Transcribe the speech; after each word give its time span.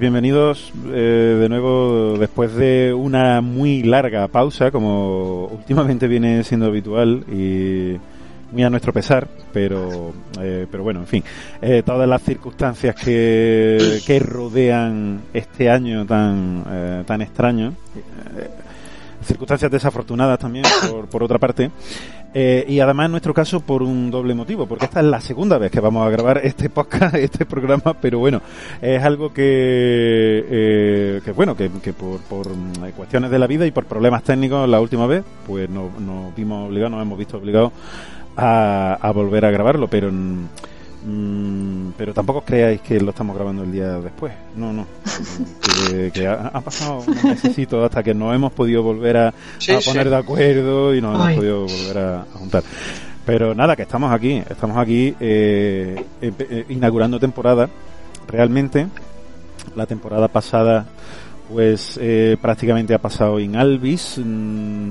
Bienvenidos 0.00 0.72
eh, 0.86 1.36
de 1.38 1.48
nuevo 1.50 2.16
después 2.18 2.54
de 2.54 2.94
una 2.94 3.42
muy 3.42 3.82
larga 3.82 4.28
pausa, 4.28 4.70
como 4.70 5.44
últimamente 5.48 6.08
viene 6.08 6.42
siendo 6.42 6.64
habitual 6.64 7.22
y 7.30 7.98
muy 8.50 8.62
a 8.62 8.70
nuestro 8.70 8.94
pesar, 8.94 9.28
pero, 9.52 10.14
eh, 10.40 10.66
pero 10.70 10.84
bueno, 10.84 11.00
en 11.00 11.06
fin, 11.06 11.24
eh, 11.60 11.82
todas 11.84 12.08
las 12.08 12.22
circunstancias 12.22 12.94
que, 12.94 14.00
que 14.06 14.18
rodean 14.20 15.20
este 15.34 15.68
año 15.68 16.06
tan, 16.06 16.64
eh, 16.66 17.04
tan 17.06 17.20
extraño, 17.20 17.74
circunstancias 19.22 19.70
desafortunadas 19.70 20.38
también, 20.38 20.64
por, 20.90 21.08
por 21.08 21.22
otra 21.22 21.38
parte, 21.38 21.70
eh, 22.32 22.64
y 22.68 22.78
además 22.80 23.06
en 23.06 23.10
nuestro 23.12 23.34
caso 23.34 23.60
por 23.60 23.82
un 23.82 24.10
doble 24.10 24.34
motivo, 24.34 24.66
porque 24.66 24.84
esta 24.84 25.00
es 25.00 25.06
la 25.06 25.20
segunda 25.20 25.58
vez 25.58 25.70
que 25.70 25.80
vamos 25.80 26.06
a 26.06 26.10
grabar 26.10 26.40
este 26.44 26.70
podcast, 26.70 27.14
este 27.16 27.44
programa, 27.44 27.94
pero 28.00 28.18
bueno, 28.18 28.40
es 28.80 29.02
algo 29.02 29.32
que, 29.32 30.44
eh, 30.48 31.20
que 31.24 31.32
bueno, 31.32 31.56
que, 31.56 31.70
que 31.82 31.92
por, 31.92 32.20
por 32.20 32.48
mm, 32.48 32.92
cuestiones 32.96 33.30
de 33.30 33.38
la 33.38 33.46
vida 33.46 33.66
y 33.66 33.72
por 33.72 33.84
problemas 33.84 34.22
técnicos 34.22 34.68
la 34.68 34.80
última 34.80 35.06
vez, 35.06 35.24
pues 35.46 35.68
nos, 35.68 35.98
nos 36.00 36.34
vimos 36.34 36.68
obligados, 36.68 36.92
nos 36.92 37.02
hemos 37.02 37.18
visto 37.18 37.36
obligados 37.36 37.72
a, 38.36 38.98
a 39.00 39.10
volver 39.10 39.44
a 39.44 39.50
grabarlo, 39.50 39.88
pero 39.88 40.10
mm, 41.04 41.90
pero 41.96 42.12
tampoco 42.14 42.42
creáis 42.42 42.80
que 42.80 43.00
lo 43.00 43.10
estamos 43.10 43.34
grabando 43.36 43.62
el 43.62 43.72
día 43.72 43.98
después. 44.00 44.32
No, 44.56 44.72
no. 44.72 44.86
Que, 45.90 46.10
que 46.12 46.26
ha, 46.26 46.48
ha 46.52 46.60
pasado 46.60 47.02
un 47.06 47.16
mesecito 47.30 47.82
hasta 47.84 48.02
que 48.02 48.12
nos 48.14 48.34
hemos 48.34 48.52
podido 48.52 48.82
volver 48.82 49.16
a, 49.16 49.34
Sí, 49.58 49.72
a 49.72 49.80
sí. 49.80 49.88
poner 49.90 50.10
de 50.10 50.16
acuerdo 50.16 50.94
y 50.94 51.00
nos 51.00 51.14
hemos 51.14 51.26
Ay. 51.26 51.36
podido 51.36 51.60
volver 51.66 51.98
a, 51.98 52.20
a 52.22 52.24
juntar. 52.38 52.62
Pero 53.24 53.54
nada, 53.54 53.76
que 53.76 53.82
estamos 53.82 54.12
aquí, 54.12 54.42
estamos 54.48 54.76
aquí 54.76 55.14
eh, 55.20 56.04
empe- 56.20 56.46
eh, 56.50 56.66
inaugurando 56.68 57.18
temporada. 57.18 57.68
Realmente, 58.28 58.86
la 59.76 59.86
temporada 59.86 60.28
pasada, 60.28 60.86
pues 61.50 61.98
eh, 62.00 62.36
prácticamente 62.40 62.94
ha 62.94 62.98
pasado 62.98 63.38
en 63.38 63.56
Alvis. 63.56 64.20
mm, 64.22 64.88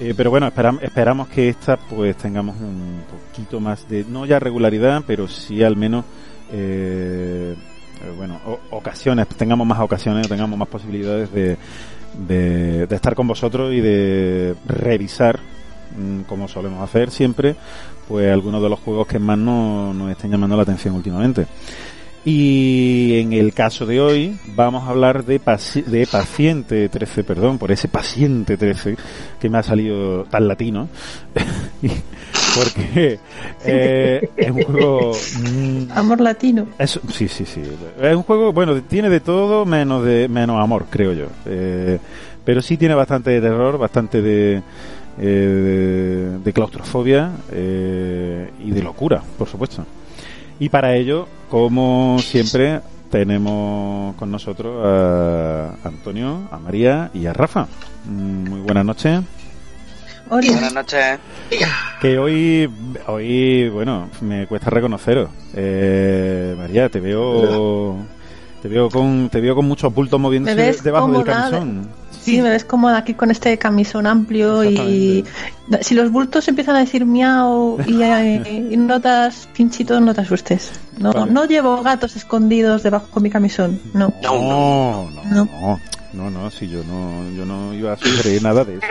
eh, 0.00 0.14
pero 0.16 0.30
bueno, 0.30 0.46
esperam- 0.48 0.80
esperamos 0.82 1.28
que 1.28 1.48
esta 1.48 1.76
pues 1.76 2.16
tengamos 2.16 2.56
un 2.60 3.02
poquito 3.10 3.60
más 3.60 3.88
de, 3.88 4.04
no 4.08 4.26
ya 4.26 4.38
regularidad, 4.38 5.02
pero 5.06 5.28
sí 5.28 5.62
al 5.62 5.76
menos, 5.76 6.04
eh, 6.52 7.54
bueno, 8.16 8.40
ocasiones, 8.70 9.26
tengamos 9.28 9.66
más 9.66 9.80
ocasiones, 9.80 10.28
tengamos 10.28 10.58
más 10.58 10.68
posibilidades 10.68 11.32
de, 11.32 11.56
de, 12.26 12.86
estar 12.94 13.14
con 13.14 13.26
vosotros 13.26 13.72
y 13.72 13.80
de 13.80 14.54
revisar, 14.66 15.38
mm, 15.98 16.22
como 16.22 16.48
solemos 16.48 16.82
hacer 16.82 17.10
siempre, 17.10 17.56
pues 18.08 18.30
algunos 18.32 18.62
de 18.62 18.68
los 18.68 18.80
juegos 18.80 19.06
que 19.06 19.18
más 19.18 19.38
nos, 19.38 19.94
nos 19.94 20.10
estén 20.10 20.30
llamando 20.30 20.56
la 20.56 20.62
atención 20.62 20.94
últimamente. 20.94 21.46
Y 22.26 23.18
en 23.20 23.34
el 23.34 23.52
caso 23.52 23.84
de 23.84 24.00
hoy 24.00 24.38
vamos 24.56 24.84
a 24.84 24.88
hablar 24.90 25.24
de, 25.26 25.38
paci- 25.40 25.84
de 25.84 26.06
Paciente 26.06 26.88
13, 26.88 27.22
perdón, 27.22 27.58
por 27.58 27.70
ese 27.70 27.86
Paciente 27.88 28.56
13 28.56 28.96
que 29.38 29.50
me 29.50 29.58
ha 29.58 29.62
salido 29.62 30.24
tan 30.24 30.48
latino. 30.48 30.88
Porque 32.56 33.18
eh, 33.64 34.30
es 34.36 34.50
un 34.50 34.62
juego... 34.62 35.12
mm, 35.12 35.92
Amor 35.92 36.20
latino. 36.20 36.66
eso, 36.78 37.00
sí, 37.12 37.28
sí, 37.28 37.44
sí. 37.44 37.60
Es 38.00 38.14
un 38.16 38.22
juego, 38.22 38.52
bueno, 38.52 38.80
tiene 38.82 39.10
de 39.10 39.20
todo 39.20 39.66
menos 39.66 40.04
de 40.04 40.28
menos 40.28 40.62
amor, 40.62 40.86
creo 40.88 41.12
yo. 41.12 41.26
Eh, 41.46 41.98
pero 42.44 42.62
sí 42.62 42.76
tiene 42.76 42.94
bastante 42.94 43.30
de 43.30 43.40
terror, 43.40 43.76
bastante 43.76 44.22
de, 44.22 44.56
eh, 44.58 44.62
de, 45.20 46.38
de 46.38 46.52
claustrofobia 46.52 47.32
eh, 47.52 48.50
y 48.64 48.70
de 48.70 48.82
locura, 48.82 49.20
por 49.36 49.48
supuesto. 49.48 49.84
Y 50.58 50.68
para 50.68 50.94
ello, 50.96 51.26
como 51.50 52.18
siempre, 52.20 52.80
tenemos 53.10 54.14
con 54.16 54.30
nosotros 54.30 54.84
a 54.84 55.74
Antonio, 55.84 56.48
a 56.50 56.58
María 56.58 57.10
y 57.12 57.26
a 57.26 57.32
Rafa. 57.32 57.66
Mm, 58.06 58.48
Muy 58.48 58.60
buenas 58.60 58.84
noches. 58.84 59.20
Hola. 60.30 60.52
Buenas 60.52 60.72
noches. 60.72 61.18
Que 62.00 62.18
hoy, 62.18 62.70
hoy, 63.06 63.68
bueno, 63.68 64.08
me 64.22 64.46
cuesta 64.46 64.70
reconoceros. 64.70 65.28
Eh, 65.54 66.54
María, 66.56 66.88
te 66.88 66.98
veo, 67.00 67.96
te 68.62 68.68
veo 68.68 68.88
con, 68.88 69.28
te 69.28 69.40
veo 69.40 69.54
con 69.54 69.66
muchos 69.66 69.92
bultos 69.94 70.18
moviéndose 70.18 70.56
¿Me 70.56 70.62
ves 70.66 70.82
debajo 70.82 71.12
del 71.12 71.24
camisón. 71.24 71.88
Sí, 72.24 72.40
me 72.40 72.48
ves 72.50 72.64
cómoda 72.64 72.96
aquí 72.98 73.14
con 73.14 73.30
este 73.30 73.58
camisón 73.58 74.06
amplio 74.06 74.64
y 74.64 75.24
si 75.82 75.94
los 75.94 76.10
bultos 76.10 76.48
empiezan 76.48 76.76
a 76.76 76.80
decir 76.80 77.04
miau 77.04 77.78
y, 77.86 78.02
y 78.72 78.76
notas 78.76 79.48
pinchitos, 79.54 80.00
no 80.00 80.14
te 80.14 80.22
asustes. 80.22 80.72
No, 80.98 81.12
Vale. 81.12 81.30
no 81.32 81.44
llevo 81.44 81.82
gatos 81.82 82.16
escondidos 82.16 82.82
debajo 82.82 83.08
de 83.16 83.20
mi 83.20 83.30
camisón. 83.30 83.80
No. 83.92 84.12
No, 84.22 84.32
No, 84.32 85.10
no, 85.10 85.24
No. 85.24 85.44
no, 85.44 85.80
no, 86.12 86.30
no, 86.30 86.50
si 86.50 86.68
yo 86.68 86.82
no, 86.84 87.28
yo 87.36 87.44
no 87.44 87.74
iba 87.74 87.92
a 87.92 87.96
sufrir 87.96 88.42
nada 88.42 88.64
de 88.64 88.76
eso. 88.76 88.86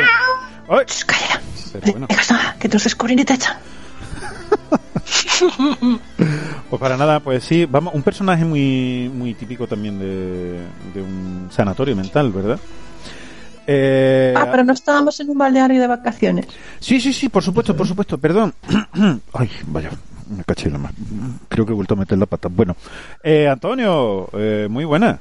Ay, 0.70 0.86
calla. 1.06 1.42
pero 1.74 1.92
bueno, 1.92 2.08
nada, 2.30 2.56
que 2.60 2.70
te 2.70 2.76
los 2.76 2.84
descubren 2.84 3.20
y 3.20 3.26
te 3.26 3.34
echan. 3.34 3.58
pues 6.70 6.80
para 6.80 6.98
nada, 6.98 7.20
pues 7.20 7.44
sí, 7.44 7.66
vamos, 7.66 7.94
un 7.94 8.04
personaje 8.04 8.46
muy, 8.46 9.10
muy 9.14 9.34
típico 9.34 9.68
también 9.68 10.00
de, 10.00 10.62
de 10.94 11.02
un 11.02 11.48
sanatorio 11.52 11.96
mental, 11.96 12.32
¿verdad? 12.32 12.60
Eh, 13.68 14.34
Ah, 14.36 14.48
pero 14.52 14.64
no 14.64 14.74
estábamos 14.74 15.20
en 15.20 15.30
un 15.30 15.38
balneario 15.38 15.80
de 15.80 15.88
vacaciones. 15.88 16.48
Sí, 16.80 17.00
sí, 17.00 17.14
sí, 17.14 17.30
por 17.30 17.44
supuesto, 17.44 17.76
por 17.76 17.88
supuesto, 17.88 18.18
perdón. 18.18 18.54
Ay, 19.34 19.50
vaya, 19.68 19.92
me 20.36 20.44
caché 20.44 20.70
la 20.70 20.78
mano. 20.78 20.96
Creo 21.48 21.66
que 21.66 21.72
he 21.72 21.76
vuelto 21.76 21.94
a 21.94 21.98
meter 21.98 22.18
la 22.18 22.26
pata. 22.26 22.50
Bueno, 22.50 22.76
eh, 23.24 23.48
Antonio, 23.48 24.30
eh, 24.34 24.68
muy 24.70 24.86
buena. 24.86 25.20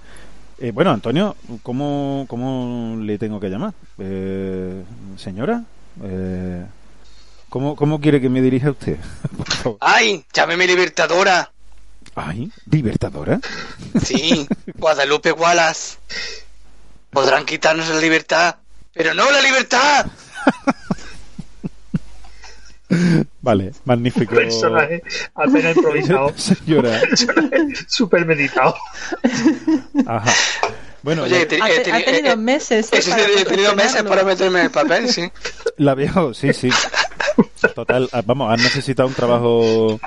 Eh, 0.58 0.70
bueno, 0.70 0.90
Antonio, 0.90 1.34
¿cómo, 1.62 2.24
¿cómo 2.28 2.96
le 3.00 3.18
tengo 3.18 3.40
que 3.40 3.48
llamar? 3.48 3.74
Eh, 3.98 4.82
señora, 5.16 5.64
eh, 6.04 6.64
¿cómo, 7.48 7.74
¿cómo 7.74 8.00
quiere 8.00 8.20
que 8.20 8.28
me 8.28 8.40
dirija 8.40 8.70
usted? 8.70 8.96
Por 9.36 9.48
favor. 9.50 9.78
¡Ay! 9.80 10.24
¡Llámeme 10.32 10.66
Libertadora! 10.66 11.50
Ay, 12.14 12.50
libertadora. 12.70 13.40
Sí, 14.02 14.46
Guadalupe 14.78 15.32
Wallace. 15.32 15.96
Podrán 17.12 17.44
quitarnos 17.44 17.88
la 17.90 18.00
libertad, 18.00 18.56
pero 18.94 19.12
no 19.14 19.30
la 19.30 19.40
libertad. 19.42 20.06
Vale, 23.40 23.72
magnífico. 23.84 24.34
personaje 24.34 25.02
apenas 25.34 25.76
improvisado, 25.76 26.32
Señora, 26.36 27.00
súper 27.88 28.26
meditado. 28.26 28.74
ajá. 30.06 30.32
Bueno, 31.02 31.22
Oye, 31.24 31.42
he, 31.42 31.46
te- 31.46 31.60
Ha, 31.60 31.68
he 31.70 31.80
te- 31.80 31.90
teni- 31.90 32.02
ha 32.02 32.04
tenido 32.04 32.36
meses. 32.36 32.88
eh, 32.92 32.98
he- 33.04 33.10
para 33.10 33.22
he 33.28 33.44
tenido 33.44 33.74
meses 33.74 34.02
para 34.04 34.22
meterme 34.24 34.60
en 34.60 34.64
el 34.66 34.70
papel, 34.70 35.08
sí. 35.08 35.30
La 35.78 35.94
veo, 35.94 36.32
sí, 36.34 36.52
sí. 36.52 36.68
Total, 37.74 38.08
ah, 38.12 38.22
vamos, 38.24 38.52
has 38.52 38.60
necesitado 38.62 39.08
un 39.08 39.14
trabajo. 39.14 39.98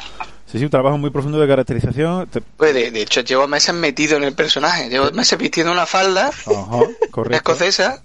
Sí, 0.52 0.60
sí, 0.60 0.64
un 0.66 0.70
trabajo 0.70 0.98
muy 0.98 1.10
profundo 1.10 1.40
de 1.40 1.48
caracterización. 1.48 2.28
Te- 2.28 2.42
Pues 2.42 2.74
de, 2.74 2.92
de 2.92 3.02
hecho, 3.02 3.22
llevo 3.22 3.48
meses 3.48 3.74
metido 3.74 4.16
en 4.18 4.24
el 4.24 4.34
personaje. 4.34 4.90
Llevo 4.90 5.12
meses 5.12 5.38
vistiendo 5.40 5.72
una 5.72 5.86
falda 5.86 6.28
Ajá, 6.28 6.80
escocesa, 7.32 8.04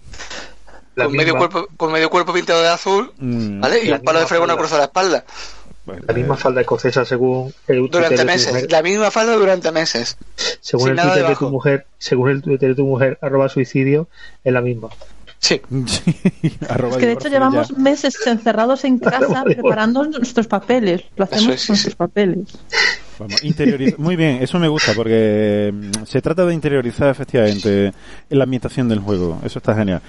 La 0.95 1.05
con 1.05 1.15
medio, 1.17 1.37
cuerpo, 1.37 1.69
con 1.77 1.93
medio 1.93 2.09
cuerpo 2.11 2.33
pintado 2.33 2.63
de 2.63 2.69
azul, 2.69 3.13
Mm, 3.19 3.61
¿vale? 3.61 3.81
Y 3.85 3.89
La 3.89 3.97
un 3.97 4.03
palo 4.03 4.21
de 4.21 4.27
fregona 4.27 4.57
cruzado 4.57 4.77
a 4.77 4.79
la 4.81 4.85
espalda. 4.87 5.25
bueno, 5.85 6.03
la 6.09 6.15
misma 6.15 6.37
falda 6.37 6.61
escocesa 6.63 7.05
según 7.05 7.53
el 7.69 7.79
Twitter 7.79 7.91
Durante 7.91 8.17
de 8.17 8.21
tu 8.23 8.27
meses. 8.27 8.53
mujer. 8.55 8.73
La 8.73 8.83
misma 8.83 9.11
falda 9.11 9.35
durante 9.35 9.71
meses. 9.73 10.17
Según 10.61 10.89
sin 10.89 10.91
el 10.93 10.97
Twitter 11.03 11.15
de 11.17 11.23
debajo. 11.23 11.45
tu 11.47 11.51
mujer, 11.51 11.87
según 11.99 12.31
el 12.31 12.43
Twitter 12.43 12.71
de 12.71 12.75
tu 12.75 12.85
mujer, 12.87 13.19
arroba 13.21 13.49
suicidio, 13.51 14.09
es 14.45 14.53
la 14.53 14.61
misma. 14.63 14.89
Sí. 15.41 15.61
Es 16.43 16.97
que 16.97 17.07
de 17.07 17.13
hecho 17.13 17.29
llevamos 17.29 17.69
ya. 17.71 17.77
meses 17.77 18.15
encerrados 18.27 18.85
en 18.85 18.99
casa 19.01 19.43
preparando 19.43 20.05
nuestros 20.05 20.47
papeles. 20.47 21.03
Lo 21.17 21.25
hacemos 21.25 21.43
es, 21.43 21.49
con 21.49 21.59
sí. 21.59 21.73
nuestros 21.73 21.95
papeles. 21.97 22.39
Vamos, 23.19 23.43
Muy 23.99 24.17
bien, 24.17 24.43
eso 24.43 24.59
me 24.59 24.69
gusta 24.69 24.93
porque 24.95 25.73
mm, 25.75 26.05
se 26.07 26.23
trata 26.23 26.47
de 26.47 26.55
interiorizar 26.55 27.11
efectivamente 27.11 27.93
la 28.31 28.45
ambientación 28.45 28.89
del 28.89 29.01
juego. 29.01 29.39
Eso 29.45 29.59
está 29.59 29.75
genial. 29.75 30.01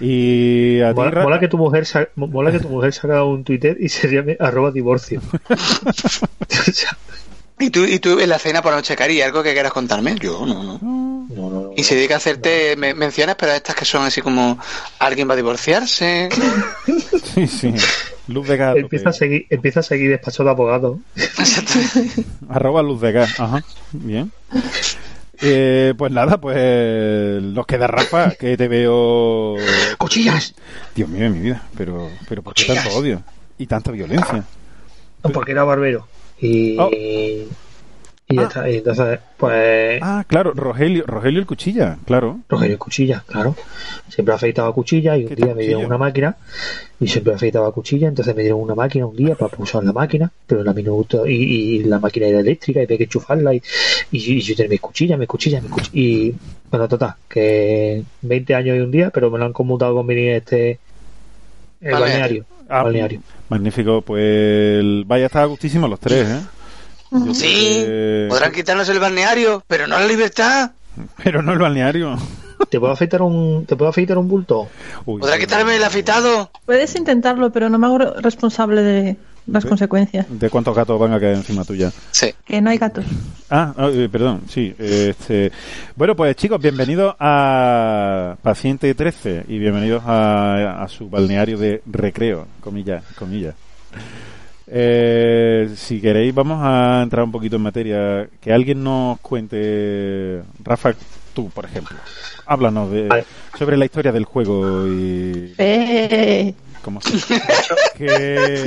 Y 0.00 0.80
a 0.80 0.90
ti, 0.90 0.96
Mola, 0.96 1.10
Ra- 1.10 1.22
mola 1.24 1.40
que 1.40 1.48
tu 1.48 1.58
mujer 1.58 1.86
se 1.86 1.98
ha, 1.98 2.08
mola 2.16 2.50
que 2.50 2.60
tu 2.60 2.68
mujer 2.68 2.92
dado 3.02 3.28
un 3.28 3.44
Twitter 3.44 3.76
y 3.78 3.88
se 3.88 4.08
llame 4.08 4.36
arroba 4.40 4.70
divorcio. 4.70 5.20
¿Y 7.58 7.70
tú, 7.70 7.84
y 7.84 7.98
tú 7.98 8.20
en 8.20 8.28
la 8.28 8.38
cena 8.38 8.60
por 8.62 8.72
noche, 8.74 8.94
Cari, 8.96 9.22
algo 9.22 9.42
que 9.42 9.52
quieras 9.54 9.72
contarme? 9.72 10.14
Yo, 10.20 10.44
no, 10.44 10.62
no. 10.62 10.78
no, 10.82 11.26
no, 11.34 11.50
no. 11.50 11.70
Y 11.76 11.82
se 11.84 11.94
dedica 11.94 12.14
a 12.14 12.16
hacerte 12.18 12.76
me- 12.76 12.92
menciones, 12.94 13.34
pero 13.36 13.52
estas 13.52 13.74
que 13.74 13.84
son 13.86 14.02
así 14.04 14.20
como 14.20 14.58
alguien 14.98 15.28
va 15.28 15.32
a 15.32 15.36
divorciarse. 15.36 16.28
Sí, 17.36 17.46
sí. 17.48 17.74
Luz 18.28 18.48
de 18.48 18.56
gas. 18.56 18.76
Empieza 18.76 19.10
a 19.10 19.12
seguir, 19.12 19.46
empieza 19.50 19.80
a 19.80 19.82
seguir 19.82 20.08
despacho 20.08 20.42
de 20.42 20.48
abogado. 20.50 21.00
Arroba 22.48 22.82
luz 22.82 23.00
de 23.02 23.12
gas. 23.12 23.38
Ajá. 23.38 23.62
Bien. 23.92 24.32
Eh, 25.42 25.92
pues 25.98 26.10
nada, 26.12 26.38
pues 26.40 27.42
nos 27.42 27.66
queda 27.66 27.86
Rafa, 27.88 28.30
que 28.30 28.56
te 28.56 28.68
veo... 28.68 29.56
¡Cuchillas! 29.98 30.54
Dios 30.94 31.10
mío 31.10 31.28
mi 31.28 31.40
vida, 31.40 31.62
pero, 31.76 32.08
pero 32.26 32.42
¿por 32.42 32.54
qué 32.54 32.62
Cuchillas. 32.64 32.84
tanto 32.84 32.98
odio? 32.98 33.22
Y 33.58 33.66
tanta 33.66 33.90
violencia. 33.90 34.44
No, 35.22 35.30
porque 35.30 35.52
era 35.52 35.64
barbero. 35.64 36.08
Y 36.40 36.76
Oh. 36.78 36.90
Y, 38.28 38.34
ya 38.34 38.42
Ah. 38.42 38.44
está. 38.48 38.68
Y 38.70 38.76
entonces, 38.78 39.20
pues, 39.36 40.00
Ah, 40.02 40.24
claro, 40.26 40.52
Rogelio, 40.52 41.04
Rogelio 41.06 41.38
el 41.38 41.46
Cuchilla, 41.46 41.96
claro. 42.04 42.40
Rogelio 42.48 42.76
Cuchilla, 42.76 43.22
claro. 43.24 43.54
Siempre 44.08 44.34
afeitaba 44.34 44.72
cuchilla 44.72 45.16
y 45.16 45.22
un 45.22 45.28
¿Qué 45.28 45.36
día 45.36 45.54
me 45.54 45.62
dieron 45.62 45.84
una 45.84 45.96
máquina 45.96 46.36
y 46.98 47.06
siempre 47.06 47.34
afeitaba 47.34 47.70
cuchilla, 47.70 48.08
entonces 48.08 48.34
me 48.34 48.42
dieron 48.42 48.60
una 48.60 48.74
máquina 48.74 49.06
un 49.06 49.14
día 49.14 49.36
para 49.36 49.56
usar 49.58 49.84
la 49.84 49.92
máquina, 49.92 50.32
pero 50.46 50.64
la 50.64 50.72
minuto 50.72 51.24
y, 51.26 51.34
y 51.34 51.84
la 51.84 52.00
máquina 52.00 52.26
era 52.26 52.40
eléctrica 52.40 52.80
y 52.80 52.84
había 52.84 52.98
que 52.98 53.04
enchufarla 53.04 53.54
y, 53.54 53.62
y, 54.10 54.18
y 54.32 54.40
yo 54.40 54.56
tenía 54.56 54.70
mis 54.70 54.80
cuchillas, 54.80 55.18
mis 55.20 55.28
cuchillas, 55.28 55.62
mis 55.62 55.70
cuchillas 55.70 55.94
y 55.94 56.34
bueno, 56.68 56.88
total, 56.88 57.14
que 57.28 58.02
20 58.22 58.54
años 58.56 58.76
y 58.76 58.80
un 58.80 58.90
día, 58.90 59.10
pero 59.10 59.30
me 59.30 59.38
lo 59.38 59.44
han 59.44 59.52
conmutado 59.52 59.94
con 59.94 60.04
mi 60.06 60.16
este 60.28 60.80
el 61.80 61.92
Balneario. 61.92 62.44
Balneario. 62.68 62.80
Ah, 62.80 62.82
balneario. 62.82 63.20
Magnífico, 63.48 64.02
pues 64.02 64.84
vaya, 65.06 65.26
está 65.26 65.44
gustísimo 65.44 65.88
los 65.88 66.00
tres, 66.00 66.26
¿eh? 66.28 66.40
Yo 67.12 67.34
Sí, 67.34 67.46
que- 67.84 68.26
podrán 68.28 68.52
quitarnos 68.52 68.88
el 68.88 68.98
balneario, 68.98 69.62
pero 69.68 69.86
no 69.86 69.98
la 69.98 70.06
libertad. 70.06 70.72
Pero 71.22 71.42
no 71.42 71.52
el 71.52 71.58
balneario. 71.58 72.16
¿Te 72.70 72.80
puedo 72.80 72.92
afeitar 72.92 73.20
un 73.22 73.66
te 73.66 73.76
puedo 73.76 73.90
afeitar 73.90 74.16
un 74.18 74.28
bulto? 74.28 74.68
Uy, 75.04 75.20
Podrán 75.20 75.38
quitarme 75.38 75.76
el 75.76 75.84
afeitado. 75.84 76.50
Puedes 76.64 76.96
intentarlo, 76.96 77.50
pero 77.52 77.68
no 77.68 77.78
me 77.78 77.86
hago 77.86 77.98
responsable 77.98 78.82
de 78.82 79.16
las 79.46 79.62
Sí. 79.62 79.68
consecuencias. 79.68 80.26
¿De 80.28 80.50
cuántos 80.50 80.74
gatos 80.74 80.98
van 80.98 81.12
a 81.12 81.20
caer 81.20 81.36
encima 81.36 81.64
tuya? 81.64 81.92
Sí. 82.10 82.28
Que 82.44 82.60
no 82.60 82.70
hay 82.70 82.78
gatos. 82.78 83.04
Ah, 83.50 83.72
ah, 83.76 83.88
eh, 83.92 84.08
perdón, 84.10 84.42
sí. 84.48 84.74
Este... 84.78 85.52
Bueno, 85.94 86.14
pues 86.16 86.34
chicos, 86.36 86.60
bienvenidos 86.60 87.14
a 87.18 88.36
Paciente 88.42 88.94
13 88.94 89.44
y 89.48 89.58
bienvenidos 89.58 90.02
a, 90.06 90.82
a 90.82 90.88
su 90.88 91.08
balneario 91.08 91.56
de 91.58 91.82
recreo, 91.86 92.46
comillas, 92.60 93.04
comillas. 93.18 93.54
Eh, 94.68 95.70
si 95.76 96.00
queréis, 96.00 96.34
vamos 96.34 96.58
a 96.62 97.00
entrar 97.02 97.24
un 97.24 97.30
poquito 97.32 97.56
en 97.56 97.62
materia. 97.62 98.28
Que 98.40 98.52
alguien 98.52 98.82
nos 98.82 99.20
cuente, 99.20 100.42
Rafa, 100.64 100.92
tú, 101.34 101.50
por 101.50 101.64
ejemplo. 101.66 101.96
Háblanos 102.46 102.90
de, 102.90 103.24
sobre 103.58 103.76
la 103.76 103.84
historia 103.84 104.12
del 104.12 104.24
juego 104.24 104.86
y 104.88 105.54
Eh, 105.58 106.54
se... 107.00 107.40
que... 107.96 108.62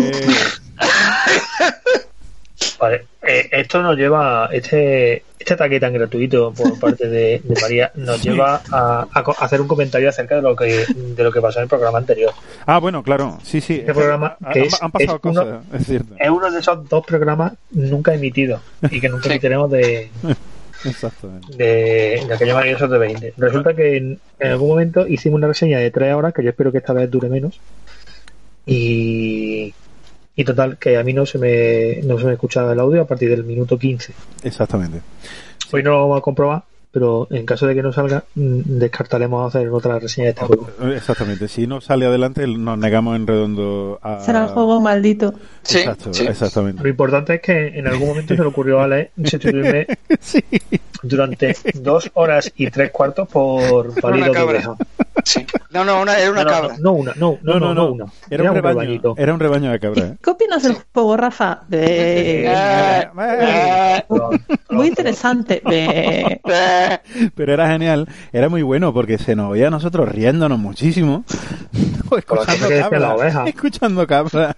Vale, 2.79 3.05
eh, 3.21 3.49
esto 3.51 3.81
nos 3.81 3.95
lleva, 3.97 4.49
este, 4.51 5.23
este 5.37 5.53
ataque 5.53 5.79
tan 5.79 5.93
gratuito 5.93 6.53
por 6.53 6.77
parte 6.79 7.07
de, 7.09 7.41
de 7.43 7.61
María 7.61 7.91
nos 7.95 8.21
lleva 8.21 8.61
a, 8.71 9.05
a 9.11 9.23
co- 9.23 9.35
a 9.37 9.45
hacer 9.45 9.59
un 9.61 9.67
comentario 9.67 10.07
acerca 10.09 10.35
de 10.35 10.41
lo 10.41 10.55
que 10.55 10.85
de 10.87 11.23
lo 11.23 11.31
que 11.31 11.41
pasó 11.41 11.59
en 11.59 11.63
el 11.63 11.69
programa 11.69 11.97
anterior. 11.97 12.31
Ah, 12.65 12.79
bueno, 12.79 13.03
claro, 13.03 13.37
sí, 13.43 13.59
sí. 13.61 13.75
Este 13.79 13.93
programa 13.93 14.37
han, 14.43 14.53
que 14.53 14.61
es- 14.63 14.81
han 14.81 14.91
pasado 14.91 15.19
es 15.23 15.25
uno- 15.25 15.61
es 15.73 15.85
cierto. 15.87 16.15
Es 16.17 16.29
uno 16.29 16.51
de 16.51 16.59
esos 16.59 16.87
dos 16.89 17.05
programas 17.05 17.53
nunca 17.71 18.13
emitidos 18.13 18.61
y 18.91 18.99
que 19.01 19.09
nunca 19.09 19.23
Sí. 19.23 19.29
emitiremos 19.31 19.71
de, 19.71 20.09
Exactamente. 20.85 21.55
de, 21.57 22.23
de 22.27 22.33
aquella 22.33 22.53
manera 22.55 22.87
de 22.87 22.97
20. 22.97 23.33
Resulta 23.37 23.73
que 23.73 23.97
en, 23.97 24.19
en 24.39 24.51
algún 24.51 24.69
momento 24.69 25.05
hicimos 25.07 25.37
una 25.37 25.47
reseña 25.47 25.79
de 25.79 25.91
tres 25.91 26.13
horas, 26.13 26.33
que 26.33 26.43
yo 26.43 26.49
espero 26.49 26.71
que 26.71 26.77
esta 26.79 26.93
vez 26.93 27.09
dure 27.11 27.27
menos. 27.29 27.59
Y, 28.69 29.73
y 30.35 30.43
total, 30.43 30.77
que 30.77 30.97
a 30.97 31.03
mí 31.03 31.13
no 31.13 31.25
se 31.25 31.37
me, 31.37 32.01
no 32.03 32.17
se 32.19 32.25
me 32.25 32.33
escuchaba 32.33 32.73
el 32.73 32.79
audio 32.79 33.01
a 33.01 33.05
partir 33.07 33.29
del 33.29 33.43
minuto 33.43 33.77
15. 33.77 34.13
Exactamente. 34.43 35.01
Hoy 35.71 35.83
no 35.83 35.91
lo 35.91 36.01
vamos 36.01 36.17
a 36.17 36.21
comprobar, 36.21 36.63
pero 36.91 37.27
en 37.29 37.45
caso 37.45 37.67
de 37.67 37.75
que 37.75 37.83
no 37.83 37.93
salga, 37.93 38.23
mm, 38.35 38.61
descartaremos 38.79 39.53
hacer 39.53 39.69
otra 39.69 39.99
reseña 39.99 40.25
de 40.25 40.29
este 40.31 40.45
juego. 40.45 40.69
Exactamente. 40.95 41.47
Si 41.47 41.67
no 41.67 41.81
sale 41.81 42.05
adelante, 42.05 42.47
nos 42.47 42.77
negamos 42.77 43.15
en 43.15 43.27
redondo 43.27 43.99
a. 44.01 44.19
será 44.21 44.43
el 44.45 44.49
juego 44.49 44.81
maldito. 44.81 45.33
Sí, 45.61 45.79
Exacto, 45.79 46.13
sí. 46.13 46.25
exactamente. 46.25 46.81
Lo 46.81 46.89
importante 46.89 47.35
es 47.35 47.41
que 47.41 47.67
en 47.67 47.87
algún 47.87 48.07
momento 48.09 48.35
se 48.35 48.41
le 48.41 48.47
ocurrió 48.47 48.79
a 48.79 48.85
Ale 48.85 49.11
sustituirme 49.23 49.85
Sí. 50.19 50.43
Durante 51.01 51.55
dos 51.75 52.09
horas 52.13 52.51
y 52.55 52.69
tres 52.69 52.91
cuartos 52.91 53.27
por 53.27 53.93
palido 54.01 54.27
de 54.27 54.31
cabra. 54.31 54.57
oveja. 54.57 54.75
Sí. 55.25 55.45
No, 55.71 55.83
no, 55.83 56.01
una, 56.01 56.17
era 56.17 56.31
una 56.31 56.43
no, 56.43 56.49
no, 56.49 56.55
cabra. 56.55 56.75
No, 56.79 56.91
una, 56.93 57.13
no, 57.15 57.37
no, 57.41 57.59
no, 57.59 57.73
no, 57.73 57.91
una. 57.91 58.05
Era, 58.29 58.49
un 58.49 58.55
rebaño. 58.55 58.79
rebañito. 58.79 59.15
Era 59.17 59.33
un 59.33 59.39
rebaño 59.39 59.71
de 59.71 59.79
cabra. 59.79 60.05
¿eh? 60.05 60.15
¿Qué 60.23 60.29
opinas 60.29 60.63
del 60.63 60.77
juego, 60.93 61.17
Rafa? 61.17 61.61
Eh, 61.71 62.45
Eh, 62.47 63.09
eh, 63.19 64.03
muy 64.69 64.87
interesante. 64.87 65.61
Eh. 65.69 66.39
Pero 67.35 67.53
era 67.53 67.67
genial. 67.69 68.07
Era 68.31 68.47
muy 68.49 68.61
bueno 68.61 68.93
porque 68.93 69.17
se 69.17 69.35
nos 69.35 69.51
oía 69.51 69.67
a 69.67 69.71
nosotros 69.71 70.07
riéndonos 70.09 70.57
muchísimo. 70.57 71.25
escuchando 72.17 72.69
la 72.69 72.81
cabra. 72.89 73.15
oveja. 73.15 73.43
Escuchando 73.45 74.07
cabra. 74.07 74.55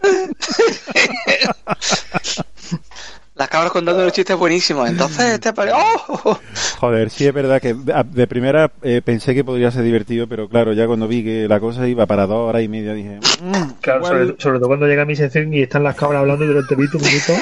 Las 3.41 3.49
cabras 3.49 3.71
contando 3.71 4.03
los 4.03 4.13
chistes 4.13 4.37
buenísimos. 4.37 4.87
Entonces, 4.87 5.39
te 5.39 5.51
pare... 5.55 5.71
¡Oh! 5.73 6.37
Joder, 6.79 7.09
sí 7.09 7.25
es 7.25 7.33
verdad 7.33 7.59
que 7.59 7.73
de 7.73 8.27
primera 8.27 8.71
eh, 8.83 9.01
pensé 9.03 9.33
que 9.33 9.43
podría 9.43 9.71
ser 9.71 9.81
divertido, 9.81 10.27
pero 10.27 10.47
claro, 10.47 10.73
ya 10.73 10.85
cuando 10.85 11.07
vi 11.07 11.23
que 11.23 11.47
la 11.47 11.59
cosa 11.59 11.87
iba 11.87 12.05
para 12.05 12.27
dos 12.27 12.47
horas 12.49 12.61
y 12.61 12.67
media 12.67 12.93
dije. 12.93 13.17
"Mm, 13.41 13.71
Claro, 13.81 14.05
sobre, 14.05 14.35
sobre 14.37 14.59
todo 14.59 14.67
cuando 14.67 14.85
llega 14.85 15.05
mi 15.05 15.15
sección 15.15 15.51
y 15.55 15.63
están 15.63 15.81
las 15.81 15.95
cabras 15.95 16.19
hablando 16.19 16.45
durante 16.45 16.75
20 16.75 16.97
minutos 16.99 17.37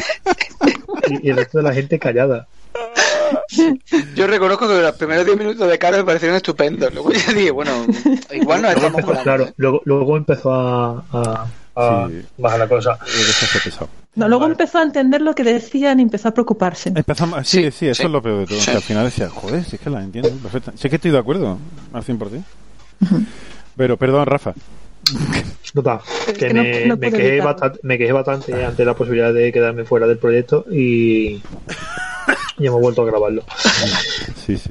y, 1.09 1.27
y 1.27 1.31
el 1.31 1.35
resto 1.35 1.57
de 1.57 1.63
la 1.65 1.73
gente 1.73 1.99
callada. 1.99 2.47
Yo 4.15 4.25
reconozco 4.25 4.69
que 4.69 4.81
los 4.81 4.95
primeros 4.95 5.25
10 5.25 5.37
minutos 5.37 5.69
de 5.69 5.77
cara 5.77 5.97
me 5.97 6.05
parecieron 6.05 6.37
estupendos. 6.37 6.93
Luego 6.93 7.11
ya 7.11 7.33
dije, 7.33 7.51
bueno, 7.51 7.71
igual 8.31 8.61
nos 8.61 8.71
Luego 8.73 8.87
estamos 8.87 8.99
empezó, 9.01 9.23
claro, 9.23 9.47
luego, 9.57 9.81
luego 9.83 10.15
empezó 10.15 10.53
a, 10.53 11.03
a, 11.11 11.45
a 11.79 12.07
Sí. 12.09 12.21
bajar 12.37 12.59
la 12.59 12.67
cosa. 12.67 12.99
No, 14.15 14.27
luego 14.27 14.41
Vale. 14.41 14.53
empezó 14.53 14.79
a 14.79 14.83
entender 14.83 15.21
lo 15.21 15.33
que 15.33 15.43
decían 15.43 15.99
y 15.99 16.03
empezó 16.03 16.27
a 16.29 16.31
preocuparse. 16.33 16.89
Empezamos, 16.93 17.47
sí, 17.47 17.63
sí, 17.65 17.71
Sí, 17.71 17.87
eso 17.87 18.01
sí. 18.01 18.05
es 18.07 18.11
lo 18.11 18.21
peor 18.21 18.39
de 18.39 18.45
todo. 18.47 18.59
Sí. 18.59 18.65
Que 18.71 18.77
al 18.77 18.81
final 18.83 19.05
decía, 19.05 19.29
joder, 19.29 19.63
si 19.63 19.75
es 19.75 19.81
que 19.81 19.89
la 19.89 20.01
entiendo 20.03 20.29
perfecta. 20.29 20.71
Sí 20.75 20.87
es 20.87 20.89
que 20.89 20.95
estoy 20.97 21.11
de 21.11 21.17
acuerdo 21.19 21.57
al 21.93 22.03
100%. 22.03 22.43
Pero, 23.77 23.97
perdón, 23.97 24.25
Rafa. 24.25 24.53
Total, 25.73 25.99
que 26.27 26.33
que 26.33 26.53
no- 26.53 26.63
me, 26.63 26.85
no 26.85 26.97
me 26.97 27.11
quejé 27.11 27.41
bastante, 27.41 27.79
me 27.83 27.97
quejé 27.97 28.11
bastante 28.11 28.65
ante 28.65 28.83
la 28.85 28.93
posibilidad 28.95 29.33
de 29.33 29.51
quedarme 29.51 29.85
fuera 29.85 30.05
del 30.07 30.17
proyecto 30.17 30.65
y, 30.69 31.41
y 32.57 32.65
hemos 32.67 32.81
vuelto 32.81 33.03
a 33.03 33.05
grabarlo. 33.05 33.43
Sí, 34.45 34.57
sí. 34.57 34.69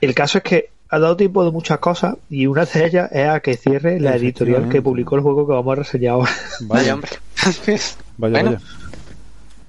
El 0.00 0.14
caso 0.14 0.38
es 0.38 0.44
que 0.44 0.70
ha 0.90 0.98
dado 0.98 1.16
tiempo 1.16 1.44
de 1.44 1.50
muchas 1.50 1.78
cosas 1.78 2.16
y 2.30 2.46
una 2.46 2.64
de 2.64 2.86
ellas 2.86 3.10
es 3.12 3.28
a 3.28 3.40
que 3.40 3.56
cierre 3.56 4.00
la 4.00 4.16
editorial 4.16 4.68
que 4.68 4.80
publicó 4.82 5.16
el 5.16 5.22
juego 5.22 5.46
que 5.46 5.52
vamos 5.52 5.72
a 5.72 5.76
reseñar 5.76 6.12
ahora. 6.12 6.30
Vaya, 6.60 6.80
Vaya, 6.82 6.94
hombre. 6.94 7.10
vaya, 8.16 8.32
Bueno. 8.42 8.50
vaya. 8.50 8.60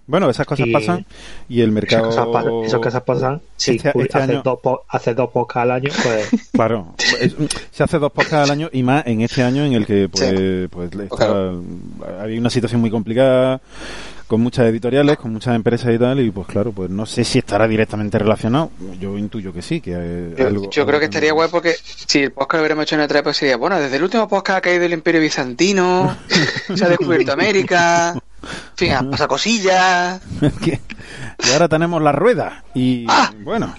Bueno, 0.07 0.27
esas 0.31 0.47
cosas 0.47 0.65
Y- 0.65 0.71
pasan 0.73 1.05
y 1.47 1.61
el 1.61 1.69
Esas 1.69 1.73
mercado... 1.75 2.05
cosas, 2.07 2.27
pasan, 2.33 2.53
esas 2.63 2.79
cosas 2.79 3.03
pasan. 3.03 3.41
Si 3.57 3.75
Este- 3.75 3.89
este 3.89 4.17
haces, 4.17 4.29
año- 4.31 4.41
dos, 4.43 4.59
haces 4.87 5.15
dos 5.15 5.29
podcasts 5.29 5.61
al 5.61 5.71
año, 5.71 5.89
pues 6.03 6.29
Claro, 6.51 6.95
es- 7.19 7.35
se 7.69 7.83
hace 7.83 7.99
dos 7.99 8.11
podcasts 8.11 8.49
al 8.49 8.51
año 8.51 8.69
y 8.73 8.81
más 8.81 9.05
en 9.05 9.21
este 9.21 9.43
año 9.43 9.63
en 9.65 9.73
el 9.73 9.85
que 9.85 10.09
pues, 10.09 10.29
Sí. 10.29 10.67
pues 10.71 10.91
está- 10.91 11.15
Claro. 11.15 11.61
había 12.19 12.39
una 12.39 12.49
situación 12.49 12.81
muy 12.81 12.89
complicada 12.89 13.61
con 14.29 14.41
muchas 14.41 14.67
editoriales, 14.67 15.17
con 15.17 15.33
muchas 15.33 15.55
empresas 15.55 15.91
y 15.93 15.97
tal 15.97 16.19
y 16.19 16.29
pues 16.29 16.45
claro, 16.47 16.71
pues 16.71 16.89
no 16.89 17.05
sé 17.07 17.23
si 17.23 17.39
estará 17.39 17.67
directamente 17.67 18.17
relacionado. 18.19 18.71
Yo 18.99 19.17
intuyo 19.17 19.51
que 19.51 19.63
sí, 19.63 19.81
que 19.81 19.93
eh, 19.95 20.35
Yo, 20.37 20.47
algo- 20.47 20.63
yo 20.69 20.85
creo 20.85 20.85
algo 20.85 20.99
que 20.99 21.05
estaría 21.05 21.33
guay 21.33 21.49
porque 21.51 21.73
si 21.83 22.19
el 22.19 22.31
podcast 22.31 22.53
lo 22.53 22.59
hubiéramos 22.61 22.83
hecho 22.83 22.95
en 22.95 23.01
E3, 23.01 23.23
pues 23.23 23.37
sería, 23.37 23.57
bueno, 23.57 23.79
desde 23.79 23.97
el 23.97 24.03
último 24.03 24.27
podcast 24.27 24.59
ha 24.59 24.61
caído 24.61 24.85
el 24.85 24.93
Imperio 24.93 25.19
Bizantino, 25.19 26.15
se 26.75 26.85
ha 26.85 26.89
descubierto 26.89 27.33
América, 27.33 28.13
en 28.13 28.21
fin, 28.75 29.09
pasado 29.09 29.29
cosillas. 29.29 30.21
Y 31.43 31.49
ahora 31.51 31.67
tenemos 31.67 31.99
la 32.01 32.11
rueda 32.11 32.63
y 32.75 33.05
Ah. 33.09 33.33
bueno, 33.43 33.73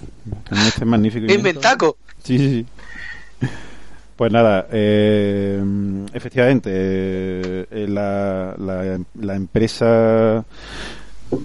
con 0.48 0.58
este 0.58 0.84
magnífico 0.84 1.26
¡Qué 1.28 1.34
invento. 1.34 1.60
inventaco! 1.60 1.96
Sí, 2.24 2.38
sí, 2.38 2.66
sí. 3.40 3.46
Pues 4.20 4.30
nada, 4.32 4.66
eh, 4.70 5.58
efectivamente, 6.12 6.70
eh, 6.74 7.86
la, 7.88 8.54
la, 8.58 8.98
la 9.18 9.34
empresa 9.34 10.44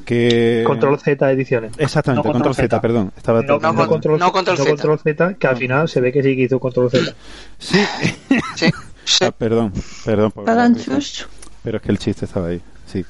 que... 0.06 0.62
control 0.68 1.00
Z 1.00 1.32
ediciones. 1.32 1.72
Exactamente, 1.78 2.20
No, 2.28 2.34
control, 2.34 2.34
Control 2.34 2.56
Z, 2.56 2.76
Z. 2.76 2.82
perdón. 2.82 3.14
Estaba 3.16 3.42
No, 3.44 3.60
no, 3.60 3.72
no 3.72 3.76
con- 3.78 3.88
control, 3.88 4.20
no 4.20 4.30
control 4.34 4.58
Z. 4.58 4.70
control 4.70 5.00
Z, 5.00 5.36
que 5.36 5.48
al 5.48 5.56
final 5.56 5.88
se 5.88 6.02
ve 6.02 6.12
que 6.12 6.22
sí 6.22 6.36
que 6.36 6.42
hizo 6.42 6.60
control 6.60 6.92
Z. 6.92 7.14
Sí, 7.60 7.80
Sí, 8.58 8.70
sí. 9.06 9.24
Ah, 9.26 9.32
perdón, 9.32 9.72
perdón. 10.04 10.32
por. 10.34 10.44
Pero 10.44 11.78
es 11.78 11.82
que 11.82 11.92
el 11.92 11.98
chiste 11.98 12.26
estaba 12.26 12.48
ahí, 12.48 12.62
sí. 12.86 13.06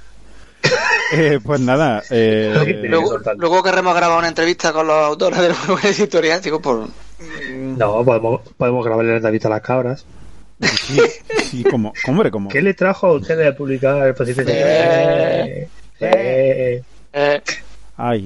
Eh, 1.12 1.40
pues 1.44 1.60
nada, 1.60 2.04
eh, 2.12 2.84
Luego, 2.88 3.18
luego 3.38 3.64
querremos 3.64 3.96
grabar 3.96 4.20
una 4.20 4.28
entrevista 4.28 4.72
con 4.74 4.86
los 4.86 4.96
autores 5.08 5.40
del 5.40 5.54
juego 5.54 5.80
editorial, 5.84 6.40
digo, 6.42 6.60
por... 6.62 6.88
No, 7.50 8.04
podemos, 8.04 8.42
podemos 8.58 8.86
grabarle 8.86 9.12
la 9.12 9.18
entrevista 9.18 9.48
a 9.48 9.52
las 9.52 9.62
cabras. 9.62 10.06
sí, 10.62 11.00
sí, 11.44 11.64
como, 11.64 11.94
hombre, 12.08 12.32
como... 12.32 12.50
¿Qué 12.50 12.62
le 12.62 12.74
trajo 12.74 13.08
a 13.08 13.14
ustedes 13.14 13.54
a 13.54 13.56
publicar 13.56 14.08
el 14.08 14.16
paciente? 14.16 14.44
Eh. 14.48 15.68
Eh, 16.00 16.82
eh, 16.82 16.84
Eh, 17.18 17.42
Ay, 17.98 18.26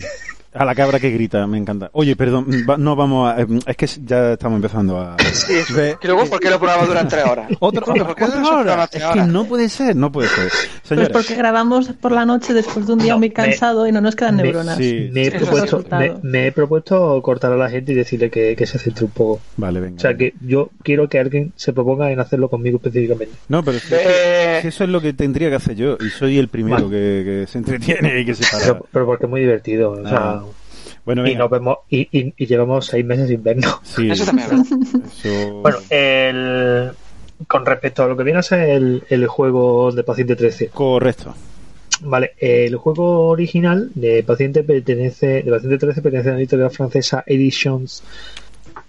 A 0.52 0.66
la 0.66 0.74
cabra 0.74 1.00
que 1.00 1.12
grita, 1.12 1.46
me 1.46 1.58
encanta. 1.60 1.90
Oye, 1.94 2.16
perdón, 2.16 2.48
va- 2.68 2.78
no 2.78 2.96
vamos 2.96 3.32
a... 3.32 3.42
eh, 3.42 3.46
Es 3.68 3.78
que 3.78 3.86
ya 4.04 4.34
estamos 4.34 4.56
empezando 4.58 5.00
a... 5.00 5.16
Sí, 5.32 5.54
Ve- 5.76 5.96
que 6.02 6.08
luego, 6.08 6.26
¿por 6.26 6.40
qué 6.40 6.50
lo 6.50 6.60
probamos 6.60 6.88
durante 6.88 7.16
tres 7.18 7.26
horas? 7.30 7.52
Otra, 7.60 7.82
Disculpe, 7.82 8.06
¿por 8.06 8.16
qué 8.16 8.24
hora. 8.24 8.88
tres 8.88 9.04
Es 9.04 9.08
que 9.10 9.14
horas? 9.20 9.28
no 9.28 9.46
puede 9.46 9.70
ser, 9.70 9.96
no 9.96 10.12
puede 10.12 10.28
ser. 10.30 10.48
Pues 10.50 10.70
Señores, 10.84 11.10
porque 11.10 11.36
grabamos 11.36 11.90
por 11.90 12.12
la 12.12 12.26
noche 12.26 12.54
después 12.54 12.88
de 12.88 12.94
un 12.94 13.00
día 13.00 13.14
No, 13.14 13.20
muy 13.20 13.30
me- 13.30 13.34
cansado 13.34 13.86
y 13.88 13.92
no 13.92 14.02
nos 14.02 14.16
quedan 14.16 14.38
me- 14.38 14.44
neuronas. 14.44 14.78
sí. 14.78 15.10
Me 15.14 15.22
he, 15.22 15.28
es 15.28 15.34
propuesto, 15.36 15.86
me, 15.92 16.14
me 16.24 16.48
he 16.48 16.52
propuesto 16.52 17.22
cortar 17.22 17.52
a 17.52 17.56
la 17.56 17.70
gente 17.70 17.92
y 17.92 17.96
decirle 17.96 18.32
que, 18.32 18.56
que 18.56 18.66
se 18.66 18.80
centre 18.80 19.06
un 19.06 19.12
poco. 19.12 19.42
Vale, 19.58 19.80
venga. 19.80 19.98
O 19.98 20.00
sea, 20.00 20.18
que 20.18 20.34
yo 20.42 20.72
quiero 20.82 21.08
que 21.10 21.20
alguien 21.20 21.54
se 21.58 21.74
proponga 21.74 22.12
en 22.12 22.20
hacerlo 22.20 22.50
conmigo 22.50 22.78
específicamente. 22.78 23.36
No, 23.50 23.64
pero 23.64 23.78
es 23.78 23.86
que- 23.86 23.96
Eh, 23.96 24.60
que 24.64 24.68
eso 24.70 24.84
es 24.84 24.90
lo 24.90 25.00
que 25.00 25.14
tendría 25.14 25.50
que 25.50 25.56
hacer 25.58 25.76
yo. 25.76 25.96
Y 26.04 26.10
soy 26.10 26.40
el 26.40 26.48
primero 26.48 26.90
que, 26.90 27.22
que 27.24 27.46
se 27.48 27.60
entretiene 27.60 28.22
y 28.22 28.26
que 28.26 28.34
se 28.34 28.44
para. 28.52 28.64
Pero, 28.66 28.86
pero 28.92 29.06
porque 29.06 29.26
es 29.26 29.30
muy 29.30 29.42
divertido. 29.42 29.92
O 29.92 30.08
sea, 30.08 30.18
Ah, 30.40 30.44
Bueno, 31.06 31.28
y 31.28 31.36
nos 31.36 31.50
vemos 31.50 31.78
y, 31.90 32.08
y- 32.18 32.34
y 32.38 32.46
llevamos 32.46 32.86
seis 32.88 33.04
meses 33.06 33.30
sin 33.30 33.42
vernos. 33.44 33.80
Sí, 33.84 34.10
Eso 34.12 34.26
también 34.26 34.48
es 34.52 34.70
verdad. 34.70 35.08
eso- 35.08 35.54
Bueno, 35.62 35.78
el, 35.90 36.92
con 37.48 37.66
respecto 37.66 38.04
a 38.04 38.08
lo 38.08 38.18
que 38.18 38.24
viene 38.24 38.40
a 38.40 38.44
ser 38.44 38.70
el, 38.70 39.04
el 39.10 39.28
juego 39.28 39.92
de 39.92 40.04
Paciente 40.04 40.36
13, 40.36 40.68
Correcto. 40.68 41.34
vale, 42.02 42.32
el 42.38 42.76
juego 42.76 43.28
original 43.30 43.90
de 43.96 44.24
Paciente 44.24 44.64
pertenece, 44.64 45.42
de 45.44 45.52
Paciente 45.52 45.78
13 45.78 46.02
pertenece 46.02 46.30
a 46.30 46.34
la 46.34 46.40
editorial 46.40 46.70
francesa 46.72 47.24
Editions, 47.26 48.04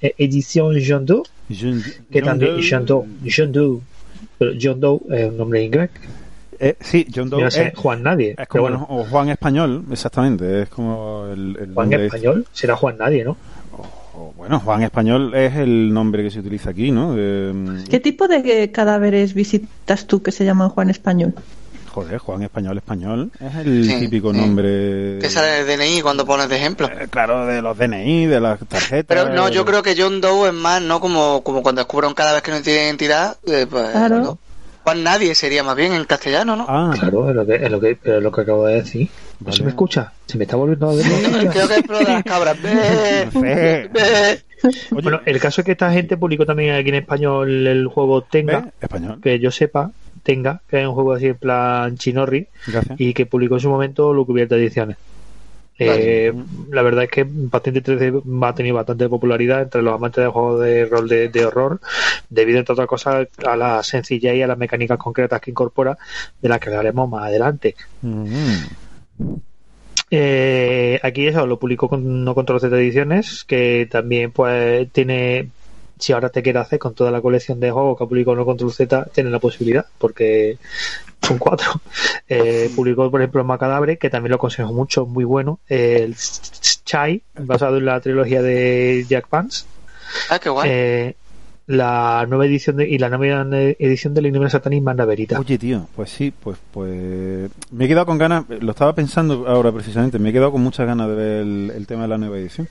eh, 0.02 0.14
Edition 0.18 0.74
Jean 0.78 1.06
Doe, 1.06 1.22
John- 1.48 1.82
que 2.10 2.20
John 2.20 2.28
también 2.28 2.56
Doe- 2.56 2.62
Jean 2.62 2.84
Doe, 2.86 3.04
Jean 3.24 3.52
Doe, 3.52 3.80
pero 4.38 4.52
John 4.60 4.80
Doe 4.80 5.00
es 5.10 5.28
un 5.28 5.36
nombre 5.36 5.62
inglés, 5.62 5.90
Eh, 6.62 6.76
sí, 6.80 7.06
John 7.14 7.30
Doe 7.30 7.46
es, 7.46 7.58
Juan 7.74 8.02
Nadie, 8.02 8.30
es 8.30 8.36
pero 8.36 8.48
como 8.48 8.62
bueno, 8.62 8.86
o 8.90 9.04
Juan 9.04 9.30
Español, 9.30 9.84
exactamente. 9.90 10.62
Es 10.62 10.68
como 10.68 11.24
el, 11.32 11.56
el 11.58 11.72
Juan 11.74 11.92
español 11.94 12.46
será 12.52 12.76
Juan 12.76 12.98
Nadie, 12.98 13.24
¿no? 13.24 13.36
o, 14.14 14.34
bueno, 14.36 14.60
Juan 14.60 14.82
Español 14.82 15.34
es 15.34 15.56
el 15.56 15.92
nombre 15.94 16.22
que 16.22 16.30
se 16.30 16.40
utiliza 16.40 16.70
aquí, 16.70 16.90
¿no? 16.90 17.14
De- 17.14 17.84
¿Qué 17.88 18.00
tipo 18.00 18.28
de 18.28 18.70
cadáveres 18.70 19.32
visitas 19.32 20.06
tú 20.06 20.20
que 20.22 20.32
se 20.32 20.44
llaman 20.44 20.68
Juan 20.68 20.90
Español? 20.90 21.32
joder, 21.92 22.18
Juan 22.18 22.42
Español 22.44 22.76
Español 22.76 23.32
es 23.40 23.54
el 23.66 23.84
Sí, 23.84 23.98
típico 24.00 24.32
sí. 24.32 24.38
nombre. 24.38 25.18
Que 25.20 25.28
sale 25.28 25.60
el 25.60 25.66
DNI 25.66 26.02
cuando 26.02 26.24
pones 26.24 26.48
de 26.48 26.56
ejemplo. 26.56 26.86
Eh, 26.88 27.08
claro, 27.10 27.46
de 27.46 27.60
los 27.62 27.76
DNI, 27.76 28.26
de 28.26 28.38
las 28.40 28.60
tarjetas. 28.60 29.06
Pero 29.08 29.34
no, 29.34 29.48
yo 29.48 29.64
de- 29.64 29.70
creo 29.70 29.82
que 29.82 29.96
John 30.00 30.20
Doe 30.20 30.48
es 30.50 30.54
más, 30.54 30.80
¿no? 30.82 31.00
Como, 31.00 31.42
como 31.42 31.62
cuando 31.62 31.80
descubren 31.80 32.12
cada 32.14 32.34
vez 32.34 32.42
que 32.42 32.50
no 32.52 32.60
tiene 32.62 32.84
identidad. 32.84 33.36
eh, 33.46 33.66
pues, 33.68 33.90
Claro. 33.90 34.18
¿no? 34.20 34.38
Juan 34.82 35.02
Nadie 35.04 35.34
sería 35.34 35.62
más 35.62 35.76
bien 35.76 35.92
en 35.92 36.04
castellano, 36.04 36.56
¿no? 36.56 36.66
Ah, 36.68 36.94
Claro, 36.98 37.28
es 37.30 37.36
lo 37.36 37.46
que, 37.46 37.54
es 37.56 37.70
lo 37.70 37.80
que, 37.80 37.98
es 38.02 38.22
lo 38.22 38.32
que 38.32 38.40
acabo 38.40 38.66
de 38.66 38.76
decir. 38.76 39.08
¿No 39.40 39.46
Vale. 39.46 39.56
se 39.56 39.62
me 39.64 39.68
escucha? 39.70 40.12
¿Se 40.26 40.36
me 40.38 40.44
está 40.44 40.56
volviendo 40.56 40.90
a 40.90 40.94
ver? 40.94 41.04
Creo 41.50 41.68
que 41.68 41.74
es 41.76 41.88
lo 41.88 41.98
de 41.98 42.04
las 42.04 42.22
cabras. 42.24 42.56
Oye, 43.34 43.90
Bueno, 44.90 45.20
el 45.24 45.40
caso 45.40 45.60
es 45.60 45.64
que 45.64 45.72
esta 45.72 45.90
gente 45.92 46.16
publicó 46.16 46.44
también 46.46 46.74
aquí 46.74 46.88
en 46.90 46.96
español 46.96 47.66
el 47.66 47.86
juego 47.88 48.22
Tenga. 48.22 48.70
Español. 48.80 49.18
que 49.22 49.38
yo 49.38 49.50
sepa, 49.50 49.90
Tenga, 50.22 50.60
que 50.68 50.80
es 50.82 50.86
un 50.86 50.94
juego 50.94 51.14
así 51.14 51.26
en 51.26 51.36
plan 51.36 51.96
chinorri, 51.96 52.48
Gracias. 52.66 53.00
y 53.00 53.14
que 53.14 53.24
publicó 53.26 53.54
en 53.54 53.60
su 53.60 53.70
momento 53.70 54.12
lo 54.12 54.26
cubierta 54.26 54.56
ediciones. 54.56 54.96
Eh, 55.82 56.32
la 56.70 56.82
verdad 56.82 57.04
es 57.04 57.10
que 57.10 57.24
Patente 57.24 57.80
13 57.80 58.12
ha 58.42 58.54
tenido 58.54 58.76
bastante 58.76 59.08
popularidad 59.08 59.62
entre 59.62 59.80
los 59.80 59.94
amantes 59.94 60.22
de 60.22 60.30
juegos 60.30 60.60
de 60.60 60.84
rol 60.84 61.08
de, 61.08 61.28
de 61.30 61.46
horror, 61.46 61.80
debido 62.28 62.58
entre 62.58 62.74
otras 62.74 62.86
cosas 62.86 63.28
a 63.46 63.56
la 63.56 63.82
sencillez 63.82 64.36
y 64.36 64.42
a 64.42 64.46
las 64.46 64.58
mecánicas 64.58 64.98
concretas 64.98 65.40
que 65.40 65.50
incorpora, 65.50 65.96
de 66.40 66.48
las 66.48 66.60
que 66.60 66.68
hablaremos 66.68 67.08
más 67.08 67.24
adelante. 67.24 67.74
Mm. 68.02 68.34
Eh, 70.10 70.98
aquí 71.02 71.28
eso 71.28 71.46
lo 71.46 71.58
publicó 71.58 71.88
con 71.88 72.24
No 72.24 72.34
Control 72.34 72.60
Z 72.60 72.76
Ediciones, 72.76 73.44
que 73.44 73.88
también 73.90 74.32
pues 74.32 74.90
tiene, 74.92 75.48
si 76.00 76.12
ahora 76.12 76.30
te 76.30 76.42
quieres 76.42 76.62
hacer 76.62 76.78
con 76.78 76.94
toda 76.94 77.10
la 77.10 77.20
colección 77.20 77.60
de 77.60 77.70
juegos 77.70 77.96
que 77.96 78.04
ha 78.04 78.06
publicado 78.06 78.36
No 78.36 78.44
Control 78.44 78.72
Z, 78.72 79.08
tiene 79.12 79.30
la 79.30 79.38
posibilidad, 79.38 79.86
porque 79.98 80.58
son 81.22 81.38
cuatro. 81.38 81.80
Eh, 82.28 82.70
publicó, 82.76 83.10
por 83.10 83.20
ejemplo, 83.20 83.44
Macadabre, 83.44 83.98
que 83.98 84.10
también 84.10 84.30
lo 84.30 84.36
aconsejo 84.36 84.72
mucho, 84.72 85.06
muy 85.06 85.24
bueno. 85.24 85.60
El 85.68 86.16
Chai, 86.84 87.22
basado 87.38 87.76
en 87.76 87.84
la 87.84 88.00
trilogía 88.00 88.42
de 88.42 89.04
Jack 89.08 89.28
Vance. 89.30 89.66
Ah, 90.30 90.38
qué 90.38 90.48
guay. 90.48 90.68
Eh, 90.70 91.16
la 91.66 92.26
nueva 92.28 92.46
edición 92.46 92.76
de, 92.76 92.88
y 92.88 92.98
la 92.98 93.08
nueva 93.08 93.46
edición 93.78 94.12
del 94.12 94.26
Innombre 94.26 94.50
Satanismo 94.50 94.86
Manda 94.86 95.04
Verita. 95.04 95.38
Oye, 95.38 95.56
tío, 95.56 95.86
pues 95.94 96.10
sí, 96.10 96.32
pues 96.32 96.58
pues 96.72 97.48
me 97.70 97.84
he 97.84 97.88
quedado 97.88 98.06
con 98.06 98.18
ganas, 98.18 98.44
lo 98.48 98.72
estaba 98.72 98.92
pensando 98.92 99.46
ahora 99.46 99.70
precisamente, 99.70 100.18
me 100.18 100.30
he 100.30 100.32
quedado 100.32 100.50
con 100.50 100.62
muchas 100.62 100.86
ganas 100.86 101.08
de 101.08 101.14
ver 101.14 101.42
el, 101.42 101.72
el 101.76 101.86
tema 101.86 102.02
de 102.02 102.08
la 102.08 102.18
nueva 102.18 102.38
edición. 102.38 102.68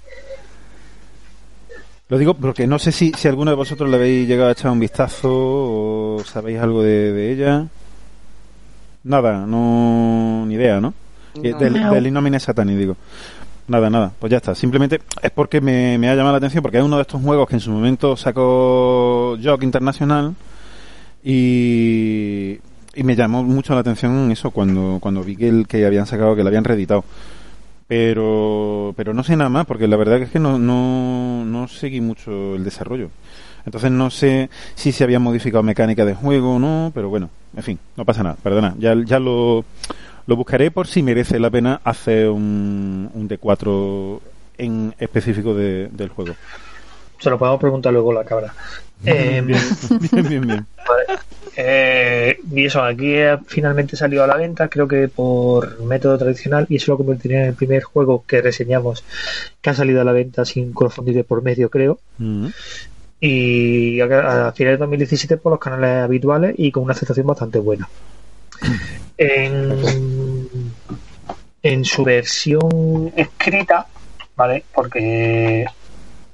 Lo 2.09 2.17
digo 2.17 2.33
porque 2.33 2.65
no 2.67 2.79
sé 2.79 2.91
si, 2.91 3.11
si 3.15 3.27
alguno 3.27 3.51
de 3.51 3.55
vosotros 3.57 3.89
le 3.89 3.95
habéis 3.97 4.27
llegado 4.27 4.49
a 4.49 4.53
echar 4.53 4.71
un 4.71 4.79
vistazo 4.79 5.29
o 5.31 6.23
sabéis 6.25 6.59
algo 6.59 6.81
de, 6.81 7.13
de 7.13 7.31
ella. 7.31 7.67
Nada, 9.03 9.45
no, 9.45 10.43
ni 10.47 10.55
idea, 10.55 10.81
¿no? 10.81 10.93
Eh, 11.43 11.51
No. 11.51 11.59
Del, 11.59 11.81
No. 11.81 11.93
del 11.93 12.07
Innomine 12.07 12.39
Satani, 12.39 12.75
digo. 12.75 12.97
Nada, 13.67 13.89
nada, 13.91 14.11
pues 14.17 14.31
ya 14.31 14.37
está. 14.37 14.55
Simplemente 14.55 14.99
es 15.21 15.29
porque 15.31 15.61
me, 15.61 15.99
me 15.99 16.09
ha 16.09 16.15
llamado 16.15 16.31
la 16.33 16.37
atención, 16.37 16.63
porque 16.63 16.79
es 16.79 16.83
uno 16.83 16.95
de 16.95 17.03
estos 17.03 17.21
juegos 17.21 17.47
que 17.47 17.55
en 17.55 17.59
su 17.59 17.69
momento 17.69 18.17
sacó 18.17 19.37
Jock 19.41 19.61
Internacional 19.61 20.33
y, 21.23 22.57
y 22.95 23.03
me 23.03 23.15
llamó 23.15 23.43
mucho 23.43 23.75
la 23.75 23.81
atención 23.81 24.31
eso 24.31 24.49
cuando, 24.49 24.97
cuando 24.99 25.23
vi 25.23 25.35
que, 25.35 25.47
el, 25.47 25.67
que 25.67 25.85
habían 25.85 26.07
sacado, 26.07 26.35
que 26.35 26.41
lo 26.41 26.47
habían 26.47 26.63
reeditado. 26.63 27.03
Pero, 27.89 28.93
pero 28.95 29.15
no 29.15 29.23
sé 29.23 29.35
nada 29.35 29.49
más, 29.49 29.65
porque 29.65 29.87
la 29.87 29.97
verdad 29.97 30.21
es 30.21 30.29
que 30.29 30.37
no, 30.37 30.59
no, 30.59 31.43
no 31.43 31.67
seguí 31.67 32.01
mucho 32.01 32.55
el 32.55 32.63
desarrollo. 32.63 33.09
Entonces 33.65 33.89
no 33.89 34.11
sé 34.11 34.47
si 34.75 34.91
se 34.91 35.03
había 35.03 35.17
modificado 35.19 35.63
mecánica 35.63 36.05
de 36.05 36.13
juego 36.13 36.55
o 36.55 36.59
no, 36.59 36.91
pero 36.93 37.09
bueno, 37.09 37.31
en 37.57 37.63
fin, 37.63 37.79
no 37.97 38.05
pasa 38.05 38.21
nada, 38.21 38.37
perdona. 38.43 38.75
Ya, 38.77 38.93
ya 39.03 39.17
lo, 39.19 39.65
lo 40.27 40.35
buscaré 40.35 40.69
por 40.69 40.85
si 40.85 41.01
merece 41.01 41.39
la 41.39 41.49
pena 41.49 41.81
hacer 41.83 42.29
un, 42.29 43.09
un 43.11 43.27
D4 43.27 44.19
en 44.59 44.93
específico 44.99 45.55
de- 45.55 45.87
del 45.91 46.09
juego. 46.09 46.35
Se 47.19 47.31
lo 47.31 47.39
podemos 47.39 47.59
preguntar 47.59 47.91
luego 47.91 48.11
a 48.11 48.15
la 48.15 48.23
cabra. 48.23 48.53
Eh, 49.03 49.41
bien, 49.43 49.59
bien, 50.11 50.27
bien, 50.29 50.41
bien. 50.47 50.65
Vale. 50.87 51.19
Eh, 51.61 52.39
y 52.53 52.65
eso, 52.67 52.81
aquí 52.81 53.15
eh, 53.15 53.37
finalmente 53.45 53.97
salió 53.97 54.23
a 54.23 54.27
la 54.27 54.37
venta, 54.37 54.69
creo 54.69 54.87
que 54.87 55.09
por 55.09 55.81
método 55.81 56.17
tradicional, 56.17 56.65
y 56.69 56.77
eso 56.77 56.93
lo 56.93 56.97
convertiría 56.97 57.41
en 57.41 57.47
el 57.49 57.53
primer 57.53 57.83
juego 57.83 58.23
que 58.25 58.41
reseñamos 58.41 59.03
que 59.61 59.69
ha 59.69 59.73
salido 59.73 59.99
a 59.99 60.05
la 60.05 60.13
venta 60.13 60.45
sin 60.45 60.71
crowdfunding 60.71 61.15
de 61.15 61.23
por 61.25 61.43
medio, 61.43 61.69
creo. 61.69 61.99
Mm. 62.17 62.47
Y 63.19 63.99
a, 63.99 64.47
a 64.47 64.51
finales 64.53 64.79
de 64.79 64.85
2017 64.85 65.35
por 65.35 65.51
los 65.51 65.59
canales 65.59 66.05
habituales 66.05 66.55
y 66.57 66.71
con 66.71 66.83
una 66.83 66.93
aceptación 66.93 67.27
bastante 67.27 67.59
buena. 67.59 67.89
En, 69.21 70.71
en 71.61 71.83
su 71.83 72.05
versión 72.05 73.11
escrita, 73.17 73.85
¿vale? 74.37 74.63
Porque 74.73 75.65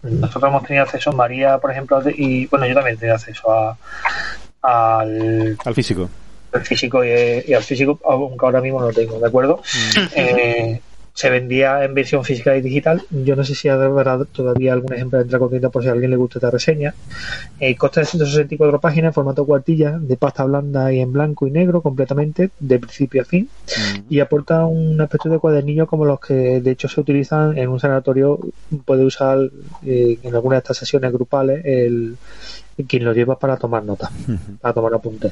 nosotros 0.03 0.51
hemos 0.51 0.63
tenido 0.65 0.83
acceso, 0.83 1.11
María, 1.13 1.57
por 1.57 1.71
ejemplo, 1.71 1.99
y 2.15 2.45
bueno, 2.45 2.67
yo 2.67 2.75
también 2.75 2.95
he 2.95 2.99
tenido 2.99 3.15
acceso 3.15 3.51
a, 3.51 3.75
al, 4.65 5.57
Al 5.63 5.73
físico. 5.75 6.09
al 6.53 6.61
físico 6.61 7.03
y, 7.03 7.09
y 7.47 7.53
al 7.53 7.63
físico, 7.63 7.99
aunque 8.05 8.45
ahora 8.45 8.61
mismo 8.61 8.79
no 8.79 8.87
lo 8.87 8.93
tengo, 8.93 9.19
¿de 9.19 9.27
acuerdo? 9.27 9.61
Eh, 10.15 10.79
se 11.13 11.29
vendía 11.29 11.85
en 11.85 11.93
versión 11.93 12.25
física 12.25 12.57
y 12.57 12.61
digital. 12.61 13.01
Yo 13.09 13.37
no 13.37 13.45
sé 13.45 13.55
si 13.55 13.69
habrá 13.69 14.19
todavía 14.25 14.73
algún 14.73 14.91
ejemplar 14.93 15.21
entre 15.21 15.39
corriente 15.39 15.69
por 15.69 15.81
si 15.81 15.87
a 15.87 15.93
alguien 15.93 16.11
le 16.11 16.17
gusta 16.17 16.39
esta 16.39 16.51
reseña. 16.51 16.93
Eh, 17.61 17.73
consta 17.77 18.01
de 18.01 18.05
164 18.07 18.81
páginas 18.81 19.11
en 19.11 19.13
formato 19.13 19.45
cuartilla, 19.45 19.97
de 19.97 20.17
pasta 20.17 20.43
blanda 20.43 20.91
y 20.91 20.99
en 20.99 21.13
blanco 21.13 21.47
y 21.47 21.51
negro 21.51 21.79
completamente, 21.81 22.49
de 22.59 22.79
principio 22.79 23.21
a 23.21 23.25
fin, 23.25 23.47
Mm. 23.65 23.99
y 24.09 24.19
aporta 24.19 24.65
un 24.65 24.99
aspecto 24.99 25.29
de 25.29 25.39
cuadernillo 25.39 25.87
como 25.87 26.03
los 26.03 26.19
que 26.19 26.59
de 26.59 26.71
hecho 26.71 26.89
se 26.89 26.99
utilizan 26.99 27.57
en 27.57 27.69
un 27.69 27.79
sanatorio. 27.79 28.37
Puede 28.83 29.05
usar 29.05 29.39
eh, 29.85 30.19
en 30.21 30.35
alguna 30.35 30.55
de 30.55 30.59
estas 30.59 30.77
sesiones 30.77 31.13
grupales 31.13 31.61
el 31.63 32.17
quien 32.87 33.05
lo 33.05 33.13
lleva 33.13 33.39
para 33.39 33.55
tomar 33.57 33.83
notas 33.83 34.09
para 34.61 34.73
tomar 34.73 34.93
apuntes. 34.93 35.31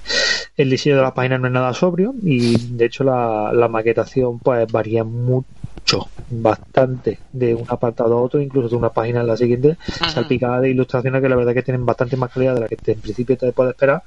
El 0.56 0.70
diseño 0.70 0.96
de 0.98 1.02
las 1.02 1.12
páginas 1.12 1.42
no 1.42 1.48
es 1.48 1.54
nada 1.54 1.74
sobrio 1.74 2.14
y 2.24 2.58
de 2.76 2.86
hecho 2.86 3.04
la, 3.04 3.52
la 3.54 3.68
maquetación 3.68 4.40
pues 4.40 4.72
varía 4.72 5.04
mucho, 5.04 6.08
bastante 6.30 7.20
de 7.34 7.54
un 7.56 7.66
apartado 7.68 8.18
a 8.18 8.22
otro, 8.22 8.40
incluso 8.40 8.70
de 8.70 8.76
una 8.76 8.90
página 8.90 9.22
a 9.22 9.24
la 9.24 9.36
siguiente, 9.36 9.78
salpicada 10.14 10.62
de 10.62 10.70
ilustraciones 10.70 11.22
que 11.22 11.30
la 11.30 11.36
verdad 11.36 11.54
que 11.54 11.64
tienen 11.64 11.86
bastante 11.86 12.16
más 12.18 12.32
calidad 12.32 12.54
de 12.56 12.62
la 12.62 12.68
que 12.68 12.78
te- 12.78 12.94
en 12.94 13.00
principio 13.02 13.36
te 13.38 13.52
puedes 13.52 13.72
esperar. 13.74 14.04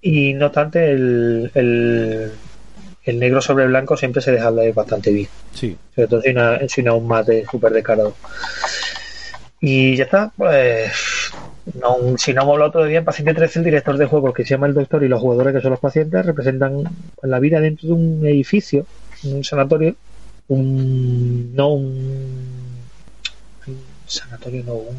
Y 0.00 0.32
no 0.34 0.46
obstante, 0.46 0.92
el, 0.92 1.50
el, 1.54 2.32
el 3.04 3.18
negro 3.18 3.40
sobre 3.40 3.66
blanco 3.66 3.96
siempre 3.96 4.22
se 4.22 4.32
deja 4.32 4.50
leer 4.50 4.72
bastante 4.74 5.10
bien 5.10 5.28
Sí. 5.54 5.76
sobre 5.94 6.08
todo 6.08 6.22
si 6.22 6.32
no, 6.32 6.42
si 6.68 6.82
no 6.82 6.96
un 6.96 7.08
mate 7.08 7.44
súper 7.50 7.72
descarado. 7.72 8.14
Y 9.60 9.96
ya 9.96 10.04
está, 10.04 10.32
pues 10.36 10.92
no, 11.74 11.96
si 12.16 12.32
no 12.32 12.42
hemos 12.42 12.52
hablado 12.54 12.70
todavía, 12.72 12.98
en 12.98 13.04
Paciente 13.04 13.34
13 13.34 13.58
el 13.58 13.64
director 13.64 13.96
de 13.98 14.06
juegos 14.06 14.32
que 14.34 14.44
se 14.44 14.50
llama 14.50 14.66
el 14.68 14.74
doctor 14.74 15.02
y 15.02 15.08
los 15.08 15.20
jugadores 15.20 15.54
que 15.54 15.60
son 15.60 15.72
los 15.72 15.80
pacientes 15.80 16.24
representan 16.24 16.84
la 17.22 17.38
vida 17.40 17.60
dentro 17.60 17.88
de 17.88 17.94
un 17.94 18.24
edificio, 18.26 18.86
un 19.24 19.42
sanatorio, 19.42 19.96
un 20.48 21.54
no 21.54 21.68
un, 21.68 22.78
un 23.66 23.78
sanatorio, 24.06 24.62
no 24.64 24.74
un 24.74 24.96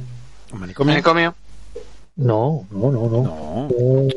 ¿Un 0.51 0.59
manicomio? 0.59 0.91
Manicomio. 0.93 1.35
no, 2.17 2.65
no, 2.71 2.91
no, 2.91 3.09
no. 3.09 3.23
No. 3.23 3.67
Un- 3.75 4.11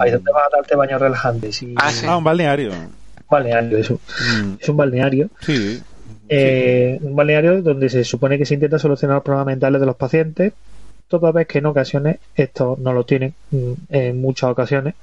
ahí 0.00 0.10
donde 0.10 0.32
vas 0.32 0.44
a 0.52 0.56
darte 0.56 0.74
baños 0.76 1.00
relajantes 1.00 1.62
y 1.62 1.74
Ah, 1.76 1.90
sí. 1.90 2.06
Ah, 2.08 2.16
un 2.16 2.24
balneario. 2.24 2.72
balneario, 3.30 3.78
eso. 3.78 3.94
Mm, 3.94 4.54
Es 4.60 4.68
un 4.68 4.76
balneario 4.76 5.28
Sí. 5.40 5.82
Eh, 6.28 6.98
un 7.02 7.14
balneario 7.16 7.62
donde 7.62 7.88
se 7.88 8.04
supone 8.04 8.38
que 8.38 8.46
se 8.46 8.54
intenta 8.54 8.78
solucionar 8.78 9.16
los 9.16 9.24
problemas 9.24 9.46
mentales 9.46 9.80
de 9.80 9.86
los 9.86 9.96
pacientes, 9.96 10.52
toda 11.06 11.32
vez 11.32 11.46
que 11.46 11.58
en 11.58 11.66
ocasiones 11.66 12.16
estos 12.34 12.78
no 12.78 12.92
lo 12.92 13.04
tienen, 13.04 13.34
mm, 13.50 13.72
en 13.90 14.20
muchas 14.20 14.50
ocasiones. 14.50 14.94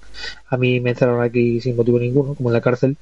A 0.49 0.57
mí 0.57 0.79
me 0.79 0.89
encerraron 0.89 1.21
aquí 1.21 1.61
sin 1.61 1.75
motivo 1.75 1.99
ninguno, 1.99 2.33
como 2.33 2.49
en 2.49 2.53
la 2.53 2.61
cárcel. 2.61 2.97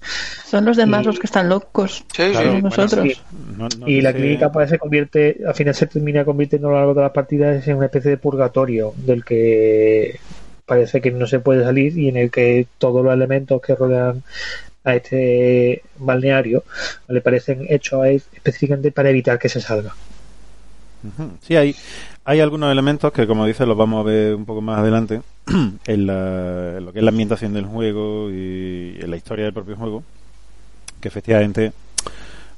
Son 0.45 0.65
los 0.65 0.75
demás 0.77 1.03
Y- 1.03 1.05
los 1.05 1.19
que 1.19 1.27
están 1.27 1.47
locos. 1.49 2.03
Sí. 2.13 2.31
Claro. 2.31 2.59
Nosotros. 2.61 3.07
sí. 3.07 3.15
No- 3.57 3.67
no 3.79 3.87
y 3.87 4.01
la 4.01 4.11
sé- 4.11 4.17
clínica 4.17 4.51
pues 4.51 4.69
se 4.69 4.77
convierte, 4.77 5.37
al 5.47 5.55
final 5.55 5.73
se 5.73 5.87
termina 5.87 6.25
convirtiendo 6.25 6.67
a 6.67 6.71
lo 6.71 6.77
largo 6.77 6.93
de 6.93 7.01
las 7.01 7.11
partidas 7.11 7.65
en 7.67 7.77
una 7.77 7.85
especie 7.85 8.11
de 8.11 8.17
purgatorio 8.17 8.93
del 8.97 9.23
que 9.23 10.19
parece 10.65 11.01
que 11.01 11.09
no 11.09 11.25
se 11.25 11.39
puede 11.39 11.63
salir 11.63 11.97
y 11.97 12.09
en 12.09 12.17
el 12.17 12.29
que 12.29 12.67
todos 12.77 13.03
los 13.03 13.11
elementos 13.13 13.59
que 13.61 13.73
rodean 13.75 14.21
este 14.95 15.83
balneario 15.97 16.63
le 17.07 17.21
parecen 17.21 17.65
hechos 17.69 18.05
específicamente 18.05 18.91
para 18.91 19.09
evitar 19.09 19.37
que 19.39 19.49
se 19.49 19.61
salga. 19.61 19.93
Sí, 21.41 21.55
hay, 21.55 21.73
hay 22.25 22.41
algunos 22.41 22.69
elementos 22.71 23.13
que, 23.13 23.25
como 23.25 23.45
dices, 23.45 23.65
los 23.65 23.77
vamos 23.77 24.01
a 24.01 24.09
ver 24.09 24.35
un 24.35 24.45
poco 24.45 24.59
más 24.61 24.79
adelante 24.79 25.21
en, 25.87 26.05
la- 26.05 26.77
en 26.77 26.85
lo 26.85 26.91
que 26.91 26.99
es 26.99 27.03
la 27.05 27.11
ambientación 27.11 27.53
del 27.53 27.65
juego 27.65 28.29
y 28.29 28.97
en 28.99 29.09
la 29.09 29.15
historia 29.15 29.45
del 29.45 29.53
propio 29.53 29.77
juego, 29.77 30.03
que 30.99 31.07
efectivamente 31.07 31.71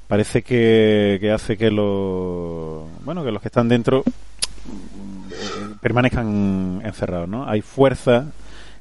parece 0.08 0.42
que, 0.42 1.18
que 1.20 1.30
hace 1.30 1.56
que 1.56 1.70
los 1.70 2.82
bueno 3.04 3.24
que 3.24 3.30
los 3.30 3.40
que 3.40 3.48
están 3.48 3.68
dentro 3.68 4.02
eh, 4.04 5.74
permanezcan 5.80 6.82
encerrados, 6.84 7.28
¿no? 7.28 7.48
Hay 7.48 7.62
fuerza 7.62 8.26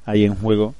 ahí 0.05 0.25
en 0.25 0.35
juego 0.35 0.73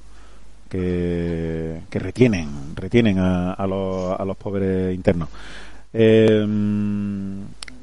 que, 0.72 1.82
que 1.90 2.00
retienen 2.00 2.48
retienen 2.76 3.20
a, 3.20 3.52
a 3.54 3.68
los, 3.68 4.20
a 4.20 4.24
los 4.26 4.38
pobres 4.38 4.96
internos. 4.96 5.28
Eh, 5.94 6.46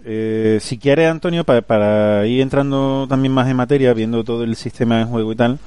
eh, 0.04 0.58
si 0.62 0.78
quieres, 0.78 1.10
Antonio, 1.10 1.44
pa- 1.44 1.60
para 1.62 2.26
ir 2.26 2.40
entrando 2.40 3.06
también 3.08 3.32
más 3.32 3.48
en 3.48 3.56
materia, 3.56 3.92
viendo 3.92 4.24
todo 4.24 4.42
el 4.44 4.56
sistema 4.56 4.98
de 4.98 5.04
juego 5.04 5.32
y 5.32 5.36
tal, 5.36 5.58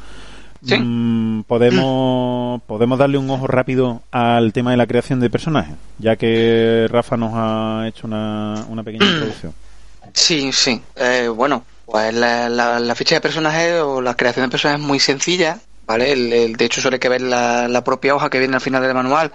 Sí. 0.64 0.76
mm, 0.78 1.44
podemos, 1.44 2.62
podemos 2.68 2.98
darle 3.00 3.18
un 3.18 3.30
ojo 3.30 3.48
rápido 3.48 4.02
al 4.12 4.54
tema 4.54 4.72
de 4.72 4.78
la 4.78 4.88
creación 4.88 5.20
de 5.20 5.30
personajes, 5.30 5.76
ya 6.00 6.16
que 6.16 6.88
Rafa 6.90 7.18
nos 7.18 7.32
ha 7.36 7.86
hecho 7.88 8.08
una, 8.08 8.66
una 8.70 8.84
pequeña 8.84 9.06
introducción. 9.12 9.54
Sí, 10.14 10.52
sí. 10.52 10.82
Eh, 10.96 11.28
bueno, 11.34 11.64
pues 11.86 12.14
la, 12.14 12.50
la- 12.50 12.80
la 12.80 12.96
ficha 12.96 13.16
de 13.16 13.22
personaje 13.22 13.80
o 13.82 14.02
la 14.02 14.16
creación 14.16 14.46
de 14.48 14.52
personajes 14.52 14.82
es 14.82 14.88
muy 14.88 15.00
sencilla, 15.00 15.60
¿vale? 15.92 16.12
El, 16.12 16.32
el- 16.34 16.56
de 16.56 16.66
hecho, 16.66 16.82
suele 16.82 17.00
que 17.00 17.10
ver 17.10 17.22
la, 17.22 17.68
la 17.68 17.84
propia 17.84 18.16
hoja 18.16 18.30
que 18.30 18.40
viene 18.40 18.56
al 18.56 18.62
final 18.62 18.82
del 18.82 18.94
manual 18.94 19.32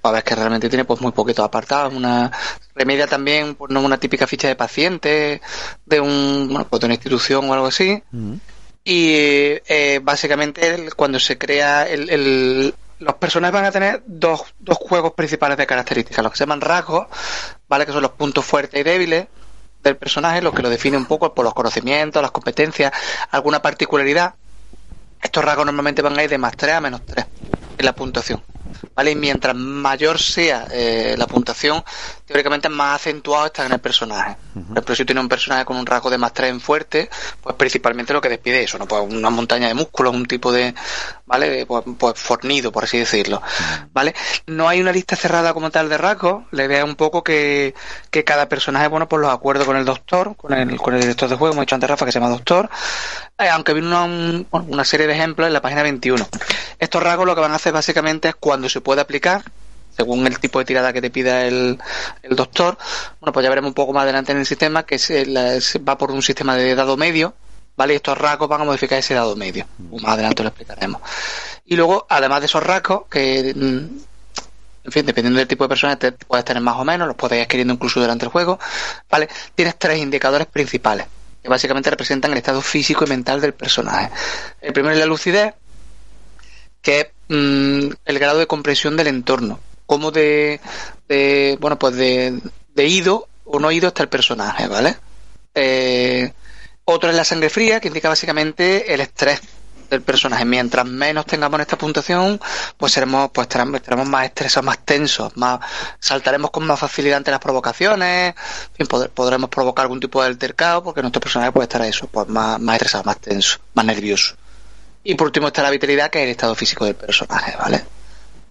para 0.00 0.14
ver 0.14 0.24
que 0.24 0.34
realmente 0.34 0.68
tiene 0.68 0.84
pues 0.84 1.00
muy 1.00 1.12
poquitos 1.12 1.44
apartados. 1.44 1.92
Una 1.94 2.30
remedia 2.74 3.06
también, 3.06 3.54
pues 3.54 3.70
no 3.72 3.80
una 3.80 3.98
típica 3.98 4.26
ficha 4.26 4.48
de 4.48 4.54
paciente 4.56 5.40
de 5.86 6.00
un, 6.00 6.48
bueno, 6.50 6.66
pues 6.68 6.80
de 6.80 6.86
una 6.86 6.94
institución 6.94 7.48
o 7.48 7.54
algo 7.54 7.66
así. 7.66 8.02
Y 8.84 9.14
eh, 9.66 10.00
básicamente 10.02 10.90
cuando 10.94 11.18
se 11.18 11.38
crea 11.38 11.88
el, 11.88 12.10
el- 12.10 12.74
los 12.98 13.14
personajes 13.14 13.54
van 13.54 13.64
a 13.64 13.72
tener 13.72 14.02
dos, 14.06 14.42
dos 14.58 14.76
juegos 14.78 15.12
principales 15.14 15.56
de 15.56 15.66
características, 15.66 16.22
los 16.22 16.32
que 16.32 16.38
se 16.38 16.42
llaman 16.44 16.60
rasgos, 16.60 17.06
¿vale? 17.68 17.86
Que 17.86 17.92
son 17.92 18.02
los 18.02 18.12
puntos 18.12 18.44
fuertes 18.44 18.78
y 18.80 18.84
débiles 18.84 19.26
del 19.82 19.96
personaje, 19.96 20.40
lo 20.40 20.52
que 20.52 20.62
lo 20.62 20.70
define 20.70 20.96
un 20.96 21.06
poco 21.06 21.34
por 21.34 21.44
los 21.44 21.52
conocimientos, 21.54 22.22
las 22.22 22.30
competencias, 22.30 22.92
alguna 23.30 23.60
particularidad. 23.60 24.34
Estos 25.24 25.42
rasgos 25.42 25.64
normalmente 25.64 26.02
van 26.02 26.18
a 26.18 26.22
ir 26.22 26.28
de 26.28 26.36
más 26.36 26.54
3 26.54 26.74
a 26.74 26.80
menos 26.82 27.00
3 27.06 27.26
en 27.78 27.86
la 27.86 27.94
puntuación. 27.94 28.42
¿Vale? 28.94 29.10
Y 29.12 29.14
mientras 29.16 29.54
mayor 29.54 30.18
sea 30.18 30.66
eh, 30.70 31.14
la 31.18 31.26
puntuación, 31.26 31.82
teóricamente 32.26 32.68
más 32.68 32.96
acentuado 32.96 33.46
está 33.46 33.66
en 33.66 33.72
el 33.72 33.78
personaje. 33.80 34.36
Por 34.54 34.62
ejemplo, 34.72 34.94
si 34.94 35.04
tiene 35.04 35.20
un 35.20 35.28
personaje 35.28 35.64
con 35.64 35.76
un 35.76 35.86
rasgo 35.86 36.10
de 36.10 36.18
más 36.18 36.32
3 36.32 36.50
en 36.50 36.60
fuerte, 36.60 37.08
pues 37.42 37.54
principalmente 37.56 38.12
lo 38.12 38.20
que 38.20 38.28
despide 38.28 38.62
eso, 38.62 38.78
¿no? 38.78 38.86
Pues 38.86 39.02
una 39.08 39.30
montaña 39.30 39.68
de 39.68 39.74
músculos, 39.74 40.14
un 40.14 40.26
tipo 40.26 40.52
de, 40.52 40.74
¿vale? 41.26 41.66
Pues, 41.66 41.84
pues 41.98 42.18
fornido, 42.18 42.70
por 42.72 42.84
así 42.84 42.98
decirlo. 42.98 43.42
¿Vale? 43.92 44.14
No 44.46 44.68
hay 44.68 44.80
una 44.80 44.92
lista 44.92 45.16
cerrada 45.16 45.52
como 45.54 45.70
tal 45.70 45.88
de 45.88 45.98
rasgos, 45.98 46.44
la 46.50 46.64
idea 46.64 46.78
es 46.78 46.84
un 46.84 46.96
poco 46.96 47.22
que, 47.24 47.74
que 48.10 48.24
cada 48.24 48.48
personaje, 48.48 48.88
bueno, 48.88 49.08
pues 49.08 49.20
los 49.20 49.32
acuerdos 49.32 49.66
con 49.66 49.76
el 49.76 49.84
doctor, 49.84 50.36
con 50.36 50.52
el, 50.52 50.76
con 50.78 50.94
el 50.94 51.00
director 51.00 51.28
de 51.28 51.36
juego, 51.36 51.52
hemos 51.54 51.62
dicho 51.62 51.74
antes 51.74 51.90
Rafa 51.90 52.06
que 52.06 52.12
se 52.12 52.20
llama 52.20 52.30
doctor, 52.32 52.70
eh, 53.38 53.48
aunque 53.48 53.72
viene 53.72 53.88
una, 53.88 54.04
un- 54.04 54.46
una 54.50 54.84
serie 54.84 55.06
de 55.06 55.14
ejemplos 55.14 55.46
en 55.46 55.52
la 55.52 55.60
página 55.60 55.82
21. 55.82 56.26
Estos 56.84 57.02
rasgos 57.02 57.26
lo 57.26 57.34
que 57.34 57.40
van 57.40 57.52
a 57.52 57.56
hacer 57.56 57.72
básicamente 57.72 58.28
es 58.28 58.34
cuando 58.34 58.68
se 58.68 58.80
puede 58.82 59.00
aplicar, 59.00 59.42
según 59.96 60.26
el 60.26 60.38
tipo 60.38 60.58
de 60.58 60.64
tirada 60.66 60.92
que 60.92 61.00
te 61.00 61.08
pida 61.10 61.46
el, 61.46 61.78
el 62.22 62.36
doctor, 62.36 62.76
bueno, 63.20 63.32
pues 63.32 63.42
ya 63.42 63.48
veremos 63.48 63.68
un 63.68 63.74
poco 63.74 63.92
más 63.92 64.02
adelante 64.02 64.32
en 64.32 64.38
el 64.38 64.46
sistema 64.46 64.84
que 64.84 64.98
se, 64.98 65.24
la- 65.24 65.60
se 65.60 65.78
va 65.78 65.96
por 65.96 66.10
un 66.10 66.20
sistema 66.22 66.54
de 66.56 66.74
dado 66.74 66.96
medio, 66.96 67.32
¿vale? 67.76 67.94
Y 67.94 67.96
estos 67.96 68.18
rasgos 68.18 68.48
van 68.48 68.60
a 68.60 68.64
modificar 68.64 68.98
ese 68.98 69.14
dado 69.14 69.34
medio. 69.34 69.66
Más 69.78 70.12
adelante 70.14 70.42
lo 70.42 70.50
explicaremos. 70.50 71.00
Y 71.64 71.76
luego, 71.76 72.06
además 72.10 72.40
de 72.40 72.46
esos 72.46 72.62
rasgos, 72.62 73.04
que 73.10 73.54
mm, 73.56 73.98
en 74.86 74.92
fin, 74.92 75.06
dependiendo 75.06 75.38
del 75.38 75.48
tipo 75.48 75.64
de 75.64 75.68
personaje, 75.68 75.96
te 75.96 76.12
puedes 76.12 76.44
tener 76.44 76.62
más 76.62 76.76
o 76.76 76.84
menos, 76.84 77.08
los 77.08 77.16
puedes 77.16 77.38
ir 77.38 77.42
adquiriendo 77.44 77.72
incluso 77.72 78.00
durante 78.00 78.26
el 78.26 78.30
juego, 78.30 78.58
¿vale? 79.08 79.28
Tienes 79.54 79.78
tres 79.78 79.98
indicadores 79.98 80.46
principales, 80.48 81.06
que 81.42 81.48
básicamente 81.48 81.88
representan 81.88 82.32
el 82.32 82.38
estado 82.38 82.60
físico 82.60 83.04
y 83.06 83.08
mental 83.08 83.40
del 83.40 83.54
personaje. 83.54 84.10
El 84.60 84.72
primero 84.74 84.92
es 84.92 85.00
la 85.00 85.06
lucidez, 85.06 85.54
que 86.84 87.00
es 87.00 87.06
mm, 87.28 87.88
el 88.04 88.18
grado 88.20 88.38
de 88.38 88.46
comprensión 88.46 88.96
del 88.96 89.08
entorno, 89.08 89.58
cómo 89.86 90.12
de, 90.12 90.60
de 91.08 91.58
bueno, 91.60 91.78
pues 91.78 91.96
de, 91.96 92.38
de 92.74 92.86
ido 92.86 93.26
o 93.44 93.58
no 93.58 93.72
ido 93.72 93.88
está 93.88 94.04
el 94.04 94.08
personaje, 94.08 94.68
¿vale? 94.68 94.96
Eh, 95.54 96.32
otro 96.84 97.10
es 97.10 97.16
la 97.16 97.24
sangre 97.24 97.50
fría, 97.50 97.80
que 97.80 97.88
indica 97.88 98.08
básicamente 98.08 98.92
el 98.92 99.00
estrés 99.00 99.40
del 99.88 100.02
personaje. 100.02 100.44
Mientras 100.44 100.84
menos 100.86 101.24
tengamos 101.24 101.56
en 101.58 101.62
esta 101.62 101.78
puntuación, 101.78 102.40
pues 102.76 102.92
seremos, 102.92 103.30
pues 103.32 103.46
estaremos, 103.46 103.76
estaremos 103.76 104.06
más 104.06 104.26
estresados, 104.26 104.66
más 104.66 104.78
tensos, 104.84 105.36
más 105.36 105.60
saltaremos 105.98 106.50
con 106.50 106.66
más 106.66 106.78
facilidad 106.78 107.18
ante 107.18 107.30
las 107.30 107.40
provocaciones, 107.40 108.34
podremos 109.14 109.48
provocar 109.48 109.84
algún 109.84 110.00
tipo 110.00 110.20
de 110.20 110.28
altercado, 110.28 110.82
porque 110.82 111.00
nuestro 111.00 111.20
personaje 111.20 111.52
puede 111.52 111.64
estar 111.64 111.82
eso, 111.82 112.06
pues 112.08 112.28
más, 112.28 112.60
más 112.60 112.76
estresado, 112.76 113.04
más 113.04 113.18
tenso, 113.18 113.58
más 113.72 113.86
nervioso. 113.86 114.36
Y 115.04 115.14
por 115.14 115.26
último 115.28 115.48
está 115.48 115.62
la 115.62 115.70
vitalidad, 115.70 116.10
que 116.10 116.18
es 116.20 116.24
el 116.24 116.30
estado 116.30 116.54
físico 116.54 116.84
del 116.86 116.94
personaje, 116.94 117.54
¿vale? 117.58 117.84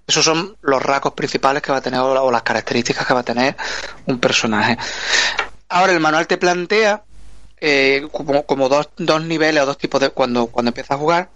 Esos 0.07 0.23
son 0.23 0.55
los 0.61 0.81
rasgos 0.83 1.13
principales 1.13 1.61
que 1.63 1.71
va 1.71 1.79
a 1.79 1.81
tener 1.81 1.99
o 1.99 2.13
la- 2.13 2.21
o 2.21 2.31
las 2.31 2.43
características 2.43 3.05
que 3.07 3.13
va 3.13 3.21
a 3.21 3.23
tener 3.23 3.55
un 4.05 4.19
personaje. 4.19 4.77
Ahora 5.69 5.93
el 5.93 5.99
manual 5.99 6.27
te 6.27 6.37
plantea 6.37 7.03
eh, 7.65 8.07
como, 8.11 8.45
como 8.45 8.67
dos, 8.67 8.89
dos 8.97 9.23
niveles 9.23 9.63
o 9.63 9.65
dos 9.65 9.77
tipos 9.77 9.99
de 10.01 10.09
cuando 10.09 10.47
cuando 10.47 10.69
empiezas 10.69 10.91
a 10.91 10.97
jugar 10.97 11.29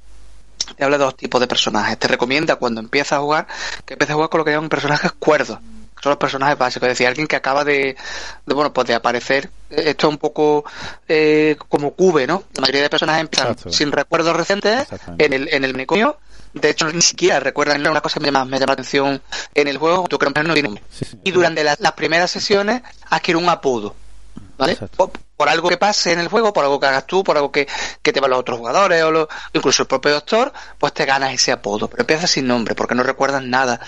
te 0.76 0.84
habla 0.84 0.98
de 0.98 1.06
dos 1.06 1.16
tipos 1.16 1.40
de 1.40 1.48
personajes. 1.48 1.98
Te 1.98 2.10
recomienda 2.10 2.58
cuando 2.58 2.82
empiezas 2.82 3.14
a 3.14 3.22
jugar 3.22 3.48
que 3.86 3.94
empieces 3.94 4.12
a 4.12 4.16
jugar 4.16 4.30
con 4.30 4.40
lo 4.40 4.44
que 4.46 4.52
llaman 4.52 4.68
personajes 4.70 5.14
cuerdos. 5.14 5.60
Son 6.02 6.12
los 6.12 6.18
personajes 6.18 6.58
básicos, 6.58 6.88
es 6.88 6.94
decir, 6.94 7.08
alguien 7.08 7.28
que 7.28 7.36
acaba 7.36 7.64
de, 7.64 7.96
de, 8.46 8.54
bueno, 8.54 8.72
pues 8.72 8.88
de 8.88 8.94
aparecer. 8.96 9.50
Eh, 9.70 9.84
Esto 9.88 10.08
es 10.08 10.12
un 10.14 10.18
poco 10.20 10.64
eh, 11.08 11.58
como 11.70 11.92
cube, 11.92 12.28
¿no? 12.28 12.44
La 12.54 12.62
mayoría 12.62 12.84
de 12.84 12.90
personajes 12.90 13.22
empiezan 13.22 13.52
Exacto. 13.52 13.72
sin 13.72 13.92
recuerdos 13.92 14.36
recientes 14.36 14.88
en 15.18 15.34
el, 15.34 15.54
en 15.54 15.64
el 15.64 15.72
manicomio. 15.74 16.18
De 16.54 16.70
hecho, 16.70 16.92
ni 16.92 17.02
siquiera 17.02 17.40
recuerdan 17.40 17.86
una 17.86 18.02
cosa 18.02 18.16
que 18.20 18.22
me 18.22 18.28
llama, 18.28 18.46
me 18.46 18.58
llama 18.58 18.68
la 18.68 18.74
atención 18.74 19.22
en 19.54 19.68
el 19.68 19.78
juego, 19.78 20.08
que 20.08 20.44
no 20.44 20.54
tiene. 20.54 20.82
Sí, 20.90 21.06
sí. 21.06 21.20
Y 21.24 21.32
durante 21.32 21.64
las, 21.64 21.80
las 21.80 21.92
primeras 21.92 22.32
sesiones 22.32 22.82
adquiere 23.10 23.38
un 23.38 23.50
apodo. 23.50 23.96
¿Vale? 24.58 24.76
Por, 24.96 25.12
por 25.36 25.50
algo 25.50 25.70
que 25.70 25.78
pase 25.78 26.14
en 26.14 26.20
el 26.20 26.30
juego, 26.30 26.52
por 26.52 26.64
algo 26.64 26.80
que 26.80 26.88
hagas 26.88 27.06
tú, 27.06 27.24
por 27.24 27.36
algo 27.38 27.52
que, 27.52 27.68
que 28.02 28.12
te 28.12 28.20
van 28.20 28.32
los 28.32 28.40
otros 28.40 28.58
jugadores, 28.58 29.04
o 29.04 29.12
lo- 29.12 29.30
incluso 29.54 29.84
el 29.84 29.88
propio 29.88 30.12
doctor, 30.14 30.52
pues 30.80 30.94
te 30.94 31.06
ganas 31.06 31.32
ese 31.34 31.52
apodo. 31.52 31.88
Pero 31.88 32.02
empiezas 32.02 32.32
sin 32.32 32.48
nombre, 32.48 32.74
porque 32.74 32.96
no 32.96 33.04
recuerdas 33.04 33.44
nada 33.44 33.80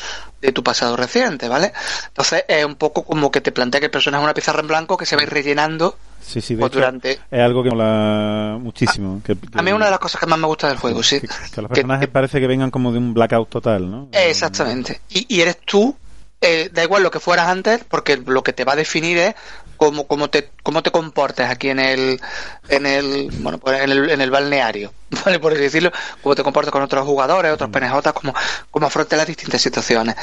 de 0.41 0.51
tu 0.51 0.63
pasado 0.63 0.95
reciente, 0.95 1.49
¿vale? 1.49 1.73
Entonces 2.08 2.45
es 2.47 2.63
un 2.63 2.75
poco 2.75 3.03
como 3.03 3.32
que 3.32 3.41
te 3.41 3.51
plantea 3.51 3.79
que 3.79 3.88
el 3.88 3.91
personaje 3.91 4.21
es 4.21 4.25
una 4.25 4.34
pizarra 4.36 4.62
en 4.62 4.67
blanco 4.67 4.95
que 4.95 5.05
se 5.08 5.15
va 5.15 5.21
a 5.21 5.25
ir 5.25 5.32
rellenando 5.32 5.97
Sí, 6.21 6.41
sí, 6.41 6.53
de 6.53 6.65
hecho, 6.65 6.75
durante... 6.79 7.13
es 7.32 7.41
algo 7.41 7.63
que 7.63 7.69
mola 7.71 8.58
muchísimo. 8.60 9.21
que- 9.25 9.38
A 9.55 9.62
mí 9.63 9.69
es 9.71 9.75
una 9.75 9.86
de 9.86 9.91
las 9.91 9.99
cosas 9.99 10.19
que 10.19 10.27
más 10.27 10.38
me 10.38 10.45
gusta 10.47 10.67
del 10.67 10.77
juego, 10.77 11.01
sí. 11.01 11.19
que, 11.21 11.27
que 11.27 11.62
los 11.62 11.69
Que- 11.69 11.75
personajes 11.75 12.10
parece 12.10 12.39
que 12.39 12.45
vengan 12.47 12.69
como 12.69 12.91
de 12.91 12.99
un 12.99 13.13
blackout 13.13 13.49
total, 13.49 13.89
¿no? 13.89 14.10
Exactamente. 14.12 15.01
Y, 15.10 15.25
y 15.34 15.41
eres 15.41 15.58
tú, 15.65 15.95
eh, 16.41 16.69
da 16.71 16.84
igual 16.84 17.03
lo 17.03 17.10
que 17.12 17.19
fueras 17.19 17.47
antes, 17.47 17.84
porque 17.89 18.17
lo 18.17 18.43
que 18.43 18.53
te 18.53 18.65
va 18.65 18.73
a 18.73 18.75
definir 18.75 19.17
es 19.17 19.36
cómo, 19.79 20.05
cómo 20.05 20.29
te 20.29 20.51
cómo 20.61 20.83
te 20.83 20.91
comportas 20.91 21.49
aquí 21.49 21.69
en 21.69 21.79
el 21.79 22.21
en 22.67 22.85
el 22.85 23.31
bueno 23.39 23.57
pues 23.57 23.81
en 23.81 23.89
el, 23.89 24.09
en 24.11 24.21
el 24.21 24.29
balneario 24.29 24.93
vale 25.25 25.39
por 25.39 25.53
así 25.53 25.61
decirlo 25.61 25.91
cómo 26.21 26.35
te 26.35 26.43
comportas 26.43 26.71
con 26.71 26.83
otros 26.83 27.03
jugadores 27.05 27.51
otros 27.51 27.71
PNJ 27.71 28.13
cómo 28.13 28.35
cómo 28.69 28.85
afrontas 28.85 29.17
las 29.17 29.25
distintas 29.27 29.61
situaciones. 29.61 30.15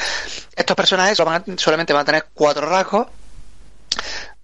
Estos 0.55 0.77
personajes 0.77 1.19
van 1.19 1.43
a- 1.49 1.59
solamente 1.59 1.93
van 1.93 2.03
a 2.03 2.05
tener 2.05 2.27
cuatro 2.33 2.69
rasgos 2.69 3.09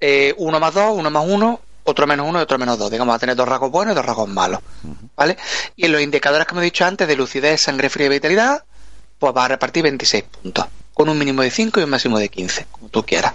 eh, 0.01 0.35
uno 0.39 0.59
más 0.59 0.75
dos 0.75 0.93
uno 0.97 1.11
más 1.11 1.25
uno 1.27 1.61
otro 1.85 2.07
menos 2.07 2.27
uno 2.29 2.39
y 2.39 2.43
otro 2.43 2.59
menos 2.59 2.79
dos. 2.79 2.91
Digamos 2.91 3.13
va 3.13 3.17
a 3.17 3.19
tener 3.19 3.37
dos 3.37 3.49
rasgos 3.49 3.71
buenos 3.71 3.93
y 3.93 3.97
dos 3.97 4.05
rasgos 4.07 4.29
malos 4.29 4.61
vale 5.15 5.37
y 5.77 5.87
en 5.87 5.93
los 5.93 6.01
indicadores 6.01 6.47
que 6.47 6.53
hemos 6.53 6.65
dicho 6.65 6.85
antes 6.85 7.07
de 7.07 7.17
lucidez 7.17 7.61
sangre 7.61 7.91
fría 7.91 8.07
y 8.07 8.11
vitalidad 8.11 8.65
pues 9.19 9.37
va 9.37 9.45
a 9.45 9.49
repartir 9.49 9.83
26 9.85 10.25
puntos 10.25 10.67
con 10.95 11.09
un 11.09 11.19
mínimo 11.19 11.43
de 11.43 11.51
5 11.51 11.81
y 11.81 11.83
un 11.85 11.91
máximo 11.91 12.19
de 12.19 12.29
15 12.29 12.67
como 12.71 12.89
tú 12.89 13.05
quieras 13.05 13.35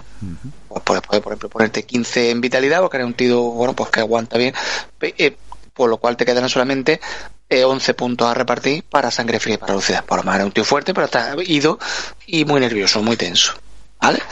pues 0.68 0.82
puedes, 0.84 1.02
puedes, 1.02 1.22
por 1.22 1.32
ejemplo, 1.32 1.48
ponerte 1.48 1.84
15 1.84 2.30
en 2.30 2.40
vitalidad 2.40 2.80
porque 2.80 2.98
eres 2.98 3.06
un 3.06 3.14
tío, 3.14 3.40
bueno, 3.40 3.74
pues 3.74 3.90
que 3.90 4.00
aguanta 4.00 4.36
bien, 4.36 4.54
eh, 5.00 5.36
por 5.72 5.88
lo 5.88 5.98
cual 5.98 6.16
te 6.16 6.24
quedarán 6.24 6.48
solamente 6.48 7.00
eh, 7.48 7.64
11 7.64 7.94
puntos 7.94 8.28
a 8.28 8.34
repartir 8.34 8.84
para 8.84 9.10
sangre 9.10 9.40
fría 9.40 9.54
y 9.54 9.58
para 9.58 9.74
lucidez. 9.74 10.02
Por 10.02 10.18
lo 10.18 10.24
menos 10.24 10.36
eres 10.36 10.46
un 10.46 10.52
tío 10.52 10.64
fuerte, 10.64 10.92
pero 10.92 11.06
está 11.06 11.34
ido 11.44 11.78
y 12.26 12.44
muy 12.44 12.60
nervioso, 12.60 13.02
muy 13.02 13.16
tenso. 13.16 13.54
¿Vale? 14.00 14.22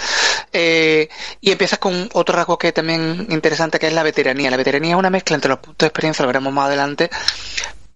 Eh, 0.53 1.09
y 1.41 1.51
empiezas 1.51 1.81
con 1.81 2.09
otro 2.13 2.37
rasgo 2.37 2.57
que 2.57 2.69
es 2.69 2.75
también 2.75 3.27
interesante, 3.31 3.81
que 3.81 3.89
es 3.89 3.93
la 3.93 4.05
veteranía. 4.05 4.51
La 4.51 4.57
veteranía 4.57 4.93
es 4.93 4.99
una 4.99 5.11
mezcla 5.11 5.35
entre 5.35 5.49
los 5.49 5.59
puntos 5.59 5.79
de 5.79 5.87
experiencia, 5.87 6.23
lo 6.23 6.29
veremos 6.29 6.53
más 6.53 6.67
adelante, 6.67 7.11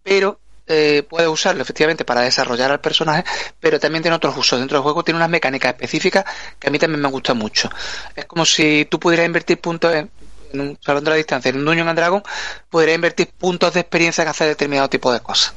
pero 0.03 0.41
eh, 0.71 1.03
puedes 1.03 1.29
usarlo 1.29 1.63
efectivamente 1.63 2.05
para 2.05 2.21
desarrollar 2.21 2.71
al 2.71 2.81
personaje, 2.81 3.25
pero 3.59 3.81
también 3.81 4.03
tiene 4.03 4.17
otros 4.17 4.37
usos. 4.37 4.59
Dentro 4.59 4.79
del 4.79 4.83
juego 4.83 5.03
tiene 5.03 5.19
unas 5.19 5.29
mecánicas 5.29 5.73
específicas 5.73 6.25
que 6.59 6.69
a 6.69 6.71
mí 6.71 6.79
también 6.79 7.01
me 7.01 7.09
gustan 7.09 7.37
mucho. 7.37 7.69
Es 8.15 8.25
como 8.27 8.45
si 8.45 8.87
tú 8.89 9.01
pudieras 9.01 9.27
invertir 9.27 9.61
puntos 9.61 9.95
en, 9.95 10.11
en 10.53 10.61
un 10.61 10.79
salón 10.81 11.05
de 11.05 11.11
la 11.11 11.17
distancia, 11.17 11.49
en 11.49 11.57
un 11.57 11.65
Dungeon 11.65 11.89
and 11.89 11.99
Dragon, 11.99 12.23
pudieras 12.69 12.95
invertir 12.95 13.29
puntos 13.37 13.75
de 13.75 13.81
experiencia 13.81 14.25
que 14.25 14.31
hacer 14.31 14.49
determinado 14.49 14.89
tipo 14.89 15.13
de 15.13 15.21
cosas. 15.21 15.53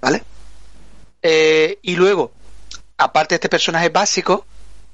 ¿Vale? 0.00 0.22
Eh, 1.22 1.78
y 1.82 1.96
luego, 1.96 2.32
aparte 2.98 3.34
de 3.34 3.36
este 3.36 3.48
personaje 3.48 3.88
básico, 3.88 4.46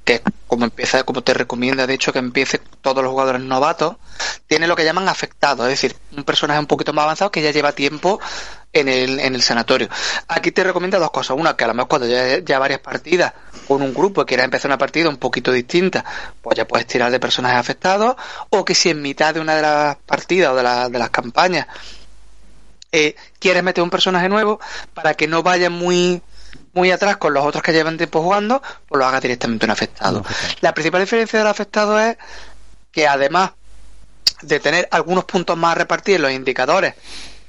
que 0.04 0.14
es 0.14 0.22
como 0.48 0.64
empieza, 0.64 1.04
como 1.04 1.22
te 1.22 1.32
recomienda 1.32 1.86
de 1.86 1.94
hecho 1.94 2.12
que 2.12 2.18
empiece 2.18 2.58
todos 2.80 3.02
los 3.02 3.10
jugadores 3.12 3.40
novatos, 3.40 3.96
tiene 4.46 4.66
lo 4.66 4.76
que 4.76 4.84
llaman 4.84 5.08
afectado, 5.08 5.64
es 5.64 5.70
decir, 5.70 5.96
un 6.16 6.24
personaje 6.24 6.60
un 6.60 6.66
poquito 6.66 6.92
más 6.92 7.04
avanzado 7.04 7.30
que 7.30 7.40
ya 7.40 7.50
lleva 7.52 7.72
tiempo 7.72 8.20
en 8.72 8.88
el, 8.88 9.20
en 9.20 9.34
el 9.34 9.42
sanatorio. 9.42 9.88
Aquí 10.28 10.50
te 10.50 10.64
recomienda 10.64 10.98
dos 10.98 11.10
cosas. 11.10 11.36
Una, 11.38 11.56
que 11.56 11.64
a 11.64 11.68
lo 11.68 11.74
mejor 11.74 11.88
cuando 11.88 12.08
ya, 12.08 12.38
ya 12.38 12.58
varias 12.58 12.80
partidas 12.80 13.32
con 13.68 13.80
un 13.82 13.94
grupo 13.94 14.22
y 14.22 14.24
quieras 14.24 14.44
empezar 14.44 14.68
una 14.70 14.78
partida 14.78 15.08
un 15.08 15.16
poquito 15.18 15.52
distinta, 15.52 16.04
pues 16.42 16.56
ya 16.56 16.66
puedes 16.66 16.86
tirar 16.86 17.10
de 17.10 17.20
personajes 17.20 17.58
afectados, 17.58 18.16
o 18.50 18.64
que 18.64 18.74
si 18.74 18.90
en 18.90 19.00
mitad 19.02 19.32
de 19.34 19.40
una 19.40 19.54
de 19.56 19.62
las 19.62 19.96
partidas 19.96 20.52
o 20.52 20.56
de, 20.56 20.62
la- 20.62 20.88
de 20.88 20.98
las 20.98 21.10
campañas 21.10 21.66
eh, 22.90 23.14
quieres 23.38 23.62
meter 23.62 23.82
un 23.82 23.90
personaje 23.90 24.28
nuevo 24.28 24.60
para 24.94 25.14
que 25.14 25.26
no 25.26 25.42
vaya 25.42 25.70
muy 25.70 26.20
muy 26.74 26.90
atrás 26.90 27.16
con 27.18 27.34
los 27.34 27.44
otros 27.44 27.62
que 27.62 27.72
llevan 27.72 27.96
tiempo 27.98 28.22
jugando, 28.22 28.62
pues 28.88 28.98
lo 28.98 29.04
haga 29.06 29.20
directamente 29.20 29.66
un 29.66 29.70
afectado. 29.72 30.24
La 30.60 30.72
principal 30.72 31.00
diferencia 31.02 31.38
del 31.38 31.48
afectado 31.48 31.98
es 32.00 32.16
que 32.90 33.06
además 33.06 33.52
de 34.42 34.58
tener 34.60 34.88
algunos 34.90 35.24
puntos 35.24 35.56
más 35.56 35.76
repartidos 35.76 36.16
en 36.16 36.22
los 36.22 36.32
indicadores 36.32 36.94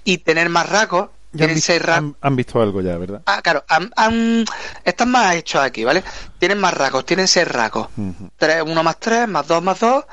y 0.03 0.19
tener 0.19 0.49
más 0.49 0.67
rasgos, 0.69 1.09
Ya 1.09 1.09
han, 1.09 1.37
tienen 1.37 1.55
visto, 1.55 1.67
seis 1.67 1.81
rasgos. 1.81 2.09
han- 2.11 2.15
han 2.21 2.35
visto 2.35 2.61
algo 2.61 2.81
ya, 2.81 2.97
¿verdad? 2.97 3.21
Ah, 3.25 3.41
claro, 3.41 3.63
han- 3.67 3.91
han- 3.95 4.45
están 4.83 5.09
más 5.09 5.35
hechos 5.35 5.61
aquí, 5.63 5.83
¿vale? 5.83 6.03
Tienen 6.37 6.59
más 6.59 6.73
rasgos, 6.73 7.05
tienen 7.05 7.27
seis 7.27 7.47
rasgos. 7.47 7.87
Tres, 8.37 8.61
uno 8.65 8.83
más 8.83 8.99
tres, 8.99 9.27
más 9.27 9.47
dos 9.47 9.63
más 9.63 9.79
dos, 9.79 10.05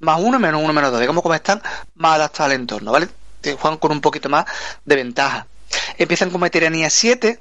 más 0.00 0.18
uno, 0.20 0.38
menos 0.38 0.60
uno, 0.62 0.72
menos 0.72 0.90
dos. 0.90 1.00
Digamos 1.00 1.22
como 1.22 1.34
están 1.34 1.62
más 1.94 2.16
adaptados 2.16 2.50
al 2.50 2.56
entorno, 2.60 2.90
¿vale? 2.92 3.08
Te 3.40 3.54
juegan 3.54 3.78
con 3.78 3.92
un 3.92 4.00
poquito 4.00 4.28
más 4.28 4.46
de 4.84 4.96
ventaja. 4.96 5.46
Empiezan 5.98 6.30
con 6.30 6.40
veteranía 6.40 6.88
7, 6.90 7.40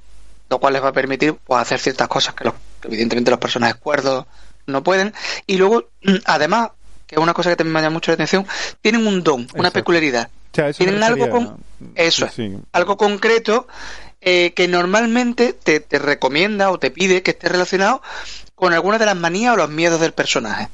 lo 0.53 0.59
cual 0.59 0.73
les 0.73 0.83
va 0.83 0.89
a 0.89 0.93
permitir 0.93 1.33
pues, 1.33 1.59
hacer 1.61 1.79
ciertas 1.79 2.07
cosas 2.07 2.35
que, 2.35 2.43
los, 2.43 2.53
que 2.79 2.87
evidentemente 2.89 3.31
los 3.31 3.39
personajes 3.39 3.75
cuerdos 3.75 4.25
no 4.67 4.83
pueden. 4.83 5.13
Y 5.47 5.57
luego, 5.57 5.89
además, 6.25 6.69
que 7.07 7.15
es 7.15 7.21
una 7.21 7.33
cosa 7.33 7.49
que 7.49 7.55
también 7.55 7.73
me 7.73 7.81
llama 7.81 7.95
mucho 7.95 8.11
la 8.11 8.15
atención, 8.15 8.45
tienen 8.81 9.07
un 9.07 9.23
don, 9.23 9.41
una 9.41 9.47
Exacto. 9.69 9.73
peculiaridad. 9.73 10.29
O 10.51 10.55
sea, 10.55 10.71
Tienen 10.73 11.01
algo 11.01 11.27
con- 11.29 11.57
Eso 11.95 12.27
Sí, 12.33 12.43
es. 12.45 12.51
Algo 12.71 12.95
concreto 12.97 13.67
eh, 14.21 14.53
que 14.55 14.67
normalmente 14.67 15.53
te, 15.53 15.79
te 15.79 15.97
recomienda 15.99 16.69
o 16.69 16.77
te 16.77 16.91
pide 16.91 17.23
que 17.23 17.31
esté 17.31 17.49
relacionado 17.49 18.01
con 18.55 18.73
alguna 18.73 18.97
de 18.97 19.05
las 19.05 19.15
manías 19.15 19.53
o 19.53 19.57
los 19.57 19.69
miedos 19.69 19.99
del 19.99 20.13
personaje. 20.13 20.69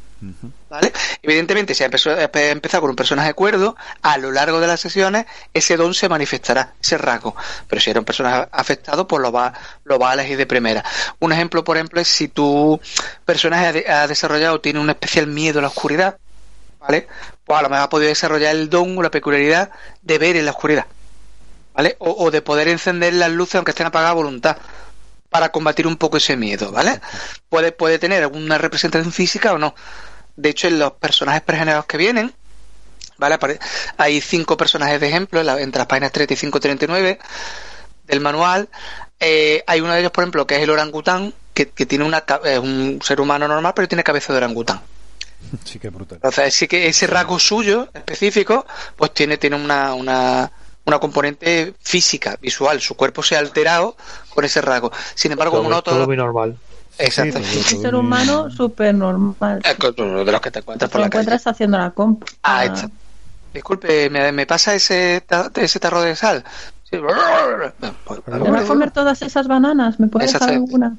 ¿Vale? 0.69 0.91
Evidentemente, 1.23 1.73
si 1.73 1.81
ha 1.83 1.85
empezado 1.85 2.81
con 2.81 2.89
un 2.89 2.95
personaje 2.97 3.33
cuerdo, 3.33 3.77
a 4.01 4.17
lo 4.17 4.31
largo 4.31 4.59
de 4.59 4.67
las 4.67 4.81
sesiones 4.81 5.25
ese 5.53 5.77
don 5.77 5.93
se 5.93 6.09
manifestará, 6.09 6.73
ese 6.81 6.97
rasgo. 6.97 7.35
Pero 7.69 7.81
si 7.81 7.89
era 7.89 7.99
un 8.01 8.05
personaje 8.05 8.47
afectado, 8.51 9.07
pues 9.07 9.21
lo 9.21 9.31
va, 9.31 9.53
lo 9.85 9.97
va 9.97 10.11
a 10.11 10.13
elegir 10.15 10.35
de 10.37 10.45
primera. 10.45 10.83
Un 11.19 11.31
ejemplo, 11.31 11.63
por 11.63 11.77
ejemplo, 11.77 12.01
es 12.01 12.07
si 12.09 12.27
tu 12.27 12.79
personaje 13.23 13.65
ha, 13.67 13.71
de- 13.71 13.89
ha 13.89 14.07
desarrollado 14.07 14.59
tiene 14.59 14.79
un 14.81 14.89
especial 14.89 15.25
miedo 15.27 15.59
a 15.59 15.61
la 15.61 15.69
oscuridad, 15.69 16.17
¿vale? 16.81 17.07
Pues 17.45 17.57
a 17.57 17.61
lo 17.61 17.69
mejor 17.69 17.85
ha 17.85 17.89
podido 17.89 18.09
desarrollar 18.09 18.53
el 18.55 18.69
don 18.69 18.97
o 18.97 19.01
la 19.01 19.09
peculiaridad 19.11 19.71
de 20.01 20.17
ver 20.17 20.35
en 20.35 20.43
la 20.45 20.51
oscuridad, 20.51 20.85
¿vale? 21.73 21.95
O, 21.99 22.25
o 22.25 22.29
de 22.29 22.41
poder 22.41 22.67
encender 22.67 23.13
las 23.13 23.31
luces 23.31 23.55
aunque 23.55 23.71
estén 23.71 23.87
apagadas 23.87 24.11
a 24.11 24.15
voluntad 24.15 24.57
para 25.29 25.51
combatir 25.51 25.87
un 25.87 25.97
poco 25.97 26.17
ese 26.17 26.35
miedo, 26.35 26.71
¿vale? 26.71 26.99
Puede, 27.49 27.71
puede 27.71 27.99
tener 27.99 28.23
alguna 28.23 28.57
representación 28.57 29.11
física 29.11 29.53
o 29.53 29.57
no. 29.57 29.75
De 30.35 30.49
hecho, 30.49 30.67
en 30.67 30.79
los 30.79 30.93
personajes 30.93 31.41
pregenerados 31.41 31.85
que 31.85 31.97
vienen, 31.97 32.33
¿vale? 33.17 33.37
Hay 33.97 34.21
cinco 34.21 34.57
personajes 34.57 34.99
de 34.99 35.07
ejemplo 35.07 35.41
entre 35.57 35.79
las 35.79 35.87
páginas 35.87 36.11
35 36.11 36.57
y 36.57 36.61
39 36.61 37.19
del 38.07 38.19
manual. 38.21 38.69
Eh, 39.19 39.63
hay 39.67 39.81
uno 39.81 39.93
de 39.93 39.99
ellos, 39.99 40.11
por 40.11 40.23
ejemplo, 40.23 40.47
que 40.47 40.55
es 40.55 40.61
el 40.61 40.69
orangután, 40.69 41.33
que, 41.53 41.69
que 41.69 41.85
tiene 41.85 42.05
una, 42.05 42.23
es 42.45 42.59
un 42.59 42.99
ser 43.03 43.21
humano 43.21 43.47
normal, 43.47 43.73
pero 43.75 43.87
tiene 43.87 44.03
cabeza 44.03 44.33
de 44.33 44.37
orangután. 44.37 44.81
Sí 45.63 45.79
que 45.79 45.89
brutal. 45.89 46.17
Entonces, 46.17 46.53
sí 46.53 46.67
que 46.67 46.87
ese 46.87 47.07
rasgo 47.07 47.39
suyo 47.39 47.89
específico, 47.93 48.65
pues 48.95 49.13
tiene, 49.13 49.37
tiene 49.37 49.55
una, 49.55 49.93
una, 49.93 50.51
una 50.89 50.99
componente 50.99 51.73
física, 51.81 52.37
visual. 52.41 52.81
Su 52.81 52.95
cuerpo 52.95 53.23
se 53.23 53.35
ha 53.35 53.39
alterado 53.39 53.95
con 54.33 54.43
ese 54.45 54.61
rasgo. 54.61 54.91
Sin 55.15 55.31
embargo, 55.31 55.57
todo, 55.57 55.67
uno 55.67 55.81
todo 55.81 55.95
todo. 55.95 56.07
muy 56.07 56.17
normal. 56.17 56.57
Exacto. 56.97 57.39
Sí, 57.41 57.75
Un 57.77 57.81
ser 57.81 57.95
humano 57.95 58.49
súper 58.51 58.93
normal. 58.93 59.61
Eh, 59.63 59.75
de 60.25 60.31
los 60.31 60.41
que 60.41 60.51
te 60.51 60.59
encuentras 60.59 60.91
por 60.91 60.99
la 61.01 61.09
calle. 61.09 61.21
encuentras 61.23 61.47
haciendo 61.47 61.77
la 61.77 61.91
compra. 61.91 62.29
Ah, 62.43 62.65
está. 62.65 62.89
Disculpe, 63.53 64.09
¿me, 64.09 64.31
me 64.31 64.45
pasa 64.45 64.75
ese, 64.75 65.21
ta- 65.25 65.49
ese 65.55 65.79
tarro 65.79 66.01
de 66.01 66.15
sal? 66.15 66.43
Sí. 66.83 66.97
¿Te 66.97 66.99
vas 66.99 68.63
a 68.63 68.67
comer 68.67 68.91
todas 68.91 69.21
esas 69.21 69.47
bananas? 69.47 69.99
¿Me 69.99 70.07
puedes 70.07 70.31
se- 70.31 70.43
alguna? 70.43 70.95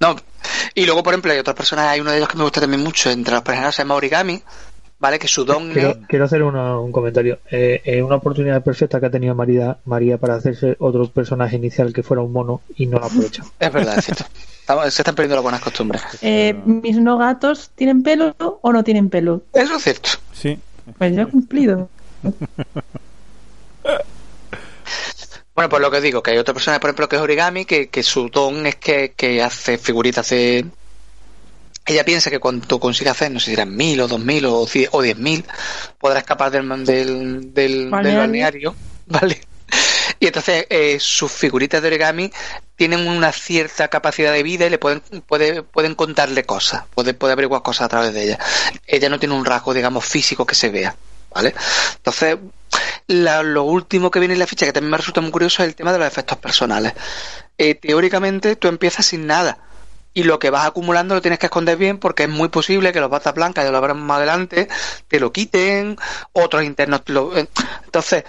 No. 0.00 0.16
Y 0.74 0.84
luego, 0.84 1.02
por 1.02 1.12
ejemplo, 1.14 1.32
hay 1.32 1.38
otros 1.38 1.56
personajes, 1.56 1.92
hay 1.92 2.00
uno 2.00 2.10
de 2.10 2.16
ellos 2.18 2.28
que 2.28 2.36
me 2.36 2.42
gusta 2.44 2.60
también 2.60 2.82
mucho, 2.82 3.10
entre 3.10 3.34
los 3.34 3.42
personajes 3.42 3.74
se 3.76 3.82
llama 3.82 3.94
Origami, 3.94 4.42
¿vale? 5.02 5.18
Que 5.18 5.26
su 5.28 5.44
don 5.44 5.68
es... 5.68 5.74
Quiero, 5.74 5.96
quiero 6.08 6.24
hacer 6.24 6.42
una- 6.44 6.78
un 6.78 6.92
comentario. 6.92 7.40
Eh, 7.50 7.82
eh, 7.84 8.00
una 8.02 8.14
oportunidad 8.16 8.62
perfecta 8.62 9.00
que 9.00 9.06
ha 9.06 9.10
tenido 9.10 9.34
María, 9.34 9.76
María 9.84 10.16
para 10.16 10.36
hacerse 10.36 10.76
otro 10.78 11.08
personaje 11.08 11.56
inicial 11.56 11.92
que 11.92 12.02
fuera 12.04 12.22
un 12.22 12.32
mono 12.32 12.60
y 12.76 12.86
no 12.86 12.98
lo 13.00 13.06
aprovecha. 13.06 13.42
Es 13.58 13.72
verdad, 13.72 13.98
es 13.98 14.04
cierto. 14.04 14.24
Estamos- 14.60 14.94
se 14.94 15.02
están 15.02 15.14
perdiendo 15.16 15.34
las 15.36 15.42
buenas 15.42 15.60
costumbres. 15.60 16.00
Eh, 16.22 16.54
¿Mis 16.64 16.96
no 16.98 17.18
gatos 17.18 17.70
tienen 17.74 18.02
pelo 18.04 18.34
o 18.38 18.72
no 18.72 18.84
tienen 18.84 19.10
pelo? 19.10 19.42
Eso 19.52 19.76
es 19.76 19.82
cierto. 19.82 20.10
Sí. 20.32 20.58
Pues 20.96 21.14
yo 21.14 21.22
he 21.22 21.26
cumplido. 21.26 21.90
Bueno, 25.54 25.68
pues 25.68 25.82
lo 25.82 25.90
que 25.90 26.00
digo, 26.00 26.22
que 26.22 26.30
hay 26.30 26.38
otro 26.38 26.54
personaje, 26.54 26.80
por 26.80 26.88
ejemplo, 26.88 27.08
que 27.10 27.16
es 27.16 27.22
Origami, 27.22 27.66
que, 27.66 27.88
que 27.88 28.02
su 28.02 28.30
don 28.30 28.66
es 28.66 28.76
que, 28.76 29.12
que 29.14 29.42
hace 29.42 29.76
figuritas 29.76 30.30
de... 30.30 30.64
Ella 31.84 32.04
piensa 32.04 32.30
que 32.30 32.38
cuando 32.38 32.78
consiga 32.78 33.10
hacer, 33.10 33.30
no 33.30 33.40
sé 33.40 33.46
si 33.46 33.52
eran 33.54 33.74
mil 33.74 34.00
o 34.00 34.08
dos 34.08 34.20
mil 34.20 34.44
o, 34.46 34.66
cien- 34.66 34.88
o 34.92 35.02
diez 35.02 35.16
mil, 35.18 35.44
podrá 35.98 36.20
escapar 36.20 36.50
del, 36.50 36.68
del, 36.68 36.84
del, 36.84 37.54
del 37.54 37.90
Balneario. 37.90 38.18
balneario, 38.20 38.76
¿vale? 39.06 39.40
Y 40.20 40.26
entonces 40.26 40.66
eh, 40.70 40.98
sus 41.00 41.32
figuritas 41.32 41.82
de 41.82 41.88
origami 41.88 42.30
tienen 42.76 43.08
una 43.08 43.32
cierta 43.32 43.88
capacidad 43.88 44.32
de 44.32 44.44
vida 44.44 44.66
y 44.66 44.70
le 44.70 44.78
pueden 44.78 45.00
puede, 45.26 45.62
pueden 45.64 45.96
contarle 45.96 46.44
cosas, 46.44 46.84
puede, 46.94 47.14
puede 47.14 47.32
averiguar 47.32 47.62
cosas 47.62 47.86
a 47.86 47.88
través 47.88 48.14
de 48.14 48.24
ella. 48.24 48.38
Ella 48.86 49.08
no 49.08 49.18
tiene 49.18 49.34
un 49.34 49.44
rasgo, 49.44 49.74
digamos, 49.74 50.04
físico 50.04 50.46
que 50.46 50.54
se 50.54 50.68
vea, 50.68 50.94
¿vale? 51.34 51.52
Entonces, 51.96 52.36
la- 53.08 53.42
lo 53.42 53.64
último 53.64 54.10
que 54.12 54.20
viene 54.20 54.34
en 54.34 54.40
la 54.40 54.46
ficha, 54.46 54.66
que 54.66 54.72
también 54.72 54.92
me 54.92 54.96
resulta 54.98 55.20
muy 55.20 55.32
curioso, 55.32 55.62
es 55.64 55.68
el 55.70 55.74
tema 55.74 55.92
de 55.92 55.98
los 55.98 56.06
efectos 56.06 56.38
personales. 56.38 56.92
Eh, 57.58 57.74
teóricamente, 57.74 58.54
tú 58.54 58.68
empiezas 58.68 59.06
sin 59.06 59.26
nada. 59.26 59.58
Y 60.14 60.24
lo 60.24 60.38
que 60.38 60.50
vas 60.50 60.66
acumulando 60.66 61.14
lo 61.14 61.22
tienes 61.22 61.38
que 61.38 61.46
esconder 61.46 61.76
bien 61.78 61.98
porque 61.98 62.24
es 62.24 62.28
muy 62.28 62.48
posible 62.48 62.92
que 62.92 63.00
los 63.00 63.08
batas 63.08 63.34
blancas, 63.34 63.64
ya 63.64 63.70
lo 63.72 63.80
veremos 63.80 64.02
más 64.04 64.18
adelante, 64.18 64.68
te 65.08 65.20
lo 65.20 65.32
quiten, 65.32 65.96
otros 66.32 66.64
internos 66.64 67.02
te 67.04 67.12
lo... 67.14 67.36
eh, 67.36 67.48
Entonces, 67.84 68.24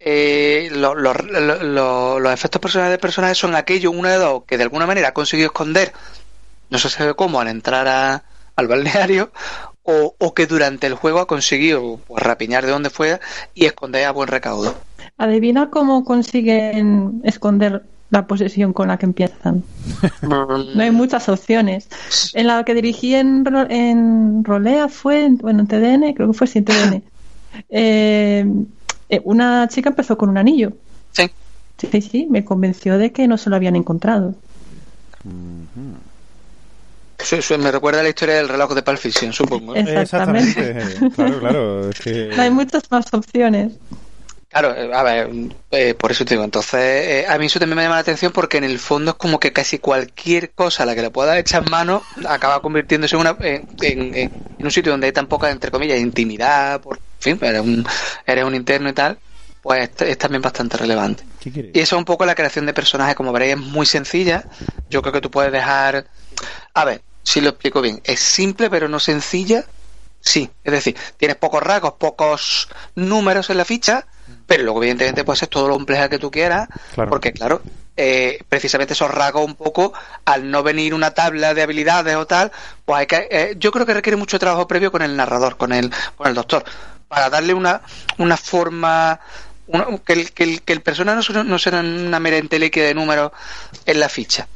eh, 0.00 0.68
lo- 0.72 0.94
lo- 0.94 1.12
lo- 1.12 1.62
lo- 1.62 2.20
los 2.20 2.32
efectos 2.32 2.62
personales 2.62 2.92
de 2.92 2.98
personajes 2.98 3.36
son 3.36 3.54
aquellos, 3.54 3.92
uno 3.94 4.08
de 4.08 4.16
dos, 4.16 4.44
que 4.46 4.56
de 4.56 4.62
alguna 4.62 4.86
manera 4.86 5.08
ha 5.08 5.14
conseguido 5.14 5.48
esconder, 5.48 5.92
no 6.70 6.78
se 6.78 6.88
sabe 6.88 7.14
cómo, 7.14 7.40
al 7.40 7.48
entrar 7.48 7.86
a- 7.88 8.24
al 8.56 8.66
balneario, 8.68 9.30
o, 9.82 10.14
o 10.18 10.34
que 10.34 10.46
durante 10.46 10.86
el 10.86 10.94
juego 10.94 11.20
ha 11.20 11.26
conseguido 11.26 11.98
pues, 12.06 12.22
rapiñar 12.22 12.64
de 12.64 12.72
donde 12.72 12.90
fuera 12.90 13.20
y 13.54 13.66
esconder 13.66 14.04
a 14.06 14.12
buen 14.12 14.28
recaudo. 14.28 14.74
Adivina 15.16 15.70
cómo 15.70 16.04
consiguen 16.04 17.20
esconder 17.24 17.82
la 18.10 18.26
posesión 18.26 18.72
con 18.72 18.88
la 18.88 18.96
que 18.96 19.06
empiezan. 19.06 19.62
No 20.22 20.82
hay 20.82 20.90
muchas 20.90 21.28
opciones. 21.28 21.88
En 22.32 22.46
la 22.46 22.64
que 22.64 22.74
dirigí 22.74 23.14
en, 23.14 23.44
en 23.70 24.44
Rolea 24.44 24.88
fue, 24.88 25.24
en- 25.26 25.36
bueno, 25.38 25.60
en 25.60 25.66
TDN, 25.66 26.14
creo 26.14 26.28
que 26.28 26.34
fue 26.38 26.46
sí, 26.46 26.58
en 26.58 26.64
TDN. 26.64 27.02
Eh, 27.70 28.44
eh, 29.08 29.20
una 29.24 29.66
chica 29.68 29.88
empezó 29.88 30.16
con 30.18 30.28
un 30.28 30.36
anillo. 30.38 30.72
Sí. 31.12 31.28
Sí, 31.78 32.02
sí, 32.02 32.26
me 32.30 32.44
convenció 32.44 32.98
de 32.98 33.10
que 33.10 33.26
no 33.26 33.36
se 33.38 33.48
lo 33.50 33.56
habían 33.56 33.74
encontrado. 33.74 34.34
Eso, 37.18 37.36
eso 37.36 37.58
me 37.58 37.72
recuerda 37.72 38.00
a 38.00 38.02
la 38.04 38.10
historia 38.10 38.36
del 38.36 38.48
reloj 38.48 38.74
de 38.74 38.82
Pulp 38.82 38.98
Fiction, 38.98 39.32
supongo. 39.32 39.74
Exactamente. 39.74 40.70
Exactamente. 40.70 41.14
Claro, 41.16 41.40
claro. 41.40 41.90
Es 41.90 42.00
que... 42.00 42.30
No 42.36 42.42
hay 42.42 42.50
muchas 42.50 42.82
más 42.90 43.06
opciones. 43.12 43.72
Claro, 44.48 44.74
eh, 44.74 44.90
a 44.94 45.02
ver, 45.02 45.28
eh, 45.70 45.94
por 45.94 46.10
eso 46.10 46.24
te 46.24 46.30
digo, 46.34 46.42
entonces 46.44 46.74
eh, 46.80 47.26
a 47.28 47.36
mí 47.38 47.46
eso 47.46 47.58
también 47.58 47.76
me 47.76 47.82
llama 47.82 47.96
la 47.96 48.00
atención 48.00 48.32
porque 48.32 48.56
en 48.56 48.64
el 48.64 48.78
fondo 48.78 49.10
es 49.10 49.16
como 49.18 49.38
que 49.38 49.52
casi 49.52 49.78
cualquier 49.78 50.54
cosa 50.54 50.84
a 50.84 50.86
la 50.86 50.94
que 50.94 51.02
le 51.02 51.10
puedas 51.10 51.36
echar 51.36 51.68
mano 51.68 52.08
acaba 52.26 52.62
convirtiéndose 52.62 53.14
en, 53.16 53.20
una, 53.20 53.36
en, 53.42 53.66
en- 53.80 54.14
en 54.14 54.64
un 54.66 54.70
sitio 54.72 54.90
donde 54.92 55.06
hay 55.06 55.12
tan 55.12 55.26
poca, 55.28 55.50
entre 55.50 55.70
comillas, 55.70 56.00
intimidad, 56.00 56.80
por 56.80 56.96
en 56.96 57.02
fin, 57.38 57.38
eres 57.42 57.60
un, 57.60 57.86
eres 58.26 58.44
un 58.44 58.54
interno 58.54 58.88
y 58.88 58.92
tal, 58.94 59.20
pues 59.60 59.90
es, 59.96 60.02
es 60.08 60.18
también 60.18 60.40
bastante 60.42 60.76
relevante. 60.78 61.24
Y 61.72 61.80
eso 61.80 61.94
es 61.96 61.98
un 61.98 62.04
poco 62.06 62.24
la 62.26 62.34
creación 62.34 62.64
de 62.66 62.72
personajes, 62.74 63.14
como 63.14 63.32
veréis, 63.32 63.52
es 63.52 63.58
muy 63.60 63.84
sencilla. 63.86 64.48
Yo 64.88 65.02
creo 65.02 65.12
que 65.12 65.20
tú 65.20 65.30
puedes 65.30 65.52
dejar. 65.52 66.08
A 66.74 66.84
ver, 66.84 67.02
si 67.22 67.40
lo 67.40 67.50
explico 67.50 67.80
bien. 67.82 68.00
Es 68.04 68.20
simple, 68.20 68.70
pero 68.70 68.88
no 68.88 69.00
sencilla. 69.00 69.64
Sí, 70.20 70.50
es 70.64 70.72
decir, 70.72 70.96
tienes 71.16 71.36
pocos 71.36 71.62
rasgos, 71.62 71.94
pocos 71.94 72.68
números 72.94 73.50
en 73.50 73.56
la 73.58 73.64
ficha, 73.64 74.06
pero 74.46 74.62
luego, 74.64 74.80
evidentemente, 74.82 75.24
puedes 75.24 75.40
ser 75.40 75.48
todo 75.48 75.68
lo 75.68 75.74
compleja 75.74 76.08
que 76.08 76.18
tú 76.18 76.30
quieras, 76.30 76.68
Claro. 76.94 77.10
porque, 77.10 77.32
claro, 77.32 77.60
eh, 77.96 78.38
precisamente 78.48 78.92
esos 78.94 79.10
rasgos, 79.10 79.44
un 79.44 79.54
poco, 79.56 79.92
al 80.24 80.50
no 80.50 80.62
venir 80.62 80.94
una 80.94 81.10
tabla 81.12 81.52
de 81.54 81.62
habilidades 81.62 82.14
o 82.16 82.26
tal, 82.26 82.52
pues 82.84 83.00
hay 83.00 83.06
que. 83.06 83.28
eh, 83.30 83.54
yo 83.58 83.70
creo 83.72 83.84
que 83.84 83.94
requiere 83.94 84.16
mucho 84.16 84.38
trabajo 84.38 84.66
previo 84.68 84.90
con 84.92 85.02
el 85.02 85.16
narrador, 85.16 85.56
con 85.56 85.72
el, 85.72 85.90
con 86.16 86.28
el 86.28 86.34
doctor, 86.34 86.64
para 87.08 87.28
darle 87.28 87.54
una, 87.54 87.80
una 88.18 88.36
forma 88.36 89.18
una- 89.66 89.86
que, 90.04 90.12
el, 90.12 90.32
que, 90.32 90.44
el, 90.44 90.62
que 90.62 90.72
el 90.72 90.80
personaje 90.80 91.16
no, 91.16 91.22
será- 91.22 91.44
no 91.44 91.58
será 91.58 91.80
una 91.80 92.20
mera 92.20 92.36
entelequia 92.36 92.84
de 92.84 92.94
números 92.94 93.32
en 93.84 93.98
la 94.00 94.08
ficha, 94.08 94.46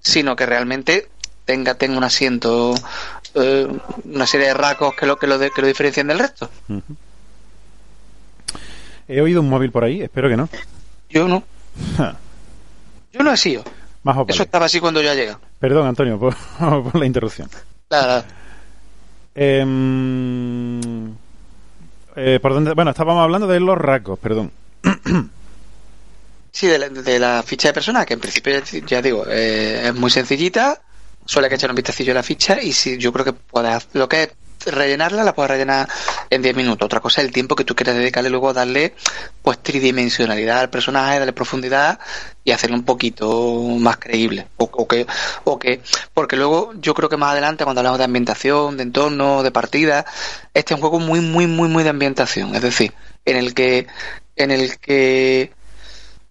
sino 0.00 0.36
que 0.36 0.46
realmente 0.46 1.08
tenga, 1.44 1.74
tenga 1.74 1.96
un 1.98 2.04
asiento, 2.04 2.74
eh, 3.34 3.66
una 4.04 4.26
serie 4.26 4.48
de 4.48 4.54
rasgos 4.54 4.94
que 4.94 5.06
lo, 5.06 5.16
que, 5.18 5.26
lo 5.26 5.38
de- 5.38 5.50
que 5.50 5.60
lo 5.62 5.66
diferencien 5.68 6.06
del 6.06 6.18
resto. 6.18 6.50
He 9.12 9.20
oído 9.20 9.40
un 9.40 9.48
móvil 9.48 9.70
por 9.72 9.82
ahí, 9.84 10.00
espero 10.02 10.28
que 10.28 10.36
no. 10.36 10.48
Yo 11.08 11.26
no, 11.26 11.42
yo 13.12 13.22
no 13.22 13.32
he 13.32 13.36
sido. 13.36 13.64
Más 14.04 14.16
Eso 14.28 14.42
estaba 14.44 14.66
así 14.66 14.78
cuando 14.80 15.02
yo 15.02 15.12
llegué. 15.12 15.36
Perdón, 15.58 15.86
Antonio, 15.88 16.18
por, 16.18 16.34
por 16.58 16.94
la 16.98 17.06
interrupción. 17.06 17.48
Nada, 17.90 18.24
Em, 19.34 21.12
eh, 22.16 22.38
¿por 22.42 22.52
dónde? 22.54 22.72
Bueno, 22.74 22.90
estábamos 22.90 23.22
hablando 23.22 23.46
de 23.46 23.60
los 23.60 23.76
rasgos, 23.78 24.18
perdón. 24.18 24.50
Sí, 26.52 26.66
de 26.66 26.78
la, 26.78 26.88
de 26.88 27.18
la 27.18 27.42
ficha 27.44 27.68
de 27.68 27.74
persona, 27.74 28.04
que 28.04 28.14
en 28.14 28.20
principio, 28.20 28.52
ya- 28.86 29.00
digo, 29.02 29.24
eh, 29.28 29.82
es 29.88 29.94
muy 29.94 30.10
sencillita, 30.10 30.80
hay 31.36 31.48
que 31.48 31.54
echar 31.54 31.70
un 31.70 31.76
vistacillo 31.76 32.12
a 32.12 32.16
la 32.16 32.22
ficha 32.22 32.60
y 32.60 32.72
si 32.72 32.98
yo 32.98 33.12
creo 33.12 33.24
que 33.24 33.32
puedes, 33.32 33.70
hacer- 33.72 33.90
lo 33.94 34.08
que 34.08 34.22
es 34.24 34.30
rellenarla, 34.66 35.24
la 35.24 35.34
puedes 35.34 35.50
rellenar 35.50 35.88
en 36.28 36.42
10 36.42 36.56
minutos. 36.56 36.84
Otra 36.86 37.00
cosa 37.00 37.20
es 37.20 37.26
el 37.26 37.32
tiempo 37.32 37.56
que 37.56 37.64
tú 37.64 37.74
quieres 37.74 37.94
dedicarle 37.94 38.30
luego 38.30 38.50
a 38.50 38.52
darle 38.52 38.94
pues 39.42 39.62
tridimensionalidad 39.62 40.58
al 40.58 40.70
personaje, 40.70 41.18
darle 41.18 41.32
profundidad 41.32 41.98
y 42.44 42.52
hacerlo 42.52 42.76
un 42.76 42.84
poquito 42.84 43.60
más 43.78 43.96
creíble. 43.96 44.48
O, 44.56 44.64
o 44.72 44.88
que, 44.88 45.06
o 45.44 45.58
que, 45.58 45.80
porque 46.14 46.36
luego 46.36 46.72
yo 46.80 46.94
creo 46.94 47.08
que 47.08 47.16
más 47.16 47.32
adelante 47.32 47.64
cuando 47.64 47.80
hablamos 47.80 47.98
de 47.98 48.04
ambientación, 48.04 48.76
de 48.76 48.82
entorno, 48.84 49.42
de 49.42 49.50
partida, 49.50 50.04
este 50.54 50.74
es 50.74 50.76
un 50.76 50.80
juego 50.80 50.98
muy, 50.98 51.20
muy, 51.20 51.46
muy, 51.46 51.68
muy 51.68 51.82
de 51.82 51.90
ambientación. 51.90 52.54
Es 52.54 52.62
decir, 52.62 52.92
en 53.24 53.36
el 53.36 53.54
que, 53.54 53.86
en 54.36 54.50
el 54.50 54.78
que 54.78 55.52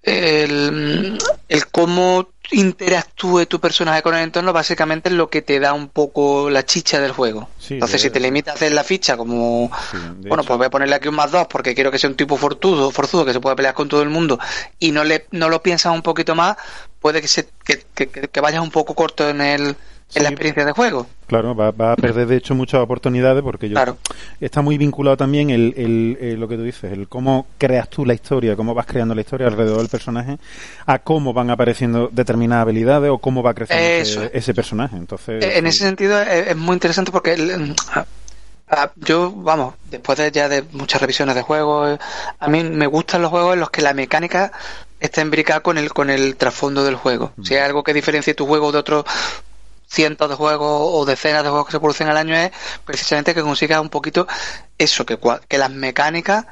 el, 0.03 1.19
el 1.47 1.67
cómo 1.67 2.29
interactúe 2.51 3.45
tu 3.45 3.59
personaje 3.59 4.01
con 4.01 4.15
el 4.15 4.21
entorno 4.23 4.53
básicamente 4.53 5.09
es 5.09 5.15
lo 5.15 5.29
que 5.29 5.41
te 5.41 5.59
da 5.59 5.73
un 5.73 5.89
poco 5.89 6.49
la 6.49 6.63
chicha 6.65 6.99
del 6.99 7.12
juego. 7.12 7.49
Sí, 7.59 7.75
Entonces, 7.75 8.01
de- 8.01 8.07
si 8.09 8.13
te 8.13 8.19
limitas 8.19 8.53
a 8.53 8.55
hacer 8.55 8.71
la 8.71 8.83
ficha 8.83 9.17
como, 9.17 9.71
Sí, 9.91 9.97
bueno, 9.97 10.41
hecho- 10.41 10.47
pues 10.47 10.57
voy 10.57 10.65
a 10.67 10.69
ponerle 10.69 10.95
aquí 10.95 11.07
un 11.07 11.15
más 11.15 11.31
dos 11.31 11.47
porque 11.47 11.75
quiero 11.75 11.91
que 11.91 11.99
sea 11.99 12.09
un 12.09 12.15
tipo 12.15 12.38
fortudo, 12.38 12.91
forzudo, 12.91 13.25
que 13.25 13.33
se 13.33 13.39
pueda 13.39 13.55
pelear 13.55 13.73
con 13.73 13.88
todo 13.89 14.01
el 14.01 14.09
mundo 14.09 14.39
y 14.79 14.91
no 14.91 15.03
le 15.03 15.27
no 15.31 15.49
lo 15.49 15.62
piensas 15.62 15.93
un 15.93 16.01
poquito 16.01 16.35
más, 16.35 16.57
puede 16.99 17.21
que, 17.21 17.27
se, 17.27 17.49
que, 17.63 17.83
que, 17.93 18.07
que- 18.09 18.27
que 18.27 18.41
vayas 18.41 18.62
un 18.62 18.71
poco 18.71 18.95
corto 18.95 19.29
en 19.29 19.41
el 19.41 19.75
en 20.15 20.24
la 20.24 20.30
experiencia 20.30 20.65
de 20.65 20.72
juego. 20.72 21.06
Claro, 21.28 21.56
va, 21.56 21.69
va 21.72 21.91
a 21.91 21.95
perder 21.95 22.26
de 22.28 22.38
hecho 22.38 22.56
muchas 22.56 22.82
oportunidades 22.82 23.43
porque 23.43 23.69
yo 23.69 23.76
Claro. 23.76 23.98
está 24.41 24.62
muy 24.62 24.78
vinculado 24.78 25.15
también 25.17 25.50
el, 25.52 25.74
el- 25.78 26.17
el- 26.19 26.39
lo 26.39 26.48
que 26.48 26.56
tú 26.56 26.63
dices, 26.63 26.91
el 26.91 27.08
cómo 27.08 27.45
creas 27.60 27.89
tú 27.89 28.06
la 28.06 28.13
historia, 28.15 28.56
cómo 28.56 28.74
vas 28.74 28.86
creando 28.88 29.13
la 29.13 29.22
historia 29.22 29.48
alrededor 29.48 29.78
del 29.80 29.89
personaje, 29.89 30.38
a 30.88 31.00
cómo 31.00 31.32
van 31.34 31.52
apareciendo 31.52 32.10
determinadas 32.12 32.63
habilidades 32.63 33.12
o 33.12 33.19
cómo 33.19 33.43
va 33.43 33.54
creciendo 33.54 33.86
ese, 33.86 34.26
es. 34.26 34.32
ese 34.34 34.54
personaje. 34.56 34.95
Entonces, 34.98 35.43
Eh, 35.43 35.58
En 35.60 35.67
ese 35.67 35.80
sentido 35.86 36.19
es, 36.22 36.48
es 36.48 36.56
muy 36.58 36.74
interesante 36.74 37.12
porque 37.12 37.34
el- 37.34 37.76
a- 37.93 38.06
a- 38.72 38.91
yo, 38.95 39.32
vamos, 39.32 39.76
después 39.91 40.17
de 40.17 40.32
ya 40.32 40.50
de 40.50 40.63
muchas 40.72 41.00
revisiones 41.02 41.36
de 41.36 41.41
juegos, 41.43 41.91
eh, 41.91 42.00
a 42.39 42.48
mí 42.48 42.63
me 42.63 42.88
gustan 42.88 43.22
los 43.22 43.30
juegos 43.30 43.54
en 43.54 43.60
los 43.60 43.69
que 43.69 43.82
la 43.84 43.93
mecánica 43.93 44.52
está 45.00 45.22
imbricada 45.22 45.62
con 45.62 45.78
el 45.78 45.93
con 45.93 46.10
el 46.10 46.36
trasfondo 46.36 46.84
del 46.84 46.95
juego. 46.95 47.32
Si 47.43 47.54
hay 47.56 47.62
algo 47.62 47.84
que 47.84 47.93
diferencie 47.93 48.34
tu 48.34 48.45
juego 48.45 48.72
de 48.72 48.80
otros 48.80 49.06
cientos 49.89 50.30
de 50.30 50.36
juegos 50.36 50.82
o 50.93 51.06
decenas 51.06 51.43
de 51.43 51.49
juegos 51.49 51.65
que 51.67 51.71
se 51.73 51.80
producen 51.80 52.08
al 52.10 52.17
año 52.17 52.36
es 52.36 52.52
precisamente 52.86 53.34
que 53.34 53.41
consigas 53.41 53.82
un 53.82 53.89
poquito 53.89 54.28
eso, 54.78 55.06
que, 55.06 55.17
que 55.47 55.58
las 55.58 55.71
mecánicas 55.71 56.45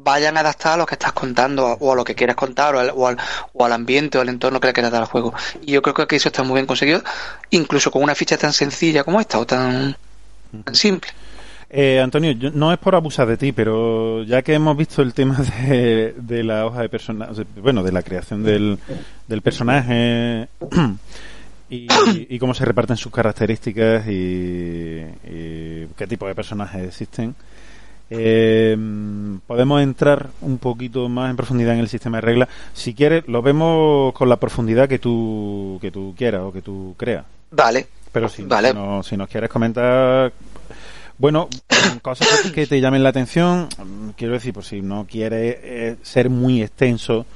vayan 0.00 0.36
adaptadas 0.36 0.76
a 0.76 0.78
lo 0.78 0.86
que 0.86 0.94
estás 0.94 1.12
contando 1.12 1.66
o 1.80 1.92
a 1.92 1.96
lo 1.96 2.04
que 2.04 2.14
quieras 2.14 2.36
contar 2.36 2.74
o 2.76 2.80
al, 2.80 2.92
o 2.94 3.06
al, 3.08 3.16
o 3.52 3.64
al 3.64 3.72
ambiente 3.72 4.16
o 4.16 4.20
al 4.20 4.28
entorno 4.28 4.60
que 4.60 4.68
le 4.68 4.72
quieras 4.72 4.92
dar 4.92 5.02
al 5.02 5.08
juego. 5.08 5.34
Y 5.62 5.72
yo 5.72 5.82
creo 5.82 6.06
que 6.06 6.16
eso 6.16 6.28
está 6.28 6.42
muy 6.44 6.54
bien 6.54 6.66
conseguido, 6.66 7.02
incluso 7.50 7.90
con 7.90 8.02
una 8.02 8.14
ficha 8.14 8.38
tan 8.38 8.52
sencilla 8.52 9.02
como 9.04 9.20
esta 9.20 9.38
o 9.38 9.46
tan, 9.46 9.96
tan 10.64 10.74
simple. 10.74 11.10
Eh, 11.70 12.00
Antonio, 12.00 12.30
yo- 12.32 12.50
no 12.52 12.72
es 12.72 12.78
por 12.78 12.94
abusar 12.94 13.26
de 13.26 13.36
ti, 13.36 13.52
pero 13.52 14.22
ya 14.22 14.40
que 14.42 14.54
hemos 14.54 14.74
visto 14.76 15.02
el 15.02 15.12
tema 15.12 15.36
de, 15.36 16.14
de 16.16 16.42
la 16.44 16.64
hoja 16.64 16.80
de 16.80 16.88
personaje, 16.88 17.44
bueno, 17.60 17.82
de 17.82 17.92
la 17.92 18.02
creación 18.02 18.42
del, 18.44 18.78
del 19.26 19.42
personaje 19.42 20.48
y, 21.70 21.86
y 22.28 22.38
cómo 22.38 22.54
se 22.54 22.64
reparten 22.64 22.96
sus 22.96 23.12
características 23.12 24.06
y, 24.08 24.10
y 25.24 25.86
qué 25.96 26.06
tipo 26.08 26.26
de 26.26 26.34
personajes 26.34 26.86
existen, 26.86 27.34
eh, 28.10 28.76
podemos 29.46 29.82
entrar 29.82 30.30
un 30.40 30.58
poquito 30.58 31.08
más 31.08 31.28
en 31.30 31.36
profundidad 31.36 31.74
en 31.74 31.80
el 31.80 31.88
sistema 31.88 32.18
de 32.18 32.22
reglas. 32.22 32.48
Si 32.72 32.94
quieres, 32.94 33.28
lo 33.28 33.42
vemos 33.42 34.12
con 34.14 34.28
la 34.28 34.36
profundidad 34.36 34.88
que 34.88 34.98
tú, 34.98 35.78
que 35.80 35.90
tú 35.90 36.14
quieras 36.16 36.42
o 36.42 36.52
que 36.52 36.62
tú 36.62 36.94
creas. 36.96 37.24
Vale, 37.50 37.86
Pero 38.12 38.28
si, 38.28 38.42
Vale. 38.44 38.68
si 38.70 38.74
no- 38.74 39.02
si 39.02 39.16
nos 39.16 39.28
quieres 39.28 39.50
comentar, 39.50 40.32
bueno, 41.18 41.48
cosas 42.02 42.50
que 42.54 42.66
te 42.66 42.80
llamen 42.80 43.02
la 43.02 43.10
atención, 43.10 43.68
quiero 44.16 44.34
decir, 44.34 44.54
por 44.54 44.64
si 44.64 44.80
no 44.80 45.06
quieres 45.06 45.56
eh, 45.62 45.96
ser 46.02 46.30
muy 46.30 46.62
extenso 46.62 47.26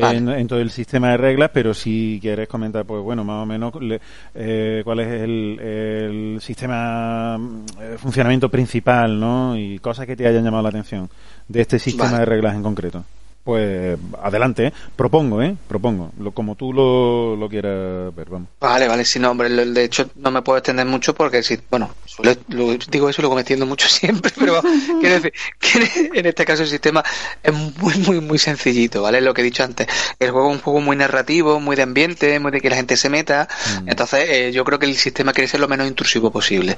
en, 0.00 0.28
en 0.28 0.46
todo 0.48 0.60
el 0.60 0.70
sistema 0.70 1.10
de 1.10 1.16
reglas, 1.16 1.50
pero 1.52 1.74
si 1.74 2.18
quieres 2.20 2.48
comentar, 2.48 2.84
pues 2.84 3.02
bueno, 3.02 3.24
más 3.24 3.42
o 3.42 3.46
menos 3.46 3.74
le- 3.80 4.00
eh, 4.34 4.82
cuál 4.84 5.00
es 5.00 5.08
el, 5.08 5.58
el 5.60 6.38
sistema, 6.40 7.36
mm, 7.38 7.64
eh, 7.80 7.94
funcionamiento 7.98 8.48
principal, 8.48 9.18
¿no? 9.18 9.56
Y 9.56 9.78
cosas 9.78 10.06
que 10.06 10.16
te 10.16 10.26
hayan 10.26 10.44
llamado 10.44 10.62
la 10.62 10.68
atención 10.70 11.08
de 11.48 11.60
este 11.60 11.78
sistema 11.78 12.10
Vale. 12.12 12.20
de 12.20 12.26
reglas 12.26 12.54
en 12.54 12.62
concreto. 12.62 13.04
Pues 13.48 13.98
adelante, 14.22 14.66
¿eh? 14.66 14.72
propongo, 14.94 15.40
¿eh? 15.42 15.56
propongo, 15.66 16.12
lo, 16.20 16.32
como 16.32 16.54
tú 16.54 16.70
lo, 16.74 17.34
lo 17.34 17.48
quieras 17.48 18.14
ver, 18.14 18.28
vamos. 18.28 18.50
vale, 18.60 18.86
vale, 18.86 19.06
sí, 19.06 19.18
no, 19.18 19.30
hombre, 19.30 19.48
lo- 19.48 19.64
de 19.64 19.84
hecho 19.84 20.10
no 20.16 20.30
me 20.30 20.42
puedo 20.42 20.58
extender 20.58 20.84
mucho 20.84 21.14
porque 21.14 21.42
si, 21.42 21.58
bueno, 21.70 21.94
suele- 22.04 22.36
lo- 22.48 22.76
digo 22.90 23.08
eso 23.08 23.22
y 23.22 23.24
lo 23.24 23.34
me 23.34 23.40
extiendo 23.40 23.64
mucho 23.64 23.88
siempre, 23.88 24.30
pero 24.38 24.60
quiero 25.00 25.14
decir 25.14 25.32
que 25.58 26.10
en 26.12 26.26
este 26.26 26.44
caso 26.44 26.62
el 26.64 26.68
sistema 26.68 27.02
es 27.42 27.54
muy, 27.54 27.94
muy, 28.00 28.20
muy 28.20 28.38
sencillito, 28.38 29.00
¿vale? 29.00 29.22
Lo 29.22 29.32
que 29.32 29.40
he 29.40 29.44
dicho 29.44 29.64
antes, 29.64 29.86
el 30.18 30.30
juego 30.30 30.50
es 30.50 30.56
un 30.56 30.62
juego 30.62 30.80
muy 30.82 30.96
narrativo, 30.96 31.58
muy 31.58 31.74
de 31.74 31.84
ambiente, 31.84 32.38
muy 32.40 32.50
de 32.52 32.60
que 32.60 32.68
la 32.68 32.76
gente 32.76 32.98
se 32.98 33.08
meta, 33.08 33.48
Mm. 33.82 33.88
entonces 33.88 34.28
eh, 34.28 34.52
yo 34.52 34.62
creo 34.66 34.78
que 34.78 34.84
el 34.84 34.94
sistema 34.96 35.32
quiere 35.32 35.48
ser 35.48 35.60
lo 35.60 35.68
menos 35.68 35.88
intrusivo 35.88 36.30
posible. 36.30 36.76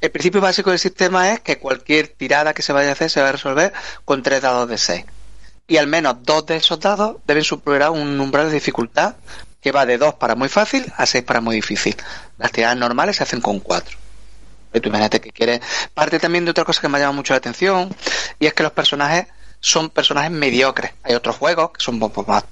El 0.00 0.10
principio 0.10 0.40
básico 0.40 0.70
del 0.70 0.78
sistema 0.78 1.32
es 1.34 1.40
que 1.40 1.58
cualquier 1.58 2.08
tirada 2.08 2.54
que 2.54 2.62
se 2.62 2.72
vaya 2.72 2.88
a 2.88 2.92
hacer 2.92 3.10
se 3.10 3.20
va 3.20 3.28
a 3.28 3.32
resolver 3.32 3.74
con 4.06 4.22
tres 4.22 4.40
dados 4.40 4.66
de 4.70 4.78
6. 4.78 5.04
Y 5.66 5.76
al 5.76 5.86
menos 5.86 6.16
dos 6.22 6.46
de 6.46 6.56
esos 6.56 6.80
dados 6.80 7.16
deben 7.26 7.44
superar 7.44 7.90
un 7.90 8.20
umbral 8.20 8.48
de 8.48 8.54
dificultad 8.54 9.14
que 9.60 9.72
va 9.72 9.86
de 9.86 9.96
2 9.96 10.14
para 10.14 10.34
muy 10.34 10.48
fácil 10.48 10.92
a 10.96 11.06
6 11.06 11.24
para 11.24 11.40
muy 11.40 11.54
difícil. 11.54 11.96
Las 12.36 12.50
tiradas 12.50 12.76
normales 12.76 13.16
se 13.16 13.22
hacen 13.22 13.40
con 13.40 13.60
4. 13.60 13.96
Tú 14.72 14.88
imagínate 14.88 15.20
que 15.20 15.30
quieres. 15.30 15.60
Parte 15.94 16.18
también 16.18 16.44
de 16.44 16.50
otra 16.50 16.64
cosa 16.64 16.80
que 16.80 16.88
me 16.88 16.96
ha 16.96 17.00
llamado 17.00 17.14
mucho 17.14 17.32
la 17.32 17.38
atención, 17.38 17.94
y 18.38 18.46
es 18.46 18.54
que 18.54 18.62
los 18.62 18.72
personajes 18.72 19.26
son 19.60 19.90
personajes 19.90 20.30
mediocres. 20.30 20.92
Hay 21.04 21.14
otros 21.14 21.36
juegos 21.36 21.70
que 21.72 21.84
son 21.84 21.98
más 21.98 22.44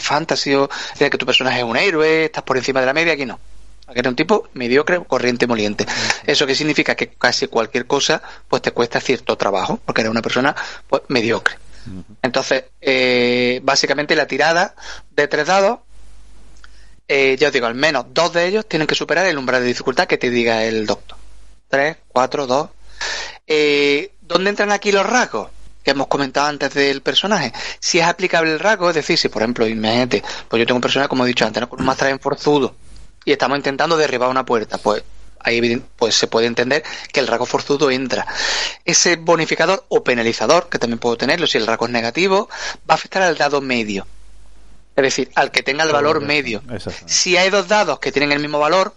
fantasy, 0.00 0.52
en 0.52 0.68
el 1.00 1.10
que 1.10 1.18
tu 1.18 1.26
personaje 1.26 1.58
es 1.58 1.64
un 1.64 1.76
héroe, 1.76 2.26
estás 2.26 2.44
por 2.44 2.56
encima 2.56 2.80
de 2.80 2.86
la 2.86 2.92
media, 2.92 3.14
aquí 3.14 3.26
no. 3.26 3.40
Aquí 3.86 3.98
era 3.98 4.10
un 4.10 4.16
tipo 4.16 4.48
mediocre, 4.52 5.02
corriente, 5.04 5.46
moliente. 5.46 5.86
Eso 6.26 6.46
que 6.46 6.54
significa 6.54 6.94
que 6.94 7.08
casi 7.08 7.48
cualquier 7.48 7.86
cosa 7.86 8.22
pues 8.46 8.60
te 8.60 8.70
cuesta 8.70 9.00
cierto 9.00 9.36
trabajo, 9.36 9.80
porque 9.84 10.02
eres 10.02 10.10
una 10.10 10.22
persona 10.22 10.54
pues, 10.86 11.02
mediocre. 11.08 11.56
Entonces, 12.22 12.64
eh, 12.80 13.60
básicamente 13.62 14.16
la 14.16 14.26
tirada 14.26 14.74
de 15.10 15.28
tres 15.28 15.46
dados, 15.46 15.80
eh, 17.06 17.36
ya 17.38 17.48
os 17.48 17.52
digo, 17.52 17.66
al 17.66 17.74
menos 17.74 18.06
dos 18.10 18.32
de 18.32 18.46
ellos 18.46 18.66
tienen 18.66 18.86
que 18.86 18.94
superar 18.94 19.26
el 19.26 19.38
umbral 19.38 19.62
de 19.62 19.68
dificultad 19.68 20.06
que 20.06 20.18
te 20.18 20.30
diga 20.30 20.64
el 20.64 20.86
doctor. 20.86 21.16
Tres, 21.68 21.96
cuatro, 22.08 22.46
dos. 22.46 22.70
Eh, 23.46 24.12
¿Dónde 24.20 24.50
entran 24.50 24.72
aquí 24.72 24.92
los 24.92 25.06
rasgos? 25.06 25.50
que 25.82 25.92
hemos 25.92 26.08
comentado 26.08 26.48
antes 26.48 26.74
del 26.74 27.00
personaje. 27.00 27.50
Si 27.80 27.98
es 27.98 28.04
aplicable 28.04 28.52
el 28.52 28.58
rasgo, 28.58 28.90
es 28.90 28.96
decir, 28.96 29.16
si 29.16 29.30
por 29.30 29.40
ejemplo, 29.40 29.66
imagínate, 29.66 30.22
pues 30.46 30.60
yo 30.60 30.66
tengo 30.66 30.76
un 30.76 30.82
personaje, 30.82 31.08
como 31.08 31.24
he 31.24 31.28
dicho 31.28 31.46
antes, 31.46 31.66
con 31.66 31.80
un 31.80 31.86
más 31.86 31.96
forzudo 32.20 32.74
y 33.24 33.32
estamos 33.32 33.56
intentando 33.56 33.96
derribar 33.96 34.28
una 34.28 34.44
puerta, 34.44 34.76
pues 34.78 35.02
ahí 35.40 35.82
pues 35.96 36.14
se 36.14 36.26
puede 36.26 36.46
entender 36.46 36.82
que 37.12 37.20
el 37.20 37.26
rasgo 37.26 37.46
forzudo 37.46 37.90
entra. 37.90 38.26
Ese 38.84 39.16
bonificador 39.16 39.84
o 39.88 40.04
penalizador, 40.04 40.68
que 40.68 40.78
también 40.78 40.98
puedo 40.98 41.16
tenerlo 41.16 41.46
si 41.46 41.58
el 41.58 41.66
rasgo 41.66 41.86
es 41.86 41.92
negativo, 41.92 42.48
va 42.88 42.94
a 42.94 42.94
afectar 42.94 43.22
al 43.22 43.36
dado 43.36 43.60
medio. 43.60 44.06
Es 44.96 45.02
decir, 45.02 45.30
al 45.36 45.50
que 45.52 45.62
tenga 45.62 45.84
el 45.84 45.92
valor 45.92 46.20
medio. 46.20 46.62
Si 47.06 47.36
hay 47.36 47.50
dos 47.50 47.68
dados 47.68 48.00
que 48.00 48.10
tienen 48.10 48.32
el 48.32 48.40
mismo 48.40 48.58
valor, 48.58 48.94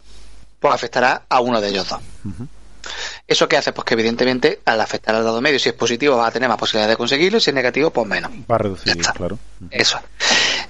pues 0.60 0.74
afectará 0.74 1.24
a 1.30 1.42
uno 1.42 1.62
de 1.62 1.70
ellos 1.70 1.88
dos. 1.90 2.00
¿Eso 3.32 3.48
qué 3.48 3.56
hace? 3.56 3.72
Pues 3.72 3.86
que 3.86 3.94
evidentemente 3.94 4.60
al 4.65 4.82
afectar 4.82 5.15
al 5.15 5.24
dado 5.24 5.39
medio, 5.39 5.58
si 5.58 5.70
es 5.70 5.76
positivo 5.76 6.17
va 6.17 6.28
a 6.28 6.32
tener 6.32 6.50
más 6.50 6.58
posibilidades 6.58 6.91
de 6.91 6.98
conseguirlo 6.98 7.38
y 7.38 7.41
si 7.41 7.52
es 7.52 7.54
negativo, 7.54 7.89
pues 7.89 8.06
menos. 8.06 8.30
Va 8.30 8.56
a 8.56 8.58
reducir, 8.58 8.98
claro. 8.98 9.39
Eso. 9.70 10.02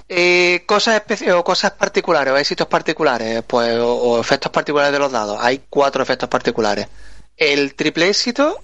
Eh, 0.08 0.62
cosas 0.64 0.94
especiales 0.94 1.34
o 1.34 1.42
cosas 1.42 1.72
particulares 1.72 2.32
o 2.32 2.36
éxitos 2.36 2.68
particulares, 2.68 3.42
pues 3.48 3.76
o, 3.80 4.20
efectos 4.20 4.52
particulares 4.52 4.92
de 4.92 5.00
los 5.00 5.10
dados. 5.10 5.38
Hay 5.40 5.62
cuatro 5.68 6.04
efectos 6.04 6.28
particulares. 6.28 6.86
El 7.36 7.74
triple 7.74 8.08
éxito 8.08 8.60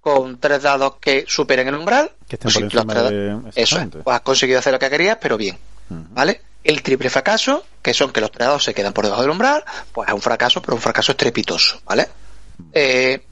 con 0.00 0.40
tres 0.40 0.62
dados 0.62 0.94
que 1.00 1.26
superen 1.28 1.68
el 1.68 1.76
umbral. 1.76 2.10
Que 2.26 2.34
estén 2.34 2.68
por 2.68 2.92
de... 2.92 3.38
Eso, 3.54 3.88
pues 4.02 4.16
has 4.16 4.22
conseguido 4.22 4.58
hacer 4.58 4.72
lo 4.72 4.80
que 4.80 4.90
querías, 4.90 5.18
pero 5.20 5.36
bien. 5.36 5.56
¿Vale? 5.88 6.40
El 6.64 6.82
triple 6.82 7.08
fracaso, 7.08 7.64
que 7.82 7.94
son 7.94 8.10
que 8.10 8.20
los 8.20 8.32
tres 8.32 8.48
dados 8.48 8.64
se 8.64 8.74
quedan 8.74 8.92
por 8.92 9.04
debajo 9.04 9.22
del 9.22 9.30
umbral, 9.30 9.62
pues 9.92 10.08
es 10.08 10.14
un 10.14 10.22
fracaso, 10.22 10.60
pero 10.60 10.74
un 10.74 10.82
fracaso 10.82 11.12
estrepitoso, 11.12 11.80
¿vale? 11.84 12.08
Eh, 12.72 13.22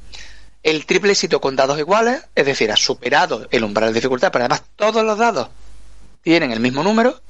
el 0.63 0.87
triple 0.87 1.13
éxito 1.13 1.41
con 1.41 1.57
dados 1.57 1.79
iguales, 1.79 2.23
es 2.35 2.47
decir, 2.47 2.73
ha 2.73 2.77
superado 2.77 3.47
el 3.51 3.65
umbral 3.65 3.91
de 3.91 4.01
dificultad, 4.01 4.33
pero 4.33 4.45
además 4.45 4.63
todos 4.77 5.05
los 5.05 5.19
dados 5.19 5.49
tienen 6.23 6.51
el 6.51 6.61
mismo 6.61 6.83
número. 6.83 7.21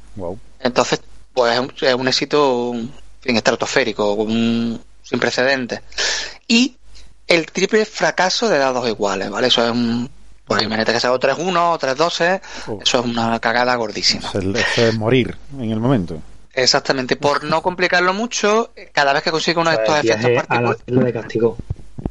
Entonces, 0.60 1.00
pues 1.34 1.60
es 1.82 1.94
un, 1.94 2.08
éxito 2.08 2.72
en 3.24 3.36
estratosférico, 3.36 4.24
sin 4.26 5.20
precedentes. 5.20 5.80
Y 6.46 6.76
el 7.26 7.46
triple 7.46 7.84
fracaso 7.84 8.48
de 8.48 8.58
dados 8.58 8.88
iguales, 8.88 9.28
¿vale? 9.30 9.48
Eso 9.48 9.64
es 9.64 9.72
un. 9.72 10.08
Pues 10.46 10.62
imagínate 10.62 10.92
que 10.92 11.00
sea 11.00 11.10
3-1 11.10 11.78
3-12, 11.78 12.40
eso 12.82 12.98
es 12.98 13.04
una 13.04 13.40
cagada 13.40 13.74
gordísima. 13.76 14.28
Eso 14.28 14.40
es, 14.82 14.98
morir 14.98 15.36
en 15.58 15.70
el 15.70 15.80
momento. 15.80 16.20
Exactamente, 16.52 17.16
por 17.16 17.44
no 17.44 17.62
complicarlo 17.62 18.12
mucho, 18.12 18.70
cada 18.92 19.14
vez 19.14 19.22
que 19.22 19.30
consigue 19.30 19.58
uno 19.58 19.70
de 19.70 19.76
estos 19.76 20.04
efectos 20.04 20.30
particulares. 20.46 20.82
de 20.86 21.12
castigo. 21.12 21.56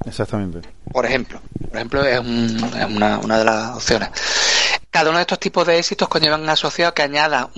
Exactamente. 0.06 0.62
Por 0.92 1.06
ejemplo, 1.06 1.42
por 1.68 1.76
ejemplo 1.76 2.04
es, 2.06 2.20
una, 2.20 3.20
una, 3.20 3.38
de 3.38 3.46
las 3.46 3.76
opciones. 3.76 4.10
Cada 4.90 5.10
uno 5.10 5.18
de 5.18 5.24
estos 5.24 5.40
tipos 5.40 5.66
de 5.66 5.80
éxitos 5.80 6.08
conllevan 6.08 6.48
asociado 6.50 6.94
que 6.94 7.02
añada 7.02 7.50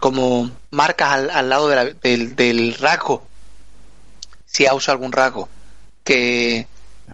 como 0.00 0.50
marcas 0.70 1.28
al, 1.30 1.48
lado 1.48 1.68
del, 1.68 2.76
rasgo, 2.80 3.26
si 4.46 4.66
ha 4.66 4.74
usado 4.74 4.94
algún 4.94 5.12
rasgo 5.12 5.48
que, 6.04 6.66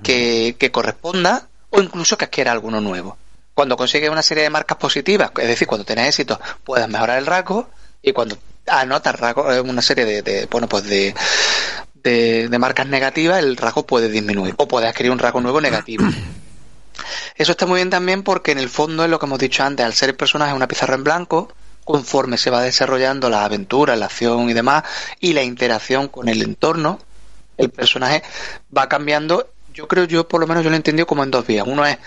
que, 0.02 0.70
corresponda, 0.72 1.48
o 1.70 1.80
incluso 1.80 2.16
que 2.16 2.26
adquiera 2.26 2.52
alguno 2.52 2.80
nuevo. 2.80 3.16
Cuando 3.54 3.76
consigues 3.76 4.10
una 4.10 4.22
serie 4.22 4.44
de 4.44 4.50
marcas 4.50 4.78
positivas, 4.78 5.30
es 5.36 5.48
decir, 5.48 5.66
cuando 5.66 5.84
tienes 5.84 6.08
éxito, 6.08 6.40
puedes 6.64 6.88
mejorar 6.88 7.18
el 7.18 7.26
rasgo, 7.26 7.68
y 8.02 8.12
cuando 8.12 8.38
anotas 8.66 9.18
rasgo, 9.18 9.44
una 9.62 9.82
serie 9.82 10.04
de, 10.04 10.22
de 10.22 10.46
bueno, 10.46 10.68
pues 10.68 10.84
de, 10.84 11.14
de, 12.02 12.58
marcas 12.58 12.86
negativas, 12.86 13.38
el 13.38 13.56
rasgo 13.56 13.86
puede 13.86 14.08
disminuir 14.08 14.54
o 14.56 14.68
puede 14.68 14.88
adquirir 14.88 15.12
un 15.12 15.18
rasgo 15.18 15.40
nuevo 15.40 15.60
negativo. 15.60 16.04
Eso 17.36 17.52
está 17.52 17.66
muy 17.66 17.76
bien 17.76 17.90
también 17.90 18.22
porque 18.22 18.52
en 18.52 18.58
el 18.58 18.68
fondo 18.68 19.04
es 19.04 19.10
lo 19.10 19.18
que 19.18 19.26
hemos 19.26 19.38
dicho 19.38 19.62
antes, 19.62 19.84
al 19.84 19.94
ser 19.94 20.10
el 20.10 20.16
personaje 20.16 20.52
una 20.52 20.68
pizarra 20.68 20.94
en 20.94 21.04
blanco, 21.04 21.52
conforme 21.84 22.36
se 22.36 22.50
va 22.50 22.62
desarrollando 22.62 23.28
la 23.28 23.44
aventura, 23.44 23.96
la 23.96 24.06
acción 24.06 24.48
y 24.48 24.52
demás, 24.52 24.84
y 25.20 25.32
la 25.32 25.42
interacción 25.42 26.08
con 26.08 26.28
el 26.28 26.42
entorno, 26.42 26.98
el 27.56 27.70
personaje 27.70 28.22
va 28.76 28.88
cambiando. 28.88 29.48
Yo 29.72 29.88
creo, 29.88 30.04
yo 30.04 30.28
por 30.28 30.40
lo 30.40 30.46
menos 30.46 30.62
yo 30.62 30.70
lo 30.70 30.76
he 30.76 30.76
entendido 30.76 31.06
como 31.06 31.24
en 31.24 31.30
dos 31.30 31.46
vías. 31.46 31.66
Uno 31.66 31.84
es 31.86 31.98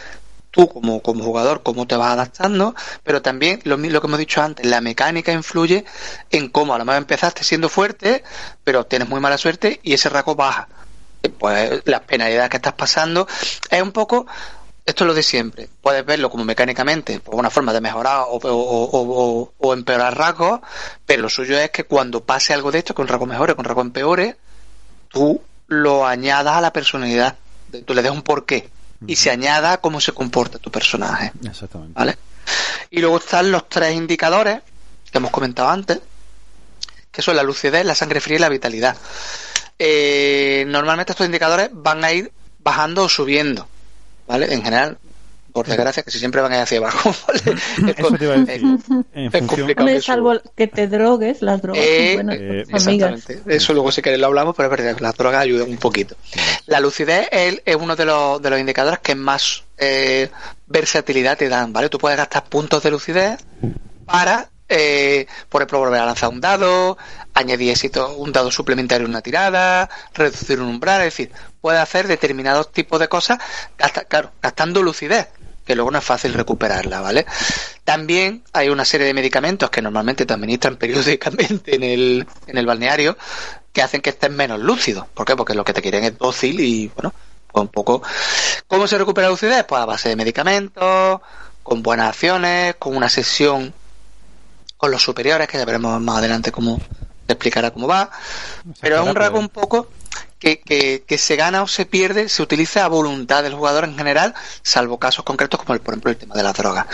tú 0.56 0.70
como, 0.70 1.02
como 1.02 1.24
jugador, 1.24 1.62
cómo 1.64 1.86
te 1.86 1.98
vas 1.98 2.14
adaptando, 2.14 2.74
pero 3.04 3.22
también 3.22 3.60
lo, 3.66 3.76
lo 3.76 4.02
que 4.02 4.08
hemos 4.08 4.20
dicho 4.20 4.42
antes, 4.42 4.66
la 4.66 4.80
mecánica 4.80 5.34
influye 5.34 5.84
en 6.32 6.50
cómo 6.50 6.74
a 6.74 6.78
lo 6.78 6.86
mejor 6.86 7.02
empezaste 7.02 7.44
siendo 7.44 7.68
fuerte, 7.68 8.24
pero 8.64 8.86
tienes 8.86 9.10
muy 9.10 9.20
mala 9.20 9.38
suerte 9.38 9.82
y 9.84 9.94
ese 9.94 10.10
rasgo 10.10 10.36
baja. 10.36 10.70
Pues 11.40 11.82
las 11.86 12.02
penalidades 12.02 12.50
que 12.50 12.58
estás 12.58 12.74
pasando 12.74 13.28
es 13.70 13.82
un 13.82 13.92
poco 13.92 14.28
esto 14.86 15.04
es 15.04 15.08
lo 15.08 15.14
de 15.16 15.24
siempre. 15.24 15.68
Puedes 15.82 16.06
verlo 16.06 16.30
como 16.30 16.46
mecánicamente, 16.46 17.20
por 17.20 17.36
una 17.36 17.50
forma 17.50 17.74
de 17.74 17.82
mejorar 17.82 18.26
o, 18.30 19.52
o, 19.58 19.74
empeorar 19.74 20.16
rasgos, 20.16 20.60
pero 21.08 21.24
lo 21.24 21.30
suyo 21.30 21.58
es 21.58 21.72
que 21.72 21.86
cuando 21.86 22.24
pase 22.24 22.54
algo 22.54 22.72
de 22.72 22.80
esto, 22.80 22.94
con 22.94 23.08
rasgos 23.08 23.28
mejores, 23.28 23.56
con 23.56 23.66
rasgos 23.66 23.84
empeores, 23.84 24.36
tú 25.10 25.42
lo 25.68 26.06
añadas 26.06 26.56
a 26.56 26.62
la 26.62 26.72
personalidad. 26.72 27.36
Tú 27.86 27.96
le 27.96 28.04
des 28.04 28.12
un 28.12 28.22
porqué 28.22 28.70
y 29.08 29.16
se 29.16 29.30
añada 29.32 29.78
cómo 29.78 30.02
se 30.02 30.12
comporta 30.12 30.60
tu 30.60 30.72
personaje. 30.72 31.32
Exactamente. 31.44 31.94
¿Vale? 31.94 32.18
Y 32.90 33.00
luego 33.00 33.18
están 33.18 33.52
los 33.52 33.68
tres 33.70 33.96
indicadores 33.96 34.62
que 35.12 35.18
hemos 35.18 35.32
comentado 35.32 35.70
antes, 35.70 36.00
que 37.12 37.22
son 37.22 37.36
la 37.36 37.44
lucidez, 37.44 37.86
la 37.86 37.96
sangre 37.96 38.22
fría 38.22 38.38
y 38.38 38.42
la 38.42 38.50
vitalidad. 38.50 38.96
Eh, 39.78 40.66
normalmente 40.68 41.12
estos 41.12 41.26
indicadores 41.26 41.70
van 41.72 42.04
a 42.04 42.12
ir 42.12 42.32
bajando 42.60 43.04
o 43.04 43.10
subiendo, 43.10 43.68
¿vale? 44.28 44.54
En 44.54 44.64
general, 44.64 44.98
por 45.56 45.68
desgracia, 45.68 46.04
que 46.04 46.12
si 46.12 46.20
siempre 46.20 46.42
van 46.42 46.52
a 46.52 46.58
ir 46.58 46.62
hacia 46.64 46.80
abajo, 46.80 47.16
¿vale? 47.28 47.58
Es, 49.14 49.48
complicado. 49.48 50.02
salvo 50.02 50.34
que 50.54 50.68
te 50.68 50.90
drogues, 50.90 51.42
las 51.42 51.62
drogas 51.62 51.82
eh, 51.82 52.22
eh, 52.30 52.66
Exactamente. 52.68 53.42
Eso 53.48 53.72
luego 53.72 53.90
si 53.90 54.02
queréis 54.02 54.20
lo 54.20 54.28
hablamos, 54.28 54.54
pero 54.54 54.68
es 54.68 54.78
verdad 54.78 54.98
que 54.98 55.02
las 55.02 55.16
drogas 55.16 55.42
ayudan 55.42 55.70
un 55.70 55.78
poquito. 55.78 56.18
La 56.66 56.82
lucidez 56.82 57.30
es, 57.32 57.62
es 57.64 57.76
uno 57.78 57.96
de 57.96 58.04
los, 58.04 58.42
de 58.42 58.50
los 58.50 58.60
indicadores 58.60 59.00
que 59.00 59.16
más 59.16 59.64
eh, 59.78 60.30
versatilidad 60.68 61.38
te 61.38 61.48
dan, 61.48 61.72
¿vale? 61.72 61.88
Tú 61.88 62.00
puedes 62.00 62.18
gastar 62.18 62.44
puntos 62.44 62.84
de 62.84 62.92
lucidez 62.92 63.40
para 64.06 64.50
eh, 64.68 65.28
por 65.48 65.62
ejemplo, 65.62 65.80
volver 65.80 66.02
a 66.02 66.06
lanzar 66.06 66.30
un 66.30 66.42
dado, 66.42 66.98
añadir 67.34 67.70
éxito, 67.70 68.16
un 68.16 68.34
dado 68.34 68.52
suplementario 68.52 69.06
en 69.06 69.12
una 69.12 69.22
tirada, 69.22 69.90
reducir 70.14 70.60
un 70.60 70.68
umbral, 70.68 71.02
es 71.02 71.14
decir, 71.14 71.32
puede 71.62 71.78
hacer 71.78 72.08
determinados 72.08 72.74
tipos 72.74 73.00
de 73.00 73.08
cosas, 73.08 73.38
claro, 74.10 74.32
gastando 74.42 74.82
lucidez 74.82 75.30
que 75.66 75.76
luego 75.76 75.92
no 75.92 75.98
es 75.98 76.04
fácil 76.04 76.34
recuperarla, 76.34 77.02
¿vale? 77.02 77.26
También 77.84 78.44
hay 78.54 78.70
una 78.70 78.86
serie 78.86 79.08
de 79.08 79.14
medicamentos 79.14 79.70
que 79.70 79.82
normalmente 79.82 80.26
te 80.26 80.34
administran 80.34 80.76
periódicamente 80.78 81.76
en 81.76 81.84
el, 81.84 82.28
en 82.48 82.58
el 82.58 82.66
balneario 82.66 83.18
que 83.74 83.82
hacen 83.82 84.02
que 84.02 84.12
estés 84.12 84.32
menos 84.32 84.60
lúcido. 84.60 85.08
¿Por 85.14 85.26
qué? 85.26 85.36
Porque 85.36 85.54
lo 85.54 85.66
que 85.66 85.74
te 85.74 85.82
quieren 85.82 86.04
es 86.04 86.18
dócil 86.18 86.60
y, 86.60 86.88
bueno, 86.96 87.14
pues 87.52 87.62
un 87.62 87.68
poco... 87.68 88.02
¿Cómo 88.68 88.88
se 88.88 88.98
recupera 88.98 89.28
la 89.28 89.32
lucidez? 89.32 89.66
Pues 89.66 89.82
a 89.82 89.86
base 89.86 90.10
de 90.10 90.16
medicamentos, 90.16 91.20
con 91.62 91.84
buenas 91.84 92.10
acciones, 92.10 92.76
con 92.76 92.96
una 92.96 93.10
sesión 93.10 93.74
con 94.78 94.92
los 94.92 95.02
superiores, 95.02 95.48
que 95.48 95.58
ya 95.58 95.66
veremos 95.66 96.00
más 96.00 96.18
adelante 96.18 96.52
cómo 96.52 96.80
te 97.26 97.34
explicará 97.34 97.72
cómo 97.72 97.88
va. 97.88 98.10
Pero 98.80 99.02
es 99.02 99.08
un 99.08 99.16
rasgo 99.16 99.40
un 99.40 99.50
poco 99.50 99.90
que, 100.40 101.04
que, 101.06 101.18
se 101.18 101.36
gana 101.36 101.64
o 101.64 101.68
se 101.68 101.86
pierde, 101.86 102.30
se 102.30 102.42
utiliza 102.42 102.86
a 102.86 102.88
voluntad 102.88 103.44
del 103.44 103.56
jugador 103.56 103.86
en 103.86 103.98
general, 103.98 104.34
salvo 104.62 105.00
casos 105.00 105.24
concretos 105.24 105.60
como 105.60 105.74
el, 105.74 105.80
por 105.80 105.94
ejemplo 105.94 106.12
el 106.12 106.18
tema 106.18 106.36
de 106.36 106.44
las 106.44 106.56
drogas. 106.56 106.86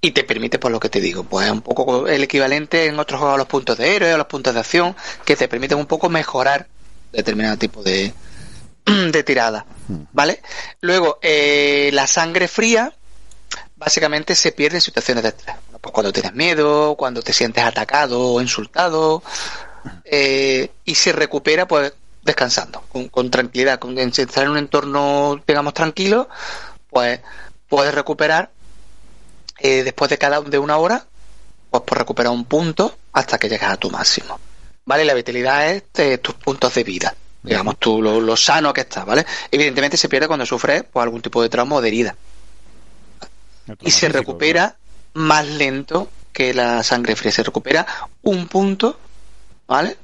Y 0.00 0.12
te 0.12 0.24
permite, 0.24 0.58
por 0.58 0.70
lo 0.70 0.78
que 0.80 0.88
te 0.88 1.00
digo, 1.00 1.24
pues 1.24 1.50
un 1.50 1.60
poco 1.60 2.06
el 2.06 2.22
equivalente 2.22 2.86
en 2.86 2.98
otros 2.98 3.18
juegos 3.18 3.34
a 3.34 3.38
los 3.38 3.48
puntos 3.48 3.78
de 3.78 3.96
héroe, 3.96 4.12
a 4.12 4.16
los 4.16 4.26
puntos 4.26 4.54
de 4.54 4.60
acción, 4.60 4.96
que 5.24 5.36
te 5.36 5.48
permiten 5.48 5.78
un 5.78 5.86
poco 5.86 6.08
mejorar 6.08 6.68
determinado 7.12 7.56
tipo 7.56 7.82
de, 7.82 8.12
de 9.12 9.22
tirada. 9.24 9.66
¿Vale? 10.12 10.40
Luego, 10.80 11.18
eh, 11.20 11.90
la 11.92 12.06
sangre 12.06 12.48
fría, 12.48 12.92
básicamente 13.76 14.34
se 14.34 14.52
pierde 14.52 14.76
en 14.76 14.82
situaciones 14.82 15.22
de 15.22 15.30
estrés. 15.30 15.56
pues 15.80 15.92
cuando 15.92 16.12
tienes 16.12 16.34
miedo, 16.34 16.94
cuando 16.96 17.22
te 17.22 17.32
sientes 17.32 17.64
atacado 17.64 18.20
o 18.20 18.40
insultado, 18.40 19.22
eh, 20.04 20.70
y 20.84 20.94
se 20.94 21.12
recupera, 21.12 21.66
pues 21.66 21.92
descansando, 22.28 22.82
con, 23.10 23.30
tranquilidad, 23.30 23.78
con 23.78 23.98
estar 23.98 24.44
en 24.44 24.50
un 24.50 24.58
entorno, 24.58 25.40
digamos, 25.46 25.74
tranquilo, 25.74 26.28
pues 26.90 27.20
puedes 27.68 27.92
recuperar 27.94 28.50
eh, 29.58 29.82
después 29.82 30.08
de 30.08 30.18
cada 30.18 30.40
de 30.40 30.58
una 30.58 30.76
hora, 30.76 31.04
pues 31.70 31.82
por 31.82 31.98
recuperar 31.98 32.32
un 32.32 32.44
punto 32.44 32.96
hasta 33.12 33.38
que 33.38 33.48
llegas 33.48 33.72
a 33.72 33.76
tu 33.76 33.90
máximo. 33.90 34.38
¿Vale? 34.84 35.04
La 35.04 35.14
vitalidad 35.14 35.70
es 35.70 35.84
de 35.92 36.18
tus 36.18 36.34
puntos 36.34 36.74
de 36.74 36.84
vida, 36.84 37.14
digamos, 37.42 37.78
tú 37.78 38.00
lo, 38.00 38.36
sano 38.36 38.72
que 38.72 38.82
estás, 38.82 39.04
¿vale? 39.04 39.26
Evidentemente 39.50 39.96
se 39.96 40.08
pierde 40.08 40.26
cuando 40.26 40.46
sufres 40.46 40.84
pues, 40.90 41.02
algún 41.02 41.20
tipo 41.20 41.42
de 41.42 41.48
trauma 41.48 41.76
o 41.76 41.80
de 41.80 41.88
herida. 41.88 42.16
Y 43.80 43.90
se 43.90 44.08
recupera 44.08 44.76
más 45.14 45.46
lento 45.46 46.08
que 46.32 46.54
la 46.54 46.82
sangre 46.82 47.16
fría, 47.16 47.32
se 47.32 47.42
recupera 47.42 47.86
un 48.22 48.46
punto, 48.48 48.98
¿vale? 49.66 49.98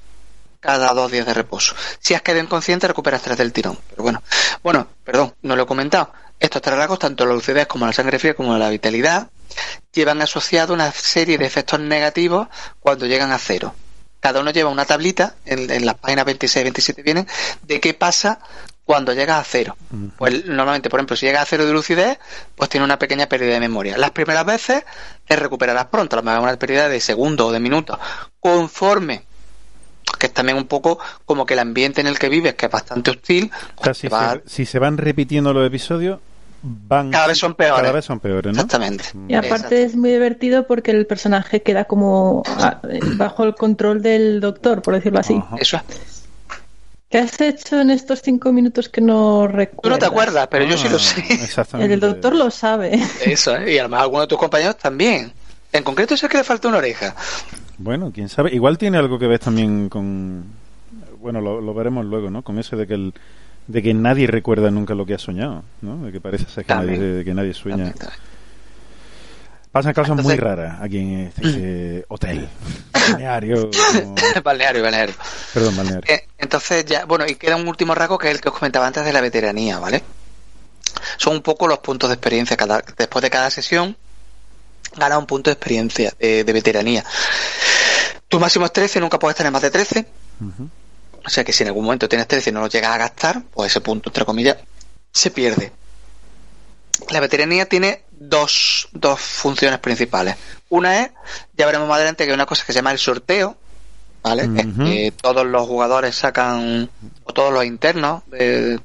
Cada 0.65 0.95
dos 0.95 1.13
días 1.13 1.27
de 1.27 1.35
reposo. 1.35 1.75
Si 2.01 2.15
has 2.15 2.23
quedado 2.23 2.43
inconsciente, 2.43 2.89
recuperas 2.89 3.21
tres 3.21 3.37
del 3.37 3.53
tirón. 3.53 3.79
Pero 3.91 4.03
bueno, 4.03 4.23
bueno, 4.63 4.89
perdón, 5.05 5.35
no 5.43 5.57
lo 5.57 5.65
he 5.65 5.67
comentado. 5.67 6.11
Estos 6.41 6.63
tres 6.63 6.79
rasgos, 6.79 6.99
tanto 6.99 7.27
la 7.27 7.35
lucidez 7.35 7.67
como 7.67 7.85
la 7.85 7.93
sangre 7.93 8.19
fría 8.19 8.33
como 8.33 8.57
la 8.57 8.71
vitalidad, 8.71 9.29
llevan 9.93 10.23
asociado 10.23 10.73
una 10.73 10.91
serie 10.91 11.37
de 11.37 11.45
efectos 11.45 11.81
negativos 11.81 12.49
cuando 12.81 13.05
llegan 13.05 13.31
a 13.31 13.39
cero. 13.39 13.75
Cada 14.21 14.41
uno 14.41 14.53
lleva 14.53 14.71
una 14.71 14.87
tablita, 14.87 15.35
en, 15.45 15.85
las 15.85 15.97
páginas 15.97 16.25
26 16.25 16.63
y 16.63 16.65
27 16.65 17.03
vienen, 17.03 17.29
de 17.61 17.79
qué 17.79 17.93
pasa 17.93 18.39
cuando 18.87 19.13
llegas 19.13 19.39
a 19.39 19.45
cero. 19.45 19.77
Pues 20.17 20.47
normalmente, 20.47 20.89
por 20.89 20.99
ejemplo, 20.99 21.15
si 21.15 21.27
llegas 21.27 21.43
a 21.43 21.47
cero 21.47 21.67
de 21.67 21.75
lucidez, 21.75 22.19
pues 22.57 22.71
tiene 22.71 22.85
una 22.85 22.99
pequeña 22.99 23.27
pérdida 23.27 23.53
de 23.53 23.61
memoria. 23.61 23.99
Las 23.99 24.13
primeras 24.13 24.47
veces 24.47 24.83
te 25.27 25.37
recuperarás 25.37 25.87
pronto, 25.87 26.17
a 26.17 26.21
lo 26.21 26.23
mejor 26.23 26.41
una 26.41 26.57
pérdida 26.59 26.89
de 26.89 27.01
segundos 27.01 27.49
o 27.49 27.53
de 27.53 27.61
minutos. 27.61 27.99
Conforme 28.41 29.27
que 30.17 30.27
es 30.27 30.33
también 30.33 30.57
un 30.57 30.67
poco 30.67 30.99
como 31.25 31.47
que 31.47 31.55
el 31.55 31.61
ambiente 31.61 32.01
en 32.01 32.07
el 32.07 32.19
que 32.19 32.29
vives, 32.29 32.55
que 32.55 32.67
es 32.67 32.73
bastante 32.73 33.11
hostil. 33.11 33.51
si, 34.47 34.67
se, 34.67 34.79
van 34.79 34.99
repitiendo 34.99 35.53
los 35.53 35.67
episodios, 35.67 36.21
van 36.63 37.11
cada 37.11 37.27
vez 37.27 37.39
son 37.39 37.55
peores. 37.55 37.81
Cada 37.81 37.93
vez 37.93 38.05
son 38.05 38.21
peores, 38.21 38.53
Exactamente. 38.53 39.05
Mm. 39.13 39.31
Y 39.31 39.35
aparte 39.35 39.83
es 39.83 39.97
muy 39.97 40.11
divertido 40.11 40.67
porque 40.67 40.91
el 40.91 41.07
personaje 41.07 41.63
queda 41.63 41.85
como 41.85 42.43
bajo 43.17 43.45
el 43.45 43.55
control 43.55 44.03
del 44.03 44.41
doctor, 44.41 44.83
por 44.83 44.95
decirlo 44.95 45.21
así. 45.21 45.43
Eso 45.59 45.81
¿Qué 47.15 47.19
has 47.19 47.41
hecho 47.41 47.81
en 47.81 47.91
estos 47.91 48.23
cinco 48.23 48.51
minutos 48.51 48.89
que 48.89 49.01
no 49.01 49.47
recuerdas? 49.47 49.83
Tú 49.83 49.89
no 49.89 49.99
te 49.99 50.07
acuerdas, 50.07 50.49
pero 50.51 50.65
yo 50.65 50.77
sí 50.77 50.89
lo 50.89 50.97
ah, 50.97 51.65
sé. 51.65 51.85
El 51.85 52.01
doctor 52.01 52.35
lo 52.35 52.51
sabe. 52.51 53.01
Eso, 53.25 53.55
¿eh? 53.57 53.75
y 53.75 53.79
además 53.79 54.03
algunos 54.03 54.25
de 54.25 54.31
tus 54.31 54.39
compañeros 54.39 54.77
también. 54.79 55.33
En 55.73 55.85
concreto 55.85 56.15
es 56.15 56.23
que 56.23 56.39
le 56.39 56.43
falta 56.43 56.67
una 56.67 56.79
oreja. 56.79 57.15
Bueno, 57.79 58.13
quién 58.13 58.29
sabe. 58.29 58.55
Igual 58.55 58.79
tiene 58.79 58.99
algo 58.99 59.19
que 59.19 59.27
ver 59.27 59.39
también 59.39 59.89
con. 59.89 60.45
Bueno, 61.21 61.41
lo, 61.41 61.75
veremos 61.75 62.05
luego, 62.05 62.31
¿no? 62.31 62.43
Con 62.43 62.59
eso 62.59 62.77
de 62.77 62.87
que 62.87 62.95
el, 62.95 63.15
de 63.67 63.83
que 63.83 63.95
nadie 63.95 64.27
recuerda 64.27 64.71
nunca 64.71 64.95
lo 64.95 65.07
que 65.07 65.15
ha 65.15 65.19
soñado, 65.19 65.63
¿no? 65.81 66.05
De 66.05 66.13
que 66.13 66.21
parece 66.21 66.45
ser 66.47 66.65
que, 66.65 66.75
nadie, 66.75 66.99
de 66.99 67.25
que 67.25 67.35
nadie 67.35 67.55
sueña. 67.55 67.93
Pasan 69.73 69.93
cosas 69.93 70.23
muy 70.23 70.37
raras 70.37 70.81
aquí 70.81 70.99
en 70.99 71.33
este, 71.37 72.05
hotel. 72.07 72.49
Balneario. 73.11 73.71
balneario, 74.45 74.83
balneario. 74.83 75.15
Perdón, 75.53 75.77
balneario. 75.77 76.15
Eh, 76.15 76.29
entonces, 76.39 76.85
ya, 76.85 77.07
bueno, 77.07 77.27
y 77.27 77.35
queda 77.35 77.57
un 77.57 77.67
último 77.67 77.95
rasgo 77.95 78.17
que 78.17 78.29
es 78.29 78.37
el 78.37 78.41
que 78.41 78.51
os 78.51 78.55
comentaba 78.55 78.87
antes 78.87 79.05
de 79.05 79.13
la 79.13 79.21
veteranía, 79.21 79.81
¿vale? 79.81 80.03
Son 81.17 81.35
un 81.35 81.43
poco 81.43 81.67
los 81.67 81.81
puntos 81.81 82.09
de 82.09 82.15
experiencia. 82.15 82.57
Cada, 82.57 82.83
después 82.97 83.21
de 83.23 83.31
cada 83.31 83.51
sesión, 83.51 83.97
gana 84.97 85.19
un 85.19 85.27
punto 85.27 85.51
de 85.51 85.55
experiencia, 85.55 86.13
de, 86.19 86.45
veteranía. 86.45 87.05
Tu 88.29 88.41
máximo 88.41 88.67
es 88.67 88.73
13, 88.73 89.01
nunca 89.01 89.19
puedes 89.19 89.37
tener 89.37 89.53
más 89.53 89.63
de 89.63 89.71
13. 89.71 90.07
O 91.25 91.31
sea 91.31 91.45
que 91.45 91.53
si 91.53 91.63
en 91.63 91.69
algún 91.69 91.85
momento 91.85 92.09
tienes 92.09 92.29
13 92.29 92.51
y 92.51 92.53
no 92.53 92.61
lo 92.61 92.69
llegas 92.69 92.95
a 92.95 92.99
gastar, 92.99 93.43
pues 93.53 93.71
ese 93.71 93.81
punto, 93.81 94.11
entre 94.11 94.25
comillas, 94.25 94.57
se 95.11 95.31
pierde. 95.31 95.73
La 97.11 97.21
veteranía 97.21 97.67
tiene 97.67 98.05
dos, 98.11 98.89
dos 98.93 99.21
funciones 99.21 99.79
principales. 99.79 100.37
Una 100.69 101.03
es, 101.03 101.11
ya 101.57 101.67
veremos 101.67 101.89
más 101.89 101.97
adelante, 101.97 102.25
que 102.25 102.31
hay 102.31 102.35
una 102.35 102.47
cosa 102.47 102.65
que 102.65 102.73
se 102.73 102.79
llama 102.79 102.93
el 102.93 102.99
sorteo, 102.99 103.57
¿vale? 104.23 104.49
que 104.85 105.13
todos 105.21 105.47
los 105.47 105.67
jugadores 105.67 106.15
sacan, 106.15 106.91
o 107.25 107.33
todos 107.33 107.53
los 107.53 107.65
internos, 107.65 108.23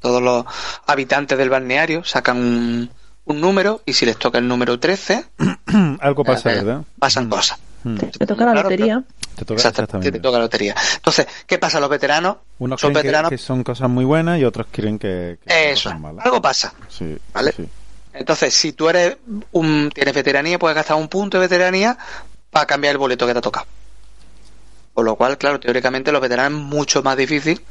todos 0.00 0.22
los 0.22 0.44
habitantes 0.86 1.36
del 1.38 1.50
balneario 1.50 2.04
sacan 2.04 2.90
un 3.30 3.40
número 3.40 3.82
y 3.86 3.92
si 3.92 4.06
les 4.06 4.16
toca 4.16 4.38
el 4.38 4.48
número 4.48 4.78
13, 4.78 5.24
algo 6.00 6.24
pasa, 6.24 6.52
eh, 6.52 6.56
¿verdad? 6.56 6.82
Pasan 6.98 7.28
cosas. 7.28 7.58
Hmm. 7.82 7.96
Te 7.96 8.26
toca 8.26 8.44
la 8.44 8.54
lotería. 8.54 9.02
Te 9.36 9.44
toca, 9.44 9.68
exactamente. 9.68 10.12
Te 10.12 10.20
toca 10.20 10.38
la 10.38 10.44
lotería. 10.44 10.74
Entonces, 10.96 11.26
¿qué 11.46 11.58
pasa? 11.58 11.80
Los 11.80 11.88
veteranos 11.88 12.36
Unos 12.58 12.80
son 12.80 12.92
veteranos 12.92 13.30
que, 13.30 13.38
son 13.38 13.64
cosas 13.64 13.88
muy 13.88 14.04
buenas 14.04 14.38
y 14.38 14.44
otros 14.44 14.66
creen 14.70 14.98
que, 14.98 15.38
Eso, 15.46 15.90
son 15.90 16.00
malas. 16.00 16.26
algo 16.26 16.42
pasa. 16.42 16.74
Sí, 16.88 17.16
¿vale? 17.32 17.54
Entonces, 18.12 18.52
si 18.52 18.72
tú 18.72 18.88
eres 18.88 19.16
un, 19.52 19.90
tienes 19.94 20.14
veteranía, 20.14 20.58
puedes 20.58 20.74
gastar 20.74 20.96
un 20.96 21.08
punto 21.08 21.38
de 21.38 21.46
veteranía 21.46 21.96
para 22.50 22.66
cambiar 22.66 22.92
el 22.92 22.98
boleto 22.98 23.26
que 23.26 23.32
te 23.32 23.38
ha 23.38 23.42
tocado. 23.42 23.66
Por 24.92 25.04
lo 25.04 25.16
cual, 25.16 25.38
claro, 25.38 25.60
teóricamente 25.60 26.12
los 26.12 26.20
veteranos 26.20 26.60
es 26.60 26.66
mucho 26.66 27.02
más 27.02 27.16
difícil 27.16 27.62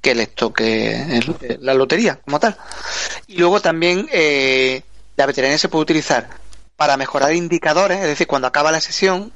que 0.00 0.14
les 0.14 0.34
toque 0.34 1.20
la 1.60 1.74
lotería 1.74 2.20
como 2.24 2.38
tal. 2.38 2.56
Y 3.26 3.38
luego 3.38 3.60
también 3.60 4.08
eh, 4.12 4.82
la 5.18 5.26
veteranía 5.26 5.58
se 5.58 5.68
puede 5.68 5.82
utilizar 5.82 6.28
para 6.76 6.96
mejorar 6.96 7.34
indicadores, 7.34 7.98
es 7.98 8.06
decir, 8.06 8.28
cuando 8.28 8.46
acaba 8.46 8.70
la 8.70 8.80
sesión, 8.80 9.32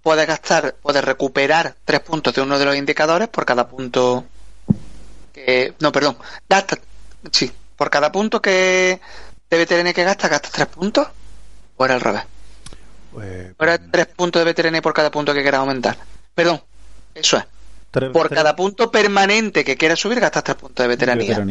puedes 0.00 0.28
gastar, 0.28 0.76
puedes 0.80 1.04
recuperar 1.04 1.74
tres 1.84 1.98
puntos 2.00 2.32
de 2.32 2.40
uno 2.40 2.56
de 2.56 2.64
los 2.64 2.76
indicadores 2.76 3.26
por 3.26 3.44
cada 3.44 3.66
punto 3.68 4.24
que. 5.32 5.74
No, 5.80 5.90
perdón, 5.90 6.16
gasta. 6.48 6.78
Sí, 7.32 7.50
por 7.74 7.90
cada 7.90 8.12
punto 8.12 8.40
que 8.40 9.00
de 9.50 9.58
veteranía 9.58 9.92
que 9.92 10.04
gasta, 10.04 10.28
gastas 10.28 10.52
tres 10.52 10.68
puntos. 10.68 11.08
¿O 11.76 11.84
era 11.84 11.94
al 11.94 12.00
revés? 12.00 12.22
Pues, 13.12 13.54
era 13.58 13.78
tres 13.78 14.06
puntos 14.06 14.38
de 14.38 14.44
veteranía 14.44 14.82
por 14.82 14.94
cada 14.94 15.10
punto 15.10 15.34
que 15.34 15.42
quieras 15.42 15.58
aumentar. 15.58 15.96
Perdón, 16.32 16.62
eso 17.12 17.38
es. 17.38 18.10
por 18.12 18.30
cada 18.30 18.54
punto 18.54 18.88
permanente 18.88 19.64
que 19.64 19.76
quieras 19.76 19.98
subir, 19.98 20.20
gastas 20.20 20.44
tres 20.44 20.56
puntos 20.58 20.84
de 20.84 20.88
veteranía. 20.88 21.44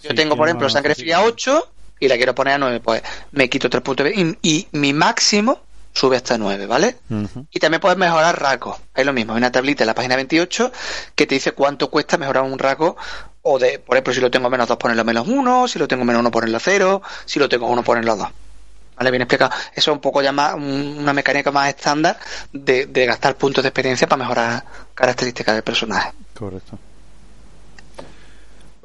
Yo 0.00 0.14
tengo, 0.14 0.38
por 0.38 0.48
ejemplo, 0.48 0.70
sangre 0.70 0.94
fría 0.94 1.20
8 1.20 1.73
y 2.00 2.08
la 2.08 2.16
quiero 2.16 2.34
poner 2.34 2.54
a 2.54 2.58
9, 2.58 2.80
pues 2.80 3.02
me 3.32 3.48
quito 3.48 3.70
3 3.70 3.82
puntos 3.82 4.08
y, 4.14 4.38
y 4.42 4.68
mi 4.72 4.92
máximo 4.92 5.60
sube 5.94 6.16
hasta 6.16 6.36
9, 6.36 6.66
¿vale? 6.66 6.96
Y 7.52 7.60
también 7.60 7.80
puedes 7.80 7.96
mejorar 7.96 8.40
rasgos. 8.40 8.78
Es 8.94 9.06
lo 9.06 9.12
mismo, 9.12 9.32
hay 9.32 9.38
una 9.38 9.52
tablita 9.52 9.84
en 9.84 9.86
la 9.86 9.94
página 9.94 10.16
28 10.16 10.72
que 11.14 11.26
te 11.26 11.36
dice 11.36 11.52
cuánto 11.52 11.88
cuesta 11.88 12.18
mejorar 12.18 12.42
un 12.42 12.58
rasgo 12.58 12.96
o 13.42 13.58
de, 13.58 13.78
por 13.78 13.96
ejemplo, 13.96 14.12
si 14.12 14.20
lo 14.20 14.30
tengo 14.30 14.50
menos 14.50 14.66
2 14.66 14.76
ponerlo 14.76 15.04
menos 15.04 15.28
1, 15.28 15.68
si 15.68 15.78
lo 15.78 15.86
tengo 15.86 16.04
menos 16.04 16.20
1 16.20 16.30
ponerlo 16.30 16.58
0, 16.58 17.02
si 17.24 17.38
lo 17.38 17.48
tengo 17.48 17.68
1 17.68 17.82
ponerlo 17.84 18.16
2. 18.16 18.28
¿Vale? 18.96 19.10
Bien 19.10 19.22
explicado. 19.22 19.50
Eso 19.72 19.90
es 19.90 19.94
un 19.94 20.00
poco 20.00 20.22
ya 20.22 20.32
más, 20.32 20.54
una 20.54 21.12
mecánica 21.12 21.50
más 21.50 21.68
estándar 21.68 22.18
de, 22.52 22.86
de 22.86 23.06
gastar 23.06 23.36
puntos 23.36 23.62
de 23.62 23.68
experiencia 23.68 24.06
para 24.08 24.22
mejorar 24.22 24.64
características 24.94 25.54
del 25.54 25.64
personaje. 25.64 26.12
Correcto. 26.32 26.78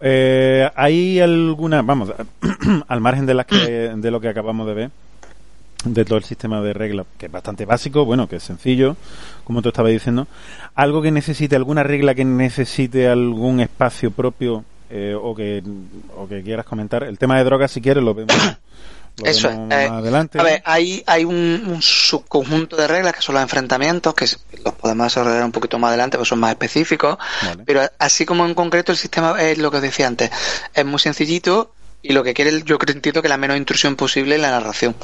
Eh, 0.01 0.69
¿Hay 0.75 1.19
alguna, 1.19 1.81
vamos, 1.81 2.13
al 2.87 3.01
margen 3.01 3.25
de, 3.25 3.33
las 3.33 3.45
que, 3.45 3.55
de 3.55 4.11
lo 4.11 4.21
que 4.21 4.29
acabamos 4.29 4.67
de 4.67 4.73
ver, 4.73 4.91
de 5.85 6.05
todo 6.05 6.17
el 6.17 6.23
sistema 6.23 6.61
de 6.61 6.73
reglas, 6.73 7.05
que 7.17 7.27
es 7.27 7.31
bastante 7.31 7.65
básico, 7.65 8.05
bueno, 8.05 8.27
que 8.27 8.37
es 8.37 8.43
sencillo, 8.43 8.95
como 9.43 9.61
tú 9.61 9.69
estabas 9.69 9.91
diciendo, 9.91 10.27
algo 10.75 11.01
que 11.01 11.11
necesite, 11.11 11.55
alguna 11.55 11.83
regla 11.83 12.15
que 12.15 12.25
necesite 12.25 13.07
algún 13.07 13.59
espacio 13.59 14.11
propio 14.11 14.63
eh, 14.89 15.15
o, 15.19 15.35
que, 15.35 15.63
o 16.17 16.27
que 16.27 16.43
quieras 16.43 16.65
comentar? 16.65 17.03
El 17.03 17.17
tema 17.17 17.37
de 17.37 17.43
drogas, 17.43 17.71
si 17.71 17.81
quieres, 17.81 18.03
lo 18.03 18.13
vemos 18.13 18.35
eso 19.23 19.49
es. 19.49 19.55
Eh, 19.55 19.89
adelante. 19.91 20.39
A 20.39 20.43
ver, 20.43 20.61
hay, 20.65 21.03
hay 21.05 21.25
un, 21.25 21.79
subconjunto 21.81 22.75
de 22.75 22.87
reglas 22.87 23.15
que 23.15 23.21
son 23.21 23.35
los 23.35 23.41
enfrentamientos, 23.43 24.13
que 24.13 24.25
los 24.63 24.73
podemos 24.73 25.05
desarrollar 25.05 25.43
un 25.43 25.51
poquito 25.51 25.79
más 25.79 25.89
adelante, 25.89 26.17
porque 26.17 26.29
son 26.29 26.39
más 26.39 26.51
específicos. 26.51 27.17
Pero 27.65 27.81
así 27.97 28.25
como 28.25 28.45
en 28.45 28.53
concreto 28.53 28.91
el 28.91 28.97
sistema 28.97 29.41
es 29.41 29.57
lo 29.57 29.71
que 29.71 29.77
os 29.77 29.83
decía 29.83 30.07
antes, 30.07 30.31
es 30.73 30.85
muy 30.85 30.99
sencillito 30.99 31.73
y 32.01 32.13
lo 32.13 32.23
que 32.23 32.33
quiere, 32.33 32.63
yo 32.63 32.77
creo 32.77 32.95
entiendo 32.95 33.21
que 33.21 33.29
la 33.29 33.37
menos 33.37 33.57
intrusión 33.57 33.95
posible 33.95 34.35
en 34.35 34.41
la 34.41 34.51
narración. 34.51 34.95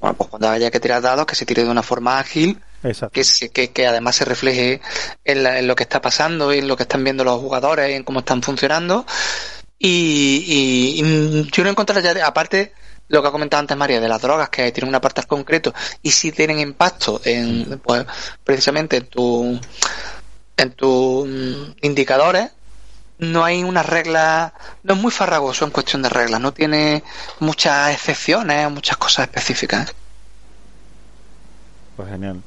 Bueno, 0.00 0.16
pues 0.16 0.30
cuando 0.30 0.48
haya 0.48 0.70
que 0.70 0.78
tirar 0.78 1.02
dados, 1.02 1.26
que 1.26 1.34
se 1.34 1.44
tire 1.44 1.64
de 1.64 1.70
una 1.70 1.82
forma 1.82 2.20
ágil, 2.20 2.60
que, 3.12 3.24
que, 3.52 3.70
que, 3.70 3.86
además 3.86 4.14
se 4.14 4.24
refleje 4.24 4.80
en, 5.24 5.66
lo 5.66 5.74
que 5.74 5.82
está 5.82 6.00
pasando, 6.00 6.52
en 6.52 6.68
lo 6.68 6.76
que 6.76 6.84
están 6.84 7.02
viendo 7.02 7.24
los 7.24 7.40
jugadores, 7.40 7.90
en 7.90 8.04
cómo 8.04 8.20
están 8.20 8.42
funcionando. 8.42 9.04
Y, 9.78 10.44
y, 10.46 11.50
yo 11.50 11.64
no 11.64 11.70
encontraría, 11.70 12.24
aparte, 12.26 12.72
lo 13.08 13.22
que 13.22 13.28
ha 13.28 13.32
comentado 13.32 13.60
antes 13.60 13.76
María 13.76 14.00
de 14.00 14.08
las 14.08 14.20
drogas 14.20 14.48
que 14.48 14.70
tienen 14.72 14.88
una 14.88 15.00
parte 15.00 15.22
concreto 15.24 15.74
y 16.02 16.10
si 16.10 16.32
tienen 16.32 16.60
impacto 16.60 17.20
en 17.24 17.80
pues 17.82 18.04
precisamente 18.44 18.98
en 18.98 19.06
tu 19.06 19.60
en 20.56 20.72
tus 20.72 21.26
mm, 21.26 21.72
indicadores 21.82 22.50
no 23.18 23.44
hay 23.44 23.62
una 23.62 23.82
regla 23.82 24.54
no 24.82 24.94
es 24.94 25.00
muy 25.00 25.10
farragoso 25.10 25.64
en 25.64 25.70
cuestión 25.70 26.02
de 26.02 26.08
reglas 26.08 26.40
no 26.40 26.52
tiene 26.52 27.02
muchas 27.40 27.92
excepciones 27.92 28.70
muchas 28.70 28.96
cosas 28.96 29.26
específicas 29.26 29.94
pues 31.96 32.08
genial 32.08 32.42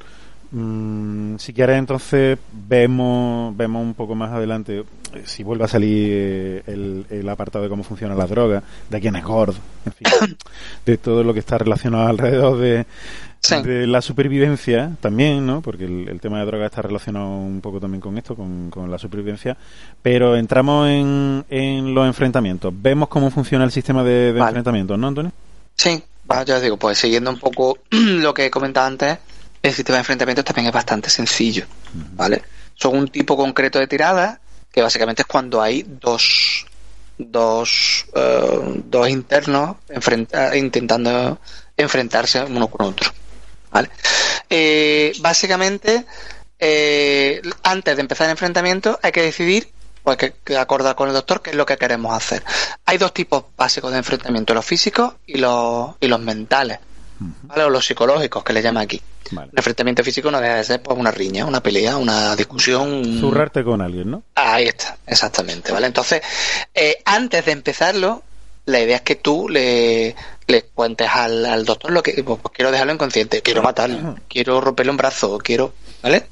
Mm, 0.54 1.36
si 1.38 1.52
quieres, 1.54 1.78
entonces 1.78 2.38
vemos, 2.52 3.56
vemos 3.56 3.82
un 3.82 3.94
poco 3.94 4.14
más 4.14 4.30
adelante 4.32 4.84
eh, 5.14 5.22
si 5.24 5.42
vuelve 5.42 5.64
a 5.64 5.68
salir 5.68 6.08
eh, 6.12 6.62
el, 6.66 7.06
el 7.08 7.28
apartado 7.28 7.64
de 7.64 7.70
cómo 7.70 7.82
funciona 7.82 8.14
la 8.14 8.26
droga, 8.26 8.62
de 8.90 9.00
quién 9.00 9.16
es 9.16 9.24
Gord, 9.24 9.54
en 9.86 9.92
fin, 9.92 10.36
de 10.86 10.98
todo 10.98 11.24
lo 11.24 11.32
que 11.32 11.40
está 11.40 11.56
relacionado 11.56 12.06
alrededor 12.06 12.58
de, 12.58 12.86
Sí. 13.44 13.60
de 13.60 13.88
la 13.88 14.00
supervivencia 14.00 14.92
también, 15.00 15.44
¿no? 15.44 15.62
Porque 15.62 15.84
el, 15.84 16.08
el 16.08 16.20
tema 16.20 16.38
de 16.38 16.46
droga 16.46 16.66
está 16.66 16.80
relacionado 16.80 17.26
un 17.28 17.60
poco 17.60 17.80
también 17.80 18.00
con 18.00 18.16
esto, 18.16 18.36
con, 18.36 18.70
con 18.70 18.88
la 18.88 18.98
supervivencia. 18.98 19.56
Pero 20.00 20.36
entramos 20.36 20.88
en, 20.88 21.44
en 21.50 21.92
los 21.92 22.06
enfrentamientos. 22.06 22.72
Vemos 22.80 23.08
cómo 23.08 23.32
funciona 23.32 23.64
el 23.64 23.72
sistema 23.72 24.04
de, 24.04 24.32
de 24.32 24.38
Vale. 24.38 24.50
enfrentamientos, 24.50 24.96
¿no, 24.96 25.08
Antonio? 25.08 25.32
Sí, 25.74 26.00
ya 26.46 26.54
os 26.54 26.62
digo, 26.62 26.76
pues 26.76 26.98
siguiendo 26.98 27.30
un 27.30 27.38
poco 27.40 27.78
lo 27.90 28.32
que 28.32 28.46
he 28.46 28.50
comentado 28.50 28.86
antes, 28.86 29.18
el 29.62 29.72
sistema 29.72 29.96
de 29.96 30.00
enfrentamientos 30.00 30.44
también 30.44 30.66
es 30.66 30.72
bastante 30.72 31.08
sencillo, 31.10 31.66
¿vale? 32.14 32.42
Son 32.74 32.96
un 32.96 33.08
tipo 33.08 33.36
concreto 33.36 33.78
de 33.78 33.86
tirada 33.86 34.40
que 34.72 34.82
básicamente 34.82 35.22
es 35.22 35.26
cuando 35.28 35.60
hay 35.62 35.84
dos 35.86 36.66
dos, 37.18 38.06
eh, 38.14 38.60
dos 38.86 39.08
internos 39.08 39.76
enfrenta- 39.88 40.56
intentando 40.56 41.38
enfrentarse 41.76 42.42
uno 42.42 42.66
con 42.68 42.86
otro, 42.88 43.10
¿vale? 43.70 43.90
Eh, 44.50 45.12
básicamente, 45.20 46.04
eh, 46.58 47.40
antes 47.62 47.94
de 47.94 48.00
empezar 48.00 48.24
el 48.26 48.32
enfrentamiento 48.32 48.98
hay 49.02 49.12
que 49.12 49.22
decidir 49.22 49.70
pues 50.02 50.16
que, 50.16 50.32
que 50.44 50.56
acordar 50.56 50.96
con 50.96 51.08
el 51.08 51.14
doctor 51.14 51.42
qué 51.42 51.50
es 51.50 51.56
lo 51.56 51.64
que 51.66 51.76
queremos 51.76 52.12
hacer. 52.16 52.42
Hay 52.86 52.98
dos 52.98 53.14
tipos 53.14 53.44
básicos 53.56 53.92
de 53.92 53.98
enfrentamiento, 53.98 54.52
los 54.52 54.64
físicos 54.64 55.14
y 55.26 55.38
los, 55.38 55.94
y 56.00 56.08
los 56.08 56.18
mentales, 56.18 56.80
¿vale? 57.42 57.62
O 57.64 57.70
los 57.70 57.86
psicológicos, 57.86 58.42
que 58.42 58.52
le 58.52 58.62
llama 58.62 58.80
aquí. 58.80 59.00
Vale. 59.30 59.50
Un 59.52 59.58
enfrentamiento 59.58 60.04
físico 60.04 60.30
no 60.30 60.40
debe 60.40 60.56
de 60.56 60.64
ser 60.64 60.82
pues, 60.82 60.98
una 60.98 61.10
riña, 61.10 61.46
una 61.46 61.62
pelea, 61.62 61.96
una 61.96 62.36
discusión. 62.36 63.18
Zurrarte 63.20 63.64
con 63.64 63.80
alguien, 63.80 64.10
¿no? 64.10 64.22
Ahí 64.34 64.66
está, 64.66 64.96
exactamente, 65.06 65.72
¿vale? 65.72 65.86
Entonces, 65.86 66.22
eh, 66.74 66.98
antes 67.04 67.44
de 67.44 67.52
empezarlo, 67.52 68.22
la 68.66 68.80
idea 68.80 68.96
es 68.96 69.02
que 69.02 69.16
tú 69.16 69.48
le, 69.48 70.14
le 70.46 70.62
cuentes 70.62 71.08
al, 71.10 71.44
al 71.46 71.64
doctor 71.64 71.90
lo 71.90 72.02
que 72.02 72.22
pues, 72.22 72.38
pues, 72.40 72.54
quiero 72.54 72.70
dejarlo 72.70 72.92
inconsciente, 72.92 73.42
quiero 73.42 73.62
matarlo, 73.62 74.16
quiero 74.28 74.60
romperle 74.60 74.90
un 74.90 74.96
brazo, 74.96 75.38
quiero, 75.38 75.74
¿vale? 76.02 76.26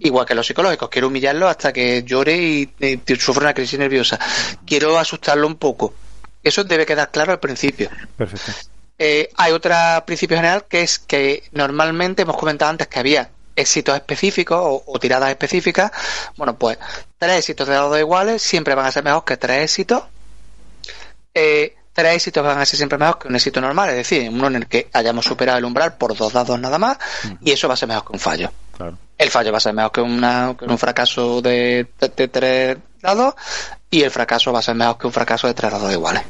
Igual 0.00 0.26
que 0.26 0.34
los 0.34 0.44
psicológicos, 0.44 0.88
quiero 0.88 1.06
humillarlo 1.06 1.46
hasta 1.48 1.72
que 1.72 2.02
llore 2.02 2.36
y, 2.36 2.68
y 2.80 3.16
sufra 3.16 3.44
una 3.44 3.54
crisis 3.54 3.78
nerviosa. 3.78 4.18
Quiero 4.66 4.98
asustarlo 4.98 5.46
un 5.46 5.54
poco. 5.54 5.94
Eso 6.42 6.64
debe 6.64 6.84
quedar 6.84 7.12
claro 7.12 7.30
al 7.30 7.38
principio. 7.38 7.88
Perfecto. 8.16 8.50
Eh, 9.02 9.30
hay 9.36 9.52
otro 9.52 9.74
principio 10.04 10.36
general 10.36 10.66
que 10.68 10.82
es 10.82 10.98
que 10.98 11.44
normalmente 11.52 12.20
hemos 12.22 12.36
comentado 12.36 12.70
antes 12.70 12.86
que 12.86 12.98
había 12.98 13.30
éxitos 13.56 13.94
específicos 13.96 14.58
o, 14.62 14.82
o 14.86 14.98
tiradas 14.98 15.30
específicas. 15.30 15.90
Bueno, 16.36 16.56
pues 16.58 16.76
tres 17.18 17.38
éxitos 17.38 17.66
de 17.66 17.74
dados 17.74 17.98
iguales 17.98 18.42
siempre 18.42 18.74
van 18.74 18.84
a 18.84 18.92
ser 18.92 19.02
mejor 19.02 19.24
que 19.24 19.38
tres 19.38 19.62
éxitos. 19.64 20.02
Eh, 21.32 21.74
tres 21.94 22.14
éxitos 22.16 22.44
van 22.44 22.58
a 22.58 22.66
ser 22.66 22.76
siempre 22.76 22.98
mejor 22.98 23.18
que 23.18 23.28
un 23.28 23.36
éxito 23.36 23.60
normal, 23.60 23.88
es 23.90 23.96
decir, 23.96 24.28
uno 24.28 24.48
en 24.48 24.56
el 24.56 24.66
que 24.66 24.88
hayamos 24.92 25.24
superado 25.24 25.58
el 25.58 25.64
umbral 25.64 25.94
por 25.96 26.14
dos 26.16 26.32
dados 26.32 26.58
nada 26.60 26.78
más, 26.78 26.98
y 27.40 27.52
eso 27.52 27.68
va 27.68 27.74
a 27.74 27.76
ser 27.76 27.88
mejor 27.88 28.04
que 28.06 28.12
un 28.12 28.18
fallo. 28.20 28.52
Claro. 28.76 28.98
El 29.16 29.30
fallo 29.30 29.50
va 29.52 29.58
a 29.58 29.60
ser 29.60 29.72
mejor 29.74 29.92
que, 29.92 30.00
una, 30.00 30.54
que 30.58 30.64
un 30.66 30.78
fracaso 30.78 31.40
de, 31.42 31.86
de- 31.98 32.08
de 32.16 32.28
tres 32.28 32.78
dados, 33.00 33.34
y 33.90 34.02
el 34.02 34.10
fracaso 34.10 34.52
va 34.52 34.60
a 34.60 34.62
ser 34.62 34.74
mejor 34.74 34.98
que 34.98 35.06
un 35.06 35.12
fracaso 35.12 35.46
de 35.46 35.54
tres 35.54 35.72
dados 35.72 35.90
iguales. 35.92 36.22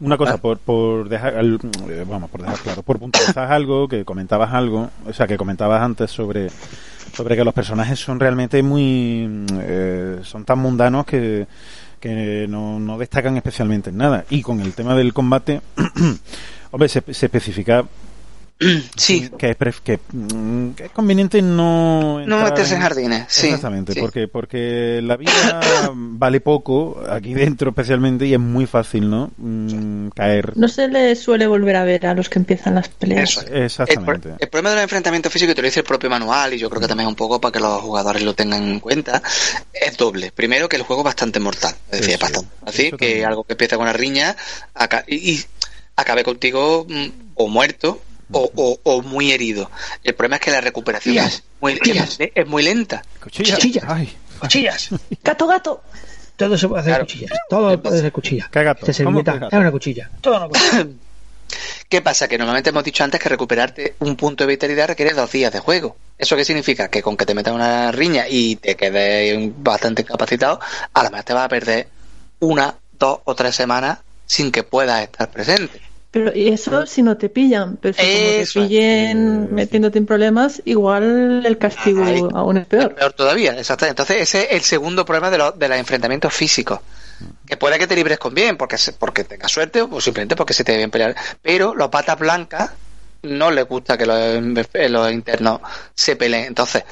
Una 0.00 0.16
Ah. 0.16 0.18
cosa, 0.18 0.36
por, 0.38 0.58
por 0.58 1.08
dejar, 1.08 1.34
eh, 1.42 2.04
vamos, 2.08 2.30
por 2.30 2.42
dejar 2.42 2.58
claro, 2.58 2.82
por 2.82 2.98
puntualizar 2.98 3.50
algo, 3.52 3.88
que 3.88 4.04
comentabas 4.04 4.52
algo, 4.52 4.90
o 5.06 5.12
sea, 5.12 5.26
que 5.26 5.36
comentabas 5.36 5.80
antes 5.82 6.10
sobre, 6.10 6.48
sobre 7.12 7.36
que 7.36 7.44
los 7.44 7.54
personajes 7.54 7.98
son 7.98 8.18
realmente 8.20 8.62
muy, 8.62 9.26
mm, 9.28 9.46
eh, 9.60 10.18
son 10.22 10.44
tan 10.44 10.58
mundanos 10.58 11.06
que, 11.06 11.46
que 12.00 12.46
no, 12.48 12.78
no 12.80 12.98
destacan 12.98 13.36
especialmente 13.36 13.90
en 13.90 13.98
nada. 13.98 14.24
Y 14.30 14.42
con 14.42 14.60
el 14.60 14.72
tema 14.74 14.94
del 14.94 15.14
combate, 15.14 15.60
hombre, 16.70 16.88
se, 16.88 17.02
se 17.14 17.26
especifica 17.26 17.84
Sí, 18.96 19.30
que 19.36 19.50
es, 19.50 19.58
pref- 19.58 19.80
que, 19.82 19.98
mm, 20.12 20.70
que 20.70 20.84
es 20.84 20.90
conveniente 20.92 21.42
no 21.42 22.24
no 22.24 22.38
meterse 22.44 22.76
en 22.76 22.80
jardines, 22.82 23.24
sí. 23.28 23.46
Exactamente, 23.48 23.92
sí. 23.94 24.00
porque 24.00 24.28
porque 24.28 25.00
la 25.02 25.16
vida 25.16 25.60
vale 25.94 26.40
poco 26.40 27.02
aquí 27.10 27.34
dentro 27.34 27.70
especialmente 27.70 28.26
y 28.26 28.32
es 28.34 28.38
muy 28.40 28.66
fácil, 28.66 29.10
¿no? 29.10 29.32
Mm, 29.36 30.08
caer. 30.10 30.56
No 30.56 30.68
se 30.68 30.86
le 30.88 31.16
suele 31.16 31.46
volver 31.48 31.76
a 31.76 31.84
ver 31.84 32.06
a 32.06 32.14
los 32.14 32.28
que 32.28 32.38
empiezan 32.38 32.76
las 32.76 32.88
peleas. 32.88 33.30
Eso 33.30 33.40
es. 33.40 33.46
El, 33.46 33.50
pro- 33.52 33.64
Exactamente. 33.64 34.28
el 34.38 34.48
problema 34.48 34.70
de 34.70 34.76
los 34.76 34.82
enfrentamientos 34.84 35.32
físicos, 35.32 35.54
te 35.54 35.60
lo 35.62 35.66
dice 35.66 35.80
el 35.80 35.86
propio 35.86 36.08
manual, 36.08 36.54
y 36.54 36.58
yo 36.58 36.70
creo 36.70 36.80
que 36.80 36.88
también 36.88 37.08
un 37.08 37.16
poco 37.16 37.40
para 37.40 37.52
que 37.52 37.60
los 37.60 37.80
jugadores 37.82 38.22
lo 38.22 38.34
tengan 38.34 38.62
en 38.62 38.78
cuenta, 38.80 39.20
es 39.72 39.96
doble. 39.96 40.30
Primero, 40.32 40.68
que 40.68 40.76
el 40.76 40.82
juego 40.82 41.02
es 41.02 41.06
bastante 41.06 41.40
mortal. 41.40 41.74
Es 41.90 42.00
decir, 42.00 42.04
Sí, 42.06 42.12
es 42.12 42.20
bastante 42.20 42.48
sí. 42.48 42.62
así 42.66 42.82
que 42.84 42.96
también. 42.96 43.24
algo 43.26 43.44
que 43.44 43.54
empieza 43.54 43.76
con 43.76 43.82
una 43.82 43.92
riña 43.92 44.36
aca- 44.74 45.04
y, 45.08 45.32
y 45.32 45.44
acabe 45.96 46.22
contigo 46.22 46.86
mm, 46.88 47.06
o 47.34 47.48
muerto 47.48 48.00
o, 48.34 48.50
o- 48.54 48.80
o 48.82 49.02
muy 49.02 49.32
herido. 49.32 49.70
El 50.02 50.14
problema 50.14 50.36
es 50.36 50.42
que 50.42 50.50
la 50.50 50.60
recuperación 50.60 51.16
es 51.18 51.42
muy, 51.60 51.78
tías. 51.78 52.16
es- 52.20 52.30
es 52.34 52.46
muy 52.46 52.62
lenta. 52.62 53.02
Cuchilla. 53.22 53.54
Cuchilla. 53.54 53.82
Ay, 53.86 54.16
¡Cuchillas! 54.38 54.88
¡Gato, 55.24 55.46
gato! 55.46 55.82
Todo 56.36 56.58
se 56.58 56.66
puede 56.68 56.80
hacer 56.80 56.90
Claro. 56.92 57.04
cuchillas. 57.06 57.30
Todo 57.48 57.80
puede 57.82 58.00
ser 58.00 58.12
cuchilla. 58.12 58.48
¿Qué 58.52 58.58
que 58.60 58.64
gato? 58.64 58.90
es 58.90 59.00
una 59.00 59.70
cuchilla. 59.70 60.10
Todo 60.20 60.36
una 60.36 60.48
cuchilla. 60.48 60.86
¿Qué 61.88 62.02
pasa? 62.02 62.26
Que 62.26 62.36
normalmente 62.38 62.70
hemos 62.70 62.82
dicho 62.82 63.04
antes 63.04 63.20
que 63.20 63.28
recuperarte 63.28 63.94
un 64.00 64.16
punto 64.16 64.42
de 64.44 64.48
vitalidad 64.48 64.88
requiere 64.88 65.12
dos 65.12 65.30
días 65.30 65.52
de 65.52 65.60
juego. 65.60 65.96
¿Eso 66.18 66.34
qué 66.36 66.44
significa? 66.44 66.88
Que 66.88 67.02
con 67.02 67.16
que 67.16 67.26
te 67.26 67.34
metas 67.34 67.54
una 67.54 67.92
riña 67.92 68.26
y 68.28 68.56
te 68.56 68.74
quedes 68.74 69.50
bastante 69.58 70.02
incapacitado, 70.02 70.58
a 70.92 71.02
lo 71.04 71.10
mejor 71.10 71.24
te 71.24 71.32
vas 71.34 71.44
a 71.44 71.48
perder 71.48 71.88
una, 72.40 72.74
dos 72.98 73.20
o 73.24 73.34
tres 73.36 73.54
semanas 73.54 73.98
sin 74.26 74.50
que 74.50 74.64
puedas 74.64 75.02
estar 75.02 75.30
presente. 75.30 75.80
Pero 76.14 76.30
y 76.32 76.46
eso 76.46 76.86
si 76.86 77.02
no 77.02 77.16
te 77.16 77.28
pillan, 77.28 77.76
pero 77.76 77.92
si 77.92 78.00
como 78.00 78.14
te 78.14 78.46
pillen 78.54 79.52
metiéndote 79.52 79.98
en 79.98 80.06
problemas, 80.06 80.62
igual 80.64 81.44
el 81.44 81.58
castigo 81.58 82.04
Ahí. 82.04 82.22
aún 82.32 82.56
es 82.56 82.66
peor. 82.66 82.94
Peor 82.94 83.12
todavía, 83.14 83.50
exacto. 83.58 83.84
Entonces 83.86 84.20
ese 84.20 84.44
es 84.44 84.52
el 84.52 84.60
segundo 84.60 85.04
problema 85.04 85.28
de, 85.28 85.38
los 85.38 85.58
de 85.58 85.68
los 85.68 85.76
enfrentamientos 85.76 86.32
físicos. 86.32 86.78
Que 87.44 87.56
puede 87.56 87.80
que 87.80 87.88
te 87.88 87.96
libres 87.96 88.20
con 88.20 88.32
bien, 88.32 88.56
porque, 88.56 88.76
porque 88.96 89.24
tengas 89.24 89.50
suerte 89.50 89.82
o 89.82 90.00
simplemente 90.00 90.36
porque 90.36 90.54
se 90.54 90.62
te 90.62 90.76
bien 90.76 90.92
pelear. 90.92 91.16
Pero 91.42 91.74
los 91.74 91.88
patas 91.88 92.16
blancas 92.16 92.70
no 93.22 93.50
les 93.50 93.66
gusta 93.66 93.98
que 93.98 94.06
los, 94.06 94.70
los 94.90 95.10
internos 95.10 95.62
se 95.96 96.14
peleen. 96.14 96.44
Entonces, 96.44 96.84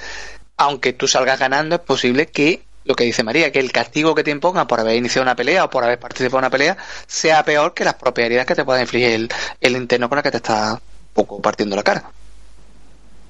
aunque 0.57 0.95
tú 0.95 1.07
salgas 1.07 1.39
ganando, 1.39 1.77
es 1.77 1.83
posible 1.83 2.27
que 2.27 2.65
lo 2.85 2.95
que 2.95 3.05
dice 3.05 3.23
María, 3.23 3.53
que 3.53 3.61
el 3.61 3.71
castigo 3.73 4.15
que 4.15 4.25
te 4.25 4.31
impongan 4.31 4.67
por 4.67 4.81
haber 4.81 4.97
iniciado 4.97 5.23
una 5.23 5.37
pelea 5.37 5.65
o 5.65 5.71
por 5.71 5.85
haber 5.85 5.99
participado 5.99 6.39
en 6.39 6.45
una 6.45 6.51
pelea 6.51 6.77
sea 7.07 7.45
peor 7.45 7.75
que 7.75 7.85
las 7.85 7.95
propias 7.95 8.27
heridas 8.27 8.47
que 8.47 8.55
te 8.55 8.65
pueda 8.65 8.81
infligir 8.81 9.11
el, 9.11 9.29
el 9.61 9.77
interno 9.77 10.09
con 10.09 10.19
el 10.19 10.23
que 10.25 10.31
te 10.31 10.39
está 10.39 10.75
un 10.75 10.81
poco 11.15 11.41
partiendo 11.41 11.77
la 11.77 11.83
cara. 11.83 12.05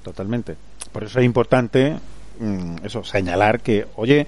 Totalmente. 0.03 0.55
Por 0.91 1.03
eso 1.03 1.19
es 1.19 1.25
importante 1.25 1.95
mm, 2.39 2.77
eso, 2.83 3.03
señalar 3.03 3.61
que, 3.61 3.85
oye, 3.95 4.27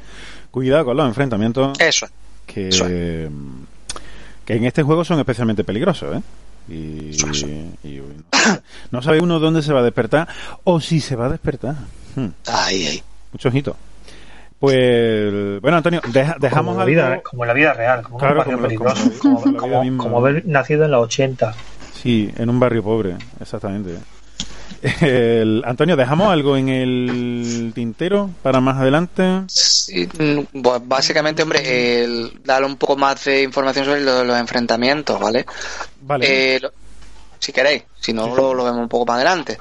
cuidado 0.51 0.85
con 0.85 0.97
los 0.97 1.07
enfrentamientos 1.07 1.77
Eso. 1.79 2.07
que, 2.45 2.69
Eso 2.69 2.85
que 2.85 4.53
en 4.55 4.65
este 4.65 4.83
juego 4.83 5.03
son 5.03 5.19
especialmente 5.19 5.63
peligrosos, 5.63 6.17
¿eh? 6.17 6.21
Y, 6.67 7.09
Eso, 7.11 7.27
eso. 7.29 7.47
y 7.47 8.01
no, 8.01 8.31
sabe, 8.31 8.61
no 8.91 9.01
sabe 9.01 9.19
uno 9.21 9.39
dónde 9.39 9.61
se 9.61 9.73
va 9.73 9.81
a 9.81 9.83
despertar 9.83 10.27
o 10.63 10.79
si 10.79 10.99
se 11.01 11.15
va 11.15 11.25
a 11.25 11.29
despertar. 11.29 11.75
Hmm, 12.15 12.27
Ahí, 12.47 12.87
ahí. 12.87 13.03
mucho 13.31 13.49
ojito. 13.49 13.75
Pues, 14.65 15.61
bueno, 15.61 15.77
Antonio, 15.77 16.01
deja- 16.11 16.35
dejamos 16.39 16.73
como, 16.75 16.77
la 16.77 16.83
algo- 16.83 16.85
vida, 17.11 17.21
como 17.23 17.43
en 17.43 17.47
la 17.47 17.53
vida 17.53 17.73
real, 17.73 18.01
como 18.03 18.17
Claro, 18.17 18.33
un 18.33 18.37
barrio 18.39 18.55
como 18.57 18.67
peligroso, 18.67 19.11
como- 19.21 19.41
como, 19.41 19.43
como 19.57 19.57
como- 19.59 19.83
misma. 19.83 20.03
como 20.03 20.17
haber 20.19 20.45
nacido 20.47 20.85
en 20.85 20.91
los 20.91 21.03
80. 21.05 21.53
Sí, 21.93 22.31
en 22.37 22.49
un 22.49 22.59
barrio 22.59 22.83
pobre, 22.83 23.15
exactamente. 23.39 23.97
El- 25.01 25.63
Antonio, 25.65 25.95
¿dejamos 25.95 26.31
algo 26.31 26.57
en 26.57 26.69
el 26.69 27.71
tintero 27.73 28.29
para 28.43 28.59
más 28.61 28.77
adelante? 28.77 29.23
Sí, 29.47 30.07
mm, 30.07 30.61
pues 30.61 30.81
básicamente, 30.85 31.41
hombre, 31.43 32.03
el, 32.03 32.39
darle 32.43 32.67
un 32.67 32.75
poco 32.77 32.95
más 32.97 33.23
de 33.25 33.43
información 33.43 33.85
sobre 33.85 34.01
lo- 34.01 34.23
los 34.23 34.37
enfrentamientos, 34.37 35.19
¿vale? 35.19 35.45
Vale. 36.01 36.55
Eh, 36.55 36.59
lo- 36.61 36.71
si 37.39 37.51
queréis, 37.51 37.83
si 37.99 38.13
no, 38.13 38.35
lo, 38.35 38.53
lo 38.53 38.63
vemos 38.65 38.81
un 38.81 38.89
poco 38.89 39.05
más 39.05 39.15
adelante. 39.17 39.57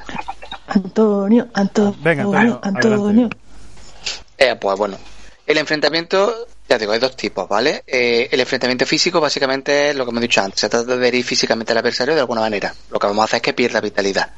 Antonio, 0.67 1.49
Antonio, 1.55 1.95
Venga, 2.03 2.23
Antonio, 2.23 2.61
Antonio. 2.63 3.05
adelante. 3.05 3.37
Eh, 4.39 4.57
pues 4.61 4.77
bueno, 4.79 4.97
el 5.47 5.59
enfrentamiento, 5.59 6.47
ya 6.69 6.79
digo, 6.79 6.93
hay 6.93 6.99
dos 6.99 7.17
tipos, 7.17 7.49
¿vale? 7.49 7.85
Eh, 7.87 8.29
el 8.33 8.41
enfrentamiento 8.41 8.87
físico 8.87 9.21
básicamente 9.21 9.91
es 9.91 9.97
lo 9.97 10.05
que 10.05 10.11
hemos 10.11 10.23
dicho 10.23 10.41
antes, 10.41 10.61
se 10.61 10.69
trata 10.69 10.97
de 10.97 11.09
herir 11.09 11.25
físicamente 11.25 11.73
al 11.73 11.79
adversario 11.79 12.15
de 12.15 12.21
alguna 12.21 12.41
manera. 12.41 12.75
Lo 12.91 12.99
que 12.99 13.07
vamos 13.07 13.23
a 13.23 13.25
hacer 13.27 13.37
es 13.37 13.43
que 13.43 13.53
pierda 13.53 13.81
vitalidad. 13.81 14.31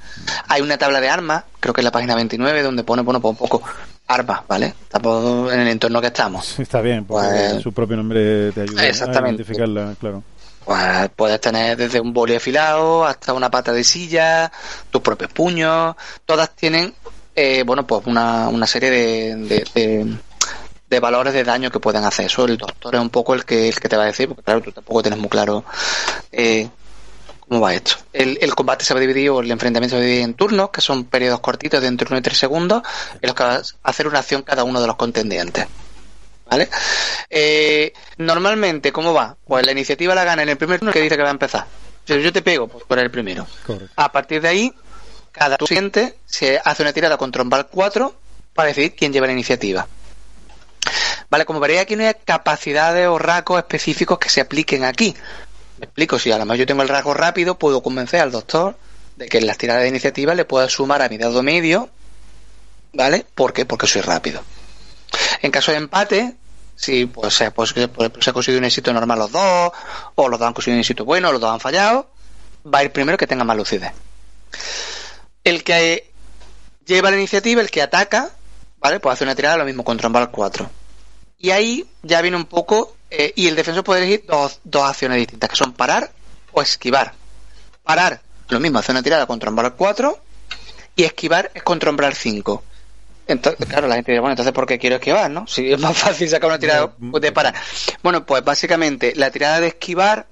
Hay 0.49 0.61
una 0.62 0.76
tabla 0.78 1.01
de 1.01 1.09
armas, 1.09 1.44
creo 1.61 1.72
que 1.72 1.80
es 1.80 1.84
la 1.84 1.92
página 1.92 2.14
29, 2.14 2.62
donde 2.62 2.82
pone, 2.84 3.03
bueno, 3.03 3.20
pues 3.20 3.30
un 3.32 3.36
poco 3.38 3.62
armas, 4.09 4.40
¿vale? 4.49 4.74
Estamos 4.82 5.53
en 5.53 5.61
el 5.61 5.68
entorno 5.68 6.01
que 6.01 6.09
estamos. 6.09 6.59
Está 6.59 6.80
bien, 6.80 7.05
porque 7.05 7.26
Pues- 7.28 7.62
su 7.62 7.72
propio 7.72 7.97
nombre 7.97 8.53
te 8.53 8.62
ayuda 8.62 8.86
Exactamente. 8.86 9.28
a 9.30 9.34
identificarla, 9.34 9.94
claro. 10.01 10.22
Pues 10.64 11.11
puedes 11.14 11.40
tener 11.40 11.76
desde 11.76 12.01
un 12.01 12.12
boli 12.12 12.34
afilado 12.34 13.05
hasta 13.07 13.32
una 13.32 13.49
pata 13.53 13.70
de 13.70 13.84
silla, 13.84 14.51
tus 14.90 15.01
propios 15.01 15.30
puños, 15.30 15.94
todas 16.24 16.51
tienen 16.57 16.92
eh, 17.37 17.62
bueno, 17.64 17.87
pues 17.87 18.07
una, 18.07 18.49
una 18.49 18.66
serie 18.66 18.91
de, 18.91 20.16
de, 20.89 21.01
valores 21.01 21.34
de 21.34 21.45
daño 21.45 21.70
que 21.70 21.78
pueden 21.78 22.05
hacer. 22.05 22.26
Eso 22.26 22.47
el 22.47 22.57
doctor 22.57 22.95
es 22.95 23.01
un 23.01 23.11
poco 23.11 23.34
el 23.34 23.45
que, 23.45 23.68
el 23.68 23.78
que 23.78 23.91
te 23.91 23.97
va 23.97 24.05
a 24.05 24.07
decir, 24.07 24.26
porque 24.26 24.43
claro, 24.43 24.62
tú 24.62 24.72
tampoco 24.72 25.03
tienes 25.03 25.20
muy 25.20 25.28
claro 25.28 25.62
eh, 26.32 26.66
cómo 27.41 27.61
va 27.61 27.74
esto. 27.74 27.97
El, 28.14 28.39
el, 28.41 28.55
combate 28.55 28.87
se 28.87 28.95
va 28.95 28.99
a 28.99 29.03
dividir, 29.03 29.28
o 29.28 29.41
el 29.41 29.51
enfrentamiento 29.51 29.97
se 29.97 29.97
va 29.97 30.03
a 30.03 30.07
dividir 30.07 30.24
en 30.24 30.32
turnos, 30.32 30.70
que 30.70 30.80
son 30.80 31.05
periodos 31.05 31.41
cortitos 31.41 31.82
de 31.82 31.89
entre 31.89 32.09
1 32.09 32.18
y 32.18 32.22
3 32.22 32.39
segundos, 32.39 32.82
en 33.20 33.26
los 33.26 33.34
que 33.34 33.43
vas 33.43 33.76
a 33.82 33.91
hacer 33.91 34.09
una 34.09 34.20
acción 34.20 34.41
cada 34.41 34.64
uno 34.64 34.80
de 34.80 34.87
los 34.87 34.97
contendientes. 34.97 35.66
¿Vale? 36.51 36.70
Eh, 37.28 37.93
normalmente, 38.16 38.93
¿cómo 38.93 39.12
va? 39.12 39.37
Pues 39.45 39.66
la 39.66 39.72
iniciativa 39.72 40.14
la 40.14 40.24
gana 40.24 40.43
en 40.43 40.49
el 40.49 40.57
primer 40.57 40.78
turno 40.78 40.93
que 40.93 41.03
dice 41.03 41.16
que 41.16 41.22
va 41.22 41.28
a 41.28 41.32
empezar. 41.32 41.66
Yo, 42.07 42.16
yo 42.16 42.32
te 42.32 42.41
pego 42.41 42.68
pues, 42.68 42.84
por 42.84 42.99
el 42.99 43.11
primero. 43.11 43.47
A 43.97 44.11
partir 44.11 44.41
de 44.41 44.49
ahí, 44.49 44.72
cada 45.37 45.57
turno 45.57 45.68
siguiente 45.68 46.16
se 46.24 46.61
hace 46.64 46.82
una 46.82 46.93
tirada 46.93 47.16
con 47.16 47.30
trombal 47.30 47.68
4 47.68 48.14
para 48.55 48.68
decidir 48.68 48.95
quién 48.97 49.12
lleva 49.12 49.26
la 49.26 49.32
iniciativa. 49.34 49.87
Vale, 51.28 51.45
como 51.45 51.61
veréis 51.61 51.80
aquí 51.80 51.97
no 51.97 52.07
hay 52.07 52.14
capacidades 52.24 53.07
o 53.09 53.18
rasgos 53.18 53.59
específicos 53.59 54.18
que 54.18 54.30
se 54.30 54.41
apliquen 54.41 54.84
aquí. 54.84 55.14
Me 55.78 55.84
explico, 55.84 56.18
si 56.18 56.32
a 56.32 56.39
lo 56.39 56.47
mejor 56.47 56.59
yo 56.59 56.66
tengo 56.66 56.82
el 56.82 56.89
rasgo 56.89 57.12
rápido, 57.12 57.59
puedo 57.59 57.82
convencer 57.82 58.20
al 58.20 58.32
doctor 58.32 58.76
de 59.16 59.28
que 59.28 59.39
en 59.39 59.47
las 59.47 59.59
tiradas 59.59 59.82
de 59.82 59.89
iniciativa 59.89 60.34
le 60.34 60.45
pueda 60.45 60.68
sumar 60.68 61.03
a 61.03 61.09
mi 61.09 61.18
dado 61.18 61.43
medio, 61.43 61.91
¿vale? 62.93 63.26
¿Por 63.34 63.53
qué? 63.53 63.66
Porque 63.66 63.87
soy 63.87 64.03
rápido. 64.03 64.43
En 65.43 65.51
caso 65.51 65.72
de 65.72 65.78
empate, 65.78 66.34
si 66.76 67.07
pues, 67.07 67.34
se, 67.34 67.51
pues, 67.51 67.74
se 67.74 68.30
ha 68.30 68.32
conseguido 68.32 68.59
un 68.59 68.64
éxito 68.64 68.93
normal 68.93 69.18
los 69.18 69.32
dos, 69.32 69.72
o 70.14 70.28
los 70.28 70.39
dos 70.39 70.47
han 70.47 70.55
conseguido 70.55 70.76
un 70.76 70.80
éxito 70.80 71.05
bueno, 71.05 71.28
o 71.28 71.32
los 71.32 71.41
dos 71.41 71.53
han 71.53 71.61
fallado, 71.61 72.09
va 72.72 72.78
a 72.78 72.84
ir 72.84 72.93
primero 72.93 73.18
que 73.18 73.26
tenga 73.26 73.45
más 73.45 73.57
lucidez 73.57 73.93
el 75.47 75.62
que 75.62 76.11
lleva 76.84 77.11
la 77.12 77.16
iniciativa, 77.16 77.62
el 77.62 77.70
que 77.70 77.80
ataca, 77.80 78.30
¿vale? 78.80 78.99
Pues 78.99 79.14
hace 79.14 79.22
una 79.22 79.36
tirada 79.36 79.57
lo 79.57 79.64
mismo 79.64 79.84
contra 79.84 80.09
un 80.09 80.26
4. 80.26 80.70
Y 81.38 81.51
ahí 81.51 81.86
ya 82.03 82.20
viene 82.20 82.36
un 82.36 82.47
poco, 82.47 82.97
eh, 83.11 83.32
y 83.36 83.47
el 83.47 83.55
defensor 83.55 83.84
puede 83.84 84.03
elegir 84.03 84.24
dos, 84.26 84.59
dos 84.64 84.82
acciones 84.82 85.18
distintas, 85.18 85.49
que 85.49 85.55
son 85.55 85.72
parar 85.72 86.11
o 86.51 86.62
esquivar. 86.62 87.14
Parar, 87.84 88.20
lo 88.49 88.59
mismo, 88.59 88.80
hace 88.80 88.90
una 88.90 89.05
tirada 89.05 89.26
contra 89.26 89.49
un 89.49 89.72
4, 89.76 90.18
y 90.97 91.05
esquivar 91.05 91.53
es 91.55 91.62
contra 91.62 91.90
umbral 91.90 92.14
5. 92.14 92.64
Entonces, 93.28 93.68
claro, 93.68 93.86
la 93.86 93.94
gente 93.94 94.11
dice, 94.11 94.20
bueno, 94.20 94.32
entonces 94.32 94.53
¿por 94.53 94.66
qué 94.66 94.80
quiero 94.80 94.97
esquivar, 94.97 95.30
no? 95.30 95.47
Si 95.47 95.72
es 95.72 95.78
más 95.78 95.97
fácil 95.97 96.28
sacar 96.28 96.49
una 96.51 96.59
tirada 96.59 96.92
de 96.99 97.30
parar. 97.30 97.55
Bueno, 98.03 98.26
pues 98.26 98.42
básicamente 98.42 99.12
la 99.14 99.30
tirada 99.30 99.61
de 99.61 99.68
esquivar 99.68 100.26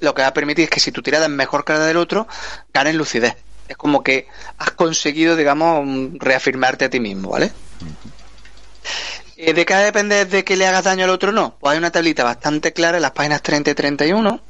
lo 0.00 0.12
que 0.12 0.20
va 0.20 0.28
a 0.28 0.34
permitir 0.34 0.64
es 0.64 0.70
que 0.70 0.80
si 0.80 0.92
tu 0.92 1.00
tirada 1.00 1.24
es 1.24 1.30
mejor 1.30 1.64
que 1.64 1.72
la 1.72 1.86
del 1.86 1.96
otro, 1.96 2.28
ganes 2.74 2.94
lucidez 2.94 3.34
es 3.68 3.76
como 3.76 4.02
que 4.02 4.26
has 4.56 4.70
conseguido, 4.72 5.36
digamos, 5.36 5.86
reafirmarte 6.14 6.86
a 6.86 6.90
ti 6.90 7.00
mismo, 7.00 7.30
¿vale? 7.30 7.52
Eh, 9.36 9.52
¿De 9.52 9.64
qué 9.64 9.74
depende 9.74 10.24
de 10.24 10.42
que 10.42 10.56
le 10.56 10.66
hagas 10.66 10.84
daño 10.84 11.04
al 11.04 11.10
otro 11.10 11.30
no? 11.30 11.56
Pues 11.60 11.72
hay 11.72 11.78
una 11.78 11.92
tablita 11.92 12.24
bastante 12.24 12.72
clara 12.72 12.96
en 12.98 13.02
las 13.02 13.12
páginas 13.12 13.42
30 13.42 13.70
y 13.70 13.74
31, 13.74 14.40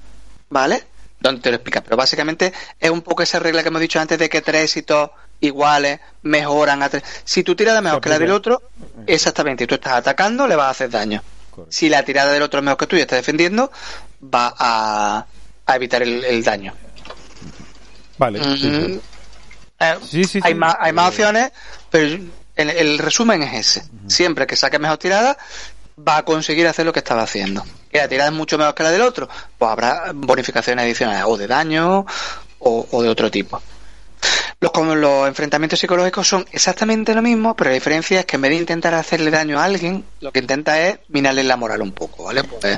¿vale? 0.49 0.85
Donde 1.21 1.41
te 1.43 1.51
lo 1.51 1.57
explica. 1.57 1.83
Pero 1.83 1.97
básicamente 1.97 2.53
es 2.79 2.91
un 2.91 3.03
poco 3.03 3.23
esa 3.23 3.41
regla 3.41 3.63
que 3.63 3.69
hemos 3.69 3.81
dicho 3.81 4.01
antes 4.01 4.19
de 4.19 4.29
que 4.29 4.41
tres 4.41 4.65
éxitos 4.65 5.11
iguales 5.41 6.01
mejoran 6.23 6.83
a 6.83 6.89
tres. 6.89 7.03
Si 7.25 7.43
tu 7.43 7.55
tirada 7.55 7.79
es 7.79 7.85
mejor 7.85 8.01
que 8.01 8.09
la 8.09 8.19
del 8.19 8.31
otro, 8.31 8.63
exactamente, 9.07 9.65
y 9.65 9.67
tú 9.67 9.75
estás 9.75 9.95
atacando, 9.95 10.47
le 10.47 10.57
vas 10.57 10.69
a 10.69 10.71
hacer 10.71 10.91
daño. 10.91 11.23
Si 11.69 11.89
la 11.89 12.05
tirada 12.05 12.33
del 12.33 12.43
otro 12.43 12.61
es 12.61 12.65
mejor 12.65 12.79
que 12.79 12.87
tú 12.87 12.97
y 12.97 13.01
estás 13.01 13.19
defendiendo, 13.19 13.73
va 14.23 14.55
a, 14.57 15.27
evitar 15.75 16.03
el 16.03 16.45
daño. 16.45 16.73
Vale. 18.19 18.43
sí, 18.43 18.59
sí. 18.59 19.01
Eh, 19.81 19.97
hay, 20.43 20.55
más, 20.55 20.77
hay 20.79 20.93
más 20.93 21.09
opciones, 21.09 21.53
pero 21.91 22.19
el, 22.57 22.99
resumen 22.99 23.43
es 23.43 23.55
ese. 23.55 23.89
Siempre 24.07 24.47
que 24.47 24.57
saque 24.57 24.79
mejor 24.79 24.99
tirada, 24.99 25.37
va 26.07 26.19
a 26.19 26.25
conseguir 26.25 26.67
hacer 26.67 26.85
lo 26.85 26.93
que 26.93 26.99
estaba 26.99 27.23
haciendo. 27.23 27.65
Que 27.91 27.99
la 27.99 28.09
tirada 28.09 28.31
es 28.31 28.37
mucho 28.37 28.59
mejor 28.59 28.75
que 28.75 28.83
la 28.83 28.91
del 28.91 29.03
otro, 29.03 29.29
pues 29.57 29.71
habrá 29.71 30.13
bonificaciones 30.15 30.85
adicionales, 30.85 31.25
o 31.27 31.37
de 31.37 31.47
daño, 31.47 32.05
o 32.59 33.03
de 33.03 33.09
otro 33.09 33.31
tipo. 33.31 33.63
Los, 34.61 34.73
como 34.73 34.97
los 34.97 35.29
enfrentamientos 35.29 35.79
psicológicos 35.79 36.27
son 36.27 36.45
exactamente 36.51 37.15
lo 37.15 37.23
mismo, 37.23 37.55
pero 37.55 37.71
la 37.71 37.75
diferencia 37.75 38.19
es 38.19 38.27
que 38.27 38.35
en 38.35 38.43
vez 38.43 38.51
de 38.51 38.57
intentar 38.57 38.93
hacerle 38.93 39.31
daño 39.31 39.61
a 39.61 39.65
alguien, 39.65 40.03
lo 40.21 40.33
que 40.33 40.41
intenta 40.41 40.85
es 40.85 40.99
minarle 41.09 41.45
la 41.45 41.57
moral 41.57 41.81
un 41.81 41.93
poco, 41.93 42.25
¿vale? 42.25 42.43
Pues, 42.43 42.77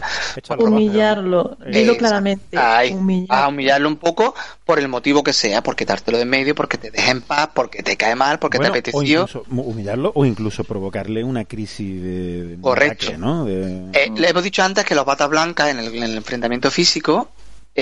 humillarlo, 0.58 1.56
dilo 1.66 1.96
claramente. 1.96 2.58
a 2.58 3.48
humillarlo 3.48 3.88
un 3.88 3.96
poco 3.96 4.34
por 4.66 4.78
el 4.78 4.88
motivo 4.88 5.24
que 5.24 5.32
sea, 5.32 5.62
por 5.62 5.74
quitártelo 5.74 6.18
de 6.18 6.26
medio, 6.26 6.54
porque 6.54 6.76
te 6.76 6.90
deja 6.90 7.12
en 7.12 7.22
paz, 7.22 7.48
porque 7.54 7.82
te 7.82 7.96
cae 7.96 8.14
mal, 8.14 8.38
porque 8.38 8.58
te 8.58 8.66
apeteció. 8.66 9.26
humillarlo 9.48 10.12
o 10.14 10.26
incluso 10.26 10.64
provocarle 10.64 11.24
una 11.24 11.46
crisis 11.46 12.02
de, 12.02 12.58
Correcto. 12.60 13.16
¿no? 13.16 13.48
Eh, 13.48 14.12
le 14.14 14.28
hemos 14.28 14.42
dicho 14.42 14.62
antes 14.62 14.84
que 14.84 14.94
los 14.94 15.06
batas 15.06 15.30
blancas 15.30 15.70
en 15.70 15.78
el 15.78 16.16
enfrentamiento 16.16 16.70
físico 16.70 17.30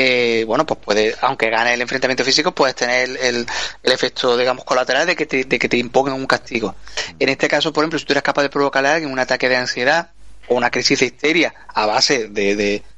eh, 0.00 0.44
bueno, 0.44 0.64
pues 0.64 0.78
puede, 0.78 1.16
aunque 1.22 1.50
gane 1.50 1.74
el 1.74 1.80
enfrentamiento 1.80 2.22
físico, 2.22 2.52
puedes 2.52 2.76
tener 2.76 3.10
el, 3.20 3.44
el, 3.82 3.92
efecto, 3.92 4.36
digamos, 4.36 4.64
colateral 4.64 5.08
de 5.08 5.16
que, 5.16 5.26
te, 5.26 5.42
de 5.42 5.58
que 5.58 5.68
te 5.68 5.76
impongan 5.76 6.14
un 6.14 6.28
castigo. 6.28 6.76
En 7.18 7.28
este 7.28 7.48
caso, 7.48 7.72
por 7.72 7.82
ejemplo, 7.82 7.98
si 7.98 8.04
tú 8.04 8.12
eres 8.12 8.22
capaz 8.22 8.42
de 8.42 8.48
provocarle 8.48 8.90
a 8.90 8.94
alguien 8.94 9.10
un 9.10 9.18
ataque 9.18 9.48
de 9.48 9.56
ansiedad 9.56 10.12
o 10.46 10.54
una 10.54 10.70
crisis 10.70 11.00
de 11.00 11.06
histeria 11.06 11.52
a 11.74 11.84
base 11.86 12.28
de, 12.28 12.54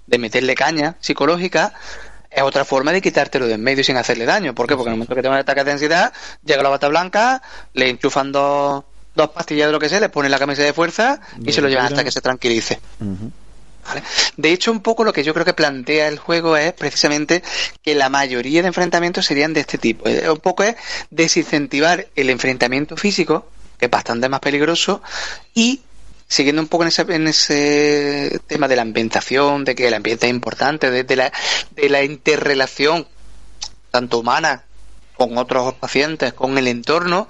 de, 0.06 0.18
meterle 0.18 0.54
caña 0.54 0.96
psicológica, 1.00 1.72
es 2.30 2.42
otra 2.42 2.66
forma 2.66 2.92
de 2.92 3.00
quitártelo 3.00 3.46
de 3.46 3.54
en 3.54 3.62
medio 3.62 3.82
sin 3.82 3.96
hacerle 3.96 4.26
daño. 4.26 4.54
¿Por 4.54 4.66
qué? 4.66 4.76
Porque 4.76 4.90
en 4.90 4.92
el 4.92 4.98
momento 4.98 5.14
que 5.14 5.22
tenga 5.22 5.36
un 5.36 5.40
ataque 5.40 5.64
de 5.64 5.72
ansiedad, 5.72 6.12
llega 6.44 6.62
la 6.62 6.68
bata 6.68 6.88
blanca, 6.88 7.40
le 7.72 7.88
enchufan 7.88 8.30
dos, 8.30 8.84
dos 9.14 9.30
pastillas 9.30 9.68
de 9.68 9.72
lo 9.72 9.78
que 9.78 9.88
sea, 9.88 10.00
le 10.00 10.10
ponen 10.10 10.30
la 10.30 10.38
camisa 10.38 10.62
de 10.62 10.74
fuerza 10.74 11.18
y 11.42 11.50
se 11.50 11.62
lo 11.62 11.70
llevan 11.70 11.86
hasta 11.86 12.04
que 12.04 12.10
se 12.10 12.20
tranquilice. 12.20 12.78
De 14.36 14.52
hecho, 14.52 14.72
un 14.72 14.80
poco 14.80 15.04
lo 15.04 15.12
que 15.12 15.22
yo 15.22 15.32
creo 15.34 15.44
que 15.44 15.54
plantea 15.54 16.08
el 16.08 16.18
juego 16.18 16.56
es 16.56 16.72
precisamente 16.72 17.42
que 17.82 17.94
la 17.94 18.08
mayoría 18.08 18.62
de 18.62 18.68
enfrentamientos 18.68 19.26
serían 19.26 19.52
de 19.52 19.60
este 19.60 19.78
tipo. 19.78 20.08
Eh, 20.08 20.28
un 20.30 20.38
poco 20.38 20.62
es 20.62 20.76
desincentivar 21.10 22.06
el 22.14 22.30
enfrentamiento 22.30 22.96
físico, 22.96 23.48
que 23.78 23.86
es 23.86 23.90
bastante 23.90 24.28
más 24.28 24.40
peligroso, 24.40 25.02
y 25.54 25.80
siguiendo 26.28 26.62
un 26.62 26.68
poco 26.68 26.84
en 26.84 26.88
ese, 26.88 27.02
en 27.08 27.26
ese 27.26 28.40
tema 28.46 28.68
de 28.68 28.76
la 28.76 28.82
ambientación, 28.82 29.64
de 29.64 29.74
que 29.74 29.88
el 29.88 29.94
ambiente 29.94 30.26
es 30.26 30.30
importante, 30.30 30.90
de, 30.90 31.16
la, 31.16 31.32
de 31.72 31.88
la 31.88 32.04
interrelación 32.04 33.06
tanto 33.90 34.18
humana 34.18 34.64
con 35.16 35.36
otros 35.36 35.74
pacientes, 35.74 36.32
con 36.32 36.56
el 36.56 36.68
entorno, 36.68 37.28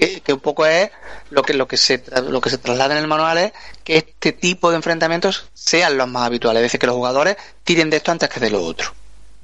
que, 0.00 0.32
un 0.32 0.40
poco 0.40 0.66
es 0.66 0.90
lo 1.30 1.42
que 1.42 1.54
lo 1.54 1.68
que 1.68 1.76
se 1.76 2.02
lo 2.28 2.40
que 2.40 2.50
se 2.50 2.58
traslada 2.58 2.94
en 2.94 3.02
el 3.02 3.08
manual 3.08 3.38
es 3.38 3.52
que 3.84 3.98
este 3.98 4.32
tipo 4.32 4.70
de 4.70 4.76
enfrentamientos 4.76 5.48
sean 5.54 5.96
los 5.96 6.08
más 6.08 6.26
habituales, 6.26 6.60
es 6.60 6.64
decir, 6.64 6.80
que 6.80 6.86
los 6.86 6.96
jugadores 6.96 7.36
tiren 7.64 7.90
de 7.90 7.98
esto 7.98 8.10
antes 8.10 8.28
que 8.28 8.40
de 8.40 8.50
lo 8.50 8.62
otro. 8.62 8.92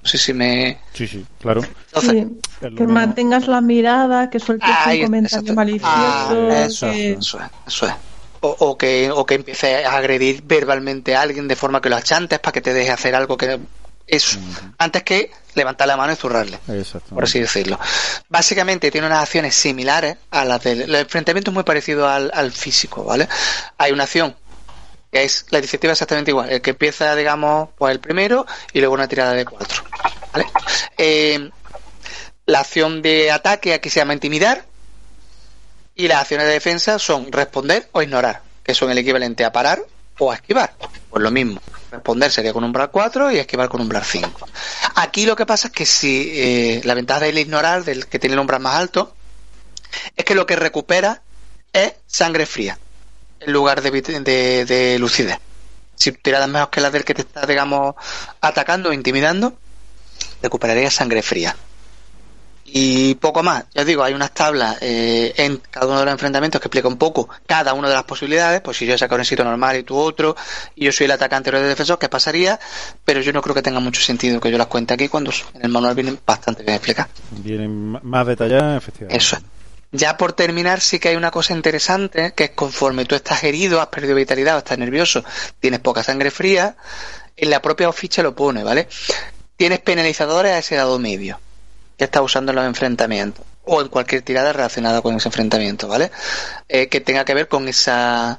No 0.03 0.09
sé 0.09 0.19
si 0.19 0.33
me. 0.33 0.79
Sí, 0.93 1.09
sí, 1.09 1.27
claro. 1.41 1.63
que 2.61 2.87
mantengas 2.87 3.49
la 3.49 3.61
mirada, 3.61 4.31
que 4.31 4.39
sueltes 4.39 4.69
un 4.87 5.03
comentario 5.03 5.55
malicioso. 5.55 5.93
Ah, 5.93 6.65
eso, 6.65 6.87
eso, 6.87 7.39
es, 7.41 7.51
eso 7.67 7.87
es. 7.87 7.95
O, 8.41 8.79
que, 8.79 9.11
o 9.11 9.27
que 9.27 9.35
empiece 9.35 9.85
a 9.85 9.97
agredir 9.97 10.43
verbalmente 10.45 11.17
a 11.17 11.23
alguien 11.23 11.49
de 11.49 11.57
forma 11.57 11.81
que 11.81 11.89
lo 11.89 11.97
achantes 11.97 12.39
para 12.39 12.53
que 12.53 12.61
te 12.61 12.73
deje 12.73 12.93
hacer 12.93 13.17
algo 13.17 13.37
que 13.37 13.59
eso, 14.07 14.39
antes 14.79 15.03
que 15.03 15.31
levantar 15.55 15.89
la 15.89 15.97
mano 15.97 16.13
y 16.13 16.17
zurrarle, 16.17 16.59
por 17.09 17.25
así 17.25 17.41
decirlo. 17.41 17.79
Básicamente 18.29 18.91
tiene 18.91 19.07
unas 19.07 19.23
acciones 19.23 19.55
similares 19.55 20.17
a 20.31 20.45
las 20.45 20.63
del 20.63 20.83
el 20.83 20.95
enfrentamiento 20.95 21.51
es 21.51 21.55
muy 21.55 21.65
parecido 21.65 22.09
al, 22.09 22.53
físico, 22.53 23.05
¿vale? 23.05 23.29
Hay 23.79 23.93
una 23.93 24.05
acción 24.05 24.37
que 25.11 25.25
es 25.25 25.47
la 25.51 25.59
iniciativa 25.59 25.93
exactamente 25.93 26.31
igual, 26.31 26.51
el 26.51 26.61
que 26.61 26.71
empieza, 26.71 27.17
digamos, 27.17 27.71
pues 27.77 27.93
el 27.93 28.01
primero 28.01 28.47
y 28.73 28.81
luego 28.81 28.95
una 28.95 29.09
tirada 29.09 29.33
de 29.33 29.45
cuatro, 29.45 29.83
¿vale? 30.33 30.47
Eh, 30.99 31.51
la 32.45 32.61
acción 32.61 33.03
de 33.03 33.33
ataque 33.33 33.75
aquí 33.75 33.91
se 33.91 34.01
llama 34.01 34.15
intimidar 34.15 34.65
y 35.97 36.07
las 36.07 36.21
acciones 36.21 36.47
de 36.47 36.53
defensa 36.53 36.99
son 36.99 37.33
responder 37.33 37.89
o 37.93 38.03
ignorar, 38.03 38.43
que 38.63 38.75
son 38.75 38.91
el 38.91 38.99
equivalente 38.99 39.45
a 39.45 39.51
parar 39.51 39.83
o 40.19 40.31
a 40.31 40.37
esquivar, 40.37 40.75
pues 41.11 41.23
lo 41.23 41.31
mismo. 41.31 41.61
Responder 41.97 42.31
sería 42.31 42.53
con 42.53 42.65
umbral 42.65 42.91
4 42.91 43.33
y 43.33 43.39
esquivar 43.39 43.69
con 43.69 43.81
umbral 43.81 44.05
5. 44.05 44.49
Aquí 44.97 45.27
lo 45.27 45.35
que 45.35 45.47
pasa 45.47 45.69
es 45.69 45.73
que 45.73 45.87
si 45.87 46.31
eh, 46.35 46.81
la 46.85 46.95
ventaja 46.95 47.21
del 47.21 47.39
ignorar, 47.39 47.85
del 47.85 48.07
que 48.07 48.19
tiene 48.19 48.35
el 48.35 48.41
umbral 48.41 48.61
más 48.61 48.77
alto, 48.77 49.15
es 50.15 50.25
que 50.25 50.35
lo 50.35 50.47
que 50.47 50.57
recupera 50.57 51.23
es 51.73 51.95
sangre 52.07 52.47
fría 52.47 52.79
en 53.41 53.53
lugar 53.53 53.83
de, 53.83 54.65
de, 54.65 54.99
lucidez. 54.99 55.39
Si 55.95 56.13
tiradas 56.13 56.49
mejor 56.49 56.71
que 56.71 56.81
la 56.81 56.91
del 56.91 57.05
que 57.05 57.15
te 57.15 57.23
está, 57.23 57.47
digamos, 57.47 57.95
atacando 58.41 58.91
o 58.91 58.93
intimidando, 58.93 59.57
recuperaría 60.43 60.91
sangre 60.91 61.23
fría 61.23 61.57
y 62.69 63.15
poco 63.15 63.43
más. 63.43 63.65
Ya 63.75 63.83
os 63.83 63.87
digo, 63.87 64.03
hay 64.03 64.13
unas 64.13 64.33
tablas 64.33 64.79
eh, 64.81 65.33
en 65.37 65.59
cada 65.71 65.87
uno 65.87 66.01
de 66.01 66.05
los 66.05 66.13
enfrentamientos 66.13 66.61
que 66.61 66.67
explica 66.67 66.89
un 66.89 66.97
poco 66.97 67.29
cada 67.47 67.75
una 67.75 67.89
de 67.89 67.95
las 67.95 68.05
posibilidades. 68.05 68.61
Pues 68.61 68.77
si 68.77 68.87
yo 68.87 68.99
saco 68.99 69.15
un 69.15 69.21
éxito 69.21 69.45
normal 69.45 69.77
y 69.77 69.83
tú 69.83 69.97
otro, 69.97 70.37
y 70.75 70.85
yo 70.85 70.93
soy 70.93 71.05
el 71.05 71.13
atacante 71.13 71.51
o 71.51 71.57
el 71.57 71.69
defensor, 71.69 71.99
¿qué 71.99 72.09
pasaría? 72.09 72.59
Pero 73.05 73.21
yo 73.21 73.33
no 73.33 73.41
creo 73.41 73.55
que 73.55 73.63
tenga 73.63 73.81
mucho 73.81 74.01
sentido 74.01 74.41
que 74.41 74.51
yo 74.51 74.59
las 74.59 74.67
cuente 74.67 74.95
aquí 74.95 75.09
cuando 75.09 75.31
en 75.55 75.63
el 75.63 75.69
manual 75.69 75.95
vienen 75.95 76.19
bastante 76.27 76.63
bien 76.63 76.75
explicadas. 76.75 77.11
Vienen 77.31 77.99
más 78.03 78.27
detalladas, 78.27 78.79
efectivamente. 78.79 79.25
Eso 79.25 79.39
Ya 79.93 80.17
por 80.17 80.33
terminar, 80.33 80.81
sí 80.81 80.99
que 80.99 81.09
hay 81.09 81.17
una 81.17 81.31
cosa 81.31 81.55
interesante, 81.55 82.33
que 82.35 82.45
es 82.45 82.51
conforme 82.51 83.05
tú 83.05 83.15
estás 83.15 83.45
herido, 83.45 83.81
has 83.81 83.89
perdido 83.89 84.17
vitalidad 84.17 84.57
o 84.57 84.59
estás 84.59 84.79
nervioso, 84.79 85.25
tienes 85.61 85.81
poca 85.81 86.03
sangre 86.03 86.31
fría, 86.31 86.77
en 87.37 87.51
la 87.51 87.63
propia 87.63 87.93
ficha 87.93 88.23
lo 88.23 88.35
pone, 88.35 88.65
¿vale? 88.65 88.89
Tienes 89.57 89.79
penalizadores 89.81 90.53
a 90.53 90.59
ese 90.59 90.75
dado 90.75 90.99
medio 90.99 91.39
que 91.97 92.05
estás 92.05 92.23
usando 92.23 92.53
en 92.53 92.57
los 92.57 92.67
enfrentamientos 92.67 93.45
o 93.65 93.81
en 93.81 93.89
cualquier 93.89 94.23
tirada 94.23 94.53
relacionada 94.53 95.03
con 95.03 95.17
ese 95.17 95.29
enfrentamiento, 95.29 95.89
¿vale? 95.89 96.11
Eh, 96.69 96.89
que 96.89 97.01
tenga 97.01 97.25
que 97.25 97.35
ver 97.35 97.49
con 97.49 97.69
esa 97.69 98.39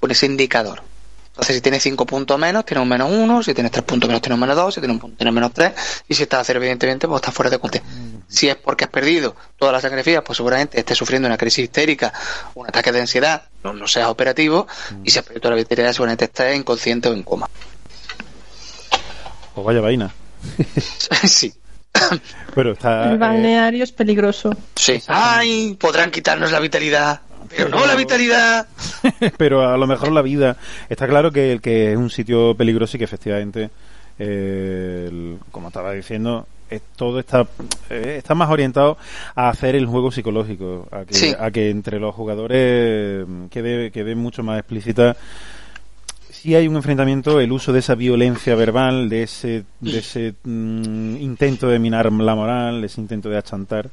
con 0.00 0.10
ese 0.10 0.26
indicador. 0.26 0.82
Entonces, 1.32 1.56
si 1.56 1.62
tienes 1.62 1.82
5 1.82 2.04
puntos 2.04 2.38
menos, 2.38 2.66
tienes 2.66 2.82
un 2.82 2.88
menos 2.88 3.10
1, 3.10 3.42
si 3.42 3.54
tienes 3.54 3.72
3 3.72 3.84
puntos 3.84 4.06
menos, 4.06 4.20
tienes 4.20 4.34
un 4.34 4.40
menos 4.40 4.56
2, 4.56 4.74
si 4.74 4.80
tienes 4.80 4.94
un 4.94 5.00
punto, 5.00 5.16
tienes 5.16 5.32
menos 5.32 5.52
3, 5.54 5.72
y 6.08 6.14
si 6.14 6.24
estás 6.24 6.40
a 6.40 6.44
cero, 6.44 6.58
evidentemente, 6.58 7.08
pues 7.08 7.20
estás 7.20 7.34
fuera 7.34 7.48
de 7.48 7.58
contexto. 7.58 7.88
Si 8.28 8.50
es 8.50 8.56
porque 8.56 8.84
has 8.84 8.90
perdido 8.90 9.34
todas 9.56 9.72
las 9.72 9.80
sangre 9.80 10.02
pues 10.20 10.36
seguramente 10.36 10.78
estés 10.78 10.98
sufriendo 10.98 11.28
una 11.28 11.38
crisis 11.38 11.64
histérica, 11.64 12.12
un 12.54 12.66
ataque 12.66 12.92
de 12.92 13.00
ansiedad, 13.00 13.44
no, 13.64 13.72
no 13.72 13.88
seas 13.88 14.08
operativo, 14.08 14.66
y 15.04 15.10
si 15.10 15.20
has 15.20 15.24
perdido 15.24 15.40
toda 15.40 15.54
la 15.54 15.62
vitalidad, 15.62 15.92
seguramente 15.92 16.26
estés 16.26 16.54
inconsciente 16.54 17.08
o 17.08 17.14
en 17.14 17.22
coma. 17.22 17.48
Pues 19.54 19.66
vaya 19.66 19.80
vaina. 19.80 20.12
sí. 21.26 21.54
Pero 22.54 22.72
está, 22.72 23.12
El 23.12 23.18
balneario 23.18 23.84
es 23.84 23.92
peligroso. 23.92 24.50
Sí. 24.74 25.00
¡Ay! 25.08 25.76
Podrán 25.78 26.10
quitarnos 26.10 26.50
la 26.52 26.60
vitalidad. 26.60 27.20
Pero 27.54 27.68
no 27.68 27.84
la 27.86 27.94
vitalidad. 27.94 28.66
pero 29.36 29.68
a 29.68 29.76
lo 29.76 29.86
mejor 29.86 30.10
la 30.12 30.22
vida. 30.22 30.56
Está 30.88 31.06
claro 31.06 31.30
que 31.32 31.52
el 31.52 31.60
que 31.60 31.92
es 31.92 31.98
un 31.98 32.08
sitio 32.08 32.54
peligroso 32.56 32.96
y 32.96 32.98
que 32.98 33.04
efectivamente, 33.04 33.68
eh, 34.18 35.06
el- 35.08 35.38
como 35.50 35.68
estaba 35.68 35.92
diciendo, 35.92 36.46
es- 36.70 36.80
todo 36.96 37.18
está 37.18 37.46
eh, 37.90 38.14
está 38.18 38.34
más 38.34 38.48
orientado 38.48 38.96
a 39.34 39.50
hacer 39.50 39.74
el 39.74 39.84
juego 39.86 40.10
psicológico, 40.10 40.88
a 40.90 41.04
que, 41.04 41.14
Sí. 41.14 41.34
a 41.38 41.50
que 41.50 41.68
entre 41.68 41.98
los 42.00 42.14
jugadores 42.14 43.26
mm, 43.28 43.46
quede, 43.46 43.90
quede 43.90 44.14
mucho 44.14 44.42
más 44.42 44.58
explícita. 44.58 45.16
Si 46.42 46.56
hay 46.56 46.66
un 46.66 46.74
enfrentamiento, 46.74 47.38
el 47.38 47.52
uso 47.52 47.72
de 47.72 47.78
esa 47.78 47.94
violencia 47.94 48.56
verbal, 48.56 49.08
de 49.08 49.22
ese, 49.22 49.62
de 49.78 49.98
ese 50.00 50.34
mm, 50.42 51.18
intento 51.18 51.68
de 51.68 51.78
minar 51.78 52.10
la 52.10 52.34
moral, 52.34 52.82
ese 52.82 53.00
intento 53.00 53.28
de 53.28 53.38
achantar, 53.38 53.88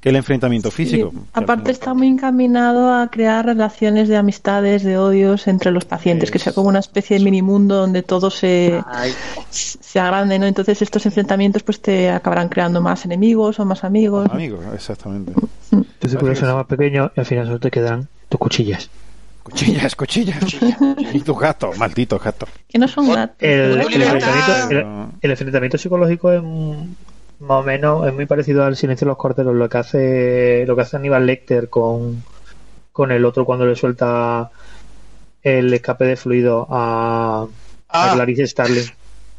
que 0.00 0.08
el 0.08 0.16
enfrentamiento 0.16 0.72
físico. 0.72 1.12
Sí, 1.14 1.20
aparte 1.32 1.70
está 1.70 1.94
muy 1.94 2.08
encaminado 2.08 2.92
a 2.92 3.08
crear 3.08 3.46
relaciones 3.46 4.08
de 4.08 4.16
amistades, 4.16 4.82
de 4.82 4.98
odios 4.98 5.46
entre 5.46 5.70
los 5.70 5.84
pacientes, 5.84 6.32
que 6.32 6.40
sea 6.40 6.52
como 6.52 6.70
una 6.70 6.80
especie 6.80 7.18
de 7.18 7.24
mini 7.24 7.40
mundo 7.40 7.76
donde 7.76 8.02
todo 8.02 8.30
se, 8.30 8.82
Ay, 8.84 9.12
se 9.48 10.00
agrande, 10.00 10.40
¿no? 10.40 10.46
Entonces 10.46 10.82
estos 10.82 11.06
enfrentamientos 11.06 11.62
pues 11.62 11.80
te 11.80 12.10
acabarán 12.10 12.48
creando 12.48 12.80
más 12.80 13.04
enemigos 13.04 13.60
o 13.60 13.64
más 13.64 13.84
amigos. 13.84 14.28
Amigos, 14.28 14.64
exactamente. 14.74 15.34
Entonces 15.70 16.18
puedes 16.18 16.36
sonar 16.36 16.56
más 16.56 16.66
pequeño 16.66 17.12
y 17.16 17.20
al 17.20 17.26
final 17.26 17.46
solo 17.46 17.60
te 17.60 17.70
quedan 17.70 18.08
tus 18.28 18.40
cuchillas. 18.40 18.90
Cuchillas, 19.50 19.94
cuchillas. 19.94 20.42
y 21.12 21.20
tus 21.20 21.38
gatos, 21.38 21.78
malditos 21.78 22.20
gatos. 22.22 22.48
Que 22.68 22.78
no 22.78 22.88
son 22.88 23.08
gatos. 23.12 23.36
El, 23.40 23.80
¡Tu 23.80 23.88
el 23.88 24.02
enfrentamiento, 24.02 24.70
el- 24.70 24.86
el 25.22 25.30
enfrentamiento 25.30 25.78
psicológico 25.78 26.32
es 26.32 26.42
más 26.42 27.60
o 27.60 27.62
menos 27.62 28.06
es 28.08 28.12
muy 28.14 28.26
parecido 28.26 28.64
al 28.64 28.76
silencio 28.76 29.04
de 29.04 29.10
los 29.10 29.18
corderos 29.18 29.54
lo 29.54 29.68
que 29.68 29.78
hace 29.78 30.64
lo 30.66 30.74
que 30.74 30.82
hace 30.82 30.96
Aníbal 30.96 31.26
Lecter 31.26 31.68
con 31.68 32.24
con 32.92 33.12
el 33.12 33.24
otro 33.24 33.44
cuando 33.44 33.66
le 33.66 33.76
suelta 33.76 34.50
el 35.42 35.72
escape 35.72 36.06
de 36.06 36.16
fluido 36.16 36.66
a, 36.70 37.42
a 37.42 37.48
Ah. 37.88 38.10
Clarice 38.14 38.46
Starling 38.48 38.84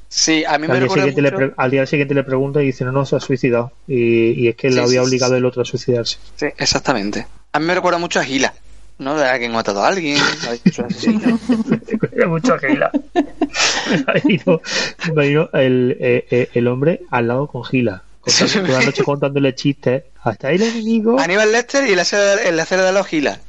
sí, 0.07 0.45
a 0.45 0.57
mí 0.57 0.67
me 0.67 0.73
al 0.73 0.79
día, 0.79 0.81
recuerda 0.83 1.05
siguiente 1.05 1.21
le 1.21 1.31
mucho... 1.47 1.53
al 1.57 1.71
día 1.71 1.85
siguiente 1.85 2.13
le 2.13 2.23
pregunta 2.23 2.61
y 2.63 2.67
dice 2.67 2.85
no 2.85 2.91
no 2.93 3.05
se 3.05 3.15
ha 3.17 3.19
suicidado 3.19 3.71
y, 3.87 4.29
y 4.41 4.47
es 4.47 4.55
que 4.55 4.69
Sí, 4.69 4.75
le 4.75 4.81
había 4.81 5.01
sí, 5.01 5.07
obligado 5.07 5.33
sí. 5.33 5.37
el 5.39 5.45
otro 5.45 5.63
a 5.63 5.65
suicidarse 5.65 6.17
Sí, 6.37 6.45
exactamente. 6.57 7.27
A 7.51 7.59
mí 7.59 7.65
me 7.65 7.73
recuerda 7.75 7.97
mucho 7.99 8.19
a 8.19 8.23
Gila, 8.23 8.53
¿no? 8.99 9.15
De 9.15 9.25
alguien 9.25 9.51
ha 9.51 9.55
matado 9.55 9.83
a 9.83 9.87
alguien, 9.87 10.17
un 10.17 10.85
asesino. 10.85 11.39
Mucho 12.27 12.57
Gila. 12.59 12.91
Me 13.89 13.95
imagino, 13.97 14.61
imagino 15.07 15.49
el, 15.53 15.97
eh, 15.99 16.25
eh, 16.29 16.49
el 16.53 16.67
hombre 16.67 17.01
al 17.11 17.27
lado 17.27 17.47
con 17.47 17.63
Gila. 17.63 18.01
contando- 18.21 18.65
Toda 18.67 18.79
la 18.79 18.85
noche 18.85 19.03
contándole 19.03 19.55
chistes. 19.55 20.03
Hasta 20.23 20.49
ahí 20.49 20.55
el 20.57 20.63
enemigo. 20.63 21.19
Aníbal 21.19 21.51
Lester 21.51 21.87
y 21.87 21.93
el 21.93 21.99
acero, 21.99 22.41
el 22.41 22.59
acero 22.59 22.83
de 22.83 22.91
los 22.91 23.07
Gila. 23.07 23.39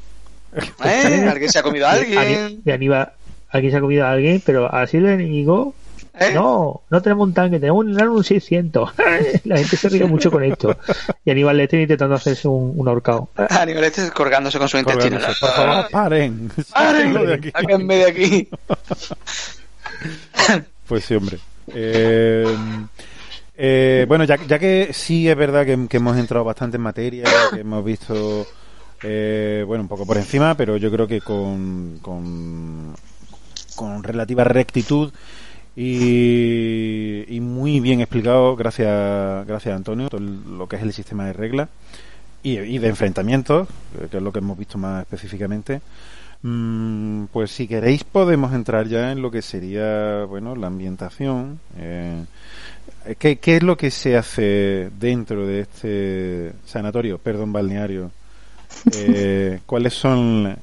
¿Eh? 0.85 1.27
¿Alguien 1.29 1.51
se 1.51 1.59
ha 1.59 1.63
comido 1.63 1.87
a 1.87 1.93
alguien? 1.93 2.19
Ani- 2.19 2.61
de 2.65 2.73
Aníbal, 2.73 3.13
alguien 3.51 3.73
se 3.73 3.77
ha 3.79 3.81
comido 3.81 4.07
a 4.07 4.13
alguien, 4.13 4.43
pero 4.45 4.73
así 4.73 4.97
el 4.99 5.07
enemigo. 5.07 5.75
¿Eh? 6.21 6.33
No, 6.35 6.83
no 6.91 7.03
tenemos 7.03 7.29
un 7.29 7.35
tanque, 7.35 7.61
tenemos 7.61 7.85
un 7.85 8.01
un 8.01 8.25
600. 8.25 8.91
La 9.45 9.57
gente 9.59 9.77
se 9.77 9.89
ríe 9.89 10.05
mucho 10.05 10.31
con 10.31 10.43
esto. 10.43 10.77
Y 11.25 11.31
Aníbal 11.31 11.57
Lecter 11.57 11.81
intentando 11.81 12.17
hacerse 12.17 12.49
un, 12.49 12.73
un 12.77 12.89
ahorcado. 12.89 13.29
Aníbal 13.37 13.83
Lester 13.83 14.13
colgándose 14.13 14.59
con 14.59 14.69
su 14.69 14.79
intestino. 14.79 15.19
Por 15.19 15.51
favor, 15.51 15.91
paren. 15.91 16.51
Sáquenlo 16.67 17.25
de 17.25 17.35
aquí. 17.35 17.51
Sáquenme 17.51 17.97
de 17.97 18.05
aquí. 18.07 18.49
Pues 20.87 21.05
sí, 21.05 21.15
hombre. 21.15 21.39
Eh, 21.75 22.47
eh, 23.57 24.05
bueno, 24.09 24.25
ya, 24.25 24.37
ya 24.47 24.59
que 24.59 24.91
sí 24.93 25.29
es 25.29 25.37
verdad 25.37 25.67
que, 25.67 25.87
que 25.89 25.97
hemos 25.99 26.17
entrado 26.17 26.45
bastante 26.45 26.77
en 26.77 26.83
materia, 26.83 27.25
que 27.53 27.61
hemos 27.61 27.85
visto, 27.85 28.47
eh, 29.03 29.65
bueno, 29.67 29.83
un 29.83 29.89
poco 29.89 30.07
por 30.07 30.17
encima, 30.17 30.55
pero 30.57 30.77
yo 30.77 30.91
creo 30.91 31.07
que 31.07 31.21
con, 31.21 31.99
con, 32.01 32.95
con 33.75 34.03
relativa 34.03 34.45
rectitud 34.45 35.13
y, 35.81 37.25
y 37.29 37.41
muy 37.41 37.79
bien 37.79 38.01
explicado, 38.01 38.57
gracias, 38.57 39.47
gracias 39.47 39.77
Antonio, 39.77 40.09
todo 40.09 40.21
lo 40.21 40.69
que 40.69 40.75
es 40.75 40.83
el 40.83 40.93
sistema 40.93 41.27
de 41.27 41.33
reglas 41.33 41.69
y, 42.43 42.59
y 42.59 42.79
de 42.79 42.89
enfrentamientos, 42.89 43.69
eh, 43.97 44.09
que 44.11 44.17
es 44.17 44.23
lo 44.23 44.33
que 44.33 44.41
hemos 44.41 44.59
visto 44.59 44.77
más 44.77 45.03
específicamente. 45.03 45.81
Mm, 46.43 47.27
pues 47.27 47.53
si 47.53 47.69
queréis 47.69 48.03
podemos 48.03 48.53
entrar 48.55 48.89
ya 48.89 49.13
en 49.13 49.23
lo 49.23 49.31
que 49.31 49.41
sería, 49.41 50.25
bueno, 50.25 50.57
la 50.57 50.67
ambientación. 50.67 51.61
Eh, 51.77 52.25
¿qué, 53.17 53.37
qué 53.37 53.59
es 53.59 53.63
lo 53.63 53.77
que 53.77 53.93
se 53.93 54.17
hace 54.17 54.91
dentro 54.99 55.47
de 55.47 55.61
este 55.61 56.53
sanatorio, 56.67 57.19
perdón, 57.19 57.53
balneario? 57.53 58.11
Eh, 58.93 59.61
¿Cuáles 59.65 59.95
son 59.95 60.57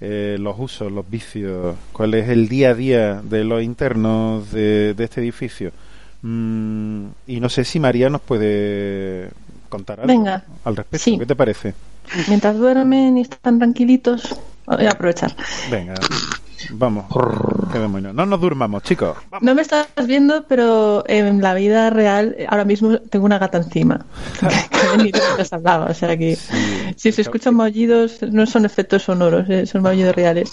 eh, 0.00 0.36
los 0.38 0.58
usos, 0.58 0.90
los 0.90 1.08
vicios? 1.08 1.76
¿Cuál 1.92 2.14
es 2.14 2.28
el 2.28 2.48
día 2.48 2.70
a 2.70 2.74
día 2.74 3.20
de 3.22 3.44
los 3.44 3.62
internos 3.62 4.50
de, 4.52 4.94
de 4.94 5.04
este 5.04 5.20
edificio? 5.20 5.72
Mm, 6.22 7.06
y 7.26 7.40
no 7.40 7.48
sé 7.48 7.64
si 7.64 7.80
María 7.80 8.10
nos 8.10 8.20
puede 8.20 9.30
contar 9.68 10.00
algo 10.00 10.08
Venga. 10.12 10.44
al 10.64 10.76
respecto. 10.76 11.04
Sí. 11.04 11.18
¿Qué 11.18 11.26
te 11.26 11.36
parece? 11.36 11.74
Mientras 12.28 12.56
duermen 12.56 13.18
y 13.18 13.22
están 13.22 13.58
tranquilitos, 13.58 14.36
voy 14.66 14.86
a 14.86 14.90
aprovechar. 14.90 15.34
Venga, 15.70 15.94
vamos. 16.70 17.06
Qué 17.72 17.78
demonio. 17.78 18.12
No 18.12 18.26
nos 18.26 18.40
durmamos, 18.40 18.82
chicos. 18.82 19.16
Vamos. 19.30 19.42
No 19.42 19.54
me 19.54 19.62
estás 19.62 19.88
viendo, 20.06 20.44
pero 20.46 21.04
en 21.06 21.40
la 21.40 21.54
vida 21.54 21.90
real 21.90 22.36
ahora 22.48 22.64
mismo 22.64 22.98
tengo 22.98 23.24
una 23.24 23.38
gata 23.38 23.58
encima. 23.58 24.06
hablaba, 25.52 25.86
o 25.86 25.94
sea 25.94 26.16
que 26.16 26.36
si 26.96 27.12
se 27.12 27.22
escuchan 27.22 27.54
maullidos 27.54 28.22
no 28.22 28.46
son 28.46 28.64
efectos 28.64 29.04
sonoros, 29.04 29.48
eh, 29.48 29.66
son 29.66 29.82
maullidos 29.82 30.14
reales. 30.14 30.52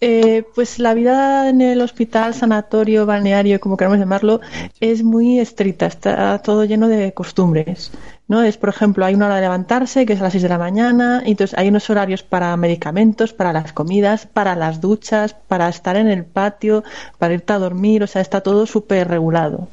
Eh, 0.00 0.44
pues 0.54 0.78
la 0.78 0.92
vida 0.92 1.48
en 1.48 1.62
el 1.62 1.80
hospital, 1.80 2.34
sanatorio, 2.34 3.06
balneario, 3.06 3.58
como 3.60 3.78
queramos 3.78 3.98
llamarlo, 3.98 4.40
es 4.78 5.02
muy 5.02 5.40
estricta, 5.40 5.86
está 5.86 6.38
todo 6.42 6.64
lleno 6.64 6.88
de 6.88 7.14
costumbres. 7.14 7.92
¿no? 8.28 8.42
Es, 8.42 8.58
por 8.58 8.68
ejemplo, 8.68 9.04
hay 9.04 9.14
una 9.14 9.26
hora 9.26 9.36
de 9.36 9.42
levantarse, 9.42 10.04
que 10.04 10.12
es 10.12 10.20
a 10.20 10.24
las 10.24 10.32
6 10.32 10.42
de 10.42 10.48
la 10.48 10.58
mañana, 10.58 11.22
y 11.24 11.30
entonces 11.30 11.58
hay 11.58 11.68
unos 11.68 11.88
horarios 11.88 12.22
para 12.22 12.56
medicamentos, 12.56 13.32
para 13.32 13.52
las 13.52 13.72
comidas, 13.72 14.26
para 14.26 14.54
las 14.54 14.80
duchas, 14.80 15.34
para 15.34 15.68
estar 15.68 15.96
en 15.96 16.08
el 16.08 16.24
patio, 16.24 16.84
para 17.18 17.34
irte 17.34 17.52
a 17.54 17.58
dormir, 17.58 18.02
o 18.02 18.06
sea, 18.06 18.20
está 18.20 18.42
todo 18.42 18.66
súper 18.66 19.08
regulado. 19.08 19.68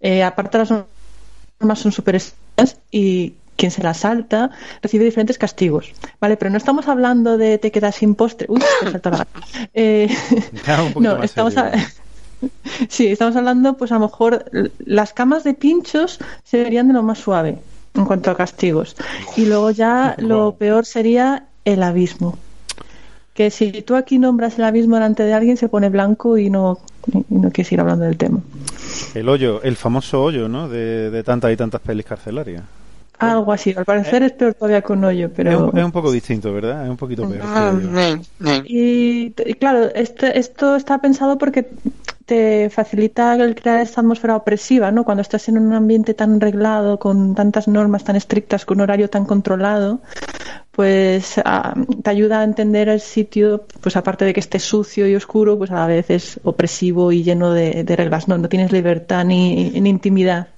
Eh, 0.00 0.22
aparte 0.22 0.58
las 0.58 0.70
normas 0.70 1.78
son 1.78 1.92
súper 1.92 2.16
estrictas 2.16 2.78
y 2.90 3.34
quien 3.56 3.70
se 3.70 3.82
las 3.82 3.98
salta 3.98 4.50
recibe 4.82 5.04
diferentes 5.04 5.38
castigos, 5.38 5.92
¿vale? 6.20 6.36
Pero 6.36 6.50
no 6.50 6.56
estamos 6.56 6.88
hablando 6.88 7.38
de 7.38 7.58
te 7.58 7.70
quedas 7.70 7.94
sin 7.96 8.14
postre. 8.14 8.46
Uy, 8.50 8.60
me 8.84 8.90
saltó 8.90 9.10
la 9.10 9.18
gata. 9.18 9.40
Eh, 9.74 10.08
no, 11.00 11.22
estamos 11.22 11.56
a- 11.56 11.72
Sí, 12.88 13.06
estamos 13.06 13.36
hablando, 13.36 13.76
pues 13.76 13.90
a 13.92 13.94
lo 13.94 14.00
mejor 14.02 14.44
las 14.84 15.12
camas 15.14 15.44
de 15.44 15.54
pinchos 15.54 16.18
serían 16.44 16.88
de 16.88 16.94
lo 16.94 17.02
más 17.02 17.18
suave 17.18 17.58
en 17.94 18.04
cuanto 18.04 18.30
a 18.30 18.36
castigos. 18.36 18.96
Y 19.36 19.46
luego 19.46 19.70
ya 19.70 20.14
lo 20.18 20.54
peor 20.56 20.84
sería 20.84 21.44
el 21.64 21.82
abismo. 21.82 22.36
Que 23.32 23.50
si 23.50 23.70
tú 23.82 23.96
aquí 23.96 24.18
nombras 24.18 24.58
el 24.58 24.64
abismo 24.64 24.96
delante 24.96 25.22
de 25.22 25.32
alguien 25.32 25.56
se 25.56 25.68
pone 25.68 25.88
blanco 25.88 26.36
y 26.38 26.50
no, 26.50 26.78
y 27.12 27.34
no 27.34 27.50
quiere 27.50 27.64
seguir 27.68 27.80
hablando 27.80 28.04
del 28.04 28.16
tema. 28.16 28.40
El 29.14 29.28
hoyo, 29.28 29.62
el 29.62 29.76
famoso 29.76 30.22
hoyo, 30.22 30.48
¿no? 30.48 30.68
De, 30.68 31.10
de 31.10 31.22
tantas 31.22 31.52
y 31.52 31.56
tantas 31.56 31.80
pelis 31.80 32.04
carcelarias. 32.04 32.62
Algo 33.18 33.52
así. 33.52 33.74
Al 33.76 33.84
parecer 33.84 34.22
es 34.22 34.32
peor 34.32 34.54
todavía 34.54 34.82
que 34.82 34.92
un 34.92 35.04
hoyo, 35.04 35.26
Es, 35.26 35.32
pero... 35.34 35.70
un, 35.70 35.78
es 35.78 35.84
un 35.84 35.92
poco 35.92 36.10
distinto, 36.10 36.52
¿verdad? 36.52 36.84
Es 36.84 36.90
un 36.90 36.96
poquito 36.96 37.28
peor. 37.28 37.42
Ah, 37.44 37.72
ne. 37.72 38.20
Y, 38.66 39.32
claro, 39.58 39.88
este, 39.94 40.38
esto 40.38 40.76
está 40.76 40.98
pensado 40.98 41.38
porque 41.38 41.68
te 42.26 42.70
facilita 42.70 43.34
el 43.34 43.54
crear 43.54 43.80
esta 43.80 44.00
atmósfera 44.00 44.36
opresiva, 44.36 44.90
¿no? 44.90 45.04
Cuando 45.04 45.20
estás 45.20 45.48
en 45.48 45.58
un 45.58 45.72
ambiente 45.74 46.14
tan 46.14 46.40
reglado, 46.40 46.98
con 46.98 47.34
tantas 47.34 47.68
normas 47.68 48.04
tan 48.04 48.16
estrictas, 48.16 48.64
con 48.64 48.78
un 48.78 48.82
horario 48.82 49.10
tan 49.10 49.26
controlado, 49.26 50.00
pues 50.70 51.38
a, 51.44 51.74
te 52.02 52.10
ayuda 52.10 52.40
a 52.40 52.44
entender 52.44 52.88
el 52.88 53.00
sitio, 53.00 53.66
pues 53.80 53.96
aparte 53.96 54.24
de 54.24 54.32
que 54.32 54.40
esté 54.40 54.58
sucio 54.58 55.06
y 55.06 55.14
oscuro, 55.14 55.58
pues 55.58 55.70
a 55.70 55.74
la 55.74 55.86
vez 55.86 56.10
es 56.10 56.40
opresivo 56.42 57.12
y 57.12 57.22
lleno 57.22 57.52
de, 57.52 57.84
de 57.84 57.96
reglas, 57.96 58.26
no, 58.26 58.38
no 58.38 58.48
tienes 58.48 58.72
libertad 58.72 59.24
ni, 59.24 59.70
ni 59.70 59.90
intimidad. 59.90 60.48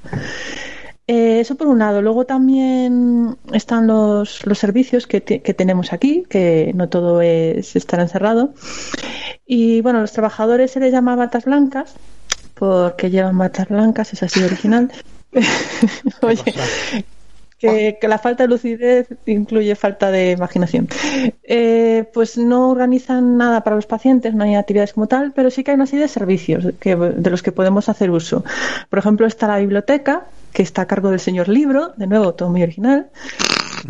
Eh, 1.08 1.40
eso 1.40 1.54
por 1.54 1.68
un 1.68 1.78
lado. 1.78 2.02
Luego 2.02 2.24
también 2.24 3.36
están 3.52 3.86
los, 3.86 4.44
los 4.44 4.58
servicios 4.58 5.06
que, 5.06 5.22
que, 5.22 5.54
tenemos 5.54 5.92
aquí, 5.92 6.24
que 6.28 6.72
no 6.74 6.88
todo 6.88 7.22
es 7.22 7.76
estar 7.76 8.00
encerrado. 8.00 8.54
Y 9.46 9.80
bueno, 9.82 10.00
los 10.00 10.12
trabajadores 10.12 10.72
se 10.72 10.80
les 10.80 10.92
llama 10.92 11.14
batas 11.14 11.44
blancas, 11.44 11.94
porque 12.54 13.10
llevan 13.10 13.38
batas 13.38 13.68
blancas, 13.68 14.12
es 14.12 14.22
así 14.22 14.42
original. 14.42 14.90
Oye, 16.22 16.54
que, 17.58 17.98
que, 18.00 18.08
la 18.08 18.18
falta 18.18 18.44
de 18.44 18.48
lucidez 18.48 19.08
incluye 19.26 19.74
falta 19.76 20.10
de 20.10 20.32
imaginación. 20.32 20.88
Eh, 21.44 22.04
pues 22.12 22.36
no 22.36 22.70
organizan 22.70 23.36
nada 23.36 23.62
para 23.62 23.76
los 23.76 23.86
pacientes, 23.86 24.34
no 24.34 24.44
hay 24.44 24.54
actividades 24.56 24.92
como 24.92 25.06
tal, 25.06 25.32
pero 25.32 25.50
sí 25.50 25.62
que 25.62 25.70
hay 25.70 25.76
una 25.76 25.86
serie 25.86 26.02
de 26.02 26.08
servicios 26.08 26.64
que, 26.80 26.96
de 26.96 27.30
los 27.30 27.42
que 27.42 27.52
podemos 27.52 27.88
hacer 27.88 28.10
uso. 28.10 28.44
Por 28.90 28.98
ejemplo, 28.98 29.26
está 29.26 29.46
la 29.46 29.58
biblioteca, 29.58 30.26
que 30.56 30.62
está 30.62 30.80
a 30.80 30.86
cargo 30.86 31.10
del 31.10 31.20
señor 31.20 31.50
Libro, 31.50 31.92
de 31.98 32.06
nuevo, 32.06 32.32
todo 32.32 32.48
muy 32.48 32.62
original, 32.62 33.10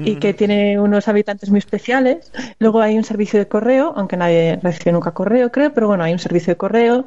y 0.00 0.16
que 0.16 0.34
tiene 0.34 0.80
unos 0.80 1.06
habitantes 1.06 1.48
muy 1.48 1.60
especiales. 1.60 2.32
Luego 2.58 2.80
hay 2.80 2.98
un 2.98 3.04
servicio 3.04 3.38
de 3.38 3.46
correo, 3.46 3.92
aunque 3.94 4.16
nadie 4.16 4.58
recibe 4.60 4.90
nunca 4.90 5.12
correo, 5.12 5.52
creo, 5.52 5.72
pero 5.72 5.86
bueno, 5.86 6.02
hay 6.02 6.12
un 6.12 6.18
servicio 6.18 6.54
de 6.54 6.56
correo. 6.56 7.04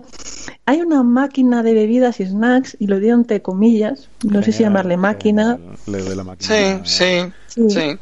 Hay 0.65 0.79
una 0.79 1.03
máquina 1.03 1.61
de 1.61 1.73
bebidas 1.73 2.21
y 2.21 2.25
snacks, 2.25 2.77
y 2.79 2.87
lo 2.87 3.01
digo 3.01 3.15
entre 3.15 3.41
comillas, 3.41 4.07
no 4.23 4.41
sé 4.43 4.53
si 4.53 4.63
llamarle 4.63 4.95
máquina. 4.95 5.59
Le 5.87 5.97
doy 6.03 6.15
la 6.15 6.23
máquina. 6.23 6.81
Sí, 6.81 6.81
sí. 6.85 7.33
Sí. 7.67 7.99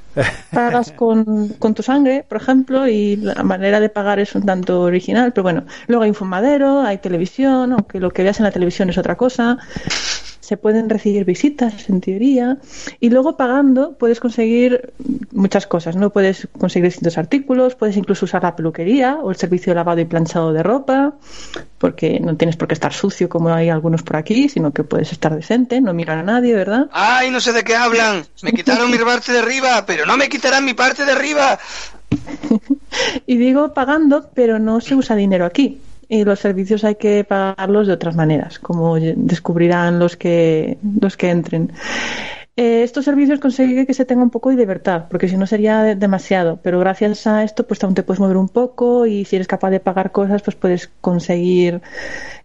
Pagas 0.51 0.91
con, 0.91 1.47
con, 1.58 1.74
tu 1.74 1.82
sangre, 1.82 2.24
por 2.30 2.38
ejemplo, 2.38 2.88
y 2.88 3.16
la 3.16 3.41
manera 3.41 3.80
de 3.80 3.89
pagar 3.89 4.20
es 4.20 4.36
un 4.36 4.45
tanto 4.45 4.82
original, 4.82 5.34
pero 5.34 5.41
bueno, 5.41 5.64
luego 5.88 6.03
hay 6.03 6.10
un 6.10 6.16
fumadero, 6.16 6.82
hay 6.82 6.99
televisión, 6.99 7.72
aunque 7.72 7.99
lo 7.99 8.12
que 8.12 8.22
veas 8.22 8.39
en 8.39 8.43
la 8.43 8.51
televisión 8.51 8.91
es 8.91 8.97
otra 8.99 9.16
cosa 9.16 9.58
se 10.48 10.56
pueden 10.56 10.89
recibir 10.89 11.26
visitas 11.26 11.89
en 11.89 12.00
teoría 12.00 12.58
y 13.02 13.10
luego 13.10 13.36
pagando 13.36 13.98
puedes 13.98 14.22
conseguir 14.22 14.93
muchas 15.34 15.68
cosas, 15.68 15.98
¿no? 15.98 16.10
Puedes 16.10 16.48
conseguir 16.58 16.86
distintos 16.86 17.18
artículos, 17.18 17.76
puedes 17.76 17.98
incluso 17.98 18.24
usar 18.24 18.43
la 18.43 18.56
peluquería 18.56 19.18
o 19.22 19.30
el 19.30 19.36
servicio 19.36 19.72
de 19.72 19.76
lavado 19.76 20.00
y 20.00 20.06
planchado 20.06 20.54
de 20.54 20.64
ropa, 20.64 21.16
porque 21.78 22.22
no 22.22 22.38
tienes 22.38 22.56
por 22.56 22.70
qué 22.70 22.76
estar 22.76 22.93
sucio 22.93 23.28
como 23.28 23.50
hay 23.50 23.68
algunos 23.68 24.04
por 24.04 24.16
aquí, 24.16 24.48
sino 24.48 24.72
que 24.72 24.86
puedes 24.86 25.12
estar 25.12 25.36
decente, 25.36 25.82
no 25.82 25.93
mirar 25.93 26.20
a 26.20 26.24
nadie, 26.24 26.56
¿verdad? 26.56 26.88
¡Ay, 26.93 27.30
no 27.30 27.41
sé 27.41 27.52
de 27.52 27.66
qué 27.66 27.76
hablan! 27.76 28.26
Me 28.41 28.54
quitaron 28.54 28.89
mi 28.89 29.00
parte 29.00 29.34
de 29.34 29.39
arriba, 29.39 29.84
pero 29.86 30.06
no 30.06 30.16
me 30.16 30.30
quitarán 30.30 30.64
mi 30.64 30.74
parte 30.74 31.04
de 31.04 31.12
arriba. 31.12 31.60
y 33.28 33.36
digo 33.36 33.74
pagando, 33.74 34.30
pero 34.34 34.60
no 34.60 34.80
se 34.80 34.95
usa 34.95 35.18
dinero 35.18 35.45
aquí 35.45 35.82
y 36.10 36.24
los 36.24 36.39
servicios 36.39 36.84
hay 36.84 36.95
que 36.95 37.24
pagarlos 37.24 37.88
de 37.88 37.93
otras 37.93 38.16
maneras, 38.16 38.60
como 38.60 38.95
descubrirán 38.95 39.99
los 39.99 40.16
que, 40.16 40.78
los 40.99 41.18
que 41.18 41.30
entren. 41.30 41.72
Eh, 42.60 42.82
estos 42.82 43.05
servicios 43.05 43.39
consiguen 43.39 43.86
que 43.86 43.93
se 43.93 44.03
tenga 44.03 44.24
un 44.24 44.32
poco 44.32 44.49
de 44.49 44.55
libertad, 44.55 45.05
porque 45.12 45.28
si 45.28 45.38
no 45.38 45.45
sería 45.45 45.95
demasiado, 45.95 46.60
pero 46.64 46.80
gracias 46.80 47.28
a 47.28 47.43
esto 47.43 47.68
pues 47.68 47.84
aún 47.84 47.93
te 47.93 48.01
puedes 48.01 48.20
mover 48.20 48.38
un 48.38 48.49
poco 48.49 49.05
y 49.05 49.26
si 49.26 49.36
eres 49.36 49.47
capaz 49.47 49.70
de 49.70 49.80
pagar 49.80 50.12
cosas 50.12 50.41
pues 50.41 50.55
puedes 50.55 50.89
conseguir 51.01 51.82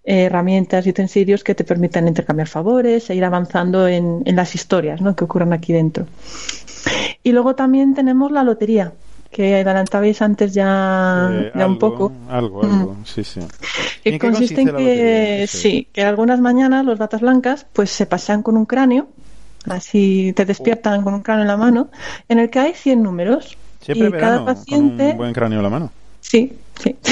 eh, 0.04 0.24
herramientas 0.24 0.86
y 0.86 0.90
utensilios 0.90 1.42
que 1.42 1.54
te 1.54 1.64
permitan 1.64 2.08
intercambiar 2.08 2.48
favores 2.48 3.08
e 3.08 3.14
ir 3.14 3.24
avanzando 3.24 3.88
en, 3.88 4.22
en 4.26 4.36
las 4.36 4.54
historias 4.54 5.00
¿no? 5.00 5.16
que 5.16 5.24
ocurran 5.24 5.54
aquí 5.54 5.72
dentro. 5.72 6.06
Y 7.22 7.32
luego 7.32 7.54
también 7.54 7.94
tenemos 7.94 8.32
la 8.32 8.42
lotería, 8.42 8.92
que 9.33 9.57
adelantabais 9.57 10.20
antes 10.22 10.53
ya, 10.53 11.30
Eh, 11.33 11.53
ya 11.55 11.66
un 11.66 11.78
poco. 11.78 12.12
Algo, 12.28 12.62
algo, 12.62 12.97
sí, 13.05 13.24
sí. 13.24 13.41
Que 14.03 14.11
¿En 14.11 14.18
qué 14.18 14.30
consiste 14.30 14.61
en 14.61 14.76
que? 14.76 15.47
Sí. 15.49 15.89
que 15.93 16.03
algunas 16.03 16.41
mañanas 16.41 16.85
los 16.85 16.99
batas 16.99 17.22
blancas 17.22 17.66
pues 17.72 17.91
se 17.91 18.07
pasean 18.07 18.43
con 18.43 18.57
un 18.57 18.66
cráneo, 18.66 19.09
así 19.66 20.33
te 20.37 20.45
despiertan 20.45 21.03
con 21.03 21.14
un 21.14 21.22
cráneo 21.22 21.43
en 21.43 21.49
la 21.49 21.57
mano, 21.57 21.89
en 22.28 22.39
el 22.39 22.51
que 22.51 22.59
hay 22.61 22.74
100 22.74 23.03
números. 23.03 23.57
Siempre 23.80 24.09
y 24.09 24.11
verano, 24.12 24.26
cada 24.28 24.45
con 24.45 24.55
paciente, 24.55 25.11
un 25.12 25.16
buen 25.16 25.33
cráneo 25.33 25.59
en 25.59 25.62
la 25.64 25.70
mano. 25.70 25.91
sí, 26.20 26.53
sí. 26.78 26.97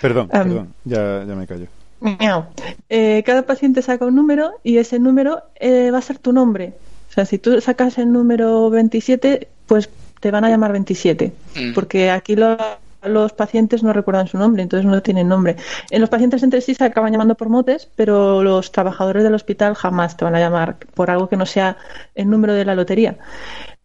Perdón, 0.00 0.28
perdón, 0.28 0.72
ya, 0.84 1.24
ya 1.28 1.34
me 1.34 1.46
callo. 1.46 1.66
Miau. 2.00 2.46
Eh, 2.88 3.22
cada 3.26 3.42
paciente 3.42 3.82
saca 3.82 4.06
un 4.06 4.14
número 4.14 4.52
y 4.64 4.78
ese 4.78 4.98
número 4.98 5.42
eh, 5.56 5.90
va 5.90 5.98
a 5.98 6.02
ser 6.02 6.18
tu 6.18 6.32
nombre. 6.32 6.72
O 7.10 7.12
sea, 7.12 7.24
si 7.26 7.38
tú 7.38 7.60
sacas 7.60 7.98
el 7.98 8.12
número 8.12 8.70
27, 8.70 9.48
pues 9.66 9.90
te 10.20 10.30
van 10.30 10.44
a 10.44 10.48
llamar 10.48 10.72
27. 10.72 11.32
Mm. 11.56 11.74
Porque 11.74 12.10
aquí 12.10 12.36
lo- 12.36 12.56
los 13.02 13.32
pacientes 13.32 13.82
no 13.82 13.92
recuerdan 13.94 14.28
su 14.28 14.36
nombre, 14.38 14.62
entonces 14.62 14.84
no 14.88 15.00
tienen 15.02 15.26
nombre. 15.28 15.56
En 15.90 16.00
los 16.02 16.10
pacientes 16.10 16.42
entre 16.42 16.60
sí 16.60 16.74
se 16.74 16.84
acaban 16.84 17.10
llamando 17.12 17.34
por 17.34 17.48
motes, 17.48 17.88
pero 17.96 18.42
los 18.42 18.72
trabajadores 18.72 19.22
del 19.24 19.34
hospital 19.34 19.74
jamás 19.74 20.16
te 20.18 20.24
van 20.24 20.34
a 20.34 20.38
llamar 20.40 20.76
por 20.94 21.10
algo 21.10 21.28
que 21.28 21.36
no 21.38 21.46
sea 21.46 21.78
el 22.14 22.28
número 22.28 22.52
de 22.54 22.64
la 22.66 22.74
lotería. 22.74 23.16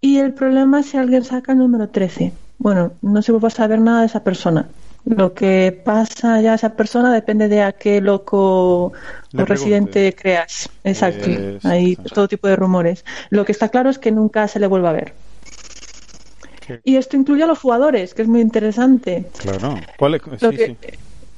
Y 0.01 0.17
el 0.17 0.33
problema 0.33 0.81
es 0.81 0.87
si 0.87 0.97
alguien 0.97 1.23
saca 1.23 1.53
el 1.53 1.59
número 1.59 1.87
13. 1.89 2.33
Bueno, 2.57 2.91
no 3.01 3.21
se 3.21 3.31
va 3.31 3.47
a 3.47 3.51
saber 3.51 3.79
nada 3.79 4.01
de 4.01 4.07
esa 4.07 4.23
persona. 4.23 4.67
Lo 5.05 5.33
que 5.33 5.81
pasa 5.85 6.41
ya 6.41 6.53
a 6.53 6.55
esa 6.55 6.71
persona 6.71 7.13
depende 7.13 7.47
de 7.47 7.61
a 7.61 7.71
qué 7.73 8.01
loco 8.01 8.91
Le 9.33 9.43
o 9.43 9.45
residente 9.45 10.15
creas. 10.15 10.69
Exacto. 10.83 11.27
Hay 11.63 11.95
todo 11.95 12.27
tipo 12.27 12.47
de 12.47 12.55
rumores. 12.55 13.05
Lo 13.29 13.45
que 13.45 13.51
está 13.51 13.69
claro 13.69 13.89
es 13.91 13.99
que 13.99 14.11
nunca 14.11 14.47
se 14.47 14.59
le 14.59 14.65
vuelva 14.67 14.89
a 14.89 14.93
ver. 14.93 15.13
Qué- 16.65 16.79
Y 16.83 16.95
esto 16.95 17.15
incluye 17.17 17.43
a 17.43 17.47
los 17.47 17.59
jugadores, 17.59 18.13
que 18.15 18.23
es 18.23 18.27
muy 18.27 18.41
interesante. 18.41 19.25
Claro. 19.37 19.79
¿Cuál 19.99 20.15
es? 20.15 20.21
Lo 20.41 20.49
Sí, 20.49 20.57
que, 20.57 20.75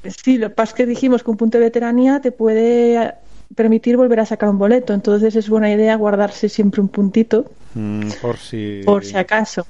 sí. 0.04 0.12
sí, 0.24 0.38
lo 0.38 0.48
que 0.50 0.56
pasa 0.56 0.72
es 0.72 0.76
que 0.76 0.86
dijimos 0.86 1.24
que 1.24 1.32
un 1.32 1.38
punto 1.38 1.58
de 1.58 1.66
veteranía 1.66 2.22
te 2.22 2.32
puede 2.32 3.14
permitir 3.56 3.98
volver 3.98 4.22
a 4.22 4.26
sacar 4.26 4.50
un 4.50 4.58
boleto. 4.60 4.94
Entonces 4.94 5.36
es 5.36 5.50
buena 5.50 5.72
idea 5.72 5.96
guardarse 5.96 6.48
siempre 6.50 6.80
un 6.82 6.88
puntito 6.88 7.46
Mm, 7.74 8.10
por 8.22 8.38
si... 8.38 8.82
por 8.86 9.04
si 9.04 9.18
acaso. 9.18 9.68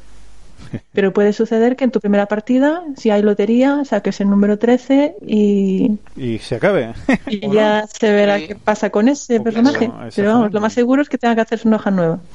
Pero 0.94 1.14
puede 1.14 1.32
suceder 1.34 1.76
que 1.76 1.86
en 1.86 1.92
tu 1.92 2.00
primera 2.00 2.26
partida, 2.26 2.84
si 2.98 3.10
hay 3.10 3.22
lotería, 3.22 3.84
saques 3.86 4.20
el 4.22 4.30
número 4.30 4.58
13 4.60 5.16
y, 5.26 5.98
Y 6.16 6.40
se 6.40 6.56
acabe. 6.56 6.94
y 7.28 7.50
ya 7.54 7.86
se 7.88 8.12
verá 8.12 8.38
Sí. 8.40 8.48
qué 8.48 8.56
pasa 8.56 8.90
con 8.90 9.08
ese 9.08 9.40
O 9.40 9.44
personaje. 9.44 9.88
claro, 9.88 10.10
Pero 10.16 10.34
vamos, 10.34 10.52
lo 10.54 10.60
más 10.62 10.74
seguro 10.74 11.02
es 11.02 11.10
que 11.10 11.18
tenga 11.18 11.36
que 11.36 11.42
hacerse 11.42 11.68
una 11.68 11.78
hoja 11.78 11.92
nueva. 11.92 12.20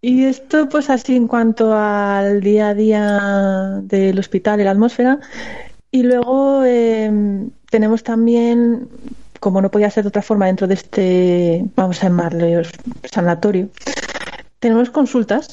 Y 0.00 0.24
esto, 0.26 0.68
pues 0.68 0.90
así 0.90 1.16
en 1.16 1.26
cuanto 1.28 1.74
al 1.74 2.42
día 2.42 2.68
a 2.68 2.74
día 2.74 3.80
del 3.82 4.18
hospital 4.18 4.60
y 4.60 4.64
la 4.64 4.72
atmósfera. 4.72 5.18
Y 5.90 6.02
luego 6.02 6.62
eh, 6.66 7.10
tenemos 7.70 8.02
también, 8.02 8.86
como 9.40 9.62
no 9.62 9.70
podía 9.70 9.90
ser 9.90 10.04
de 10.04 10.08
otra 10.08 10.20
forma 10.20 10.44
dentro 10.46 10.66
de 10.66 10.74
este, 10.74 11.64
vamos 11.74 12.00
a 12.02 12.08
llamarlo 12.08 12.46
sanatorio, 13.10 13.68
tenemos 14.64 14.88
consultas 14.88 15.46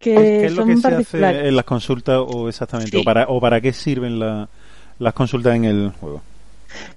que 0.00 0.14
¿Qué 0.14 0.46
es 0.46 0.52
lo 0.52 0.62
son 0.62 0.68
que 0.70 0.76
se 0.80 0.88
hace 0.96 1.46
en 1.48 1.54
las 1.54 1.64
consultas 1.64 2.18
o 2.26 2.48
exactamente? 2.48 2.90
Sí. 2.96 3.00
O, 3.00 3.04
para, 3.04 3.26
¿O 3.28 3.40
para 3.40 3.60
qué 3.60 3.72
sirven 3.72 4.18
la- 4.18 4.48
las 4.98 5.14
consultas 5.14 5.54
en 5.54 5.64
el 5.64 5.92
juego? 6.00 6.22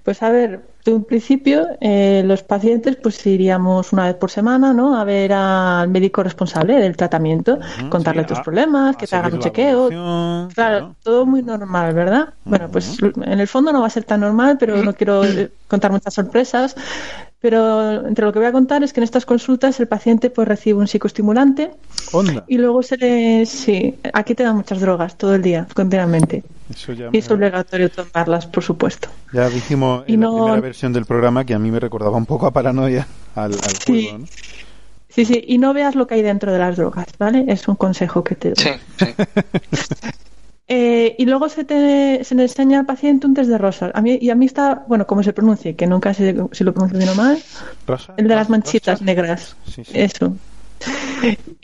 Pues 0.02 0.20
a 0.24 0.30
ver, 0.30 0.62
de 0.84 0.94
un 0.94 1.04
principio 1.04 1.66
eh, 1.80 2.22
los 2.24 2.42
pacientes 2.42 2.96
pues 2.96 3.24
iríamos 3.26 3.92
una 3.92 4.06
vez 4.06 4.14
por 4.14 4.30
semana, 4.30 4.72
¿no? 4.72 4.98
A 4.98 5.04
ver 5.04 5.32
al 5.32 5.88
médico 5.88 6.22
responsable 6.22 6.74
del 6.78 6.96
tratamiento, 6.96 7.58
contarle 7.90 8.22
sí, 8.22 8.28
tus 8.28 8.38
a- 8.38 8.42
problemas, 8.42 8.96
que 8.96 9.06
te 9.06 9.16
hagan 9.16 9.34
un 9.34 9.40
chequeo. 9.40 10.48
Claro, 10.54 10.94
todo 11.02 11.26
muy 11.26 11.42
normal, 11.42 11.92
¿verdad? 11.94 12.30
Bueno, 12.44 12.68
pues 12.70 12.96
en 13.02 13.40
el 13.40 13.48
fondo 13.48 13.72
no 13.72 13.80
va 13.82 13.88
a 13.88 13.90
ser 13.90 14.04
tan 14.04 14.20
normal, 14.20 14.56
pero 14.58 14.82
no 14.82 14.94
quiero 14.94 15.24
eh, 15.24 15.50
contar 15.66 15.90
muchas 15.92 16.14
sorpresas. 16.14 16.74
Pero 17.40 18.08
entre 18.08 18.24
lo 18.24 18.32
que 18.32 18.40
voy 18.40 18.48
a 18.48 18.52
contar 18.52 18.82
es 18.82 18.92
que 18.92 18.98
en 18.98 19.04
estas 19.04 19.24
consultas 19.24 19.78
el 19.78 19.86
paciente 19.86 20.28
pues 20.28 20.48
recibe 20.48 20.80
un 20.80 20.88
psicoestimulante 20.88 21.70
Onda. 22.12 22.44
y 22.48 22.58
luego 22.58 22.82
se 22.82 22.96
le... 22.96 23.46
Sí, 23.46 23.94
aquí 24.12 24.34
te 24.34 24.42
dan 24.42 24.56
muchas 24.56 24.80
drogas 24.80 25.16
todo 25.16 25.36
el 25.36 25.42
día, 25.42 25.68
continuamente. 25.72 26.42
Eso 26.68 26.92
ya, 26.94 27.10
Y 27.12 27.18
es 27.18 27.28
me- 27.30 27.36
obligatorio 27.36 27.90
tomarlas, 27.90 28.46
por 28.46 28.64
supuesto. 28.64 29.08
ya 29.32 29.48
dijimos 29.48 30.02
Y 30.08 30.16
no- 30.16 30.60
versión 30.68 30.92
del 30.92 31.04
programa 31.06 31.44
que 31.44 31.54
a 31.54 31.58
mí 31.58 31.70
me 31.70 31.80
recordaba 31.80 32.16
un 32.16 32.26
poco 32.26 32.46
a 32.46 32.52
paranoia 32.52 33.06
al, 33.34 33.52
al 33.54 33.58
Sí. 33.60 34.02
juego. 34.04 34.18
¿no? 34.18 34.26
Sí, 35.08 35.24
sí, 35.24 35.42
y 35.46 35.58
no 35.58 35.72
veas 35.74 35.94
lo 35.94 36.06
que 36.06 36.14
hay 36.14 36.22
dentro 36.22 36.52
de 36.52 36.58
las 36.58 36.76
drogas, 36.76 37.06
¿vale? 37.18 37.44
Es 37.48 37.66
un 37.66 37.74
consejo 37.76 38.22
que 38.22 38.34
te 38.36 38.50
doy. 38.50 38.56
Sí, 38.64 38.70
sí. 38.98 39.06
Eh, 40.70 41.14
y 41.18 41.24
luego 41.24 41.48
se, 41.48 41.64
te, 41.64 42.22
se 42.24 42.34
le 42.34 42.42
enseña 42.42 42.80
al 42.80 42.84
paciente 42.84 43.26
un 43.26 43.32
test 43.32 43.48
de 43.48 43.56
rosas. 43.56 43.90
A 43.94 44.02
mí, 44.02 44.18
y 44.20 44.28
a 44.28 44.34
mí 44.34 44.44
está, 44.44 44.84
bueno, 44.86 45.06
como 45.06 45.22
se 45.22 45.32
pronuncie, 45.32 45.74
que 45.74 45.86
nunca 45.86 46.12
sé 46.12 46.36
si 46.52 46.62
lo 46.62 46.74
pronuncio 46.74 46.98
bien 46.98 47.08
o 47.08 47.14
mal, 47.14 47.38
Rosa, 47.86 48.12
el 48.18 48.28
de 48.28 48.34
las 48.34 48.50
manchitas 48.50 48.96
Rosa. 49.00 49.04
negras. 49.06 49.56
Sí, 49.66 49.82
sí. 49.82 49.92
Eso. 49.94 50.36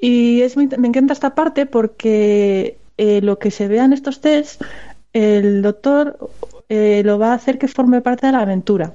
Y 0.00 0.40
es 0.40 0.56
muy- 0.56 0.68
me 0.78 0.88
encanta 0.88 1.12
esta 1.12 1.34
parte 1.34 1.66
porque 1.66 2.78
eh, 2.96 3.20
lo 3.22 3.38
que 3.38 3.50
se 3.50 3.68
vea 3.68 3.84
en 3.84 3.92
estos 3.92 4.22
test, 4.22 4.62
el 5.12 5.60
doctor 5.60 6.30
eh, 6.68 7.02
lo 7.04 7.18
va 7.18 7.32
a 7.32 7.34
hacer 7.34 7.58
que 7.58 7.68
forme 7.68 8.00
parte 8.00 8.26
de 8.26 8.32
la 8.32 8.40
aventura. 8.40 8.92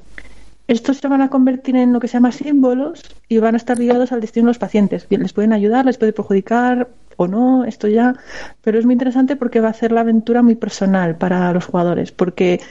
estos 0.68 0.98
se 0.98 1.08
van 1.08 1.22
a 1.22 1.30
convertir 1.30 1.76
en 1.76 1.94
lo 1.94 2.00
que 2.00 2.08
se 2.08 2.14
llama 2.14 2.32
símbolos 2.32 3.02
y 3.28 3.40
van 3.40 3.56
a 3.56 3.58
estar 3.58 3.80
ligados 3.80 4.12
al 4.12 4.22
destino 4.22 4.46
de 4.46 4.50
los 4.52 4.60
pacientes. 4.60 5.08
Bien, 5.10 5.22
les 5.24 5.34
pueden 5.34 5.54
ayudar, 5.54 5.86
les 5.86 5.98
puede 5.98 6.14
perjudicar 6.14 6.90
o 7.18 7.28
no, 7.28 7.66
esto 7.66 7.88
ya, 7.88 8.16
pero 8.62 8.80
es 8.80 8.86
muy 8.86 8.94
interesante 8.94 9.36
porque 9.36 9.60
va 9.60 9.68
a 9.68 9.72
hacer 9.72 9.92
la 9.92 10.02
aventura 10.02 10.42
muy 10.42 10.56
personal 10.56 11.18
para 11.18 11.52
los 11.54 11.66
jugadores, 11.66 12.12
porque 12.14 12.62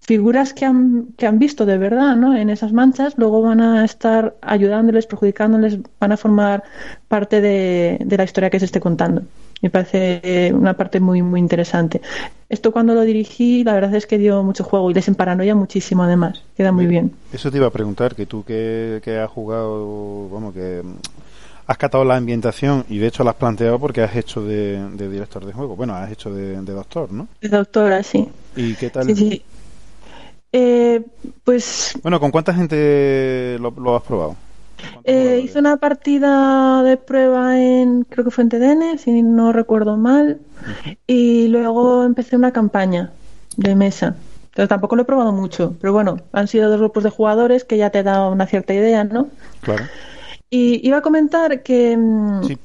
figuras 0.00 0.54
que 0.54 0.64
han, 0.64 1.08
que 1.18 1.26
han 1.26 1.38
visto 1.38 1.66
de 1.66 1.76
verdad 1.78 2.16
¿no? 2.16 2.34
en 2.34 2.50
esas 2.50 2.72
manchas, 2.72 3.14
luego 3.16 3.42
van 3.42 3.60
a 3.60 3.84
estar 3.84 4.34
ayudándoles, 4.40 5.06
perjudicándoles, 5.06 5.78
van 6.00 6.12
a 6.12 6.16
formar 6.16 6.64
parte 7.08 7.40
de, 7.40 7.98
de 8.04 8.16
la 8.16 8.24
historia 8.24 8.50
que 8.50 8.58
se 8.58 8.64
esté 8.64 8.80
contando. 8.80 9.22
Me 9.62 9.70
parece 9.70 10.52
una 10.54 10.74
parte 10.74 11.00
muy, 11.00 11.22
muy 11.22 11.38
interesante. 11.40 12.00
Esto 12.48 12.72
cuando 12.72 12.94
lo 12.94 13.02
dirigí, 13.02 13.62
la 13.62 13.74
verdad 13.74 13.94
es 13.94 14.06
que 14.06 14.18
dio 14.18 14.42
mucho 14.42 14.64
juego 14.64 14.90
y 14.90 14.94
les 14.94 15.06
emparanoia 15.08 15.54
muchísimo 15.54 16.02
además. 16.02 16.42
Queda 16.56 16.72
muy 16.72 16.86
bien. 16.86 17.12
Eso 17.32 17.50
te 17.50 17.58
iba 17.58 17.66
a 17.66 17.70
preguntar, 17.70 18.14
que 18.14 18.26
tú 18.26 18.42
que, 18.42 19.00
que 19.04 19.18
has 19.18 19.30
jugado, 19.30 20.28
vamos, 20.30 20.54
que 20.54 20.82
has 21.66 21.78
catado 21.78 22.04
la 22.04 22.16
ambientación 22.16 22.84
y 22.88 22.98
de 22.98 23.06
hecho 23.06 23.22
la 23.22 23.30
has 23.30 23.36
planteado 23.36 23.78
porque 23.78 24.02
has 24.02 24.16
hecho 24.16 24.42
de, 24.42 24.82
de 24.96 25.08
director 25.08 25.44
de 25.44 25.52
juego. 25.52 25.76
Bueno, 25.76 25.94
has 25.94 26.10
hecho 26.10 26.32
de, 26.34 26.60
de 26.60 26.72
doctor, 26.72 27.12
¿no? 27.12 27.28
De 27.40 27.48
doctora, 27.48 28.02
sí. 28.02 28.28
¿Y 28.56 28.74
qué 28.74 28.90
tal? 28.90 29.06
Sí, 29.06 29.14
sí. 29.14 29.42
Eh, 30.52 31.00
pues 31.44 31.92
Bueno, 32.02 32.18
¿con 32.18 32.32
cuánta 32.32 32.52
gente 32.52 33.56
lo, 33.60 33.70
lo 33.70 33.94
has 33.94 34.02
probado? 34.02 34.34
¿Cuántos 34.80 35.02
eh, 35.04 35.40
hice 35.44 35.58
una 35.58 35.76
partida 35.76 36.82
de 36.82 36.96
prueba 36.96 37.58
en, 37.58 38.04
creo 38.04 38.24
que 38.24 38.30
fue 38.30 38.42
en 38.44 38.50
TDN, 38.50 38.98
si 38.98 39.22
no 39.22 39.52
recuerdo 39.52 39.96
mal, 39.96 40.40
y 41.06 41.48
luego 41.48 42.04
empecé 42.04 42.36
una 42.36 42.52
campaña 42.52 43.10
de 43.56 43.74
mesa. 43.74 44.16
Pero 44.54 44.68
tampoco 44.68 44.96
lo 44.96 45.02
he 45.02 45.04
probado 45.04 45.32
mucho, 45.32 45.76
pero 45.80 45.92
bueno, 45.92 46.16
han 46.32 46.48
sido 46.48 46.68
dos 46.70 46.80
grupos 46.80 47.04
de 47.04 47.10
jugadores 47.10 47.64
que 47.64 47.76
ya 47.76 47.90
te 47.90 48.02
da 48.02 48.28
una 48.28 48.46
cierta 48.46 48.74
idea, 48.74 49.04
¿no? 49.04 49.28
Claro. 49.60 49.84
Y 50.50 50.86
iba 50.86 50.98
a 50.98 51.02
comentar 51.02 51.62
que, 51.62 51.96
mm, 51.96 52.44
Sí. 52.44 52.58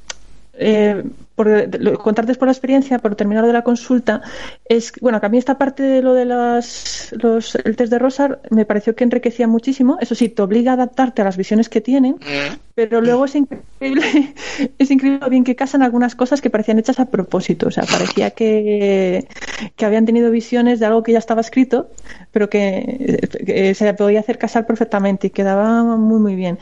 Eh, 0.58 1.04
por 1.36 1.48
contarte 1.98 2.34
por 2.36 2.48
la 2.48 2.54
experiencia, 2.54 3.00
por 3.00 3.16
terminar 3.16 3.46
de 3.46 3.54
la 3.54 3.64
consulta, 3.64 4.22
es 4.64 4.94
bueno, 5.02 5.20
que 5.20 5.26
a 5.26 5.30
mí 5.30 5.38
esta 5.38 5.58
parte 5.58 5.84
de 5.84 6.02
lo 6.02 6.14
de 6.14 6.26
las, 6.26 7.14
los, 7.22 7.56
el 7.56 7.76
test 7.76 7.92
de 7.92 8.00
Rosar 8.00 8.40
me 8.52 8.66
pareció 8.66 8.96
que 8.96 9.04
enriquecía 9.04 9.48
muchísimo. 9.48 9.98
Eso 10.00 10.16
sí, 10.16 10.30
te 10.30 10.42
obliga 10.42 10.72
a 10.72 10.74
adaptarte 10.76 11.22
a 11.22 11.26
las 11.26 11.38
visiones 11.38 11.68
que 11.68 11.82
tienen, 11.82 12.16
Mm, 12.26 12.56
pero 12.74 13.02
luego 13.02 13.26
es 13.26 13.36
increíble, 13.36 14.34
es 14.78 14.92
increíble 14.92 15.20
lo 15.22 15.30
bien 15.30 15.44
que 15.44 15.56
casan 15.56 15.82
algunas 15.82 16.16
cosas 16.16 16.42
que 16.42 16.50
parecían 16.50 16.80
hechas 16.80 17.00
a 17.00 17.06
propósito. 17.06 17.68
O 17.68 17.72
sea, 17.72 17.84
parecía 17.84 18.32
que, 18.32 19.28
que 19.76 19.86
habían 19.86 20.06
tenido 20.06 20.32
visiones 20.32 20.80
de 20.80 20.86
algo 20.86 21.04
que 21.04 21.14
ya 21.14 21.20
estaba 21.20 21.42
escrito, 21.42 21.90
pero 22.32 22.50
que, 22.50 23.20
que 23.46 23.74
se 23.76 23.94
podía 23.94 24.20
hacer 24.20 24.38
casar 24.38 24.66
perfectamente 24.66 25.28
y 25.28 25.30
quedaba 25.30 25.84
muy, 25.84 26.20
muy 26.20 26.36
bien. 26.36 26.60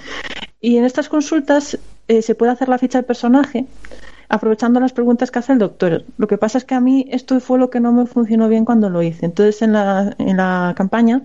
Y 0.59 0.77
en 0.77 0.85
estas 0.85 1.09
consultas 1.09 1.77
eh, 2.17 2.21
se 2.21 2.35
puede 2.35 2.51
hacer 2.51 2.69
la 2.69 2.77
ficha 2.77 2.99
de 2.99 3.03
personaje 3.03 3.65
aprovechando 4.29 4.79
las 4.79 4.93
preguntas 4.93 5.29
que 5.29 5.39
hace 5.39 5.53
el 5.53 5.59
doctor. 5.59 6.05
Lo 6.17 6.27
que 6.27 6.37
pasa 6.37 6.57
es 6.57 6.65
que 6.65 6.75
a 6.75 6.79
mí 6.79 7.05
esto 7.11 7.39
fue 7.39 7.59
lo 7.59 7.69
que 7.69 7.79
no 7.79 7.91
me 7.91 8.05
funcionó 8.07 8.49
bien 8.49 8.65
cuando 8.65 8.89
lo 8.89 9.03
hice. 9.03 9.25
Entonces, 9.25 9.61
en 9.61 9.73
la, 9.73 10.15
en 10.17 10.37
la 10.37 10.73
campaña, 10.75 11.21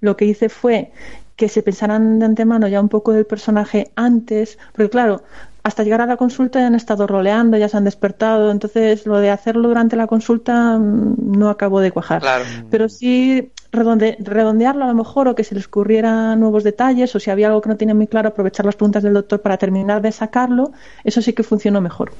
lo 0.00 0.16
que 0.16 0.26
hice 0.26 0.48
fue 0.48 0.92
que 1.36 1.48
se 1.48 1.62
pensaran 1.62 2.18
de 2.20 2.26
antemano 2.26 2.68
ya 2.68 2.80
un 2.80 2.88
poco 2.88 3.12
del 3.12 3.26
personaje 3.26 3.90
antes, 3.96 4.58
porque 4.72 4.90
claro, 4.90 5.22
hasta 5.62 5.84
llegar 5.84 6.00
a 6.00 6.06
la 6.06 6.16
consulta 6.16 6.58
ya 6.60 6.66
han 6.66 6.74
estado 6.74 7.06
roleando, 7.06 7.56
ya 7.56 7.68
se 7.68 7.76
han 7.76 7.84
despertado, 7.84 8.50
entonces 8.50 9.06
lo 9.06 9.18
de 9.18 9.30
hacerlo 9.30 9.68
durante 9.68 9.96
la 9.96 10.06
consulta 10.06 10.76
mm, 10.78 11.38
no 11.38 11.48
acabó 11.50 11.80
de 11.80 11.92
cuajar. 11.92 12.20
Claro. 12.20 12.44
Pero 12.70 12.88
sí 12.88 13.52
redonde- 13.70 14.16
redondearlo 14.18 14.84
a 14.84 14.88
lo 14.88 14.94
mejor 14.94 15.28
o 15.28 15.34
que 15.34 15.44
se 15.44 15.54
les 15.54 15.66
ocurriera 15.66 16.34
nuevos 16.36 16.64
detalles 16.64 17.14
o 17.14 17.20
si 17.20 17.30
había 17.30 17.46
algo 17.46 17.60
que 17.60 17.68
no 17.68 17.76
tenía 17.76 17.94
muy 17.94 18.06
claro, 18.06 18.28
aprovechar 18.30 18.66
las 18.66 18.76
preguntas 18.76 19.02
del 19.02 19.14
doctor 19.14 19.40
para 19.40 19.56
terminar 19.56 20.02
de 20.02 20.12
sacarlo, 20.12 20.72
eso 21.04 21.22
sí 21.22 21.32
que 21.32 21.42
funcionó 21.42 21.80
mejor. 21.80 22.12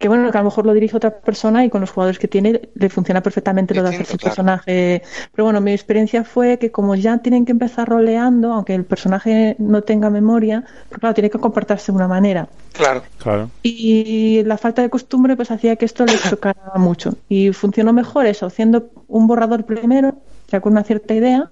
Que 0.00 0.08
bueno, 0.08 0.32
que 0.32 0.38
a 0.38 0.40
lo 0.40 0.46
mejor 0.46 0.64
lo 0.64 0.72
dirige 0.72 0.96
otra 0.96 1.10
persona 1.10 1.62
y 1.62 1.68
con 1.68 1.82
los 1.82 1.90
jugadores 1.90 2.18
que 2.18 2.26
tiene 2.26 2.70
le 2.74 2.88
funciona 2.88 3.22
perfectamente 3.22 3.74
lo 3.74 3.82
de 3.82 3.96
el 3.96 4.06
claro. 4.06 4.18
personaje. 4.18 5.02
Pero 5.30 5.44
bueno, 5.44 5.60
mi 5.60 5.72
experiencia 5.72 6.24
fue 6.24 6.58
que 6.58 6.72
como 6.72 6.94
ya 6.94 7.18
tienen 7.18 7.44
que 7.44 7.52
empezar 7.52 7.86
roleando, 7.86 8.54
aunque 8.54 8.74
el 8.74 8.86
personaje 8.86 9.56
no 9.58 9.82
tenga 9.82 10.08
memoria, 10.08 10.64
pues 10.88 11.00
claro, 11.00 11.14
tiene 11.14 11.28
que 11.28 11.38
comportarse 11.38 11.92
de 11.92 11.96
una 11.96 12.08
manera. 12.08 12.48
Claro. 12.72 13.02
Claro. 13.18 13.50
Y 13.62 14.42
la 14.44 14.56
falta 14.56 14.80
de 14.80 14.88
costumbre 14.88 15.36
pues 15.36 15.50
hacía 15.50 15.76
que 15.76 15.84
esto 15.84 16.06
les 16.06 16.22
chocara 16.30 16.72
mucho. 16.76 17.16
Y 17.28 17.52
funcionó 17.52 17.92
mejor 17.92 18.24
eso, 18.24 18.46
haciendo 18.46 18.88
un 19.06 19.26
borrador 19.26 19.66
primero, 19.66 20.14
ya 20.48 20.62
con 20.62 20.72
una 20.72 20.82
cierta 20.82 21.12
idea, 21.12 21.50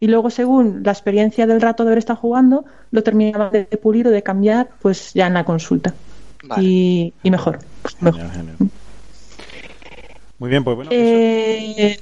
y 0.00 0.06
luego 0.06 0.28
según 0.28 0.82
la 0.84 0.92
experiencia 0.92 1.46
del 1.46 1.62
rato 1.62 1.84
de 1.84 1.88
haber 1.88 1.98
estado 1.98 2.18
jugando, 2.20 2.66
lo 2.90 3.02
terminaba 3.02 3.48
de 3.48 3.64
pulir 3.64 4.06
o 4.06 4.10
de 4.10 4.22
cambiar, 4.22 4.68
pues 4.82 5.12
ya 5.14 5.26
en 5.26 5.34
la 5.34 5.44
consulta. 5.44 5.94
Vale. 6.42 6.62
Y, 6.62 7.12
y 7.22 7.30
mejor. 7.30 7.58
pues 7.82 8.00
mejor. 8.00 8.20
Genial, 8.20 8.36
genial. 8.36 8.56
Muy 10.38 10.50
bien, 10.50 10.64
pues 10.64 10.76
bueno. 10.76 10.90
eso- 10.90 11.00
Eh, 11.02 12.00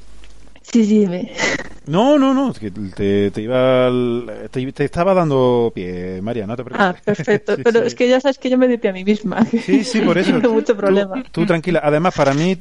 sí, 0.63 0.85
sí, 0.85 1.07
me- 1.07 1.33
No, 1.87 2.19
no, 2.19 2.35
no, 2.35 2.53
que 2.53 2.71
te, 2.71 3.31
te 3.31 3.41
iba 3.43 3.87
al- 3.87 4.49
te, 4.51 4.73
te 4.73 4.85
estaba 4.85 5.15
dando 5.15 5.73
pie, 5.75 6.21
María, 6.21 6.47
no 6.47 6.55
te 6.55 6.63
preocupes. 6.63 6.87
Ah, 6.87 7.03
perfecto. 7.03 7.57
Sí, 7.57 7.63
Pero 7.65 7.81
sí. 7.81 7.87
es 7.87 7.95
que 7.95 8.09
ya 8.09 8.21
sabes 8.21 8.37
que 8.39 8.51
yo 8.51 8.59
me 8.59 8.69
pie 8.79 8.91
a 8.91 8.93
mí 8.93 9.05
misma. 9.05 9.45
Sí, 9.65 9.83
sí, 9.85 10.01
por 10.03 10.19
eso. 10.19 10.39
Tengo 10.39 10.55
mucho 10.55 10.77
Tú-. 10.77 11.23
Tú, 11.33 11.47
tranquila. 11.47 11.81
Además, 11.83 12.15
para 12.15 12.35
mí, 12.35 12.57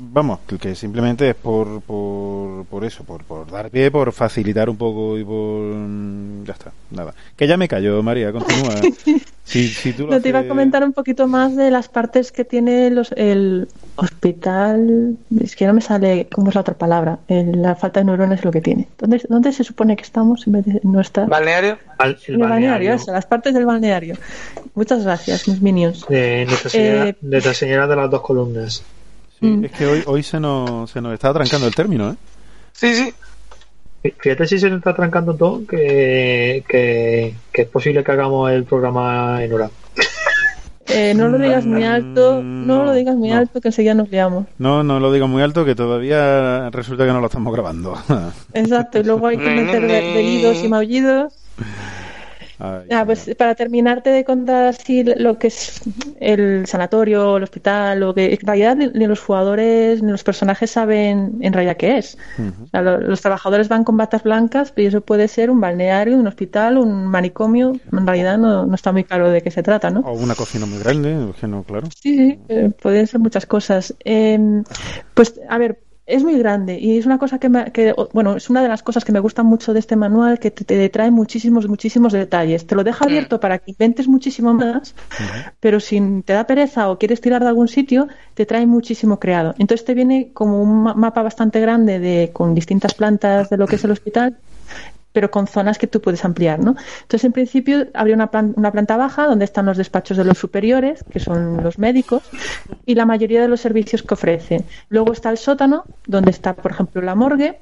vamos, 0.00 0.38
que- 0.60 0.74
simplemente 0.74 1.28
es 1.30 1.34
por, 1.34 1.80
por, 1.82 2.64
por 2.66 2.84
eso, 2.84 3.04
por, 3.04 3.24
por 3.24 3.50
dar 3.50 3.68
pie, 3.70 3.90
por 3.90 4.12
facilitar 4.12 4.70
un 4.70 4.76
poco 4.76 5.18
y 5.18 5.24
por... 5.24 5.74
Ya 6.46 6.52
está, 6.52 6.72
nada. 6.90 7.12
Que 7.36 7.46
ya 7.46 7.56
me 7.56 7.68
cayó, 7.68 8.02
María, 8.02 8.32
continúa. 8.32 8.74
Si, 9.48 9.66
si 9.68 9.94
tú 9.94 10.04
lo 10.04 10.10
No, 10.12 10.20
te 10.20 10.28
iba 10.28 10.40
a 10.40 10.42
haces- 10.42 10.48
comentar 10.50 10.84
un 10.84 10.92
poquito 10.92 11.26
más 11.26 11.56
de 11.56 11.70
las 11.70 11.88
partes 11.88 12.32
que 12.32 12.44
tiene 12.44 12.90
los, 12.90 13.12
el 13.12 13.66
hospital. 13.96 15.16
Es 15.40 15.56
que 15.56 15.66
no 15.66 15.72
me 15.72 15.80
sale, 15.80 16.28
¿cómo 16.30 16.50
es 16.50 16.54
la 16.54 16.60
otra 16.60 16.74
palabra? 16.74 17.18
El- 17.28 17.62
la 17.62 17.74
falta 17.74 18.00
de 18.00 18.04
neuronas 18.04 18.40
es 18.40 18.44
lo 18.44 18.50
que 18.50 18.60
tiene. 18.60 18.88
¿Dónde, 18.98 19.22
¿Dónde 19.26 19.52
se 19.52 19.64
supone 19.64 19.96
que 19.96 20.02
estamos 20.02 20.46
en 20.46 20.52
vez 20.52 20.66
de 20.66 20.80
no 20.84 21.00
estar? 21.00 21.26
¿Balneario? 21.30 21.78
Al- 21.96 22.18
En 22.26 22.34
el 22.34 22.40
balneario, 22.40 22.92
eso, 22.92 23.10
las 23.10 23.24
partes 23.24 23.54
del 23.54 23.64
balneario. 23.64 24.16
Muchas 24.74 25.02
gracias, 25.04 25.48
mis 25.48 25.62
minions. 25.62 26.06
de 26.08 26.44
Nuestra 26.46 26.68
Señora, 26.68 27.08
Eh, 27.08 27.16
Nuestra 27.22 27.54
Señora 27.54 27.86
de 27.86 27.96
las 27.96 28.10
dos 28.10 28.20
columnas. 28.20 28.82
Sí, 29.40 29.46
Mm. 29.46 29.64
es 29.64 29.72
que 29.72 29.86
hoy, 29.86 30.02
hoy 30.06 30.22
se, 30.22 30.40
nos, 30.40 30.90
se 30.90 31.00
nos 31.00 31.12
está 31.14 31.32
trancando 31.32 31.66
el 31.66 31.74
término, 31.74 32.10
¿eh? 32.10 32.14
Sí, 32.72 32.94
sí. 32.94 33.14
Fíjate 34.20 34.46
si 34.46 34.58
se 34.58 34.68
nos 34.70 34.78
está 34.78 34.94
trancando 34.94 35.34
todo, 35.34 35.66
que, 35.66 36.64
que, 36.68 37.34
que 37.52 37.62
es 37.62 37.68
posible 37.68 38.02
que 38.04 38.12
hagamos 38.12 38.50
el 38.50 38.64
programa 38.64 39.42
en 39.42 39.52
hora. 39.52 39.70
Eh, 40.86 41.12
no 41.14 41.28
lo 41.28 41.36
digas 41.38 41.66
muy 41.66 41.84
alto, 41.84 42.40
no, 42.42 42.78
no, 42.78 42.84
lo 42.84 42.94
digas 42.94 43.14
muy 43.14 43.28
no. 43.28 43.36
alto, 43.36 43.60
que 43.60 43.68
enseguida 43.68 43.92
nos 43.94 44.08
liamos. 44.08 44.46
No, 44.58 44.82
no 44.82 44.98
lo 45.00 45.12
digo 45.12 45.28
muy 45.28 45.42
alto, 45.42 45.64
que 45.66 45.74
todavía 45.74 46.70
resulta 46.70 47.04
que 47.04 47.12
no 47.12 47.20
lo 47.20 47.26
estamos 47.26 47.52
grabando. 47.52 47.94
Exacto, 48.54 48.98
y 48.98 49.04
luego 49.04 49.26
hay 49.26 49.36
que 49.36 49.50
meter 49.50 49.86
de- 49.86 50.62
y 50.64 50.68
maullidos. 50.68 51.34
Ay, 52.60 52.88
Ah, 52.90 53.04
pues 53.06 53.30
para 53.38 53.54
terminarte 53.54 54.10
de 54.10 54.24
contar 54.24 54.66
así 54.66 55.04
lo 55.04 55.38
que 55.38 55.46
es 55.48 55.80
el 56.20 56.66
sanatorio, 56.66 57.36
el 57.36 57.44
hospital, 57.44 58.00
lo 58.00 58.14
que 58.14 58.32
en 58.34 58.46
realidad 58.46 58.74
ni, 58.76 58.88
ni 58.88 59.06
los 59.06 59.20
jugadores 59.20 60.02
ni 60.02 60.10
los 60.10 60.24
personajes 60.24 60.70
saben 60.70 61.38
en 61.40 61.52
realidad 61.52 61.76
qué 61.76 61.98
es. 61.98 62.18
Ujú. 62.38 62.64
O 62.64 62.66
sea, 62.68 62.82
lo- 62.82 63.00
los 63.00 63.20
trabajadores 63.20 63.68
van 63.68 63.84
con 63.84 63.96
batas 63.96 64.22
blancas, 64.24 64.72
pero 64.72 64.88
eso 64.88 65.00
puede 65.02 65.28
ser 65.28 65.50
un 65.50 65.60
balneario, 65.60 66.16
un 66.16 66.26
hospital, 66.26 66.78
un 66.78 67.06
manicomio. 67.06 67.72
En 67.92 68.06
realidad 68.06 68.38
no, 68.38 68.66
no 68.66 68.74
está 68.74 68.90
muy 68.92 69.04
claro 69.04 69.30
de 69.30 69.40
qué 69.42 69.50
se 69.50 69.62
trata, 69.62 69.90
¿no? 69.90 70.00
O 70.00 70.12
una 70.12 70.34
cocina 70.34 70.66
muy 70.66 70.78
grande, 70.80 71.14
no, 71.42 71.62
claro. 71.62 71.88
Sí, 72.02 72.16
sí, 72.16 72.38
eh, 72.48 72.70
pueden 72.82 73.06
ser 73.06 73.20
muchas 73.20 73.46
cosas. 73.46 73.94
Eh, 74.04 74.38
pues, 75.14 75.40
a 75.48 75.58
ver, 75.58 75.78
es 76.08 76.24
muy 76.24 76.38
grande 76.38 76.78
y 76.80 76.98
es 76.98 77.06
una 77.06 77.18
cosa 77.18 77.38
que, 77.38 77.48
me- 77.48 77.70
que, 77.70 77.94
bueno, 78.12 78.36
es 78.36 78.48
una 78.50 78.62
de 78.62 78.68
las 78.68 78.82
cosas 78.82 79.04
que 79.04 79.12
me 79.12 79.20
gustan 79.20 79.46
mucho 79.46 79.72
de 79.72 79.78
este 79.80 79.94
manual, 79.94 80.38
que 80.40 80.50
te, 80.50 80.64
te 80.64 80.88
trae 80.88 81.10
muchísimos, 81.10 81.68
muchísimos 81.68 82.12
detalles. 82.12 82.66
Te 82.66 82.74
lo 82.74 82.82
deja 82.82 83.04
Mm. 83.04 83.08
abierto 83.08 83.40
para 83.40 83.58
que 83.58 83.70
inventes 83.72 84.08
muchísimo 84.08 84.54
más, 84.54 84.94
pero 85.60 85.80
si 85.80 86.00
te 86.24 86.32
da 86.32 86.46
pereza 86.46 86.90
o 86.90 86.98
quieres 86.98 87.20
tirar 87.20 87.42
de 87.42 87.48
algún 87.48 87.68
sitio, 87.68 88.08
te 88.34 88.46
trae 88.46 88.66
muchísimo 88.66 89.18
creado. 89.20 89.54
Entonces 89.58 89.84
te 89.84 89.94
viene 89.94 90.30
como 90.32 90.62
un 90.62 90.82
ma- 90.84 90.94
mapa 90.94 91.22
bastante 91.22 91.60
grande 91.60 91.98
de 92.00 92.30
con 92.32 92.54
distintas 92.54 92.94
plantas 92.94 93.50
de 93.50 93.56
lo 93.56 93.66
que 93.66 93.76
es 93.76 93.84
el 93.84 93.90
hospital 93.92 94.36
pero 95.12 95.30
con 95.30 95.46
zonas 95.46 95.78
que 95.78 95.86
tú 95.86 96.00
puedes 96.00 96.24
ampliar, 96.24 96.58
¿no? 96.60 96.76
Entonces, 97.02 97.24
en 97.24 97.32
principio, 97.32 97.86
habría 97.94 98.14
una, 98.14 98.30
plan- 98.30 98.54
una 98.56 98.70
planta 98.72 98.96
baja 98.96 99.26
donde 99.26 99.44
están 99.44 99.66
los 99.66 99.76
despachos 99.76 100.16
de 100.16 100.24
los 100.24 100.38
superiores, 100.38 101.04
que 101.10 101.20
son 101.20 101.62
los 101.62 101.78
médicos, 101.78 102.22
y 102.86 102.94
la 102.94 103.06
mayoría 103.06 103.40
de 103.42 103.48
los 103.48 103.60
servicios 103.60 104.02
que 104.02 104.14
ofrece. 104.14 104.64
Luego 104.88 105.12
está 105.12 105.30
el 105.30 105.38
sótano, 105.38 105.86
donde 106.06 106.30
está, 106.30 106.54
por 106.54 106.70
ejemplo, 106.72 107.02
la 107.02 107.14
morgue, 107.14 107.60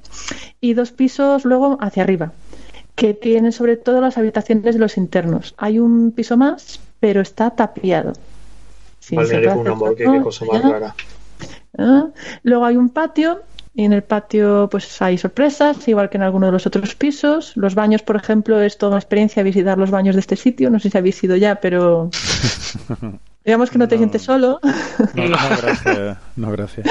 y 0.61 0.75
dos 0.75 0.93
pisos 0.93 1.45
luego 1.45 1.79
hacia 1.81 2.03
arriba, 2.03 2.33
que 2.95 3.15
tienen 3.15 3.53
sobre 3.53 3.77
todo 3.77 4.01
las 4.01 4.19
habitaciones 4.19 4.75
de 4.75 4.81
los 4.81 4.97
internos. 4.97 5.55
Hay 5.59 5.79
un 5.79 6.13
piso 6.13 6.37
más, 6.37 6.81
pero 7.01 7.21
está 7.21 7.51
tapiado. 7.51 8.13
Sí, 9.01 9.11
se 9.11 9.17
Balneario 9.17 9.51
puede 9.51 9.53
con 9.53 9.61
una 9.63 9.71
hacer 9.73 9.89
morgue, 9.89 10.05
foto, 10.05 10.19
qué 10.19 10.25
cosa 10.25 10.45
más 10.47 10.63
ya. 10.63 10.69
rara. 10.69 10.95
Ah, 11.79 12.09
Luego 12.43 12.65
hay 12.65 12.77
un 12.77 12.89
patio 12.89 13.41
Y 13.79 13.85
en 13.85 13.93
el 13.93 14.03
patio 14.03 14.69
pues 14.71 15.03
hay 15.03 15.19
sorpresas, 15.19 15.87
igual 15.87 16.09
que 16.09 16.17
en 16.17 16.23
alguno 16.23 16.47
de 16.47 16.53
los 16.53 16.67
otros 16.67 16.95
pisos. 16.95 17.53
Los 17.57 17.75
baños, 17.75 18.01
por 18.01 18.17
ejemplo, 18.17 18.59
es 18.63 18.79
toda 18.79 18.93
una 18.93 18.99
experiencia 18.99 19.43
visitar 19.43 19.77
los 19.77 19.91
baños 19.91 20.15
de 20.15 20.21
este 20.21 20.35
sitio. 20.35 20.71
No 20.71 20.81
sé 20.81 20.89
si 20.89 20.97
habéis 20.97 21.23
ido 21.23 21.37
ya, 21.37 21.57
pero 21.57 22.09
digamos 23.45 23.69
que 23.69 23.77
no 23.77 23.87
te 23.87 23.99
sientes 23.99 24.23
solo. 24.23 24.61
No, 25.15 25.29
no, 25.29 25.37
gracias. 25.37 26.17
No, 26.37 26.51
gracias. 26.51 26.87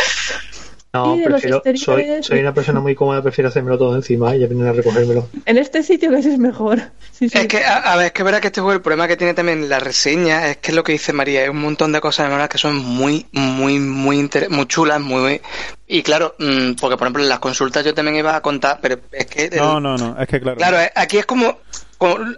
No, 0.96 1.18
prefiero, 1.24 1.62
soy, 1.76 2.24
soy, 2.24 2.40
una 2.40 2.54
persona 2.54 2.80
muy 2.80 2.96
cómoda, 2.96 3.22
prefiero 3.22 3.50
hacérmelo 3.50 3.78
todo 3.78 3.96
encima 3.96 4.36
y 4.36 4.40
ya 4.40 4.48
vienen 4.48 4.68
a 4.68 4.72
recogérmelo. 4.72 5.28
En 5.46 5.58
este 5.58 5.84
sitio 5.84 6.10
casi 6.10 6.30
es 6.30 6.40
mejor. 6.40 6.82
Es 7.20 7.48
que, 7.48 7.66
a, 7.66 7.96
ver, 7.98 8.08
es 8.08 8.12
que 8.14 8.24
verá 8.24 8.40
que 8.40 8.48
este 8.48 8.62
juego, 8.62 8.74
el 8.74 8.82
problema 8.82 9.08
que 9.08 9.18
tiene 9.18 9.34
también 9.34 9.68
la 9.68 9.80
reseña 9.80 10.50
es 10.50 10.58
que 10.58 10.72
es 10.72 10.76
lo 10.76 10.84
que 10.84 10.94
dice 10.94 11.12
María, 11.12 11.42
hay 11.42 11.50
un 11.50 11.62
montón 11.62 11.92
de 11.92 12.00
cosas 12.00 12.32
en 12.32 12.48
que 12.48 12.58
son 12.58 12.78
muy, 12.78 13.26
muy, 13.32 13.80
muy, 13.80 14.30
muy 14.50 14.66
chulas, 14.68 15.02
muy, 15.02 15.42
Y 15.88 16.02
claro, 16.02 16.36
mm, 16.40 16.74
porque 16.80 16.98
por 16.98 17.08
ejemplo 17.08 17.24
en 17.24 17.30
las 17.30 17.40
consultas 17.40 17.84
yo 17.84 17.94
también 17.94 18.18
iba 18.18 18.36
a 18.36 18.42
contar, 18.42 18.80
pero 18.82 19.00
es 19.12 19.26
que... 19.26 19.50
no, 19.50 19.80
no, 19.80 19.98
no, 19.98 20.20
es 20.20 20.28
que 20.28 20.40
claro. 20.40 20.58
Claro, 20.58 20.80
eh, 20.80 20.92
aquí 20.96 21.18
es 21.18 21.26
como, 21.26 21.60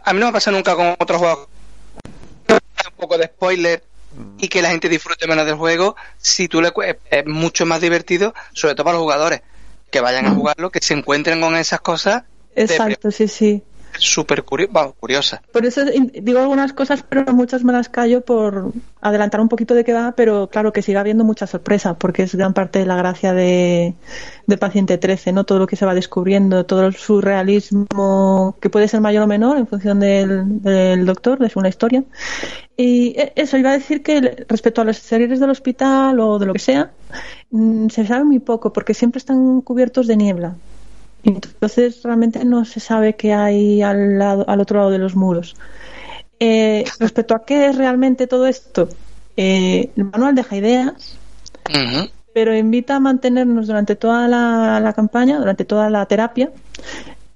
A 0.03 0.13
mí 0.13 0.19
no 0.19 0.27
me 0.27 0.33
pasa 0.33 0.51
nunca 0.51 0.75
con 0.75 0.95
otros 0.97 1.19
juegos. 1.19 1.47
Un 2.49 2.97
poco 2.97 3.17
de 3.17 3.25
spoiler 3.25 3.83
y 4.37 4.47
que 4.47 4.61
la 4.61 4.69
gente 4.69 4.89
disfrute 4.89 5.27
menos 5.27 5.45
del 5.45 5.55
juego 5.55 5.95
si 6.17 6.47
tú 6.47 6.61
le 6.61 6.71
es 7.11 7.25
mucho 7.25 7.65
más 7.65 7.81
divertido, 7.81 8.33
sobre 8.53 8.75
todo 8.75 8.85
para 8.85 8.95
los 8.95 9.03
jugadores 9.03 9.41
que 9.91 10.01
vayan 10.01 10.25
a 10.25 10.31
jugarlo, 10.31 10.69
que 10.69 10.79
se 10.81 10.93
encuentren 10.93 11.39
con 11.41 11.55
esas 11.55 11.81
cosas. 11.81 12.23
Exacto, 12.55 13.11
sí, 13.11 13.27
sí 13.27 13.63
súper 13.97 14.43
curiosa. 14.43 15.41
Por 15.51 15.65
eso 15.65 15.81
digo 15.85 16.39
algunas 16.39 16.73
cosas, 16.73 17.03
pero 17.07 17.33
muchas 17.33 17.63
me 17.63 17.73
las 17.73 17.89
callo 17.89 18.21
por 18.21 18.71
adelantar 19.01 19.41
un 19.41 19.49
poquito 19.49 19.73
de 19.73 19.83
qué 19.83 19.93
va, 19.93 20.13
pero 20.15 20.49
claro 20.49 20.73
que 20.73 20.81
siga 20.81 21.01
habiendo 21.01 21.23
mucha 21.23 21.47
sorpresa, 21.47 21.97
porque 21.97 22.23
es 22.23 22.35
gran 22.35 22.53
parte 22.53 22.79
de 22.79 22.85
la 22.85 22.95
gracia 22.95 23.33
de, 23.33 23.95
Paciente 24.59 24.97
13, 24.97 25.33
¿no? 25.33 25.43
Todo 25.43 25.59
lo 25.59 25.67
que 25.67 25.75
se 25.75 25.85
va 25.85 25.93
descubriendo, 25.93 26.65
todo 26.65 26.87
el 26.87 26.95
surrealismo, 26.95 28.55
que 28.59 28.69
puede 28.69 28.87
ser 28.87 29.01
mayor 29.01 29.23
o 29.23 29.27
menor 29.27 29.57
en 29.57 29.67
función 29.67 29.99
del, 29.99 30.61
del 30.61 31.05
doctor, 31.05 31.39
de 31.39 31.51
una 31.55 31.69
historia. 31.69 32.03
Y 32.75 33.19
e, 33.19 33.33
eso, 33.35 33.57
iba 33.57 33.71
a 33.71 33.77
decir 33.77 34.03
que 34.03 34.45
respecto 34.47 34.81
a 34.81 34.85
los 34.85 34.97
exteriores 34.97 35.39
del 35.39 35.49
hospital 35.49 36.19
o 36.19 36.39
de 36.39 36.45
lo 36.45 36.53
que 36.53 36.59
sea, 36.59 36.91
mm, 37.51 37.89
se 37.89 38.05
sabe 38.05 38.23
muy 38.23 38.39
poco, 38.39 38.71
porque 38.71 38.93
siempre 38.93 39.17
están 39.17 39.61
cubiertos 39.61 40.07
de 40.07 40.17
niebla. 40.17 40.55
Entonces 41.23 42.03
realmente 42.03 42.43
no 42.45 42.65
se 42.65 42.79
sabe 42.79 43.15
qué 43.15 43.33
hay 43.33 43.81
al, 43.81 44.17
lado, 44.17 44.45
al 44.47 44.61
otro 44.61 44.79
lado 44.79 44.91
de 44.91 44.97
los 44.97 45.15
muros. 45.15 45.55
Eh, 46.39 46.85
respecto 46.99 47.35
a 47.35 47.45
qué 47.45 47.67
es 47.67 47.75
realmente 47.75 48.27
todo 48.27 48.45
esto, 48.45 48.89
eh, 49.35 49.89
el 49.95 50.05
manual 50.05 50.35
deja 50.35 50.55
ideas, 50.55 51.17
pero 52.33 52.55
invita 52.55 52.95
a 52.95 52.99
mantenernos 52.99 53.67
durante 53.67 53.95
toda 53.95 54.27
la, 54.27 54.93
campaña, 54.95 55.39
durante 55.39 55.65
toda 55.65 55.89
la 55.89 56.05
terapia, 56.05 56.51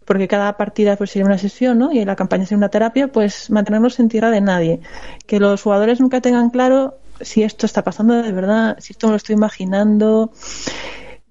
porque 0.05 0.27
cada 0.27 0.57
partida 0.57 0.95
pues 0.95 1.11
sería 1.11 1.25
una 1.25 1.39
sesión, 1.39 1.79
¿no? 1.79 1.91
Y 1.91 2.05
la 2.05 2.15
campaña 2.15 2.45
sería 2.45 2.57
una 2.57 2.69
terapia, 2.69 3.07
pues 3.07 3.49
mantenernos 3.49 3.99
en 3.99 4.09
tierra 4.09 4.29
de 4.29 4.41
nadie. 4.41 4.79
Que 5.25 5.39
los 5.39 5.61
jugadores 5.61 5.99
nunca 5.99 6.21
tengan 6.21 6.49
claro 6.51 6.99
si 7.19 7.43
esto 7.43 7.65
está 7.65 7.83
pasando 7.83 8.21
de 8.21 8.31
verdad, 8.31 8.77
si 8.79 8.93
esto 8.93 9.07
me 9.07 9.11
lo 9.11 9.17
estoy 9.17 9.33
imaginando. 9.35 10.31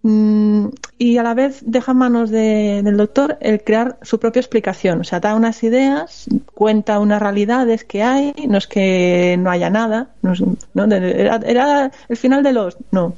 Mm, 0.02 0.68
y 0.96 1.18
a 1.18 1.22
la 1.22 1.34
vez 1.34 1.60
deja 1.66 1.92
en 1.92 1.98
manos 1.98 2.30
del 2.30 2.96
doctor 2.96 3.36
el 3.40 3.62
crear 3.62 3.98
su 4.02 4.18
propia 4.18 4.40
explicación. 4.40 5.00
O 5.00 5.04
sea, 5.04 5.20
da 5.20 5.34
unas 5.34 5.62
ideas, 5.62 6.26
cuenta 6.54 6.98
unas 7.00 7.20
realidades 7.20 7.84
que 7.84 8.02
hay, 8.02 8.32
no 8.48 8.58
es 8.58 8.66
que 8.66 9.36
no 9.38 9.50
haya 9.50 9.68
nada, 9.68 10.10
no, 10.22 10.32
era, 10.84 11.90
el 12.08 12.16
final 12.16 12.42
de 12.42 12.52
los. 12.52 12.76
No. 12.90 13.14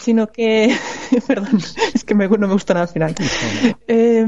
Sino 0.00 0.26
que. 0.28 0.76
perdón, 1.26 1.60
es 1.94 2.04
que 2.04 2.14
me, 2.14 2.28
no 2.28 2.48
me 2.48 2.52
gusta 2.52 2.74
nada 2.74 2.86
al 2.86 2.92
final. 2.92 3.14
Eh, 3.88 4.26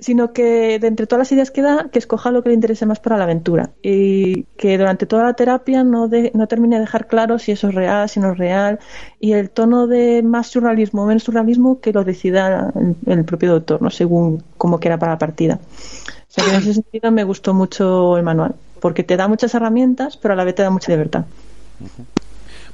sino 0.00 0.32
que 0.32 0.78
de 0.78 0.86
entre 0.86 1.06
todas 1.06 1.20
las 1.20 1.32
ideas 1.32 1.50
que 1.50 1.60
da, 1.60 1.88
que 1.90 1.98
escoja 1.98 2.30
lo 2.30 2.42
que 2.42 2.50
le 2.50 2.54
interese 2.54 2.86
más 2.86 3.00
para 3.00 3.16
la 3.16 3.24
aventura. 3.24 3.70
Y 3.82 4.44
que 4.56 4.78
durante 4.78 5.06
toda 5.06 5.24
la 5.24 5.34
terapia 5.34 5.82
no, 5.82 6.08
no 6.34 6.46
termine 6.46 6.76
de 6.76 6.82
dejar 6.82 7.08
claro 7.08 7.38
si 7.38 7.52
eso 7.52 7.68
es 7.68 7.74
real, 7.74 8.08
si 8.08 8.20
no 8.20 8.32
es 8.32 8.38
real 8.38 8.78
y 9.18 9.32
el 9.32 9.50
tono 9.50 9.86
de 9.86 10.22
más 10.22 10.46
surrealismo 10.48 11.02
o 11.02 11.06
menos 11.06 11.24
surrealismo 11.24 11.80
que 11.80 11.92
lo 11.92 12.04
decida 12.04 12.72
el, 13.06 13.24
propio 13.24 13.52
doctor, 13.52 13.82
no 13.82 13.90
según 13.90 14.42
cómo 14.56 14.78
quiera 14.78 14.98
para 14.98 15.12
la 15.12 15.18
partida. 15.18 15.58
O 15.58 16.30
sea 16.30 16.44
que 16.44 16.50
en 16.50 16.56
ese 16.56 16.74
sentido 16.74 17.10
me 17.10 17.24
gustó 17.24 17.52
mucho 17.52 18.16
el 18.16 18.22
manual 18.22 18.54
porque 18.80 19.02
te 19.02 19.16
da 19.16 19.26
muchas 19.26 19.54
herramientas 19.54 20.16
pero 20.16 20.34
a 20.34 20.36
la 20.36 20.44
vez 20.44 20.54
te 20.54 20.62
da 20.62 20.70
mucha 20.70 20.92
libertad. 20.92 21.24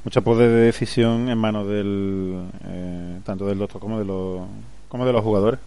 Mucha 0.03 0.21
poder 0.21 0.51
de 0.51 0.57
decisión 0.57 1.29
en 1.29 1.37
manos 1.39 1.67
del 1.67 2.43
eh, 2.65 3.19
tanto 3.23 3.47
del 3.47 3.57
doctor 3.57 3.81
como 3.81 3.97
de 3.97 4.05
los 4.05 4.41
como 4.89 5.05
de 5.07 5.13
los 5.13 5.23
jugadores 5.23 5.59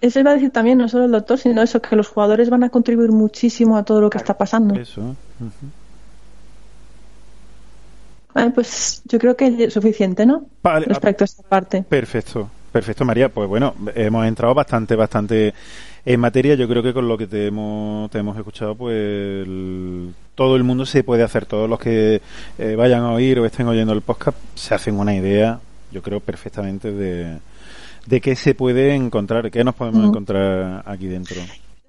eso 0.00 0.20
iba 0.20 0.30
a 0.30 0.34
decir 0.34 0.50
también, 0.50 0.78
no 0.78 0.88
solo 0.88 1.04
el 1.04 1.12
doctor, 1.12 1.38
sino 1.38 1.62
eso, 1.62 1.80
que 1.82 1.94
los 1.96 2.08
jugadores 2.08 2.48
van 2.48 2.64
a 2.64 2.70
contribuir 2.70 3.12
muchísimo 3.12 3.76
a 3.76 3.84
todo 3.84 4.00
lo 4.00 4.08
que 4.08 4.18
está 4.18 4.36
pasando. 4.36 4.74
Eso. 4.74 5.14
pues 8.54 9.02
yo 9.04 9.18
creo 9.18 9.36
que 9.36 9.64
es 9.64 9.74
suficiente, 9.74 10.24
¿no? 10.24 10.46
Respecto 10.62 11.24
a 11.24 11.26
esta 11.26 11.42
parte. 11.42 11.84
Perfecto, 11.86 12.48
perfecto, 12.72 13.04
María. 13.04 13.28
Pues 13.28 13.48
bueno, 13.48 13.74
hemos 13.94 14.26
entrado 14.26 14.54
bastante, 14.54 14.96
bastante 14.96 15.52
en 16.06 16.20
materia. 16.20 16.54
Yo 16.54 16.66
creo 16.66 16.82
que 16.82 16.94
con 16.94 17.06
lo 17.06 17.18
que 17.18 17.26
te 17.26 17.48
hemos, 17.48 18.10
te 18.10 18.18
hemos 18.18 18.36
escuchado, 18.38 18.74
pues 18.74 19.46
todo 20.34 20.56
el 20.56 20.64
mundo 20.64 20.86
se 20.86 21.04
puede 21.04 21.22
hacer. 21.22 21.44
Todos 21.44 21.68
los 21.68 21.78
que 21.78 22.22
eh, 22.58 22.74
vayan 22.74 23.02
a 23.02 23.12
oír 23.12 23.38
o 23.38 23.44
estén 23.44 23.66
oyendo 23.66 23.92
el 23.92 24.00
podcast 24.00 24.38
se 24.54 24.74
hacen 24.74 24.98
una 24.98 25.14
idea, 25.14 25.60
yo 25.92 26.00
creo, 26.00 26.20
perfectamente 26.20 26.90
de 26.90 27.38
de 28.10 28.20
qué 28.20 28.34
se 28.34 28.54
puede 28.54 28.94
encontrar, 28.94 29.50
qué 29.50 29.62
nos 29.62 29.76
podemos 29.76 30.04
encontrar 30.04 30.82
aquí 30.84 31.06
dentro. 31.06 31.36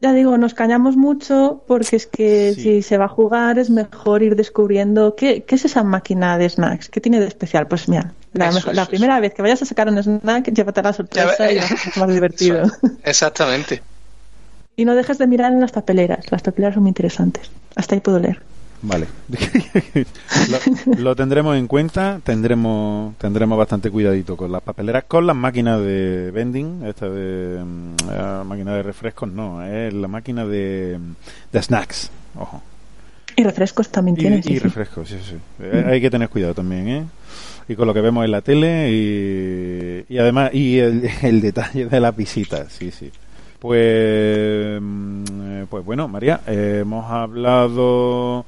Ya 0.01 0.13
digo, 0.13 0.38
nos 0.38 0.53
cañamos 0.53 0.95
mucho 0.95 1.63
porque 1.67 1.95
es 1.95 2.05
que 2.05 2.53
si 2.53 2.82
se 2.84 2.97
va 2.97 3.05
a 3.05 3.07
jugar 3.07 3.57
es 3.59 3.69
mejor 3.69 4.24
ir 4.24 4.36
descubriendo 4.36 5.15
qué, 5.15 5.43
es 5.47 5.65
esa 5.65 5.84
máquina 5.84 6.38
de 6.38 6.47
snacks, 6.49 6.89
qué 6.89 7.01
tiene 7.01 7.19
de 7.19 7.28
especial. 7.28 7.67
Pues 7.67 7.89
mira, 7.89 8.13
la, 8.34 8.86
primera 8.86 9.19
vez 9.19 9.34
que 9.34 9.41
vayas 9.41 9.63
a 9.63 9.65
sacar 9.65 9.89
un 9.89 9.97
snack, 9.97 10.51
llévate 10.53 10.82
la 10.84 10.93
sorpresa 10.93 11.51
y 11.51 11.57
es 11.57 11.97
más 11.97 12.09
divertido. 12.09 12.63
Exactamente. 13.03 13.82
y 14.76 14.86
no 14.86 14.95
dejes 14.95 15.17
de 15.17 15.28
mirar 15.28 15.51
en 15.51 15.59
las 15.59 15.72
papeleras, 15.72 16.32
las 16.32 16.43
papeleras 16.43 16.76
son 16.76 16.84
muy 16.84 16.89
interesantes. 16.89 17.49
Hasta 17.76 17.95
ahí 17.95 18.01
puedo 18.01 18.19
leer. 18.19 18.41
Vale. 18.84 19.08
lo, 20.98 21.16
tendremos 21.16 21.56
en 21.56 21.68
cuenta, 21.68 22.20
tendremos 22.24 23.16
tendremos 23.18 23.58
bastante 23.58 23.92
cuidadito 23.92 24.36
con 24.36 24.52
las 24.52 24.62
papeleras, 24.64 25.04
con 25.04 25.28
las 25.28 25.36
máquinas 25.36 25.80
de 25.82 26.32
vending, 26.32 26.84
esta 26.86 27.08
de 27.08 27.64
mm, 27.64 28.44
máquina 28.45 28.74
de 28.74 28.84
refrescos, 28.84 29.30
no, 29.30 29.64
es 29.64 29.94
la 29.94 30.08
máquina 30.08 30.45
de, 30.45 30.98
de 31.52 31.62
snacks, 31.62 32.10
ojo. 32.36 32.64
Y 33.36 33.44
refrescos 33.44 33.90
también 33.90 34.18
tienen. 34.18 34.41
Y, 34.44 34.60
refrescos, 34.60 35.10
sí, 35.10 35.18
sí. 35.24 35.36
Eh, 35.60 35.86
hay 35.88 36.02
que 36.02 36.10
tener 36.10 36.30
cuidado 36.30 36.56
también, 36.56 36.88
¿eh? 36.88 37.06
Y 37.68 37.76
con 37.76 37.88
lo 37.88 37.94
que 37.94 38.02
vemos 38.02 38.26
en 38.26 38.32
la 38.32 38.41
tele 38.41 38.91
y, 38.91 40.06
y 40.14 40.18
además, 40.18 40.53
y 40.53 40.80
el, 40.80 41.08
el 41.22 41.40
detalle 41.40 41.86
de 41.86 41.99
las 41.99 42.16
visitas, 42.16 42.72
sí, 42.74 42.90
sí. 42.90 43.12
Pues, 43.60 44.82
mm, 44.82 45.24
eh, 45.44 45.66
pues 45.70 45.86
bueno, 45.86 46.08
María, 46.08 46.41
hemos 46.48 47.10
hablado 47.10 48.44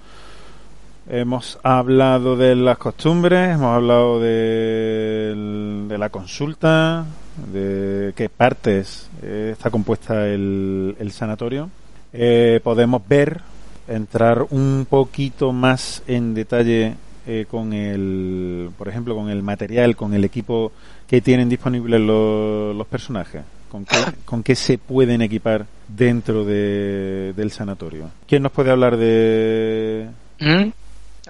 Hemos 1.10 1.60
hablado 1.64 2.38
de 2.38 2.56
las 2.56 2.78
costumbres, 2.78 3.56
hemos 3.56 3.76
hablado 3.76 4.22
de, 4.22 5.98
la 5.98 6.08
consulta, 6.08 7.06
de 7.52 8.14
qué 8.16 8.30
partes 8.30 9.10
eh, 9.22 9.50
está 9.52 9.70
compuesta 9.70 10.28
el, 10.28 11.12
sanatorio. 11.12 11.70
Eh, 12.14 12.62
podemos 12.64 13.06
ver, 13.06 13.42
entrar 13.88 14.46
un 14.52 14.88
poquito 14.90 15.52
más 15.52 16.04
en 16.08 16.34
detalle 16.34 16.96
eh, 17.28 17.46
con 17.52 17.74
el, 17.74 18.70
por 18.78 18.88
ejemplo, 18.88 19.14
con 19.14 19.30
el 19.30 19.44
material, 19.44 19.98
con 19.98 20.14
el 20.14 20.24
equipo 20.24 20.72
que 21.06 21.20
tienen 21.20 21.50
disponibles 21.50 22.00
los, 22.00 22.88
personajes. 22.88 23.42
¿Con 23.70 23.84
qué, 23.84 23.98
¿Con 24.24 24.42
qué, 24.42 24.56
se 24.56 24.78
pueden 24.78 25.22
equipar 25.22 25.66
dentro 25.88 26.46
de, 26.46 27.34
del 27.36 27.52
sanatorio? 27.52 28.10
¿Quién 28.26 28.44
nos 28.44 28.52
puede 28.52 28.72
hablar 28.72 28.96
de, 28.96 30.08
¿Mm? 30.40 30.70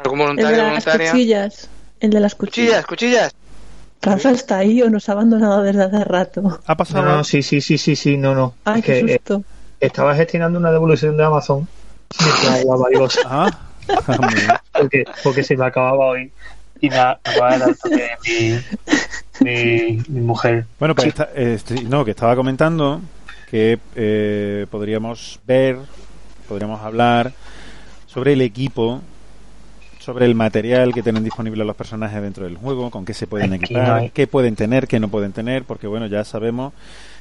¿Algún 0.04 0.20
voluntario, 0.20 0.50
el 0.50 0.56
de 0.58 0.74
las 0.74 0.86
cuchillas. 0.86 1.70
El 2.00 2.10
de 2.10 2.20
las 2.20 2.36
cuchillas. 2.36 2.86
Cuchillas, 2.86 3.34
Rafa 4.04 4.32
está 4.32 4.58
ahí 4.58 4.82
o 4.82 4.90
nos 4.90 5.08
ha 5.08 5.14
abandonado 5.14 5.62
desde 5.64 5.84
hace 5.84 6.04
rato. 6.04 6.60
¿Ha 6.66 6.76
pasado? 6.76 7.06
No, 7.06 7.24
sí, 7.24 7.42
sí, 7.42 7.62
sí, 7.62 7.78
sí, 7.78 7.96
sí, 7.96 8.18
no, 8.18 8.36
no. 8.36 8.54
Ay, 8.66 8.82
qué 8.82 9.00
eh, 9.00 9.08
susto. 9.08 9.44
estaba 9.80 10.14
gestionando 10.14 10.60
una 10.60 10.72
devolución 10.72 11.16
de 11.16 11.24
Amazon. 11.24 11.68
Ah, 13.26 13.50
porque, 14.74 15.06
porque 15.24 15.44
se 15.44 15.56
me 15.56 15.66
acababa 15.66 16.06
hoy 16.06 16.32
y 16.82 16.90
me 16.90 16.98
acaba 16.98 17.54
de 17.54 17.60
dar 17.60 17.76
mi, 18.26 18.60
mi, 19.40 20.04
mi, 20.08 20.22
mujer. 20.22 20.66
Bueno, 20.80 20.96
pues 20.96 21.14
este, 21.36 21.84
no, 21.84 22.04
que 22.04 22.12
estaba 22.12 22.36
comentando 22.36 23.02
que 23.50 23.80
eh, 23.96 24.68
podríamos 24.70 25.40
ver, 25.48 25.78
podríamos 26.48 26.82
hablar 26.82 27.32
sobre 28.06 28.34
el 28.34 28.42
equipo 28.42 29.02
sobre 30.04 30.26
el 30.26 30.36
material 30.36 30.94
que 30.94 31.02
tienen 31.02 31.24
disponible 31.24 31.64
los 31.64 31.78
personajes 31.78 32.22
dentro 32.22 32.44
del 32.44 32.58
juego, 32.58 32.92
con 32.92 33.06
qué 33.06 33.14
se 33.14 33.26
pueden 33.26 33.54
equipar, 33.54 34.12
qué 34.12 34.28
pueden 34.28 34.54
tener, 34.54 34.86
qué 34.86 35.00
no 35.00 35.08
pueden 35.08 35.32
tener, 35.32 35.64
porque 35.64 35.88
bueno, 35.88 36.08
ya 36.08 36.26
sabemos 36.26 36.74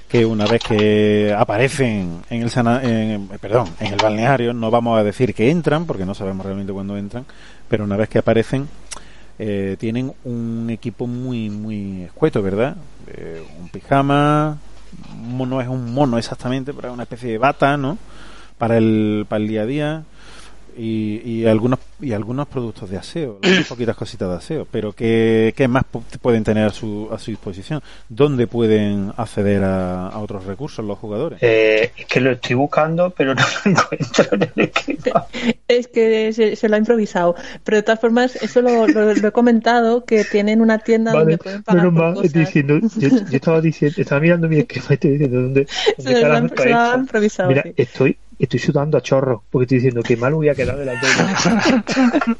que 0.08 0.26
una 0.26 0.46
vez 0.46 0.60
que 0.64 1.32
aparecen 1.38 2.22
en 2.28 2.42
el 2.42 2.50
en, 2.82 3.28
perdón, 3.38 3.68
en 3.78 3.92
el 3.92 3.98
balneario, 4.02 4.52
no 4.52 4.72
vamos 4.72 4.98
a 4.98 5.04
decir 5.04 5.32
que 5.32 5.48
entran, 5.48 5.86
porque 5.86 6.04
no 6.04 6.12
sabemos 6.12 6.44
realmente 6.44 6.72
cuándo 6.72 6.96
entran, 6.96 7.24
pero 7.68 7.84
una 7.84 7.96
vez 7.96 8.08
que 8.08 8.18
aparecen, 8.18 8.66
eh, 9.38 9.76
tienen 9.78 10.12
un 10.24 10.68
equipo 10.68 11.06
muy, 11.06 11.50
muy 11.50 12.02
escueto, 12.02 12.42
¿verdad? 12.42 12.76
Eh, 13.06 13.44
un 13.60 13.68
pijama, 13.68 14.58
no 15.22 15.60
es 15.60 15.68
un 15.68 15.94
mono 15.94 16.18
exactamente, 16.18 16.74
pero 16.74 16.88
es 16.88 16.94
una 16.94 17.04
especie 17.04 17.30
de 17.30 17.38
bata, 17.38 17.76
¿no? 17.76 17.96
Para 18.58 18.76
el, 18.76 19.24
para 19.28 19.40
el 19.40 19.48
día 19.48 19.62
a 19.62 19.66
día 19.66 20.04
y, 20.76 21.20
y, 21.24 21.46
algunos 21.46 21.78
y 22.00 22.12
algunos 22.12 22.48
productos 22.48 22.90
de 22.90 22.98
aseo, 22.98 23.38
poquitas 23.68 23.96
cositas 23.96 24.28
de 24.28 24.34
aseo, 24.36 24.66
pero 24.70 24.92
¿qué, 24.92 25.54
qué 25.56 25.68
más 25.68 25.84
pueden 26.20 26.44
tener 26.44 26.66
a 26.66 26.70
su, 26.70 27.08
a 27.12 27.18
su 27.18 27.30
disposición? 27.30 27.82
¿Dónde 28.08 28.46
pueden 28.46 29.12
acceder 29.16 29.62
a, 29.64 30.08
a 30.08 30.18
otros 30.18 30.44
recursos 30.44 30.84
los 30.84 30.98
jugadores? 30.98 31.38
Eh, 31.42 31.92
es 31.96 32.06
que 32.06 32.20
lo 32.20 32.32
estoy 32.32 32.56
buscando, 32.56 33.10
pero 33.10 33.34
no 33.34 33.42
lo 33.42 33.70
encuentro 33.70 34.26
en 34.32 34.42
el 34.42 34.64
esquema. 34.64 35.26
Es 35.68 35.88
que 35.88 36.34
se, 36.34 36.54
se, 36.54 36.68
lo 36.68 36.74
ha 36.74 36.78
improvisado, 36.78 37.34
pero 37.64 37.78
de 37.78 37.82
todas 37.82 37.98
formas, 37.98 38.36
eso 38.36 38.60
lo, 38.60 38.86
lo, 38.86 39.10
he 39.10 39.32
comentado, 39.32 40.04
que 40.04 40.22
tienen 40.22 40.60
una 40.60 40.78
tienda 40.78 41.12
donde 41.12 41.38
pueden 41.38 41.62
pagar 41.62 41.90
por 41.94 42.14
cosas. 42.14 42.32
Diciendo, 42.32 42.78
yo, 42.98 43.08
yo, 43.08 43.16
estaba 43.30 43.60
diciendo, 43.62 43.94
estaba 43.98 44.20
mirando 44.20 44.48
mi 44.48 44.58
esquema 44.58 44.86
y 44.90 44.92
estoy 44.94 45.10
diciendo 45.12 45.40
dónde, 45.40 45.66
dónde 45.96 46.20
se, 46.20 46.26
lo, 46.26 46.34
han, 46.34 46.48
se 46.54 46.68
lo 46.68 46.78
ha 46.78 46.94
improvisado. 46.94 47.48
Mira, 47.48 47.62
sí. 47.62 47.72
estoy 47.76 48.18
estoy 48.44 48.58
sudando 48.58 48.98
a 48.98 49.00
chorro 49.00 49.44
porque 49.50 49.64
estoy 49.64 49.78
diciendo 49.78 50.02
que 50.02 50.16
mal 50.16 50.34
voy 50.34 50.48
a 50.48 50.54
quedar 50.54 50.76
de 50.76 50.84
la 50.84 50.94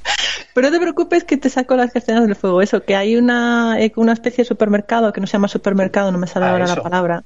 Pero 0.54 0.68
no 0.68 0.72
te 0.72 0.80
preocupes 0.80 1.24
que 1.24 1.36
te 1.36 1.48
saco 1.48 1.76
las 1.76 1.94
escenas 1.96 2.26
del 2.26 2.36
fuego. 2.36 2.60
Eso, 2.60 2.82
que 2.82 2.94
hay 2.94 3.16
una, 3.16 3.80
eh, 3.80 3.92
una 3.96 4.12
especie 4.12 4.44
de 4.44 4.48
supermercado 4.48 5.12
que 5.12 5.20
no 5.20 5.26
se 5.26 5.34
llama 5.34 5.48
supermercado, 5.48 6.12
no 6.12 6.18
me 6.18 6.26
sale 6.26 6.46
ah, 6.46 6.50
ahora 6.50 6.64
eso. 6.64 6.76
la 6.76 6.82
palabra. 6.82 7.24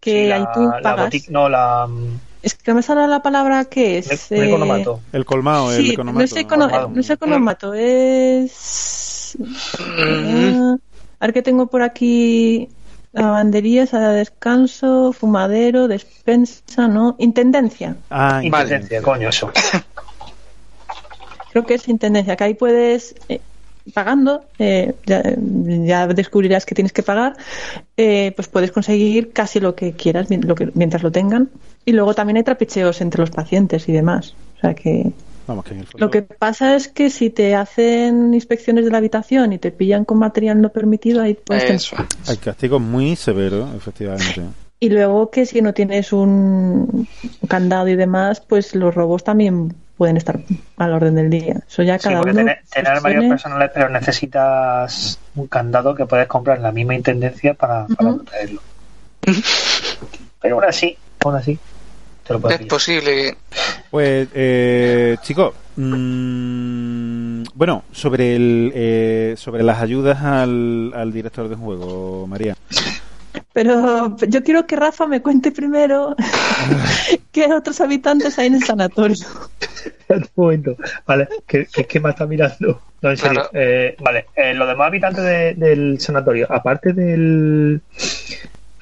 Que 0.00 0.26
sí, 0.26 0.32
ahí 0.32 0.44
tú 0.52 0.70
pagas. 0.82 1.14
La 1.14 1.20
no, 1.30 1.48
la. 1.48 1.88
Es 2.42 2.54
que 2.54 2.70
no 2.72 2.76
me 2.76 2.82
sale 2.82 3.06
la 3.06 3.22
palabra 3.22 3.66
que 3.66 3.98
es. 3.98 4.32
El, 4.32 4.38
el 4.42 4.48
economato. 4.48 5.00
El 5.12 5.24
colmado, 5.24 5.70
sí, 5.70 5.86
el 5.86 5.90
economato. 5.92 6.18
No 6.18 6.24
es, 6.24 6.36
econo, 6.36 6.88
no 6.88 7.00
es 7.00 7.10
economato, 7.10 7.74
es. 7.74 9.36
Uh, 9.38 10.78
a 11.20 11.26
ver 11.26 11.32
que 11.32 11.42
tengo 11.42 11.66
por 11.66 11.82
aquí 11.82 12.68
lavandería, 13.14 13.86
sala 13.86 14.10
de 14.10 14.18
descanso, 14.18 15.12
fumadero, 15.12 15.88
despensa, 15.88 16.88
¿no? 16.88 17.16
Intendencia. 17.18 17.96
Ah, 18.10 18.40
intendencia, 18.42 19.00
vale. 19.00 19.02
coño, 19.02 19.28
eso. 19.28 19.50
Creo 21.52 21.64
que 21.64 21.74
es 21.74 21.88
intendencia, 21.88 22.34
que 22.36 22.44
ahí 22.44 22.54
puedes, 22.54 23.14
eh, 23.28 23.40
pagando, 23.92 24.44
eh, 24.58 24.94
ya, 25.06 25.22
ya, 25.36 26.06
descubrirás 26.08 26.66
que 26.66 26.74
tienes 26.74 26.92
que 26.92 27.04
pagar, 27.04 27.36
eh, 27.96 28.32
pues 28.34 28.48
puedes 28.48 28.72
conseguir 28.72 29.32
casi 29.32 29.60
lo 29.60 29.76
que 29.76 29.92
quieras 29.92 30.26
lo 30.30 30.54
que, 30.56 30.70
mientras 30.74 31.02
lo 31.02 31.12
tengan. 31.12 31.50
Y 31.84 31.92
luego 31.92 32.14
también 32.14 32.38
hay 32.38 32.42
trapicheos 32.42 33.00
entre 33.00 33.20
los 33.20 33.30
pacientes 33.30 33.88
y 33.88 33.92
demás. 33.92 34.34
O 34.56 34.60
sea 34.60 34.74
que 34.74 35.12
Vamos, 35.46 35.64
que 35.64 35.84
Lo 35.96 36.10
que 36.10 36.22
pasa 36.22 36.74
es 36.74 36.88
que 36.88 37.10
si 37.10 37.30
te 37.30 37.54
hacen 37.54 38.32
inspecciones 38.32 38.84
de 38.84 38.90
la 38.90 38.98
habitación 38.98 39.52
y 39.52 39.58
te 39.58 39.70
pillan 39.70 40.04
con 40.04 40.18
material 40.18 40.60
no 40.60 40.70
permitido, 40.70 41.20
ahí 41.20 41.34
puedes 41.34 41.70
Eso. 41.70 41.96
Hay 42.28 42.38
castigos 42.38 42.80
muy 42.80 43.14
severos, 43.16 43.74
efectivamente. 43.74 44.42
Y 44.80 44.88
luego 44.88 45.30
que 45.30 45.46
si 45.46 45.60
no 45.62 45.72
tienes 45.74 46.12
un 46.12 47.08
candado 47.48 47.88
y 47.88 47.96
demás, 47.96 48.40
pues 48.40 48.74
los 48.74 48.94
robos 48.94 49.24
también 49.24 49.74
pueden 49.96 50.16
estar 50.16 50.40
al 50.76 50.92
orden 50.92 51.14
del 51.14 51.30
día. 51.30 51.60
Eso 51.66 51.82
ya 51.82 51.98
cada 51.98 52.16
sí, 52.16 52.22
uno. 52.24 52.34
Tener, 52.34 52.58
tener 52.70 52.90
armarios 52.90 53.24
personales, 53.26 53.70
pero 53.72 53.88
necesitas 53.88 55.18
un 55.36 55.46
candado 55.46 55.94
que 55.94 56.06
puedes 56.06 56.26
comprar 56.26 56.56
en 56.56 56.64
la 56.64 56.72
misma 56.72 56.94
intendencia 56.94 57.54
para, 57.54 57.84
uh 57.84 57.88
-huh. 57.88 57.96
para 57.96 58.14
protegerlo. 58.14 58.60
pero 60.40 60.56
aún 60.56 60.64
así, 60.64 60.96
aún 61.20 61.36
así. 61.36 61.58
Es 62.28 62.66
posible. 62.66 63.36
Pues, 63.90 64.28
eh, 64.34 65.16
chicos, 65.22 65.54
mmm, 65.76 67.42
bueno, 67.54 67.84
sobre 67.92 68.36
el 68.36 68.72
eh, 68.74 69.34
sobre 69.36 69.62
las 69.62 69.80
ayudas 69.80 70.22
al, 70.22 70.92
al 70.94 71.12
director 71.12 71.48
de 71.48 71.56
juego, 71.56 72.26
María. 72.26 72.56
Pero 73.52 74.16
yo 74.16 74.42
quiero 74.42 74.66
que 74.66 74.74
Rafa 74.76 75.06
me 75.06 75.22
cuente 75.22 75.52
primero 75.52 76.16
qué 77.32 77.52
otros 77.52 77.80
habitantes 77.80 78.38
hay 78.38 78.48
en 78.48 78.54
el 78.54 78.64
sanatorio. 78.64 79.16
Un 80.08 80.26
momento, 80.34 80.76
vale, 81.06 81.28
¿qué, 81.46 81.66
qué, 81.72 81.84
qué 81.84 82.00
más 82.00 82.14
está 82.14 82.26
mirando? 82.26 82.80
No, 83.00 83.10
en 83.10 83.16
serio. 83.16 83.32
Claro. 83.42 83.50
Eh, 83.52 83.96
vale, 84.00 84.26
eh, 84.34 84.54
los 84.54 84.66
demás 84.66 84.88
habitantes 84.88 85.22
de, 85.24 85.54
del 85.54 86.00
sanatorio, 86.00 86.46
aparte 86.50 86.92
del 86.92 87.80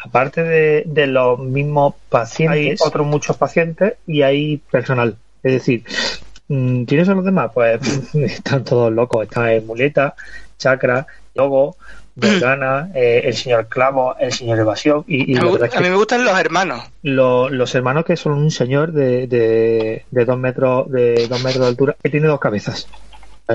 aparte 0.04 0.42
de, 0.42 0.82
de, 0.86 1.06
los 1.06 1.38
mismos 1.38 1.94
pacientes, 2.08 2.80
hay 2.80 2.86
otros 2.86 3.06
muchos 3.06 3.36
pacientes 3.36 3.94
y 4.06 4.22
hay 4.22 4.58
personal. 4.70 5.16
Es 5.42 5.52
decir, 5.52 5.84
¿quiénes 6.46 7.06
son 7.06 7.16
los 7.16 7.24
demás? 7.24 7.50
Pues 7.52 7.80
están 8.14 8.64
todos 8.64 8.92
locos. 8.92 9.24
Están 9.24 9.48
el 9.48 9.62
Muleta, 9.62 10.14
Chakra, 10.58 11.06
Lobo, 11.34 11.76
Vergana, 12.14 12.90
eh, 12.94 13.22
el 13.24 13.34
señor 13.34 13.68
Clavo, 13.68 14.16
el 14.18 14.32
señor 14.32 14.58
Evasión. 14.58 15.04
Y, 15.06 15.32
y 15.32 15.36
a, 15.36 15.42
mí, 15.42 15.48
a 15.74 15.80
mí 15.80 15.88
me 15.88 15.96
gustan 15.96 16.24
los 16.24 16.38
hermanos. 16.38 16.82
Lo, 17.02 17.48
los 17.48 17.74
hermanos 17.74 18.04
que 18.04 18.16
son 18.16 18.32
un 18.32 18.50
señor 18.50 18.92
de, 18.92 19.26
de, 19.26 20.04
de, 20.10 20.24
dos 20.24 20.38
metros 20.38 20.90
de 20.90 21.26
dos 21.28 21.42
metros 21.42 21.62
de 21.62 21.68
altura 21.68 21.96
que 22.02 22.10
tiene 22.10 22.26
dos 22.26 22.40
cabezas. 22.40 22.86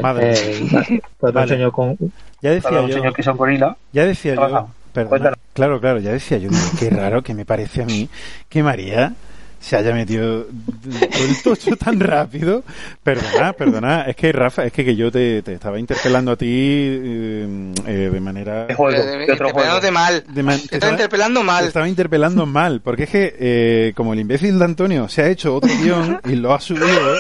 Madre. 0.02 0.34
Eh, 0.34 1.02
pues 1.18 1.34
vale. 1.34 1.46
un 1.46 1.50
señor 1.50 1.72
con 1.72 1.98
ya 2.42 2.52
decía 2.52 2.82
un 2.82 2.88
yo, 2.88 2.98
señor 2.98 3.14
que 3.14 3.24
son 3.24 3.38
gorila. 3.38 3.78
Ya 3.94 4.06
decía 4.06 4.36
yo, 4.36 4.70
Perdona, 4.98 5.34
claro, 5.54 5.80
claro, 5.80 6.00
ya 6.00 6.12
decía 6.12 6.40
yo, 6.40 6.50
qué 6.80 6.90
raro 6.90 7.22
que 7.22 7.36
me 7.36 7.46
parece 7.46 7.84
a 7.84 7.86
mí 7.86 8.10
que 8.50 8.64
María 8.64 9.14
se 9.60 9.76
haya 9.76 9.94
metido 9.94 10.48
el 10.48 11.42
tocho 11.44 11.76
tan 11.76 12.00
rápido. 12.00 12.64
Perdona, 13.04 13.54
perdona, 13.54 14.02
es 14.04 14.16
que 14.16 14.32
Rafa, 14.32 14.66
es 14.66 14.74
que, 14.74 14.84
que 14.84 14.96
yo 14.96 15.12
te, 15.12 15.44
te, 15.44 15.54
estaba 15.54 15.78
interpelando 15.78 16.32
a 16.32 16.36
ti 16.36 16.48
eh, 16.50 17.74
eh, 17.86 18.10
de 18.12 18.20
manera... 18.20 18.66
De 18.66 18.74
juego, 18.74 18.98
de, 18.98 19.18
de 19.26 19.32
otro 19.32 19.50
juego. 19.52 19.80
De 19.80 19.92
mal. 19.92 20.24
De 20.30 20.42
man, 20.42 20.60
te, 20.62 20.68
te 20.68 20.76
estaba 20.78 20.94
interpelando 20.94 21.44
mal. 21.44 21.62
Te 21.62 21.68
estaba 21.68 21.88
interpelando 21.88 22.46
mal, 22.48 22.82
porque 22.82 23.04
es 23.04 23.10
que 23.12 23.36
eh, 23.40 23.94
como 23.96 24.14
el 24.14 24.20
imbécil 24.20 24.58
de 24.58 24.66
Antonio 24.66 25.08
se 25.10 25.22
ha 25.22 25.28
hecho 25.28 25.54
otro 25.54 25.70
guion 25.80 26.22
y 26.26 26.36
lo 26.38 26.56
ha 26.56 26.60
subido, 26.60 27.16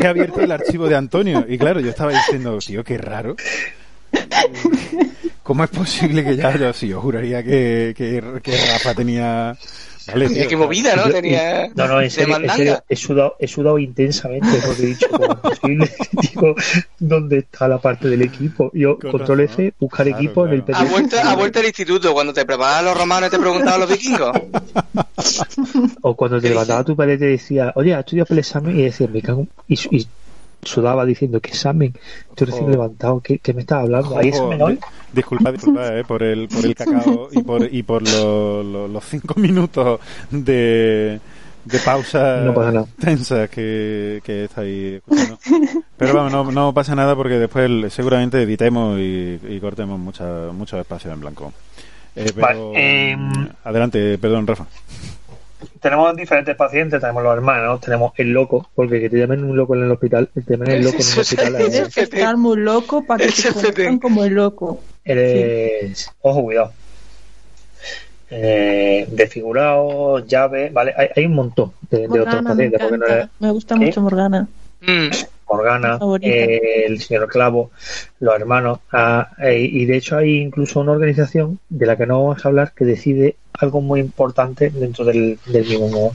he 0.00 0.06
abierto 0.08 0.40
el 0.40 0.50
archivo 0.50 0.88
de 0.88 0.96
Antonio. 0.96 1.44
Y 1.48 1.56
claro, 1.56 1.78
yo 1.78 1.90
estaba 1.90 2.10
diciendo, 2.10 2.58
tío, 2.58 2.82
qué 2.82 2.98
raro. 2.98 3.36
¿Cómo 5.42 5.64
es 5.64 5.70
posible 5.70 6.24
que 6.24 6.36
ya 6.36 6.56
yo, 6.56 6.72
sí, 6.72 6.88
yo 6.88 7.00
juraría 7.00 7.42
que, 7.42 7.94
que, 7.96 8.40
que 8.42 8.56
Rafa 8.72 8.94
tenía... 8.94 9.56
Vale, 10.06 10.28
tío, 10.28 10.48
qué 10.48 10.56
movida, 10.56 10.96
¿no? 10.96 11.04
Tenía 11.10 11.68
no, 11.76 11.86
no, 11.86 12.00
en 12.00 12.10
serio, 12.10 12.36
en 12.36 12.50
serio 12.50 12.82
he, 12.88 12.96
sudado, 12.96 13.36
he 13.38 13.46
sudado 13.46 13.78
intensamente 13.78 14.48
porque 14.66 14.82
he 14.82 14.86
dicho, 14.86 15.06
¿cómo 15.08 15.32
es 15.32 15.38
posible? 15.60 15.90
Digo, 16.20 16.54
¿dónde 16.98 17.38
está 17.38 17.68
la 17.68 17.78
parte 17.78 18.08
del 18.08 18.22
equipo? 18.22 18.70
Yo, 18.74 18.98
Con 18.98 19.12
control 19.12 19.42
F, 19.42 19.74
buscar 19.78 20.06
claro, 20.06 20.18
equipo 20.18 20.42
claro. 20.42 20.48
en 20.48 20.54
el 20.54 20.64
PDF. 20.64 20.76
¿Ha 20.76 20.84
vuelto, 20.84 21.16
¿Ha 21.22 21.36
vuelto 21.36 21.58
al 21.60 21.66
instituto 21.66 22.12
cuando 22.12 22.32
te 22.32 22.44
preparaban 22.44 22.84
los 22.84 22.98
romanos 22.98 23.28
y 23.28 23.30
te 23.30 23.38
preguntaban 23.38 23.80
los 23.80 23.90
vikingos? 23.90 24.36
o 26.02 26.16
cuando 26.16 26.40
te 26.40 26.48
levantaba 26.48 26.82
tu 26.82 26.96
pared 26.96 27.14
y 27.14 27.18
te 27.18 27.26
decía, 27.26 27.72
oye, 27.76 27.94
¿has 27.94 28.00
estudiado 28.00 28.26
para 28.26 28.34
el 28.34 28.40
examen? 28.40 28.78
Y 28.80 28.82
decía, 28.82 29.06
me 29.06 29.22
cago... 29.22 29.46
Y, 29.68 29.74
y 29.96 30.06
sudaba 30.62 31.04
diciendo 31.04 31.40
que 31.40 31.50
examen, 31.50 31.92
estoy 32.30 32.46
recién 32.46 32.66
oh. 32.66 32.70
levantado, 32.70 33.20
¿qué, 33.20 33.38
¿qué, 33.38 33.52
me 33.52 33.62
estás 33.62 33.80
hablando? 33.82 34.16
¿Hay 34.16 34.28
examen 34.28 34.62
hoy? 34.62 34.78
Disculpa, 35.12 35.52
disculpa 35.52 35.98
eh, 35.98 36.04
por, 36.04 36.22
el, 36.22 36.48
por 36.48 36.64
el 36.64 36.74
cacao 36.74 37.28
y 37.32 37.42
por, 37.42 37.74
y 37.74 37.82
por 37.82 38.02
lo, 38.02 38.62
lo, 38.62 38.88
los 38.88 39.04
cinco 39.04 39.34
minutos 39.40 40.00
de, 40.30 41.20
de 41.64 41.78
pausa 41.80 42.42
no 42.42 42.88
tensa 42.98 43.48
que, 43.48 44.20
que 44.24 44.44
estáis 44.44 44.94
escuchando. 44.94 45.38
Pero 45.96 46.14
vamos, 46.14 46.32
no, 46.32 46.52
no 46.52 46.72
pasa 46.72 46.94
nada 46.94 47.16
porque 47.16 47.34
después 47.34 47.92
seguramente 47.92 48.40
editemos 48.40 48.98
y, 48.98 49.40
y 49.48 49.60
cortemos 49.60 49.98
mucha, 49.98 50.52
mucho 50.52 50.78
espacio 50.78 51.12
en 51.12 51.20
blanco. 51.20 51.52
Eh, 52.14 52.30
pero, 52.34 52.46
vale, 52.46 52.72
eh, 52.76 53.16
adelante, 53.64 54.18
perdón, 54.18 54.46
Rafa 54.46 54.66
tenemos 55.80 56.16
diferentes 56.16 56.54
pacientes, 56.56 57.00
tenemos 57.00 57.22
los 57.22 57.34
hermanos, 57.34 57.80
tenemos 57.80 58.12
el 58.16 58.30
loco, 58.32 58.68
porque 58.74 59.00
que 59.00 59.10
te 59.10 59.18
llamen 59.18 59.44
un 59.44 59.56
loco 59.56 59.74
en 59.74 59.84
el 59.84 59.90
hospital, 59.90 60.28
te 60.34 60.42
llamen 60.46 60.70
el 60.70 60.84
loco 60.84 60.96
en 60.96 61.12
el 61.12 61.18
hospital. 61.20 61.56
Tienes 61.56 61.94
que 61.94 62.00
estar 62.02 62.36
muy 62.36 62.58
loco 62.58 63.04
para 63.04 63.26
que 63.26 63.32
te 63.32 63.52
conozcan 63.52 63.98
como 63.98 64.24
el 64.24 64.34
loco. 64.34 64.80
Eres, 65.04 65.98
sí. 65.98 66.10
ojo, 66.20 66.42
cuidado. 66.42 66.72
Eh, 68.30 69.06
desfigurado, 69.10 70.20
llave, 70.26 70.70
vale, 70.70 70.94
hay, 70.96 71.08
hay 71.14 71.26
un 71.26 71.34
montón 71.34 71.72
de, 71.90 72.08
Morgana, 72.08 72.24
de 72.24 72.38
otros 72.38 72.44
pacientes. 72.44 72.80
Me, 72.80 72.88
porque 72.88 72.98
no 72.98 73.06
eres... 73.06 73.28
me 73.38 73.50
gusta 73.50 73.76
mucho 73.76 74.00
Morgana. 74.00 74.48
Mm. 74.80 75.08
Morgana, 75.52 75.98
eh, 76.20 76.84
el 76.86 77.00
señor 77.00 77.28
Clavo, 77.28 77.70
los 78.20 78.34
hermanos, 78.34 78.80
ah, 78.92 79.30
eh, 79.42 79.60
y 79.60 79.84
de 79.84 79.96
hecho 79.96 80.16
hay 80.16 80.40
incluso 80.40 80.80
una 80.80 80.92
organización 80.92 81.58
de 81.68 81.86
la 81.86 81.96
que 81.96 82.06
no 82.06 82.22
vamos 82.22 82.44
a 82.44 82.48
hablar 82.48 82.72
que 82.74 82.84
decide 82.84 83.36
algo 83.52 83.80
muy 83.80 84.00
importante 84.00 84.70
dentro 84.70 85.04
del, 85.04 85.38
del 85.46 85.64
mismo 85.66 86.14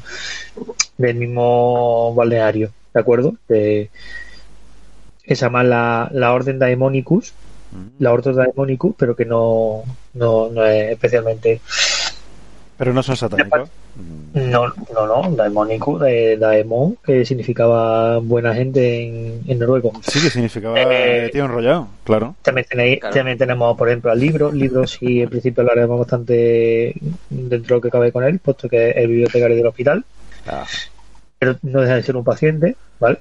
del 0.97 1.15
mismo 1.15 2.14
balneario, 2.15 2.72
¿de 2.93 2.99
acuerdo? 2.99 3.35
De, 3.47 3.89
que 5.23 5.35
se 5.35 5.45
llama 5.45 5.64
la, 5.64 6.09
la 6.11 6.34
Orden 6.34 6.57
Daemonicus, 6.57 7.34
Mm. 7.72 8.01
la 8.01 8.14
Ordo 8.14 8.34
Daemonicus, 8.34 8.95
pero 8.97 9.15
que 9.15 9.26
no, 9.26 9.84
no, 10.14 10.49
no 10.49 10.65
es 10.65 10.91
especialmente. 10.91 11.61
Pero 12.78 12.94
no 12.94 13.02
son 13.04 13.18
satánicos. 13.18 13.70
No, 14.34 14.68
no, 14.94 15.08
no, 15.08 15.36
Daemonicus, 15.36 15.99
de 16.02 16.38
Daemon, 16.38 16.98
que 17.04 17.26
significaba 17.26 18.20
buena 18.20 18.54
gente 18.54 19.04
en, 19.08 19.41
en 19.48 19.58
noruego. 19.60 19.94
Sí, 20.08 20.22
que 20.22 20.30
significaba 20.30 20.76
Eh, 20.80 21.30
tío 21.34 21.45
enrollado, 21.45 21.88
claro. 22.04 22.36
También, 22.44 22.68
tenéis, 22.70 22.99
Claro. 22.99 23.16
también 23.16 23.38
tenemos, 23.40 23.76
por 23.76 23.88
ejemplo, 23.90 24.12
al 24.12 24.20
libro. 24.20 24.52
Libro, 24.52 24.86
sí, 24.86 25.22
en 25.24 25.30
principio 25.30 25.62
hablaremos 25.62 25.98
bastante 25.99 26.94
dentro 27.30 27.76
de 27.76 27.76
lo 27.78 27.82
que 27.82 27.90
cabe 27.90 28.12
con 28.12 28.24
él, 28.26 28.38
puesto 28.38 28.70
que 28.70 28.91
es 28.91 28.98
el 28.98 29.08
bibliotecario 29.08 29.56
del 29.58 29.66
hospital, 29.68 30.06
Ah. 30.45 30.64
pero 31.40 31.56
no 31.64 31.82
deja 31.82 31.95
de 31.95 32.04
ser 32.04 32.16
un 32.16 32.24
paciente, 32.24 32.76
¿vale? 32.99 33.18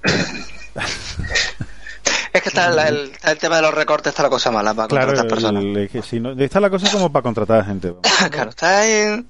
Es 2.32 2.42
que 2.42 2.50
está 2.50 2.66
el, 2.88 3.12
está 3.12 3.32
el 3.32 3.38
tema 3.38 3.56
de 3.56 3.62
los 3.62 3.72
recortes, 3.74 4.10
está 4.10 4.22
la 4.24 4.28
cosa 4.28 4.50
mala 4.50 4.74
para 4.74 4.88
Claro, 4.88 5.06
contratar 5.06 5.30
personas. 5.30 5.64
el- 5.64 5.76
es 5.78 5.90
que 5.90 6.02
si 6.02 6.20
no, 6.20 6.32
está 6.32 6.60
la 6.60 6.68
cosa 6.68 6.90
como 6.92 7.10
para 7.10 7.22
contratar 7.22 7.64
gente. 7.64 7.94
claro, 8.30 8.50
está 8.50 8.80
ahí. 8.80 9.24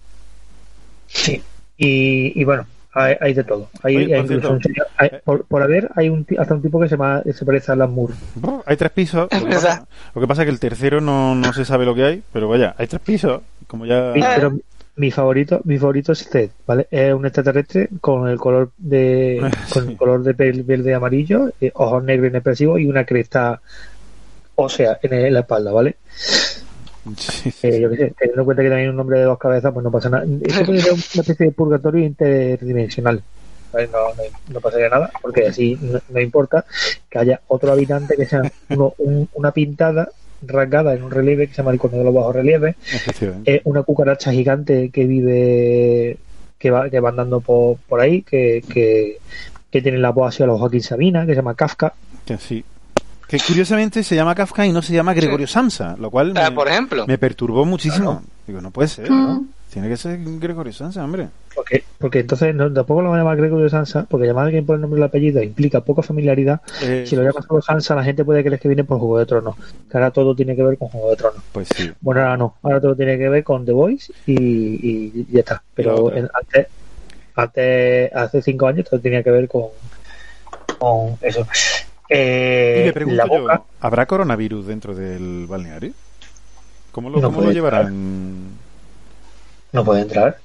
Sí. 1.07 1.43
Y, 1.77 2.41
y 2.41 2.45
bueno, 2.45 2.67
hay, 2.95 3.15
hay 3.21 3.35
de 3.35 3.45
todo. 3.45 3.69
Hay, 3.83 3.97
Oye, 3.97 4.15
hay 4.15 4.23
por 4.23 4.33
incluso 4.33 4.59
hay- 4.97 5.11
por, 5.25 5.45
por 5.45 5.63
haber, 5.63 5.91
hay 5.95 6.09
un, 6.09 6.25
ti- 6.25 6.37
hasta 6.39 6.55
un 6.55 6.63
tipo 6.63 6.81
que 6.81 6.89
se, 6.89 6.97
llama, 6.97 7.23
se 7.33 7.45
parece 7.45 7.71
a 7.71 7.75
Alan 7.75 7.93
Moore. 7.93 8.15
Hay 8.65 8.77
tres 8.77 8.91
pisos. 8.93 9.29
Lo 9.33 9.41
que, 9.47 9.55
pasa, 9.55 9.87
lo 10.15 10.21
que 10.21 10.27
pasa 10.27 10.43
es 10.43 10.47
que 10.47 10.53
el 10.53 10.61
tercero 10.61 11.01
no, 11.01 11.35
no 11.35 11.53
se 11.53 11.65
sabe 11.65 11.85
lo 11.85 11.95
que 11.95 12.05
hay, 12.05 12.23
pero 12.33 12.49
vaya, 12.49 12.75
hay 12.79 12.87
tres 12.87 13.03
pisos. 13.03 13.43
Como 13.67 13.85
ya. 13.87 14.13
Sí, 14.15 14.21
Pero 14.37 14.59
mi 14.97 15.11
favorito, 15.11 15.61
mi 15.65 15.77
favorito 15.79 16.13
es 16.13 16.27
Zed, 16.27 16.51
¿vale? 16.67 16.87
Es 16.91 17.13
un 17.13 17.27
extraterrestre 17.27 17.89
con 18.01 18.29
el 18.29 18.39
color 18.39 18.71
de 18.79 19.43
con 19.73 19.91
el 19.91 19.97
color 19.99 20.23
de 20.23 20.33
piel 20.33 20.63
verde 20.63 20.91
y 20.91 20.95
amarillo, 20.95 21.51
eh, 21.61 21.71
ojos 21.75 22.03
negros 22.03 22.31
inexpresivos 22.31 22.81
y 22.81 22.87
una 22.87 23.05
cresta 23.05 23.61
ósea 24.55 24.99
en, 25.03 25.13
en 25.13 25.35
la 25.35 25.41
espalda, 25.41 25.71
¿vale? 25.71 25.97
Sí, 27.19 27.51
sí, 27.51 27.67
Eh, 27.69 27.81
yo 27.81 27.91
qué 27.91 27.97
sé, 27.97 28.15
teniendo 28.19 28.43
en 28.43 28.45
cuenta 28.45 28.63
que 28.63 28.69
también 28.69 28.91
un 28.91 28.97
nombre 28.97 29.19
de 29.19 29.25
dos 29.25 29.39
cabezas, 29.39 29.73
pues 29.73 29.85
no 29.85 29.91
pasa 29.91 30.09
nada. 30.11 30.25
Eso 30.43 30.65
puede 30.65 30.81
ser 30.81 30.93
una 30.93 31.01
especie 31.03 31.47
de 31.47 31.53
purgatorio 31.53 32.05
interdimensional. 32.05 33.23
No, 33.73 33.81
no, 33.91 34.23
no 34.55 34.61
pasaría 34.61 34.89
nada, 34.89 35.11
porque 35.21 35.47
así 35.47 35.77
no, 35.81 35.99
no 36.09 36.21
importa 36.21 36.65
que 37.11 37.19
haya 37.19 37.41
otro 37.49 37.73
habitante 37.73 38.17
que 38.17 38.25
sea 38.25 38.43
uno- 38.71 38.95
un- 38.99 39.29
una 39.35 39.51
pintada 39.53 40.09
rasgada 40.47 40.95
en 40.95 41.03
un 41.03 41.11
relieve 41.11 41.47
que 41.47 41.53
se 41.53 41.59
llama 41.59 41.71
el 41.73 41.77
icono 41.77 41.99
de 41.99 42.05
los 42.05 42.15
bajos 42.15 42.35
relieves, 42.37 42.77
es 43.45 43.61
una 43.65 43.83
cucaracha 43.83 44.33
gigante 44.33 44.91
que 44.91 45.07
vive, 45.07 46.17
que 46.59 46.71
va, 46.71 46.89
que 46.89 47.01
va 47.01 47.11
andando 47.11 47.41
por, 47.41 47.77
por 47.89 48.01
ahí, 48.01 48.23
que, 48.23 48.63
que, 48.73 49.19
que 49.71 49.83
tiene 49.83 49.99
la 49.99 50.11
voz 50.11 50.35
hacia 50.35 50.47
los 50.47 50.59
Joaquín 50.59 50.83
Sabina, 50.83 51.27
que 51.27 51.33
se 51.33 51.37
llama 51.37 51.55
Kafka. 51.55 51.93
Que 52.25 52.39
sí. 52.39 52.65
Que 53.29 53.39
curiosamente 53.41 54.03
se 54.05 54.15
llama 54.15 54.35
Kafka 54.35 54.65
y 54.67 54.73
no 54.73 54.83
se 54.83 54.93
llama 54.95 55.13
Gregorio 55.13 55.47
Samsa, 55.49 55.97
lo 55.99 56.11
cual 56.11 56.33
Ah, 56.37 56.49
me, 56.51 56.55
por 56.55 56.69
ejemplo. 56.69 57.07
me 57.07 57.19
perturbó 57.19 57.65
muchísimo. 57.65 58.23
Digo, 58.47 58.61
no 58.61 58.71
puede 58.71 58.89
ser, 58.89 59.11
¿no? 59.11 59.41
Mm. 59.41 59.49
Tiene 59.73 59.89
que 59.89 59.97
ser 59.97 60.19
Gregorio 60.23 60.73
Samsa, 60.73 61.05
hombre. 61.05 61.29
Porque, 61.55 61.83
porque 61.99 62.21
entonces 62.21 62.55
no, 62.55 62.73
tampoco 62.73 63.03
lo 63.03 63.11
van 63.11 63.19
a 63.19 63.23
llamar 63.23 63.37
Gregorio 63.37 63.69
Sansa, 63.69 64.07
porque 64.09 64.27
llamar 64.27 64.45
a 64.45 64.47
alguien 64.47 64.65
por 64.65 64.77
el 64.77 64.81
nombre 64.83 64.99
y 64.99 65.03
el 65.03 65.07
apellido 65.09 65.43
implica 65.43 65.81
poca 65.81 66.03
familiaridad. 66.03 66.61
Eh, 66.83 67.05
Si 67.07 67.17
lo 67.17 67.23
llamas 67.23 67.45
solo 67.47 67.61
Sansa, 67.61 67.95
la 67.97 68.05
gente 68.05 68.25
puede 68.25 68.45
creer 68.45 68.61
que 68.61 68.69
viene 68.69 68.85
por 68.85 68.99
Juego 69.01 69.19
de 69.19 69.27
Tronos. 69.27 69.57
Que 69.91 69.97
ahora 69.99 70.13
todo 70.13 70.35
tiene 70.37 70.55
que 70.55 70.63
ver 70.63 70.79
con 70.79 70.89
Juego 70.89 71.11
de 71.11 71.17
Tronos. 71.17 71.43
Pues 71.53 71.69
sí. 71.77 71.91
Bueno, 72.01 72.21
ahora 72.23 72.37
no. 72.37 72.55
Ahora 72.63 72.81
todo 72.81 72.95
tiene 72.95 73.19
que 73.19 73.29
ver 73.29 73.43
con 73.43 73.67
The 73.67 73.73
Voice 73.73 74.13
y, 74.27 74.35
y- 74.35 75.13
y 75.15 75.27
ya 75.33 75.41
está. 75.41 75.63
Pero 75.75 76.15
en- 76.15 76.29
antes, 76.33 76.69
antes, 77.35 78.13
hace 78.15 78.41
cinco 78.43 78.69
años, 78.69 78.87
todo 78.89 79.01
tenía 79.01 79.23
que 79.23 79.31
ver 79.33 79.49
con, 79.49 79.65
con 80.79 81.17
eso. 81.23 81.47
Eh, 82.09 82.81
Y 82.83 82.87
me 82.87 82.93
pregunto 82.93 83.17
la 83.17 83.25
boca, 83.27 83.57
yo, 83.57 83.65
¿habrá 83.81 84.07
coronavirus 84.07 84.67
dentro 84.67 84.95
del 84.95 85.47
balneario? 85.47 85.93
¿Cómo 86.93 87.11
lo, 87.11 87.17
No 87.21 87.29
cómo 87.29 87.39
lo 87.39 87.43
puede 87.45 87.55
llevarán? 87.55 88.45
no 89.73 89.85
puede 89.85 90.03
entrar. 90.03 90.39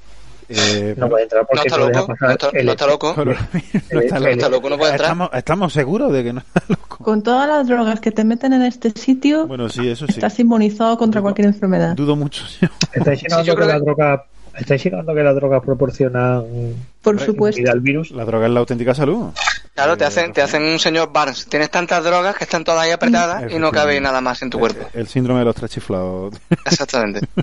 Eh, 0.49 0.95
No 0.97 1.07
puede 1.07 1.23
entrar 1.23 1.43
No 1.43 1.47
porque 1.47 1.67
está 1.69 1.77
no 1.77 1.85
deja 1.87 1.99
loco, 2.01 2.07
pasar 2.13 2.27
no 2.27 2.33
está, 2.33 2.49
el- 2.59 2.65
no 2.65 2.71
está 2.73 2.87
loco. 2.87 3.13
no 3.15 3.31
está 3.31 4.17
el- 4.17 4.23
loco. 4.23 4.27
está 4.27 4.49
loco, 4.49 4.69
no 4.69 4.77
puede 4.77 4.91
entrar. 4.91 5.05
Estamos, 5.11 5.29
estamos 5.33 5.71
seguros 5.73 6.11
de 6.11 6.23
que 6.25 6.33
no 6.33 6.39
está 6.41 6.63
loco. 6.67 6.97
Con 7.03 7.23
todas 7.23 7.47
las 7.47 7.67
drogas 7.67 8.01
que 8.01 8.11
te 8.11 8.25
meten 8.25 8.51
en 8.51 8.63
este 8.63 8.89
sitio, 8.91 9.47
Bueno, 9.47 9.69
sí, 9.69 9.87
eso 9.87 10.05
sí. 10.07 10.13
estás 10.13 10.37
inmunizado 10.39 10.97
contra 10.97 11.21
cualquier 11.21 11.47
enfermedad. 11.47 11.95
Dudo 11.95 12.17
mucho. 12.17 12.43
yo. 12.59 12.67
Está 12.91 13.13
insinuando 13.13 13.43
Sí, 13.45 13.47
yo 13.47 13.55
que 13.55 13.61
creo 14.65 14.77
la 14.77 14.83
que- 14.83 14.91
droga 14.93 15.01
está 15.01 15.01
insinuando 15.05 15.15
que 15.15 15.23
la 15.23 15.33
droga 15.33 15.61
proporciona 15.61 16.41
Por 17.01 17.19
supuesto. 17.19 17.61
vida 17.61 17.71
al 17.71 17.79
virus. 17.79 18.11
La 18.11 18.25
droga 18.25 18.47
es 18.47 18.53
la 18.53 18.59
auténtica 18.59 18.93
salud. 18.95 19.31
Claro, 19.73 19.97
te 19.97 20.05
hacen, 20.05 20.33
te 20.33 20.41
hacen 20.41 20.63
un 20.63 20.79
señor 20.79 21.11
Barnes. 21.13 21.45
Tienes 21.47 21.69
tantas 21.69 22.03
drogas 22.03 22.35
que 22.35 22.43
están 22.43 22.63
todas 22.63 22.83
ahí 22.83 22.91
apretadas 22.91 23.51
y 23.51 23.57
no 23.57 23.71
cabe 23.71 23.99
nada 24.01 24.21
más 24.21 24.41
en 24.41 24.49
tu 24.49 24.59
cuerpo. 24.59 24.87
El 24.93 25.07
síndrome 25.07 25.39
de 25.39 25.45
los 25.45 25.55
tres 25.55 25.71
chiflados. 25.71 26.35
Exactamente. 26.65 27.21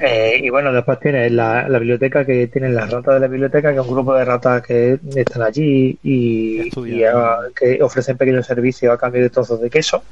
Eh, 0.00 0.40
y 0.42 0.50
bueno, 0.50 0.72
después 0.72 1.00
tienes 1.00 1.32
la, 1.32 1.68
la 1.68 1.78
biblioteca 1.78 2.24
que 2.24 2.46
tienen 2.46 2.74
las 2.76 2.90
ratas 2.90 3.14
de 3.14 3.20
la 3.20 3.26
biblioteca, 3.26 3.72
que 3.72 3.80
es 3.80 3.86
un 3.86 3.92
grupo 3.92 4.14
de 4.14 4.24
ratas 4.24 4.62
que 4.62 4.98
están 5.16 5.42
allí 5.42 5.98
y, 6.02 6.70
que 6.70 7.82
ofrecen 7.82 8.16
pequeños 8.16 8.46
servicios 8.46 8.94
a 8.94 8.98
cambio 8.98 9.22
de 9.22 9.30
trozos 9.30 9.60
de 9.60 9.70
queso. 9.70 10.02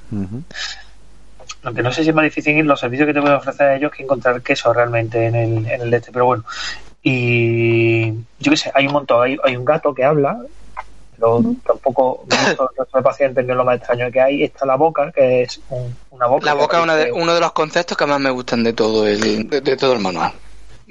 Ujú. 1.63 1.69
Aunque 1.69 1.83
no 1.83 1.93
sé 1.93 2.03
si 2.03 2.09
es 2.11 2.15
más 2.15 2.25
difícil 2.25 2.67
los 2.67 2.81
servicios 2.81 3.07
que 3.07 3.15
te 3.15 3.21
pueden 3.21 3.37
ofrecer 3.37 3.77
ellos 3.77 3.93
que 3.93 4.03
encontrar 4.03 4.43
queso 4.43 4.73
realmente 4.73 5.27
en 5.27 5.35
el, 5.35 5.67
en 5.71 5.81
el 5.83 5.95
este, 5.95 6.11
pero 6.13 6.27
bueno. 6.27 6.45
Y 7.03 8.13
yo 8.39 8.51
qué 8.51 8.57
sé, 8.57 8.71
hay 8.75 8.87
un 8.87 8.93
montón, 8.93 9.23
hay, 9.25 9.37
hay 9.45 9.57
un 9.57 9.65
gato 9.65 9.95
que 9.95 10.05
habla, 10.05 10.39
pero 11.15 11.43
tampoco 11.65 12.25
resto 12.77 12.97
de 12.97 13.03
pacientes 13.03 13.45
que 13.45 13.51
es 13.53 13.57
lo 13.57 13.65
más 13.65 13.77
extraño 13.79 14.11
que 14.11 14.21
hay. 14.21 14.43
Está 14.45 14.67
la 14.67 14.77
boca, 14.77 15.11
que 15.13 15.43
es 15.43 15.61
un- 15.69 15.97
una 16.11 16.27
boca. 16.27 16.47
La 16.47 16.53
que 16.53 16.59
boca 16.59 16.79
es 16.79 16.83
una 16.85 16.97
de- 16.97 17.13
uno 17.13 17.35
de 17.35 17.41
los 17.41 17.53
conceptos 17.53 17.97
que 17.97 18.07
más 18.07 18.21
me 18.21 18.31
gustan 18.31 18.63
de 18.63 18.73
todo 18.73 19.07
el, 19.07 19.49
de, 19.49 19.61
de 19.61 19.77
todo 19.77 19.93
el 19.95 20.01
manual. 20.01 20.33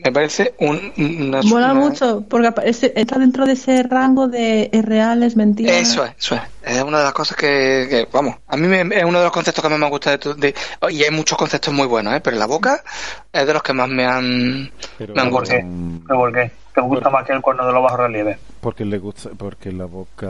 Me 0.03 0.11
parece 0.11 0.53
un, 0.59 0.91
una, 0.97 1.41
Mola 1.43 1.71
una- 1.73 1.79
mucho, 1.81 2.23
porque 2.27 2.47
aparece, 2.47 2.91
está 2.95 3.19
dentro 3.19 3.45
de 3.45 3.53
ese 3.53 3.83
rango 3.83 4.27
de 4.27 4.69
es 4.71 4.83
real, 4.85 5.21
es 5.23 5.35
mentira. 5.35 5.77
Eso 5.77 6.03
es, 6.03 6.13
eso 6.17 6.35
es. 6.35 6.41
Es 6.63 6.81
una 6.83 6.99
de 6.99 7.03
las 7.05 7.13
cosas 7.13 7.35
que, 7.37 7.87
que, 7.89 8.07
vamos, 8.11 8.35
a 8.47 8.57
mí 8.57 8.67
me- 8.67 8.81
es 8.97 9.03
uno 9.03 9.19
de 9.19 9.25
los 9.25 9.33
conceptos 9.33 9.63
que 9.63 9.69
más 9.69 9.79
me 9.79 9.89
gusta 9.89 10.17
de, 10.17 10.33
de 10.35 10.55
y 10.89 11.03
hay 11.03 11.11
muchos 11.11 11.37
conceptos 11.37 11.73
muy 11.73 11.87
buenos, 11.87 12.13
¿eh? 12.15 12.21
pero 12.21 12.37
la 12.37 12.45
boca 12.47 12.83
es 13.31 13.45
de 13.45 13.53
los 13.53 13.61
que 13.63 13.73
más 13.73 13.89
me 13.89 14.05
han... 14.05 14.71
Pero, 14.97 15.13
Me 15.15 15.21
han 15.21 15.29
mm, 15.29 16.03
¿Pero 16.07 16.19
por 16.19 16.33
qué? 16.33 16.51
¿Te 16.73 16.81
gusta 16.81 17.09
más 17.09 17.25
que 17.25 17.33
el 17.33 17.41
cuerno 17.41 17.67
de 17.67 17.73
los 17.73 17.83
bajos 17.83 17.99
relieves? 17.99 18.37
porque 18.61 18.85
le 18.85 18.97
gusta, 18.97 19.29
porque 19.37 19.71
la 19.71 19.85
boca. 19.85 20.27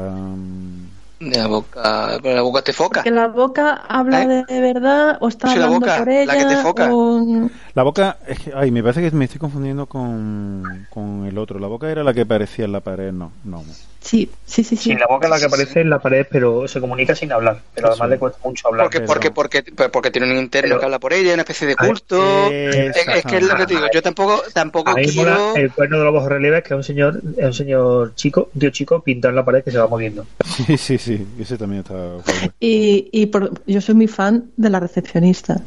Mm, 1.22 1.31
La 1.35 1.48
boca, 1.48 2.19
pero 2.22 2.35
la 2.35 2.41
boca 2.41 2.61
te 2.61 2.73
foca. 2.73 3.03
Que 3.03 3.11
la 3.11 3.27
boca 3.27 3.73
habla 3.88 4.23
¿Eh? 4.23 4.43
de 4.48 4.61
verdad 4.61 5.18
o 5.22 5.27
está 5.27 5.48
Sí, 5.49 5.57
la 5.60 5.65
hablando 5.65 5.85
boca, 5.85 5.98
por 5.99 6.07
la 6.07 6.22
ella 6.23 6.38
que 6.38 6.45
te 6.45 6.57
foca. 6.57 6.89
o- 6.93 7.49
La 7.73 7.84
boca, 7.84 8.18
es 8.27 8.39
que, 8.39 8.52
ay, 8.56 8.72
me 8.72 8.81
parece 8.81 9.02
que 9.02 9.15
me 9.15 9.26
estoy 9.26 9.39
confundiendo 9.39 9.85
con, 9.85 10.88
con 10.89 11.26
el 11.26 11.38
otro. 11.38 11.60
La 11.60 11.68
boca 11.68 11.89
era 11.89 12.03
la 12.03 12.14
que 12.14 12.26
parecía 12.26 12.65
en 12.65 12.72
la 12.73 12.81
pared, 12.81 13.11
no, 13.11 13.31
no. 13.43 13.64
Sí, 14.03 14.27
sí, 14.47 14.63
sí, 14.63 14.75
sí. 14.75 14.91
Sí, 14.91 14.95
la 14.95 15.05
boca 15.05 15.27
es 15.27 15.29
la 15.31 15.37
que 15.37 15.45
aparece 15.45 15.81
en 15.81 15.89
la 15.91 15.99
pared, 15.99 16.25
pero 16.29 16.67
se 16.67 16.81
comunica 16.81 17.13
sin 17.13 17.31
hablar. 17.31 17.59
Pero 17.75 17.87
Eso. 17.87 17.93
además 17.93 18.09
le 18.09 18.17
cuesta 18.17 18.39
mucho 18.43 18.67
hablar. 18.67 18.85
Porque, 18.85 18.99
pero- 19.01 19.07
porque, 19.31 19.31
porque, 19.31 19.89
porque 19.89 20.09
tiene 20.11 20.31
un 20.31 20.39
interno 20.39 20.69
Pero- 20.69 20.79
que 20.79 20.85
habla 20.85 20.97
por 20.99 21.13
ella, 21.13 21.33
una 21.35 21.43
especie 21.43 21.67
de 21.67 21.75
culto. 21.75 22.19
eh, 22.51 22.87
es, 22.95 22.97
es 23.07 23.23
que 23.25 23.37
es 23.37 23.43
lo 23.47 23.55
que 23.55 23.67
te 23.67 23.75
digo, 23.75 23.85
yo 23.93 24.01
tampoco, 24.01 24.41
tampoco 24.53 24.97
Ahí 24.97 25.05
quiero... 25.07 25.31
mola 25.49 25.59
el 25.61 25.71
cuerno 25.71 25.99
de 25.99 26.03
los 26.05 26.13
bajos 26.15 26.29
relieves, 26.29 26.63
que 26.63 26.69
es 26.73 26.77
un 26.77 26.83
señor, 26.83 27.21
es 27.37 27.45
un 27.45 27.53
señor 27.53 28.15
chico, 28.15 28.49
un 28.55 28.59
tío 28.59 28.69
chico 28.71 29.01
pintado 29.01 29.29
en 29.29 29.35
la 29.35 29.45
pared 29.45 29.63
que 29.63 29.69
se 29.71 29.77
va 29.77 29.87
moviendo. 29.87 30.25
Sí, 30.45 30.75
sí, 30.77 30.97
sí. 30.97 31.27
Ese 31.39 31.57
también 31.59 31.81
está. 31.81 31.93
Y, 32.59 33.07
y 33.11 33.27
por- 33.27 33.51
yo 33.67 33.81
soy 33.81 33.93
muy 33.93 34.07
fan 34.07 34.49
de 34.57 34.69
la 34.71 34.79
recepcionista. 34.79 35.61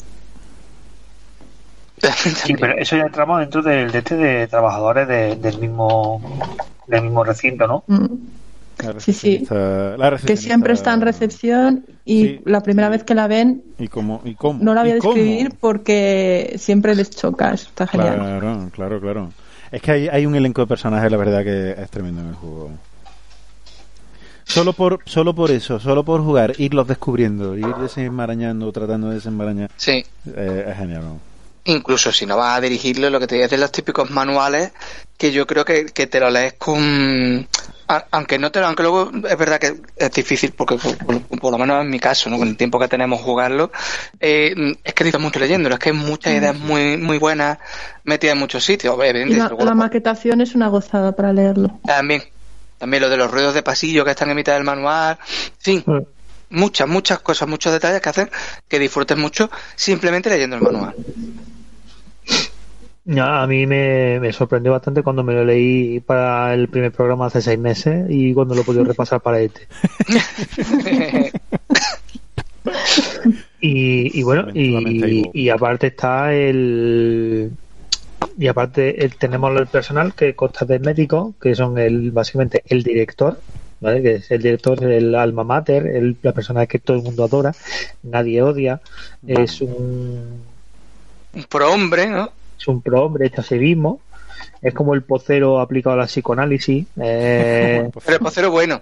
Sí, 2.44 2.54
pero 2.58 2.76
eso 2.76 2.96
ya 2.96 3.04
entramos 3.04 3.38
dentro 3.40 3.62
del 3.62 3.90
de 3.90 3.98
este 3.98 4.16
de 4.16 4.46
trabajadores 4.48 5.06
de- 5.08 5.36
del 5.36 5.58
mismo 5.58 6.20
del 6.86 7.02
mismo 7.02 7.24
recinto, 7.24 7.66
¿no? 7.66 7.84
Mm. 7.86 8.06
Sí, 8.98 9.12
sí. 9.12 9.46
la 9.50 10.18
Que 10.26 10.36
siempre 10.36 10.72
está 10.72 10.92
en 10.92 11.00
recepción 11.00 11.84
y 12.04 12.22
Sí. 12.22 12.40
la 12.44 12.60
primera 12.60 12.88
vez 12.88 13.04
que 13.04 13.14
la 13.14 13.28
ven 13.28 13.62
¿Y 13.78 13.86
cómo? 13.88 14.20
¿Y 14.24 14.34
cómo? 14.34 14.62
no 14.62 14.74
la 14.74 14.82
voy 14.82 14.90
¿Y 14.90 14.92
a 14.94 14.98
cómo? 14.98 15.14
describir 15.14 15.52
porque 15.60 16.54
siempre 16.58 16.94
les 16.96 17.08
choca. 17.10 17.52
Eso 17.54 17.68
está 17.68 17.86
genial. 17.86 18.16
Claro, 18.16 18.70
claro, 18.72 19.00
claro. 19.00 19.32
Es 19.70 19.80
que 19.80 19.92
hay, 19.92 20.08
hay 20.08 20.26
un 20.26 20.34
elenco 20.34 20.60
de 20.62 20.66
personajes, 20.66 21.10
la 21.10 21.16
verdad, 21.16 21.44
que 21.44 21.70
es 21.80 21.88
tremendo 21.90 22.20
en 22.22 22.28
el 22.28 22.34
juego. 22.34 22.70
Solo 24.44 24.72
por, 24.72 24.98
solo 25.06 25.34
por 25.34 25.50
eso, 25.50 25.80
solo 25.80 26.04
por 26.04 26.22
jugar, 26.22 26.52
irlos 26.58 26.86
descubriendo, 26.86 27.56
ir 27.56 27.74
desenmarañando, 27.80 28.70
tratando 28.72 29.08
de 29.08 29.14
desenmarañar, 29.14 29.70
Sí, 29.76 30.04
eh, 30.36 30.66
es 30.68 30.76
genial. 30.76 31.02
¿no? 31.02 31.33
Incluso 31.64 32.12
si 32.12 32.26
no 32.26 32.36
vas 32.36 32.58
a 32.58 32.60
dirigirlo, 32.60 33.10
lo 33.10 33.20
que 33.20 33.26
te 33.26 33.36
dicen 33.42 33.60
los 33.60 33.72
típicos 33.72 34.10
manuales, 34.10 34.72
que 35.16 35.32
yo 35.32 35.46
creo 35.46 35.64
que, 35.64 35.86
que 35.86 36.06
te 36.06 36.20
lo 36.20 36.28
lees 36.30 36.54
con... 36.54 37.48
a- 37.88 38.04
Aunque 38.10 38.38
no 38.38 38.50
te 38.52 38.60
lo, 38.60 38.66
aunque 38.66 38.82
luego 38.82 39.10
es 39.28 39.38
verdad 39.38 39.58
que 39.58 39.74
es 39.96 40.10
difícil, 40.12 40.52
porque 40.52 40.76
por, 40.76 40.98
por- 40.98 41.40
por 41.40 41.52
lo 41.52 41.58
menos 41.58 41.82
en 41.82 41.90
mi 41.90 41.98
caso, 42.00 42.28
¿no? 42.30 42.38
con 42.38 42.48
el 42.48 42.56
tiempo 42.56 42.78
que 42.78 42.88
tenemos 42.88 43.20
jugarlo, 43.20 43.70
eh, 44.20 44.54
es 44.84 44.92
que 44.94 45.04
necesitas 45.04 45.20
mucho 45.20 45.38
leyéndolo, 45.40 45.74
es 45.76 45.78
que 45.80 45.90
hay 45.90 45.96
muchas 45.96 46.34
ideas 46.34 46.56
muy 46.58 46.96
muy 46.98 47.18
buenas 47.18 47.58
metidas 48.04 48.34
en 48.34 48.40
muchos 48.40 48.64
sitios. 48.64 48.94
Y 48.98 49.02
Evidentemente, 49.06 49.54
la, 49.58 49.64
la 49.64 49.74
maquetación 49.74 50.40
es 50.40 50.54
una 50.54 50.68
gozada 50.68 51.12
para 51.12 51.32
leerlo. 51.32 51.80
También, 51.84 52.22
también 52.78 53.02
lo 53.02 53.08
de 53.08 53.16
los 53.16 53.30
ruidos 53.30 53.54
de 53.54 53.62
pasillo 53.62 54.04
que 54.04 54.10
están 54.10 54.28
en 54.30 54.36
mitad 54.36 54.54
del 54.54 54.64
manual, 54.64 55.18
en 55.20 55.54
fin, 55.60 55.84
Mm. 55.86 56.00
muchas, 56.50 56.88
muchas 56.88 57.20
cosas, 57.20 57.48
muchos 57.48 57.72
detalles 57.72 58.00
que 58.02 58.08
hacen 58.08 58.30
que 58.68 58.78
disfrutes 58.78 59.16
mucho 59.16 59.50
simplemente 59.76 60.28
leyendo 60.30 60.56
el 60.56 60.62
manual. 60.62 60.94
A 63.06 63.46
mí 63.46 63.66
me, 63.66 64.18
me, 64.18 64.32
sorprendió 64.32 64.72
bastante 64.72 65.02
cuando 65.02 65.22
me 65.22 65.34
lo 65.34 65.44
leí 65.44 66.00
para 66.00 66.54
el 66.54 66.68
primer 66.68 66.90
programa 66.90 67.26
hace 67.26 67.42
seis 67.42 67.58
meses 67.58 68.06
y 68.08 68.32
cuando 68.32 68.54
lo 68.54 68.62
he 68.62 68.64
podido 68.64 68.84
repasar 68.84 69.20
para 69.20 69.40
este. 69.40 69.68
y, 73.60 74.18
y, 74.18 74.22
bueno, 74.22 74.48
y, 74.54 75.30
y, 75.34 75.50
aparte 75.50 75.88
está 75.88 76.32
el... 76.32 77.50
Y 78.38 78.46
aparte 78.46 79.04
el, 79.04 79.16
tenemos 79.16 79.54
el 79.60 79.66
personal 79.66 80.14
que 80.14 80.34
consta 80.34 80.64
de 80.64 80.78
médicos, 80.78 81.34
que 81.40 81.54
son 81.54 81.76
el 81.76 82.10
básicamente 82.10 82.62
el 82.66 82.82
director, 82.82 83.38
¿vale? 83.80 84.02
que 84.02 84.14
es 84.14 84.30
el 84.30 84.40
director 84.40 84.80
del 84.80 85.14
alma 85.14 85.44
mater, 85.44 85.86
el, 85.88 86.16
la 86.22 86.32
persona 86.32 86.66
que 86.66 86.78
todo 86.78 86.96
el 86.96 87.02
mundo 87.02 87.24
adora, 87.24 87.54
nadie 88.02 88.40
odia, 88.40 88.80
es 89.26 89.60
un... 89.60 90.42
Un 91.34 91.44
prohombre, 91.44 92.06
¿no? 92.06 92.30
Es 92.58 92.68
un 92.68 92.80
pro-hombre 92.82 93.26
hecho 93.26 93.40
a 93.40 93.44
sí 93.44 93.56
mismo. 93.56 94.00
Es 94.60 94.74
como 94.74 94.94
el 94.94 95.02
pocero 95.02 95.60
aplicado 95.60 95.94
a 95.94 95.98
la 95.98 96.06
psicoanálisis. 96.06 96.86
Eh, 97.00 97.90
Pero 98.04 98.16
el 98.16 98.22
pocero 98.22 98.50
bueno. 98.50 98.80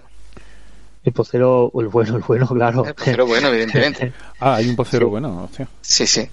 El 1.03 1.11
pocero, 1.11 1.71
el 1.75 1.87
bueno, 1.89 2.15
el 2.15 2.23
bueno, 2.23 2.47
claro. 2.47 2.85
El 2.85 2.93
pocero 2.93 3.25
bueno, 3.25 3.49
evidentemente. 3.49 4.13
ah, 4.39 4.55
hay 4.55 4.69
un 4.69 4.75
pocero 4.75 5.07
sí. 5.07 5.09
bueno, 5.09 5.43
hostia. 5.43 5.67
Sí, 5.81 6.07
sí. 6.07 6.29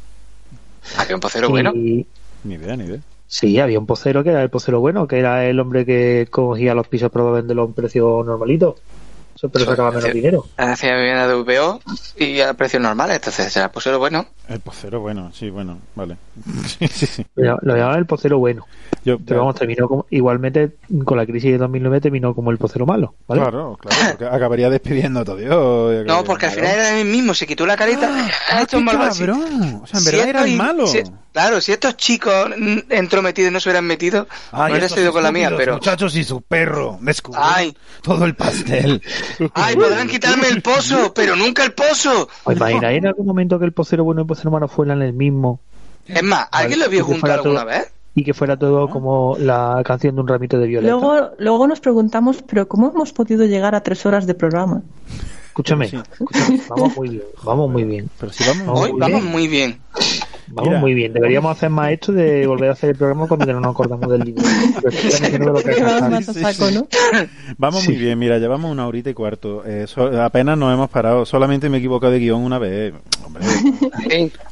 Había 0.97 1.17
un 1.17 1.21
pocero 1.21 1.49
y... 1.49 1.51
bueno. 1.51 1.73
Ni 1.75 2.55
idea, 2.55 2.77
ni 2.77 2.85
idea. 2.85 3.01
Sí, 3.27 3.59
había 3.61 3.79
un 3.79 3.87
pocero 3.87 4.25
que 4.25 4.31
era 4.31 4.43
el 4.43 4.51
pocero 4.51 4.81
bueno, 4.81 5.07
que 5.07 5.19
era 5.19 5.45
el 5.47 5.61
hombre 5.61 5.87
que 5.87 6.27
cogía 6.31 6.75
los 6.75 6.89
pisos 6.89 7.13
para 7.13 7.31
venderlos 7.31 7.65
a 7.65 7.67
un 7.67 7.75
precio 7.75 8.23
normalito. 8.25 8.77
Pero 9.53 9.65
sacaba 9.65 9.91
menos 9.91 10.13
dinero. 10.13 10.47
Hacía 10.57 10.97
bien 10.97 11.17
a 11.17 11.27
DVO 11.27 11.81
y 12.17 12.41
a 12.41 12.53
precios 12.55 12.83
normales, 12.83 13.17
entonces 13.17 13.57
era 13.57 13.67
el 13.67 13.71
pocero 13.71 13.99
bueno. 13.99 14.27
El 14.51 14.59
pocero 14.59 14.99
bueno, 14.99 15.31
sí, 15.33 15.49
bueno, 15.49 15.79
vale. 15.95 16.17
sí, 16.67 16.89
sí, 16.89 17.07
sí. 17.07 17.25
Lo, 17.37 17.57
lo 17.63 17.77
llamaban 17.77 18.01
el 18.01 18.07
pocero 18.07 18.39
bueno. 18.41 18.67
Yo, 19.05 19.17
pero 19.19 19.41
vamos, 19.41 19.55
terminó 19.55 19.89
como, 19.89 20.07
igualmente 20.11 20.73
con 21.05 21.17
la 21.17 21.25
crisis 21.25 21.53
de 21.53 21.59
2009 21.59 22.01
terminó 22.01 22.35
como 22.35 22.51
el 22.51 22.59
pocero 22.59 22.85
malo, 22.85 23.15
¿vale? 23.29 23.43
Claro, 23.43 23.79
claro, 23.81 23.97
porque 24.11 24.25
acabaría 24.27 24.69
despidiendo 24.69 25.21
a 25.21 25.25
todo 25.25 25.37
Dios. 25.37 26.05
No, 26.05 26.25
porque 26.25 26.47
al 26.47 26.53
final 26.53 26.73
era 26.73 27.01
él 27.01 27.07
mismo, 27.07 27.33
se 27.33 27.47
quitó 27.47 27.65
la 27.65 27.77
carita, 27.77 28.11
ah, 28.13 28.57
ha 28.57 28.63
hecho 28.63 28.79
un 28.79 28.85
malvado. 28.85 29.11
O 29.11 29.87
sea, 29.87 30.01
en 30.01 30.05
verdad 30.05 30.25
si 30.25 30.29
era 30.29 30.45
el 30.45 30.57
malo. 30.57 30.87
Si, 30.89 31.03
claro, 31.33 31.61
si 31.61 31.73
estos 31.73 31.97
chicos 31.97 32.51
entrometidos 32.89 33.53
no 33.53 33.61
se 33.61 33.69
hubieran 33.69 33.87
metido, 33.87 34.27
Ay, 34.51 34.61
no 34.61 34.71
hubiera 34.73 34.89
sido 34.89 35.13
con 35.13 35.23
la 35.23 35.31
mía, 35.31 35.53
pero... 35.57 35.75
muchachos 35.75 36.17
y 36.17 36.25
su 36.25 36.43
perro, 36.43 36.99
descubrió 37.01 37.43
Ay. 37.43 37.77
todo 38.03 38.25
el 38.25 38.35
pastel. 38.35 39.01
Ay, 39.55 39.77
podrán 39.77 40.09
quitarme 40.09 40.49
el 40.49 40.61
pozo, 40.61 41.15
pero 41.15 41.37
nunca 41.37 41.65
el 41.65 41.73
pozo. 41.73 42.29
Pues 42.43 42.57
imagina 42.57 42.93
en 42.93 43.07
algún 43.07 43.27
momento 43.27 43.59
que 43.59 43.65
el 43.65 43.73
pocero 43.73 44.05
bueno 44.05 44.21
y 44.21 44.25
el 44.25 44.29
pocero 44.29 44.40
malo 44.49 44.69
fueran 44.69 45.03
el 45.03 45.13
mismo. 45.13 45.61
Es 46.07 46.23
más, 46.23 46.49
¿alguien 46.53 46.81
lo 46.81 46.89
vio 46.89 47.05
juntar 47.05 47.33
alguna 47.33 47.65
vez? 47.65 47.93
y 48.15 48.25
que 48.25 48.35
fuera 48.35 48.57
todo 48.57 48.89
como 48.89 49.37
la 49.39 49.83
canción 49.85 50.15
de 50.15 50.21
un 50.21 50.29
ramito 50.29 50.59
de 50.59 50.67
violeta. 50.67 50.93
Luego, 50.93 51.31
luego 51.39 51.67
nos 51.69 51.81
preguntamos, 51.81 52.43
pero 52.43 52.67
¿cómo 52.67 52.91
hemos 52.91 53.13
podido 53.13 53.45
llegar 53.45 53.75
a 53.75 53.83
tres 53.83 54.05
horas 54.05 54.27
de 54.27 54.35
programa? 54.35 54.83
Escúchame, 55.47 55.89
sí. 55.89 55.97
escúchame 56.13 56.61
vamos 56.69 56.97
muy 56.97 57.09
bien, 57.09 57.23
vamos 57.45 57.71
muy 57.71 57.85
bien. 57.85 58.11
Pero 58.19 58.33
si 58.33 58.45
vamos, 58.45 58.81
Hoy 58.81 58.93
muy 58.93 59.01
vamos 59.01 59.21
bien. 59.21 59.33
muy 59.33 59.49
bien. 59.49 59.81
Vamos 60.53 60.69
Mira. 60.69 60.81
muy 60.81 60.95
bien. 60.95 61.13
Deberíamos 61.13 61.57
hacer 61.57 61.71
más 61.71 61.93
esto 61.93 62.13
de 62.13 62.47
volver 62.47 62.71
a 62.71 62.73
hacer 62.73 62.91
el 62.91 62.97
programa 62.97 63.29
cuando 63.29 63.47
no 63.53 63.61
nos 63.61 63.73
acordamos 63.73 64.11
del 64.11 64.21
libro. 64.21 64.43
vamos 67.57 67.87
muy 67.87 67.97
bien. 67.97 68.19
Mira, 68.19 68.39
llevamos 68.39 68.71
una 68.71 68.87
horita 68.87 69.11
y 69.11 69.15
cuarto. 69.15 69.65
Eh, 69.65 69.87
so, 69.87 70.21
apenas 70.21 70.59
nos 70.59 70.75
hemos 70.75 70.91
parado. 70.91 71.25
Solamente 71.25 71.69
me 71.69 71.77
he 71.77 71.79
equivocado 71.81 72.13
de 72.13 72.19
guion 72.19 72.43
una 72.43 72.59
vez. 72.59 72.93
Hombre, 73.25 73.45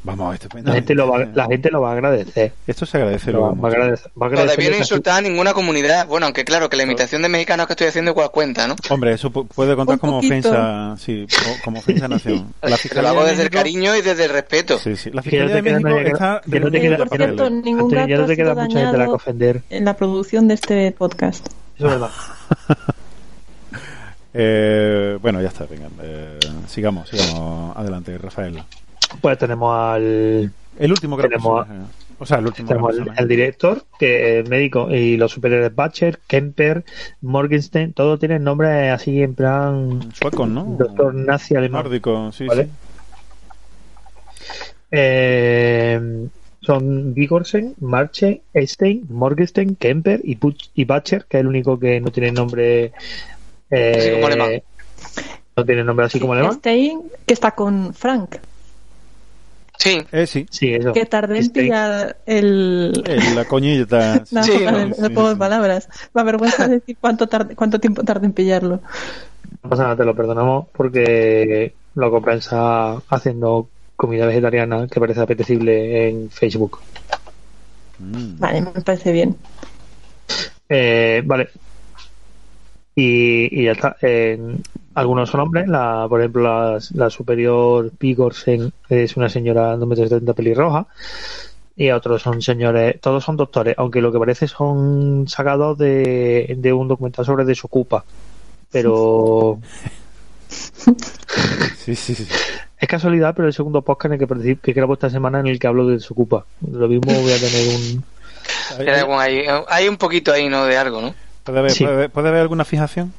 vamos, 0.05 0.35
estupendo. 0.35 0.71
La 0.71 0.77
gente, 0.77 0.95
lo 0.95 1.09
va, 1.09 1.25
la 1.25 1.47
gente 1.47 1.71
lo 1.71 1.81
va 1.81 1.91
a 1.91 1.93
agradecer. 1.95 2.53
Esto 2.67 2.87
se 2.87 2.99
agradece. 2.99 3.33
Lo 3.33 3.41
va, 3.41 3.53
va, 3.53 3.69
a 3.69 3.73
agradecer, 3.73 4.11
va 4.11 4.27
a 4.27 4.29
agradecer 4.29 4.57
Todavía 4.57 4.71
no 4.71 4.77
insultar 4.79 5.19
a 5.19 5.21
ninguna 5.21 5.53
comunidad. 5.53 6.07
Bueno, 6.07 6.27
aunque 6.27 6.45
claro, 6.45 6.71
que 6.71 6.77
la 6.77 6.85
imitación 6.85 7.23
de 7.23 7.29
mexicanos 7.29 7.67
que 7.67 7.73
estoy 7.73 7.89
haciendo 7.89 8.13
igual 8.13 8.31
cuenta, 8.31 8.69
¿no? 8.69 8.77
Hombre, 8.91 9.15
eso 9.15 9.31
puede 9.31 9.75
contar 9.75 9.99
como 9.99 10.19
ofensa. 10.19 10.95
Sí, 10.99 11.27
como 11.65 11.81
ofensa 11.81 12.05
a 12.05 12.09
nación. 12.09 12.55
La 12.63 12.77
Pero 12.81 13.03
lo 13.03 13.09
hago 13.09 13.25
desde 13.25 13.43
el 13.43 13.51
cariño 13.51 13.97
y 13.97 14.03
desde 14.03 14.27
el 14.27 14.31
respeto. 14.31 14.79
Sí, 14.79 14.95
sí. 14.97 15.11
La 15.13 15.23
Fiscalía 15.23 15.57
de 15.57 15.63
México 15.63 15.88
está 15.97 16.41
que 16.51 16.61
no 16.61 16.71
te 16.71 16.81
queda, 16.81 16.97
por 16.99 17.17
cierto, 17.17 17.51
ningún 17.51 17.91
ya 17.91 18.19
no 18.19 18.27
te 18.27 18.37
queda 18.37 18.55
mucha 18.55 18.81
gente 18.81 18.99
la 18.99 19.05
que 19.07 19.11
ofender. 19.11 19.63
En 19.71 19.85
la 19.85 19.95
producción 19.97 20.49
de 20.49 20.55
este 20.55 20.93
podcast. 20.93 21.47
Eso 21.77 21.87
es 21.87 21.93
verdad. 21.93 22.11
eh, 24.35 25.19
bueno, 25.21 25.41
ya 25.41 25.49
está, 25.49 25.67
venga. 25.67 25.89
Eh, 26.03 26.39
sigamos, 26.67 27.09
sigamos 27.09 27.77
adelante, 27.77 28.17
Rafael. 28.19 28.63
Pues 29.21 29.39
tenemos 29.39 29.75
al. 29.75 30.53
El 30.79 30.91
último 30.93 31.17
que 31.17 31.25
tenemos, 31.25 31.67
o 32.19 32.27
sea, 32.27 32.39
el 32.39 32.47
último 32.47 32.69
tenemos 32.69 32.97
el, 32.97 33.11
el, 33.17 33.29
director, 33.29 33.85
que 33.99 34.45
médico, 34.49 34.91
y 34.91 35.17
los 35.17 35.33
superiores 35.33 35.75
Butcher, 35.75 36.21
Kemper, 36.27 36.85
Morgenstern, 37.21 37.93
todos 37.93 38.19
tienen 38.21 38.45
nombres 38.45 38.93
así 38.93 39.23
en 39.23 39.35
plan. 39.35 40.13
Suecos, 40.13 40.49
¿no? 40.49 40.65
Doctor 40.79 41.15
nazi 41.15 41.57
alemán. 41.57 41.85
Nórdico, 41.85 42.31
sí, 42.33 42.47
¿vale? 42.47 42.65
sí. 42.65 42.71
Eh, 44.91 46.29
son 46.61 47.15
Vigorsen, 47.15 47.75
Marche, 47.81 48.43
Einstein, 48.53 49.07
Morgenstern, 49.09 49.77
Kemper 49.77 50.21
y, 50.23 50.37
Puch 50.37 50.71
y 50.75 50.85
Butcher, 50.85 51.25
que 51.25 51.39
es 51.39 51.41
el 51.41 51.47
único 51.47 51.79
que 51.79 52.01
no 52.01 52.11
tiene 52.11 52.33
nombre. 52.33 52.93
Eh, 53.71 53.95
así 53.97 54.11
como 54.13 54.27
alemán. 54.27 54.63
No 55.57 55.65
tiene 55.65 55.85
nombre 55.85 56.07
así 56.07 56.21
como 56.21 56.33
alemán. 56.33 56.53
Einstein, 56.53 57.03
que 57.27 57.35
está 57.35 57.53
con 57.53 57.95
Frank. 57.95 58.37
Sí. 59.79 59.99
Eh, 60.11 60.27
sí. 60.27 60.47
sí 60.51 60.75
eso. 60.75 60.93
Que 60.93 61.07
tardé 61.07 61.39
en 61.39 61.51
pillar 61.51 62.17
el... 62.27 63.03
el 63.07 63.35
la 63.35 63.45
coñita. 63.45 64.25
no, 64.31 64.43
sí, 64.43 64.53
no, 64.65 64.79
el 64.79 64.95
juego 64.95 65.31
de 65.31 65.37
palabras. 65.37 65.89
Me 66.13 66.21
avergüenza 66.21 66.67
decir 66.69 66.97
cuánto, 67.01 67.29
tarde, 67.29 67.55
cuánto 67.55 67.79
tiempo 67.79 68.03
tardé 68.03 68.27
en 68.27 68.33
pillarlo. 68.33 68.81
No 69.63 69.71
pasa 69.71 69.85
nada, 69.85 69.97
te 69.97 70.05
lo 70.05 70.15
perdonamos 70.15 70.67
porque 70.73 71.73
lo 71.95 72.11
compensa 72.11 72.97
haciendo 73.09 73.69
comida 73.99 74.27
vegetariana 74.27 74.87
que 74.87 75.01
parece 75.01 75.21
apetecible 75.21 76.09
en 76.09 76.31
Facebook. 76.31 76.79
Mm. 77.99 78.39
Vale, 78.39 78.61
me 78.61 78.81
parece 78.81 79.11
bien. 79.11 79.37
Eh, 80.69 81.21
vale. 81.27 81.49
Y, 82.95 83.61
y 83.61 83.65
ya 83.65 83.73
está. 83.73 83.97
Eh, 84.01 84.39
algunos 84.95 85.29
son 85.29 85.41
hombres. 85.41 85.67
La, 85.67 86.07
por 86.09 86.21
ejemplo, 86.21 86.43
la, 86.45 86.79
la 86.95 87.11
superior 87.11 87.91
Pigorsen 87.99 88.73
es 88.89 89.17
una 89.17 89.29
señora 89.29 89.77
de 89.77 89.85
1,70 89.85 90.33
pelirroja. 90.33 90.87
Y 91.75 91.91
otros 91.91 92.23
son 92.23 92.41
señores. 92.41 93.01
Todos 93.01 93.25
son 93.25 93.37
doctores, 93.37 93.75
aunque 93.79 94.01
lo 94.01 94.13
que 94.13 94.19
parece 94.21 94.47
son 94.47 95.27
sacados 95.27 95.77
de, 95.77 96.55
de 96.57 96.73
un 96.73 96.87
documental 96.87 97.25
sobre 97.25 97.45
Desocupa. 97.45 98.05
Pero. 98.71 99.59
sí, 100.49 101.97
sí, 101.97 102.15
sí. 102.15 102.27
Es 102.81 102.89
casualidad, 102.89 103.35
pero 103.35 103.49
el 103.49 103.55
segundo 103.55 103.83
podcast 103.83 104.15
en 104.15 104.21
el 104.21 104.29
que, 104.29 104.57
que 104.57 104.73
grabo 104.73 104.95
esta 104.95 105.11
semana 105.11 105.41
en 105.41 105.49
el 105.49 105.59
que 105.59 105.67
hablo 105.67 105.87
de 105.87 105.95
Desocupa. 105.95 106.47
Lo 106.71 106.87
mismo 106.87 107.13
voy 107.13 107.33
a 107.33 107.39
tener 107.39 107.69
un. 107.75 108.05
Hay, 109.19 109.45
hay 109.69 109.89
un 109.89 109.97
poquito 109.97 110.33
ahí, 110.33 110.49
¿no? 110.49 110.65
De 110.65 110.77
algo, 110.77 111.03
¿no? 111.03 111.15
¿Puede 111.45 111.59
haber, 111.59 111.71
sí. 111.73 111.85
puede, 111.85 112.09
¿puede 112.09 112.29
haber 112.29 112.43
alguna 112.43 112.65
fijación? 112.65 113.13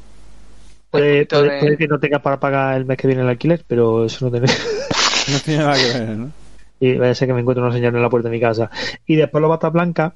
Puede, 0.90 1.26
puede, 1.26 1.60
puede, 1.60 1.78
que 1.78 1.88
no 1.88 2.00
tenga 2.00 2.20
para 2.20 2.40
pagar 2.40 2.78
el 2.78 2.86
mes 2.86 2.98
que 2.98 3.08
viene 3.08 3.22
el 3.22 3.30
alquiler, 3.30 3.64
pero 3.68 4.06
eso 4.06 4.26
no 4.26 4.32
tiene. 4.32 4.48
no 5.32 5.40
tiene 5.40 5.64
nada 5.64 5.76
que 5.76 6.00
ver, 6.00 6.10
¿no? 6.10 6.32
Y 6.80 6.96
vaya 6.98 7.12
a 7.12 7.16
ser 7.16 7.28
que 7.28 7.34
me 7.34 7.42
encuentre 7.42 7.64
una 7.64 7.74
señora 7.74 7.98
en 7.98 8.04
la 8.04 8.10
puerta 8.10 8.30
de 8.30 8.36
mi 8.36 8.40
casa. 8.40 8.72
Y 9.06 9.18
después 9.18 9.42
los 9.42 9.50
batas 9.50 9.74
blancas, 9.74 10.14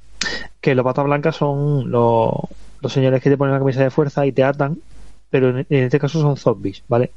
que 0.62 0.74
los 0.76 0.86
batas 0.86 1.04
blancas 1.04 1.36
son 1.36 1.92
los, 1.92 2.32
los 2.82 2.94
señores 2.94 3.22
que 3.22 3.30
te 3.30 3.36
ponen 3.36 3.54
la 3.54 3.60
camisa 3.60 3.84
de 3.84 3.90
fuerza 3.90 4.26
y 4.26 4.32
te 4.32 4.44
atan, 4.44 4.78
pero 5.30 5.50
en, 5.50 5.66
en 5.70 5.84
este 5.84 6.00
caso 6.00 6.22
son 6.22 6.38
zombies, 6.38 6.82
¿vale? 6.88 7.12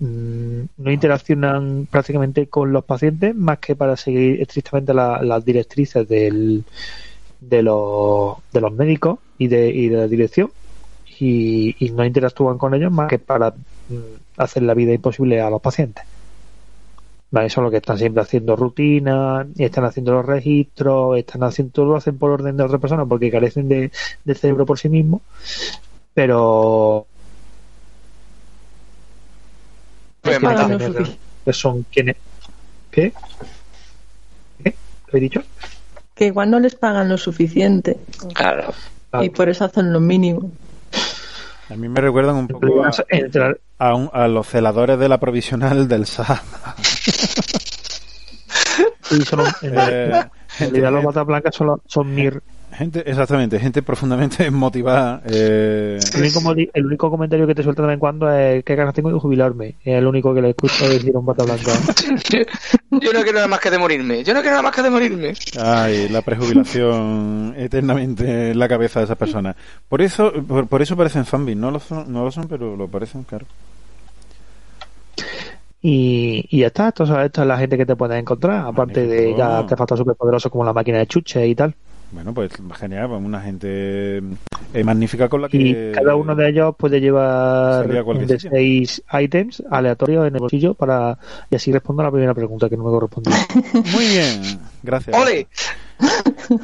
Mm, 0.00 0.62
no 0.78 0.90
interaccionan 0.90 1.86
prácticamente 1.90 2.46
con 2.46 2.72
los 2.72 2.84
pacientes 2.84 3.34
más 3.34 3.58
que 3.58 3.76
para 3.76 3.96
seguir 3.96 4.40
estrictamente 4.40 4.94
la, 4.94 5.22
las 5.22 5.44
directrices 5.44 6.08
del, 6.08 6.64
de, 7.40 7.62
los, 7.62 8.38
de 8.50 8.60
los 8.62 8.72
médicos 8.72 9.18
y 9.36 9.48
de, 9.48 9.68
y 9.68 9.88
de 9.88 9.96
la 9.98 10.06
dirección 10.06 10.50
y, 11.18 11.92
no 11.94 12.04
interactúan 12.04 12.56
con 12.56 12.74
ellos 12.74 12.90
más 12.90 13.08
que 13.08 13.18
para 13.18 13.50
mm, 13.50 14.38
hacer 14.38 14.62
la 14.62 14.74
vida 14.74 14.94
imposible 14.94 15.40
a 15.40 15.50
los 15.50 15.60
pacientes. 15.60 16.04
Vale, 17.30 17.46
eso 17.46 17.60
es 17.60 17.64
lo 17.64 17.70
que 17.70 17.76
están 17.76 17.98
siempre 17.98 18.22
haciendo 18.22 18.56
rutinas, 18.56 19.46
están 19.56 19.84
haciendo 19.84 20.12
los 20.12 20.26
registros, 20.26 21.16
están 21.18 21.44
haciendo 21.44 21.72
todo 21.72 21.86
lo 21.86 21.96
hacen 21.96 22.18
por 22.18 22.30
orden 22.30 22.56
de 22.56 22.64
otra 22.64 22.78
persona 22.78 23.06
porque 23.06 23.30
carecen 23.30 23.68
de, 23.68 23.90
cerebro 24.34 24.66
por 24.66 24.78
sí 24.78 24.88
mismos, 24.88 25.20
pero 26.12 27.06
que 30.22 31.52
son 31.52 31.84
quienes 31.92 32.16
¿qué? 32.90 33.12
¿qué? 34.62 34.74
¿lo 35.08 35.18
he 35.18 35.20
dicho? 35.20 35.42
que 36.14 36.26
igual 36.26 36.50
no 36.50 36.60
les 36.60 36.74
pagan 36.74 37.08
lo 37.08 37.16
suficiente 37.16 37.98
claro, 38.34 38.74
claro. 39.10 39.24
y 39.24 39.30
por 39.30 39.48
eso 39.48 39.64
hacen 39.64 39.92
lo 39.92 40.00
mínimo 40.00 40.50
A 41.70 41.76
mí 41.76 41.88
me 41.88 42.00
recuerdan 42.00 42.36
un 42.36 42.48
poco 42.48 42.84
a, 42.84 42.90
a, 43.78 43.94
un, 43.94 44.10
a 44.12 44.28
los 44.28 44.46
celadores 44.46 44.98
de 44.98 45.08
la 45.08 45.18
provisional 45.18 45.86
del 45.88 46.04
SA. 46.06 46.42
Sí, 49.02 49.22
son, 49.22 49.40
en, 49.40 49.46
eh, 49.62 50.30
en 50.60 50.70
realidad 50.70 50.92
los 50.92 51.04
batas 51.04 51.26
blancas 51.26 51.54
son, 51.54 51.80
son 51.86 52.14
mir 52.14 52.42
Gente, 52.80 53.02
exactamente, 53.04 53.60
gente 53.60 53.82
profundamente 53.82 54.50
motivada. 54.50 55.20
Eh... 55.26 55.98
El, 56.14 56.20
único, 56.22 56.52
el, 56.72 56.86
único, 56.86 57.10
comentario 57.10 57.46
que 57.46 57.54
te 57.54 57.62
suelta 57.62 57.82
de 57.82 57.88
vez 57.88 57.94
en 57.94 58.00
cuando 58.00 58.32
es 58.32 58.64
qué 58.64 58.74
ganas 58.74 58.94
tengo 58.94 59.12
de 59.12 59.18
jubilarme. 59.18 59.76
Es 59.84 59.98
el 59.98 60.06
único 60.06 60.32
que 60.32 60.40
le 60.40 60.48
escucho 60.48 60.88
decir 60.88 61.14
a 61.14 61.18
un 61.18 61.26
bata 61.26 61.44
blanca. 61.44 61.72
Yo 62.90 63.12
no 63.12 63.22
quiero 63.22 63.34
nada 63.34 63.48
más 63.48 63.60
que 63.60 63.68
de 63.70 63.76
morirme. 63.76 64.24
Yo 64.24 64.32
no 64.32 64.40
quiero 64.40 64.52
nada 64.52 64.62
más 64.62 64.74
que 64.74 64.80
de 64.80 64.88
morirme. 64.88 65.34
Ay, 65.62 66.08
la 66.08 66.22
prejubilación 66.22 67.52
eternamente 67.58 68.52
en 68.52 68.58
la 68.58 68.66
cabeza 68.66 69.00
de 69.00 69.04
esa 69.04 69.14
persona. 69.14 69.54
Por 69.86 70.00
eso, 70.00 70.32
por, 70.48 70.66
por 70.66 70.80
eso 70.80 70.96
parecen 70.96 71.26
zombies. 71.26 71.58
No 71.58 71.70
lo 71.70 71.80
son, 71.80 72.10
no 72.10 72.24
lo 72.24 72.30
son, 72.30 72.48
pero 72.48 72.76
lo 72.76 72.88
parecen, 72.88 73.24
claro. 73.24 73.44
Y, 75.82 76.46
y 76.48 76.60
ya 76.60 76.68
está, 76.68 76.88
esto, 76.88 77.04
esto 77.20 77.42
es 77.42 77.46
la 77.46 77.58
gente 77.58 77.76
que 77.76 77.84
te 77.84 77.94
puedes 77.94 78.18
encontrar, 78.18 78.66
aparte 78.66 79.06
de 79.06 79.36
ya 79.36 79.58
artefactos 79.58 79.98
superpoderosos 79.98 80.50
como 80.50 80.64
la 80.64 80.72
máquina 80.72 80.96
de 80.96 81.06
chuche 81.06 81.46
y 81.46 81.54
tal. 81.54 81.74
Bueno, 82.12 82.34
pues 82.34 82.50
genial, 82.78 83.08
pues 83.08 83.22
una 83.22 83.40
gente 83.40 84.18
eh, 84.18 84.84
magnífica 84.84 85.28
con 85.28 85.42
la 85.42 85.48
que... 85.48 85.58
Y 85.58 85.92
cada 85.92 86.16
uno 86.16 86.34
de 86.34 86.48
ellos 86.48 86.74
puede 86.76 87.00
llevar 87.00 87.86
de 87.86 88.40
seis 88.40 89.02
ítems 89.12 89.62
aleatorios 89.70 90.26
en 90.26 90.34
el 90.34 90.40
bolsillo 90.40 90.74
para 90.74 91.16
y 91.50 91.54
así 91.54 91.70
respondo 91.72 92.02
a 92.02 92.06
la 92.06 92.10
primera 92.10 92.34
pregunta 92.34 92.68
que 92.68 92.76
no 92.76 92.84
me 92.84 92.90
correspondió. 92.90 93.32
Muy 93.92 94.06
bien, 94.08 94.60
gracias. 94.82 95.16
¡Ole! 95.16 95.46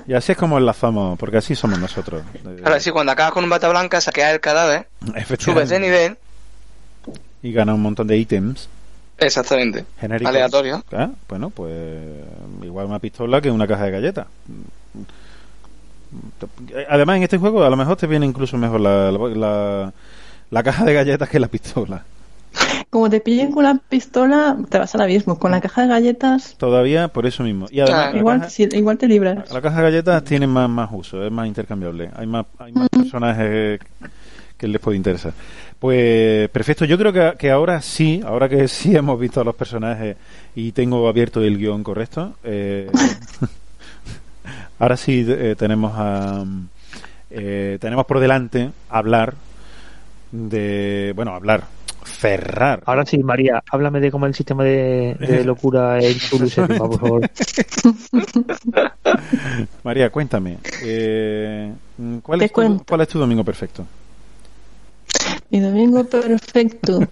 Y 0.06 0.14
así 0.14 0.32
es 0.32 0.39
como 0.39 0.59
enlazamos, 0.59 1.16
porque 1.16 1.36
así 1.36 1.55
somos 1.55 1.78
nosotros. 1.78 2.23
Ahora 2.64 2.81
sí, 2.81 2.90
cuando 2.90 3.12
acabas 3.12 3.32
con 3.32 3.44
un 3.44 3.51
bata 3.51 3.68
blanca, 3.68 4.01
saqueas 4.01 4.35
el 4.35 4.40
cadáver, 4.40 4.89
subes 5.39 5.68
de 5.68 5.81
nivel... 5.81 6.18
Y 7.43 7.52
ganas 7.52 7.77
un 7.77 7.82
montón 7.82 8.09
de 8.09 8.16
ítems. 8.16 8.68
Exactamente. 9.18 9.85
Genéricos. 10.01 10.35
Aleatorio. 10.35 10.85
¿Ah? 10.93 11.10
Bueno, 11.28 11.51
pues 11.51 11.73
igual 12.62 12.86
una 12.86 12.98
pistola 12.98 13.40
que 13.40 13.51
una 13.51 13.68
caja 13.68 13.85
de 13.85 13.90
galletas. 13.93 14.27
Además, 16.88 17.16
en 17.16 17.22
este 17.24 17.38
juego 17.38 17.64
a 17.64 17.70
lo 17.70 17.76
mejor 17.76 17.97
te 17.97 18.06
viene 18.06 18.26
incluso 18.26 18.56
mejor 18.56 18.80
la, 18.80 19.10
la, 19.10 19.93
la 20.51 20.62
caja 20.62 20.84
de 20.84 20.94
galletas 20.94 21.28
que 21.28 21.40
la 21.40 21.48
pistola. 21.48 22.05
Como 22.90 23.10
te 23.10 23.20
pillen 23.20 23.52
con 23.52 23.64
la 23.64 23.78
pistola, 23.88 24.56
te 24.68 24.78
vas 24.78 24.94
al 24.94 25.02
abismo. 25.02 25.38
Con 25.38 25.51
la 25.51 25.60
caja 25.60 25.82
de 25.82 25.88
galletas. 25.88 26.55
Todavía 26.56 27.09
por 27.09 27.26
eso 27.26 27.43
mismo. 27.43 27.66
Y 27.70 27.80
además, 27.80 28.14
igual, 28.14 28.38
caja, 28.38 28.51
sí, 28.51 28.68
igual 28.72 28.97
te 28.97 29.09
libras. 29.09 29.52
La 29.52 29.60
caja 29.60 29.76
de 29.78 29.82
galletas 29.82 30.24
tiene 30.24 30.47
más, 30.47 30.68
más 30.68 30.88
uso, 30.93 31.24
es 31.24 31.30
más 31.30 31.47
intercambiable. 31.47 32.10
Hay 32.14 32.26
más, 32.26 32.47
hay 32.59 32.72
más 32.72 32.88
mm. 32.93 33.01
personajes 33.01 33.80
que 34.56 34.68
les 34.68 34.80
puede 34.80 34.97
interesar. 34.97 35.32
Pues 35.78 36.48
perfecto, 36.48 36.86
yo 36.86 36.97
creo 36.97 37.12
que, 37.12 37.34
que, 37.38 37.51
ahora 37.51 37.82
sí, 37.82 38.22
ahora 38.24 38.48
que 38.48 38.66
sí 38.68 38.97
hemos 38.97 39.20
visto 39.20 39.40
a 39.40 39.44
los 39.44 39.55
personajes 39.55 40.16
y 40.55 40.72
tengo 40.72 41.06
abierto 41.06 41.43
el 41.43 41.59
guion 41.59 41.84
correcto, 41.84 42.34
eh, 42.44 42.90
ahora 44.78 44.97
sí 44.97 45.24
eh, 45.28 45.55
tenemos 45.59 45.93
a, 45.97 46.44
eh, 47.31 47.78
tenemos 47.81 48.07
por 48.07 48.20
delante 48.20 48.70
hablar 48.89 49.35
de, 50.32 51.12
bueno, 51.15 51.35
hablar, 51.35 51.65
cerrar. 52.05 52.82
Ahora 52.86 53.05
sí, 53.05 53.19
María, 53.19 53.62
háblame 53.70 54.01
de 54.01 54.11
cómo 54.11 54.27
el 54.27 54.35
sistema 54.35 54.65
de, 54.65 55.16
de 55.19 55.44
locura 55.47 55.98
en 55.98 56.16
Tulu 56.19 56.48
por 56.51 56.77
favor. 56.77 57.31
María, 59.85 60.11
cuéntame, 60.11 60.59
eh, 60.82 61.73
¿cuál, 62.23 62.43
es 62.43 62.53
tu, 62.53 62.85
¿cuál 62.86 63.01
es 63.01 63.09
tu 63.09 63.19
domingo 63.19 63.44
perfecto? 63.44 63.86
Mi 65.51 65.61
domingo 65.61 66.05
perfecto. 66.05 67.01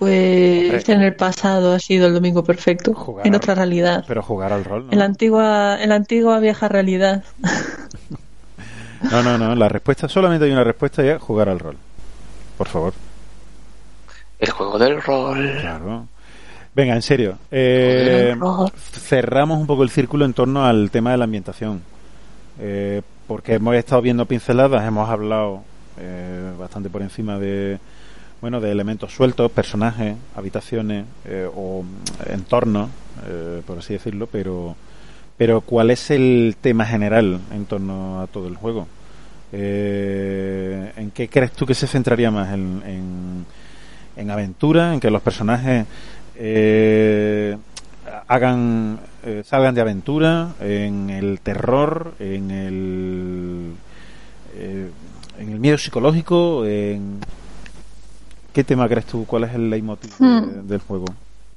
Pues 0.00 0.88
en 0.88 1.02
el 1.02 1.14
pasado 1.14 1.74
ha 1.74 1.78
sido 1.78 2.06
el 2.06 2.14
domingo 2.14 2.42
perfecto, 2.42 2.94
jugar 2.94 3.26
en 3.26 3.34
otra 3.34 3.54
realidad. 3.54 4.02
Pero 4.08 4.22
jugar 4.22 4.50
al 4.50 4.64
rol, 4.64 4.86
¿no? 4.86 4.92
En 4.92 4.98
la 4.98 5.04
antigua, 5.04 5.76
en 5.78 5.90
la 5.90 5.96
antigua 5.96 6.40
vieja 6.40 6.68
realidad. 6.68 7.22
no, 9.10 9.22
no, 9.22 9.36
no, 9.36 9.54
la 9.54 9.68
respuesta, 9.68 10.08
solamente 10.08 10.46
hay 10.46 10.52
una 10.52 10.64
respuesta 10.64 11.04
y 11.04 11.08
es 11.08 11.20
jugar 11.20 11.50
al 11.50 11.58
rol. 11.58 11.76
Por 12.56 12.68
favor. 12.68 12.94
El 14.38 14.50
juego 14.50 14.78
del 14.78 15.02
rol. 15.02 15.58
Claro. 15.60 16.06
Venga, 16.74 16.94
en 16.94 17.02
serio. 17.02 17.36
Eh, 17.50 18.34
cerramos 18.92 19.60
un 19.60 19.66
poco 19.66 19.82
el 19.82 19.90
círculo 19.90 20.24
en 20.24 20.32
torno 20.32 20.64
al 20.64 20.90
tema 20.90 21.10
de 21.10 21.18
la 21.18 21.24
ambientación. 21.24 21.82
Eh, 22.58 23.02
porque 23.26 23.56
hemos 23.56 23.74
estado 23.74 24.00
viendo 24.00 24.24
pinceladas, 24.24 24.82
hemos 24.88 25.10
hablado 25.10 25.62
eh, 25.98 26.52
bastante 26.58 26.88
por 26.88 27.02
encima 27.02 27.38
de 27.38 27.78
bueno 28.40 28.60
de 28.60 28.70
elementos 28.70 29.12
sueltos, 29.12 29.50
personajes, 29.50 30.16
habitaciones 30.34 31.04
eh, 31.24 31.48
o 31.54 31.84
entornos, 32.26 32.90
eh, 33.26 33.62
por 33.66 33.78
así 33.78 33.94
decirlo, 33.94 34.26
pero 34.26 34.76
pero 35.36 35.62
¿cuál 35.62 35.90
es 35.90 36.10
el 36.10 36.56
tema 36.60 36.84
general 36.84 37.40
en 37.52 37.64
torno 37.64 38.20
a 38.20 38.26
todo 38.26 38.46
el 38.46 38.56
juego? 38.56 38.86
Eh, 39.52 40.92
¿En 40.96 41.10
qué 41.12 41.28
crees 41.28 41.52
tú 41.52 41.64
que 41.64 41.74
se 41.74 41.86
centraría 41.86 42.30
más? 42.30 42.52
¿En, 42.52 42.82
en, 42.84 43.46
en 44.16 44.30
aventura? 44.30 44.92
¿En 44.92 45.00
que 45.00 45.10
los 45.10 45.22
personajes 45.22 45.86
eh, 46.36 47.56
hagan 48.28 49.00
eh, 49.24 49.42
salgan 49.46 49.74
de 49.74 49.80
aventura? 49.80 50.50
¿En 50.60 51.08
el 51.08 51.40
terror? 51.40 52.14
¿En 52.18 52.50
el 52.50 53.72
eh, 54.56 54.90
en 55.38 55.52
el 55.52 55.58
miedo 55.58 55.78
psicológico, 55.78 56.66
en 56.66 57.18
¿qué 58.52 58.64
tema 58.64 58.88
crees 58.88 59.06
tú? 59.06 59.24
¿Cuál 59.26 59.44
es 59.44 59.54
el 59.54 59.70
leitmotiv 59.70 60.12
hmm. 60.18 60.40
de, 60.40 60.62
del 60.62 60.80
juego? 60.80 61.06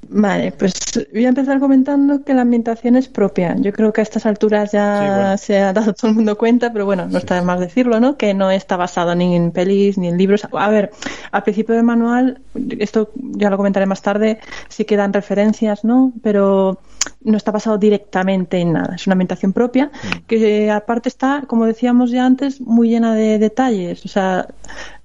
Vale, 0.10 0.52
pues 0.52 0.74
voy 1.14 1.26
a 1.26 1.30
empezar 1.30 1.60
comentando 1.60 2.24
que 2.24 2.34
la 2.34 2.41
ambientación 2.41 2.95
es 2.95 3.07
propia. 3.07 3.56
Yo 3.57 3.72
creo 3.72 3.94
que 3.94 4.02
a 4.02 4.03
estas 4.03 4.26
alturas 4.26 4.72
ya 4.72 4.99
sí, 4.99 5.07
bueno. 5.07 5.38
se 5.38 5.60
ha 5.60 5.74
dado 5.74 5.94
todo 5.99 6.10
el 6.10 6.15
mundo 6.15 6.38
cuenta, 6.38 6.72
pero 6.74 6.86
bueno, 6.86 7.06
no 7.06 7.11
sí. 7.11 7.18
está 7.18 7.36
de 7.36 7.41
más 7.41 7.60
decirlo, 7.60 7.99
¿no? 7.99 8.18
Que 8.18 8.34
no 8.34 8.52
está 8.52 8.78
basado 8.78 9.15
ni 9.15 9.36
en 9.36 9.52
pelis 9.52 9.98
ni 9.98 10.07
en 10.07 10.18
libros. 10.18 10.48
A 10.52 10.70
ver, 10.70 10.91
al 11.32 11.44
principio 11.44 11.76
del 11.76 11.84
manual, 11.84 12.41
esto 12.80 13.11
ya 13.15 13.49
lo 13.49 13.57
comentaré 13.57 13.86
más 13.86 14.02
tarde, 14.02 14.40
sí 14.68 14.86
quedan 14.86 15.14
referencias, 15.14 15.84
¿no? 15.84 16.14
Pero 16.22 16.80
no 17.22 17.38
está 17.38 17.52
basado 17.52 17.78
directamente 17.78 18.60
en 18.60 18.74
nada. 18.74 18.95
Es 18.95 19.07
una 19.07 19.14
ambientación 19.14 19.53
propia 19.53 19.86
mm. 19.86 20.26
que 20.28 20.72
aparte 20.72 21.10
está, 21.10 21.44
como 21.48 21.65
decíamos 21.65 22.11
ya 22.11 22.26
antes, 22.26 22.61
muy 22.61 22.90
llena 22.90 23.15
de 23.15 23.40
detalles. 23.40 24.06
O 24.06 24.10
sea, 24.10 24.48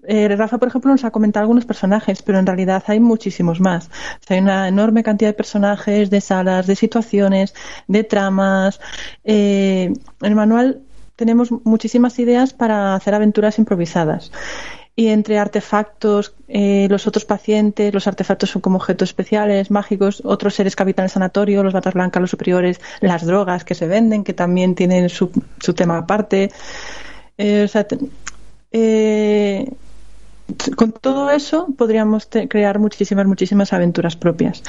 eh, 0.09 0.35
Rafa, 0.37 0.59
por 0.59 0.69
ejemplo, 0.69 0.91
nos 0.91 1.05
ha 1.05 1.11
comentado 1.11 1.43
algunos 1.43 1.67
personajes, 1.67 2.23
pero 2.23 2.39
en 2.39 2.47
realidad 2.47 2.83
hay 2.87 2.99
muchísimos 2.99 3.61
más. 3.61 3.91
Hay 4.29 4.39
una 4.39 4.67
enorme 4.67 5.03
cantidad 5.03 5.29
de 5.29 5.35
personajes, 5.35 6.09
de 6.09 6.21
salas, 6.23 6.67
de 6.67 6.77
situaciones, 6.77 7.55
de 7.87 8.05
tramas. 8.05 8.81
Eh, 9.25 9.93
en 10.23 10.27
el 10.27 10.35
manual 10.35 10.81
tenemos 11.15 11.51
muchísimas 11.65 12.19
ideas 12.19 12.55
para 12.55 12.95
hacer 12.95 13.15
aventuras 13.15 13.59
improvisadas. 13.59 14.33
Y 14.97 15.09
entre 15.09 15.39
artefactos, 15.39 16.35
eh, 16.49 16.89
los 16.91 17.07
otros 17.07 17.25
pacientes, 17.25 17.93
los 17.93 18.09
artefactos 18.09 18.51
son 18.51 18.63
como 18.63 18.79
objetos 18.79 19.11
especiales, 19.11 19.71
mágicos, 19.71 20.23
otros 20.25 20.55
seres 20.55 20.75
que 20.75 20.83
habitan 20.83 21.09
sanatorio, 21.09 21.63
los 21.63 21.73
batas 21.73 21.95
blancas, 21.95 22.21
los 22.21 22.31
superiores, 22.31 22.81
las 23.01 23.25
drogas 23.25 23.63
que 23.63 23.75
se 23.77 23.87
venden, 23.87 24.25
que 24.25 24.33
también 24.33 24.75
tienen 24.75 25.09
su, 25.09 25.31
su 25.61 25.75
tema 25.75 25.99
aparte. 25.99 26.51
Eh, 27.37 27.63
o 27.65 27.69
sea, 27.69 27.87
eh, 28.73 29.71
con 30.77 30.93
todo 30.93 31.31
eso 31.31 31.69
podríamos 31.77 32.29
crear 32.49 32.79
muchísimas, 32.79 33.27
muchísimas 33.27 33.73
aventuras 33.73 34.17
propias. 34.17 34.63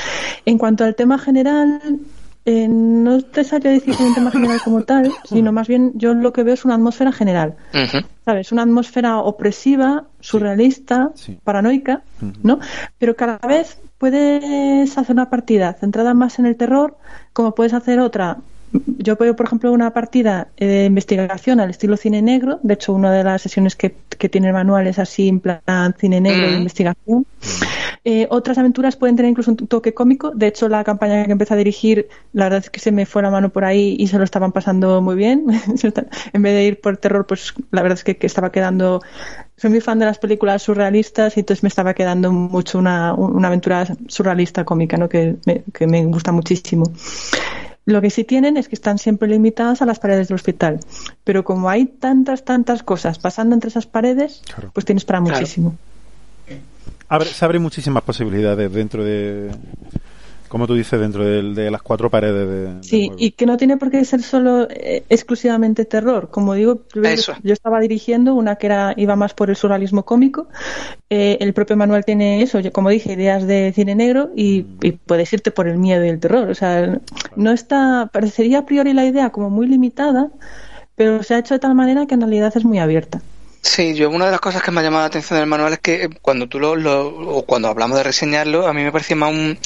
En 0.45 0.57
cuanto 0.57 0.83
al 0.83 0.95
tema 0.95 1.17
general, 1.17 1.99
eh, 2.45 2.67
no 2.67 3.21
te 3.21 3.43
sabría 3.43 3.71
decir 3.71 3.95
un 3.99 4.13
tema 4.13 4.31
general 4.31 4.59
como 4.63 4.83
tal, 4.83 5.11
sino 5.25 5.51
más 5.51 5.67
bien 5.67 5.91
yo 5.95 6.13
lo 6.13 6.33
que 6.33 6.43
veo 6.43 6.53
es 6.53 6.65
una 6.65 6.75
atmósfera 6.75 7.11
general. 7.11 7.55
Uh 7.73 7.77
-huh. 7.77 8.05
¿Sabes? 8.25 8.51
Una 8.51 8.63
atmósfera 8.63 9.19
opresiva, 9.19 10.05
surrealista, 10.19 11.11
sí. 11.15 11.33
Sí. 11.33 11.39
paranoica, 11.43 12.01
uh 12.21 12.25
-huh. 12.25 12.33
¿no? 12.43 12.59
Pero 12.97 13.15
cada 13.15 13.37
vez 13.47 13.77
puedes 13.97 14.97
hacer 14.97 15.13
una 15.13 15.29
partida 15.29 15.73
centrada 15.73 16.13
más 16.13 16.39
en 16.39 16.45
el 16.45 16.55
terror, 16.55 16.97
como 17.33 17.53
puedes 17.53 17.73
hacer 17.73 17.99
otra 17.99 18.37
yo 18.71 19.15
veo, 19.15 19.35
por 19.35 19.45
ejemplo, 19.45 19.71
una 19.71 19.91
partida 19.93 20.49
de 20.57 20.85
investigación 20.85 21.59
al 21.59 21.69
estilo 21.69 21.97
cine 21.97 22.21
negro. 22.21 22.59
De 22.63 22.75
hecho, 22.75 22.93
una 22.93 23.11
de 23.11 23.23
las 23.23 23.41
sesiones 23.41 23.75
que, 23.75 23.95
que 24.17 24.29
tiene 24.29 24.47
el 24.47 24.53
manual 24.53 24.87
es 24.87 24.99
así, 24.99 25.27
en 25.27 25.39
plan 25.39 25.95
cine 25.97 26.21
negro 26.21 26.47
mm. 26.47 26.51
de 26.51 26.57
investigación. 26.57 27.25
Eh, 28.05 28.27
otras 28.29 28.57
aventuras 28.57 28.95
pueden 28.95 29.15
tener 29.15 29.29
incluso 29.29 29.51
un 29.51 29.57
toque 29.57 29.93
cómico. 29.93 30.31
De 30.31 30.47
hecho, 30.47 30.69
la 30.69 30.83
campaña 30.83 31.25
que 31.25 31.31
empecé 31.31 31.53
a 31.53 31.57
dirigir, 31.57 32.07
la 32.33 32.45
verdad 32.45 32.59
es 32.63 32.69
que 32.69 32.79
se 32.79 32.91
me 32.91 33.05
fue 33.05 33.21
la 33.21 33.29
mano 33.29 33.49
por 33.49 33.65
ahí 33.65 33.95
y 33.99 34.07
se 34.07 34.17
lo 34.17 34.23
estaban 34.23 34.51
pasando 34.51 35.01
muy 35.01 35.15
bien. 35.15 35.45
en 36.33 36.41
vez 36.41 36.53
de 36.53 36.63
ir 36.63 36.81
por 36.81 36.97
terror, 36.97 37.25
pues 37.25 37.53
la 37.71 37.81
verdad 37.81 37.97
es 37.97 38.03
que, 38.03 38.17
que, 38.17 38.27
estaba 38.27 38.51
quedando. 38.51 39.01
Soy 39.57 39.69
muy 39.69 39.81
fan 39.81 39.99
de 39.99 40.05
las 40.05 40.19
películas 40.19 40.63
surrealistas 40.63 41.35
y 41.35 41.41
entonces 41.41 41.63
me 41.63 41.69
estaba 41.69 41.93
quedando 41.93 42.31
mucho 42.31 42.79
una, 42.79 43.13
una 43.13 43.47
aventura 43.49 43.85
surrealista 44.07 44.63
cómica, 44.63 44.95
¿no? 44.97 45.09
Que 45.09 45.35
me, 45.45 45.63
que 45.73 45.85
me 45.85 46.05
gusta 46.05 46.31
muchísimo. 46.31 46.85
Lo 47.89 48.01
que 48.01 48.09
sí 48.09 48.23
tienen 48.23 48.57
es 48.57 48.67
que 48.67 48.75
están 48.75 48.97
siempre 48.97 49.27
limitadas 49.27 49.81
a 49.81 49.85
las 49.85 49.99
paredes 49.99 50.27
del 50.27 50.35
hospital. 50.35 50.79
Pero 51.23 51.43
como 51.43 51.69
hay 51.69 51.85
tantas, 51.85 52.43
tantas 52.45 52.83
cosas 52.83 53.19
pasando 53.19 53.55
entre 53.55 53.69
esas 53.69 53.85
paredes, 53.85 54.41
pues 54.73 54.85
tienes 54.85 55.05
para 55.05 55.21
muchísimo. 55.21 55.75
se 57.25 57.45
abren 57.45 57.61
muchísimas 57.61 58.03
posibilidades 58.03 58.71
dentro 58.71 59.03
de, 59.03 59.51
como 60.49 60.65
tú 60.65 60.73
dices, 60.73 60.99
dentro 60.99 61.23
de, 61.23 61.71
las 61.71 61.81
cuatro 61.81 62.09
paredes 62.09 62.47
de. 62.49 62.83
Sí, 62.83 63.11
y 63.17 63.31
que 63.31 63.45
no 63.45 63.55
tiene 63.55 63.77
por 63.77 63.91
qué 63.91 64.03
ser 64.03 64.23
solo 64.23 64.67
eh, 64.69 65.03
exclusivamente 65.07 65.85
terror. 65.85 66.29
Como 66.31 66.55
digo, 66.55 66.81
yo 66.93 67.53
estaba 67.53 67.79
dirigiendo 67.79 68.33
una 68.33 68.55
que 68.55 68.65
era 68.65 68.93
iba 68.97 69.15
más 69.15 69.33
por 69.35 69.51
el 69.51 69.55
surrealismo 69.55 70.03
cómico. 70.03 70.47
Eh, 71.09 71.37
el 71.39 71.53
propio 71.53 71.77
manual 71.77 72.03
tiene 72.03 72.41
eso, 72.41 72.59
como 72.73 72.89
dije, 72.89 73.13
ideas 73.13 73.45
de 73.45 73.71
cine 73.73 73.93
negro 73.95 74.31
y, 74.35 74.63
mm. 74.63 74.85
y, 74.85 74.91
puedes 74.93 75.31
irte 75.31 75.51
por 75.51 75.67
el 75.67 75.77
miedo 75.77 76.03
y 76.03 76.09
el 76.09 76.19
terror. 76.19 76.49
O 76.49 76.55
sea, 76.55 76.99
no 77.35 77.51
está. 77.51 78.09
Parecería 78.11 78.59
a 78.59 78.65
priori 78.65 78.93
la 78.93 79.05
idea 79.05 79.29
como 79.29 79.51
muy 79.51 79.67
limitada, 79.67 80.31
pero 80.95 81.21
se 81.21 81.35
ha 81.35 81.39
hecho 81.39 81.53
de 81.53 81.59
tal 81.59 81.75
manera 81.75 82.07
que 82.07 82.15
en 82.15 82.21
realidad 82.21 82.51
es 82.55 82.65
muy 82.65 82.79
abierta. 82.79 83.21
Sí, 83.61 83.93
yo 83.93 84.09
una 84.09 84.25
de 84.25 84.31
las 84.31 84.39
cosas 84.39 84.63
que 84.63 84.71
me 84.71 84.79
ha 84.79 84.83
llamado 84.83 85.01
la 85.01 85.07
atención 85.07 85.37
del 85.37 85.47
manual 85.47 85.73
es 85.73 85.79
que 85.79 86.03
eh, 86.03 86.09
cuando 86.21 86.47
tú 86.47 86.59
lo, 86.59 87.07
o 87.07 87.45
cuando 87.45 87.67
hablamos 87.67 87.97
de 87.97 88.03
reseñarlo, 88.03 88.65
a 88.67 88.73
mí 88.73 88.83
me 88.83 88.91
parecía 88.91 89.17
más 89.17 89.31
un, 89.31 89.59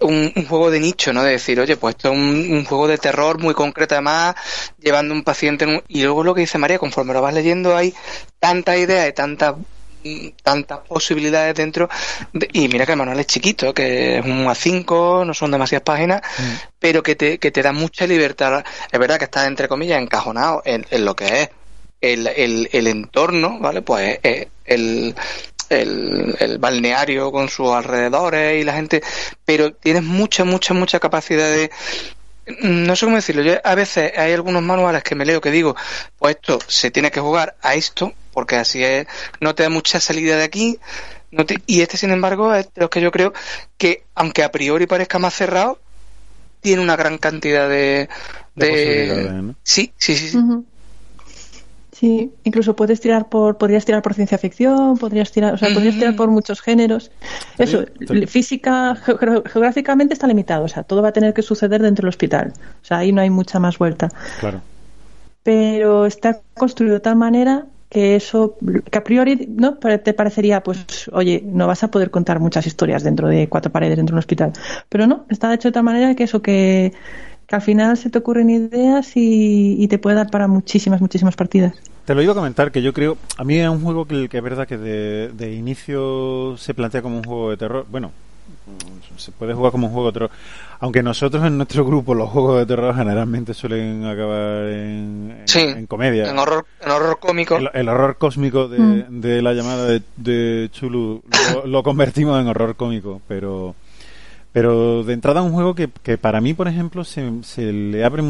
un, 0.00 0.46
juego 0.46 0.70
de 0.70 0.80
nicho, 0.80 1.12
¿no? 1.12 1.22
De 1.22 1.32
decir, 1.32 1.60
oye, 1.60 1.76
pues 1.76 1.94
esto 1.94 2.10
es 2.10 2.16
un, 2.16 2.64
juego 2.64 2.88
de 2.88 2.96
terror 2.96 3.38
muy 3.38 3.52
concreto 3.52 3.94
además, 3.94 4.34
llevando 4.80 5.12
un 5.12 5.22
paciente 5.22 5.82
y 5.88 6.02
luego 6.02 6.24
lo 6.24 6.34
que 6.34 6.40
dice 6.42 6.56
María, 6.56 6.78
conforme 6.78 7.12
lo 7.12 7.20
vas 7.20 7.34
leyendo 7.34 7.76
hay 7.76 7.94
tantas 8.38 8.78
ideas 8.78 9.08
y 9.08 9.12
tantas 9.12 9.54
tantas 10.42 10.80
posibilidades 10.80 11.54
dentro 11.54 11.88
y 12.52 12.68
mira 12.68 12.84
que 12.84 12.92
el 12.92 12.98
manual 12.98 13.20
es 13.20 13.26
chiquito 13.26 13.72
que 13.72 14.18
es 14.18 14.24
un 14.26 14.44
A5 14.44 15.24
no 15.24 15.32
son 15.32 15.50
demasiadas 15.50 15.82
páginas 15.82 16.20
mm. 16.20 16.42
pero 16.78 17.02
que 17.02 17.16
te, 17.16 17.38
que 17.38 17.50
te 17.50 17.62
da 17.62 17.72
mucha 17.72 18.06
libertad 18.06 18.62
es 18.92 19.00
verdad 19.00 19.16
que 19.16 19.24
está 19.24 19.46
entre 19.46 19.66
comillas 19.66 20.02
encajonado 20.02 20.60
en 20.66 21.06
lo 21.06 21.16
que 21.16 21.40
es 21.40 21.48
el, 22.12 22.68
el, 22.70 22.86
entorno, 22.86 23.58
¿vale? 23.58 23.82
Pues 23.82 24.18
eh, 24.22 24.48
el, 24.64 25.14
el, 25.70 26.58
balneario 26.58 27.32
con 27.32 27.48
sus 27.48 27.70
alrededores 27.70 28.60
y 28.60 28.64
la 28.64 28.74
gente, 28.74 29.02
pero 29.44 29.72
tienes 29.72 30.02
mucha, 30.02 30.44
mucha, 30.44 30.74
mucha 30.74 31.00
capacidad 31.00 31.50
de... 31.50 31.70
No 32.60 32.94
sé 32.94 33.06
cómo 33.06 33.16
decirlo, 33.16 33.42
yo 33.42 33.54
a 33.64 33.74
veces 33.74 34.12
hay 34.18 34.32
algunos 34.34 34.62
manuales 34.62 35.02
que 35.02 35.14
me 35.14 35.24
leo 35.24 35.40
que 35.40 35.50
digo, 35.50 35.74
pues 36.18 36.36
esto 36.36 36.58
se 36.66 36.90
tiene 36.90 37.10
que 37.10 37.20
jugar 37.20 37.56
a 37.62 37.74
esto, 37.74 38.12
porque 38.34 38.56
así 38.56 38.84
es, 38.84 39.06
no 39.40 39.54
te 39.54 39.62
da 39.62 39.70
mucha 39.70 39.98
salida 39.98 40.36
de 40.36 40.44
aquí, 40.44 40.78
no 41.30 41.46
y 41.66 41.80
este 41.80 41.96
sin 41.96 42.10
embargo 42.10 42.54
es 42.54 42.66
de 42.66 42.82
los 42.82 42.90
que 42.90 43.00
yo 43.00 43.10
creo 43.10 43.32
que, 43.78 44.04
aunque 44.14 44.42
a 44.42 44.52
priori 44.52 44.86
parezca 44.86 45.18
más 45.18 45.32
cerrado, 45.32 45.80
tiene 46.60 46.82
una 46.82 46.96
gran 46.96 47.16
cantidad 47.16 47.66
de... 47.66 48.10
de... 48.56 49.54
Sí, 49.62 49.94
sí, 49.96 50.14
sí. 50.14 50.28
sí. 50.28 50.38
Sí, 52.04 52.30
incluso 52.44 52.76
puedes 52.76 53.00
tirar 53.00 53.30
por, 53.30 53.56
podrías 53.56 53.86
tirar 53.86 54.02
por 54.02 54.12
ciencia 54.12 54.36
ficción, 54.36 54.98
podrías 54.98 55.32
tirar, 55.32 55.54
o 55.54 55.56
sea, 55.56 55.72
podrías 55.72 55.94
tirar 55.94 56.14
por 56.14 56.28
muchos 56.28 56.60
géneros. 56.60 57.10
Eso, 57.56 57.86
física, 58.26 58.94
geográficamente 58.94 60.12
está 60.12 60.26
limitado, 60.26 60.66
o 60.66 60.68
sea, 60.68 60.82
todo 60.82 61.00
va 61.00 61.08
a 61.08 61.12
tener 61.12 61.32
que 61.32 61.40
suceder 61.40 61.80
dentro 61.80 62.02
del 62.02 62.10
hospital. 62.10 62.52
O 62.82 62.84
sea, 62.84 62.98
ahí 62.98 63.10
no 63.10 63.22
hay 63.22 63.30
mucha 63.30 63.58
más 63.58 63.78
vuelta. 63.78 64.10
Claro. 64.38 64.60
Pero 65.44 66.04
está 66.04 66.42
construido 66.52 66.92
de 66.92 67.00
tal 67.00 67.16
manera 67.16 67.64
que 67.88 68.16
eso, 68.16 68.58
que 68.90 68.98
a 68.98 69.02
priori, 69.02 69.48
¿no? 69.48 69.78
Te 69.78 70.12
parecería, 70.12 70.62
pues, 70.62 71.08
oye, 71.10 71.42
no 71.46 71.66
vas 71.66 71.84
a 71.84 71.88
poder 71.90 72.10
contar 72.10 72.38
muchas 72.38 72.66
historias 72.66 73.02
dentro 73.02 73.28
de 73.28 73.48
cuatro 73.48 73.72
paredes 73.72 73.96
dentro 73.96 74.12
de 74.12 74.16
un 74.16 74.18
hospital. 74.18 74.52
Pero 74.90 75.06
no, 75.06 75.24
está 75.30 75.54
hecho 75.54 75.68
de 75.68 75.72
tal 75.72 75.84
manera 75.84 76.14
que 76.14 76.24
eso 76.24 76.42
que 76.42 76.92
que 77.46 77.56
al 77.56 77.62
final 77.62 77.96
se 77.96 78.10
te 78.10 78.18
ocurren 78.18 78.50
ideas 78.50 79.12
y, 79.14 79.86
te 79.88 79.98
puede 79.98 80.16
dar 80.16 80.30
para 80.30 80.48
muchísimas, 80.48 81.00
muchísimas 81.00 81.36
partidas. 81.36 81.74
Te 82.04 82.14
lo 82.14 82.22
iba 82.22 82.32
a 82.32 82.34
comentar, 82.34 82.70
que 82.70 82.82
yo 82.82 82.92
creo, 82.92 83.16
a 83.36 83.44
mí 83.44 83.58
es 83.58 83.68
un 83.68 83.82
juego 83.82 84.06
que, 84.06 84.28
que 84.28 84.38
es 84.38 84.42
verdad 84.42 84.66
que 84.66 84.76
de, 84.76 85.54
inicio 85.54 86.56
se 86.58 86.74
plantea 86.74 87.02
como 87.02 87.18
un 87.18 87.24
juego 87.24 87.50
de 87.50 87.56
terror. 87.56 87.86
Bueno, 87.90 88.12
se 89.16 89.32
puede 89.32 89.54
jugar 89.54 89.72
como 89.72 89.86
un 89.86 89.92
juego 89.92 90.08
de 90.08 90.12
terror. 90.12 90.30
Aunque 90.80 91.02
nosotros 91.02 91.44
en 91.44 91.56
nuestro 91.56 91.84
grupo 91.84 92.14
los 92.14 92.28
juegos 92.28 92.58
de 92.58 92.66
terror 92.66 92.94
generalmente 92.94 93.54
suelen 93.54 94.04
acabar 94.04 94.66
en, 94.68 95.86
comedia. 95.88 96.28
En 96.28 96.38
horror, 96.38 96.66
en 96.82 96.90
horror 96.90 97.18
cómico. 97.20 97.58
El, 97.72 97.88
horror 97.88 98.16
cósmico 98.18 98.68
de, 98.68 98.78
mm. 98.78 99.42
la 99.42 99.52
llamada 99.54 99.86
de, 100.16 100.68
Chulu 100.72 101.22
lo, 101.54 101.66
lo, 101.66 101.82
convertimos 101.82 102.38
en 102.40 102.48
horror 102.48 102.76
cómico, 102.76 103.22
pero 103.28 103.74
pero 104.54 105.02
de 105.02 105.14
entrada 105.14 105.42
un 105.42 105.50
juego 105.50 105.74
que, 105.74 105.90
que 106.04 106.16
para 106.16 106.40
mí, 106.40 106.54
por 106.54 106.68
ejemplo, 106.68 107.02
se, 107.02 107.42
se, 107.42 107.72
le 107.72 108.04
abren 108.04 108.24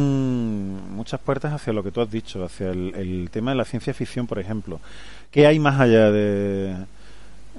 muchas 0.94 1.20
puertas 1.20 1.52
hacia 1.52 1.74
lo 1.74 1.82
que 1.82 1.90
tú 1.90 2.00
has 2.00 2.10
dicho, 2.10 2.42
hacia 2.42 2.70
el, 2.70 3.28
tema 3.30 3.50
de 3.50 3.58
la 3.58 3.66
ciencia 3.66 3.92
ficción, 3.92 4.26
por 4.26 4.38
ejemplo. 4.38 4.80
¿Qué 5.30 5.46
hay 5.46 5.58
más 5.58 5.78
allá 5.78 6.10
de... 6.10 6.76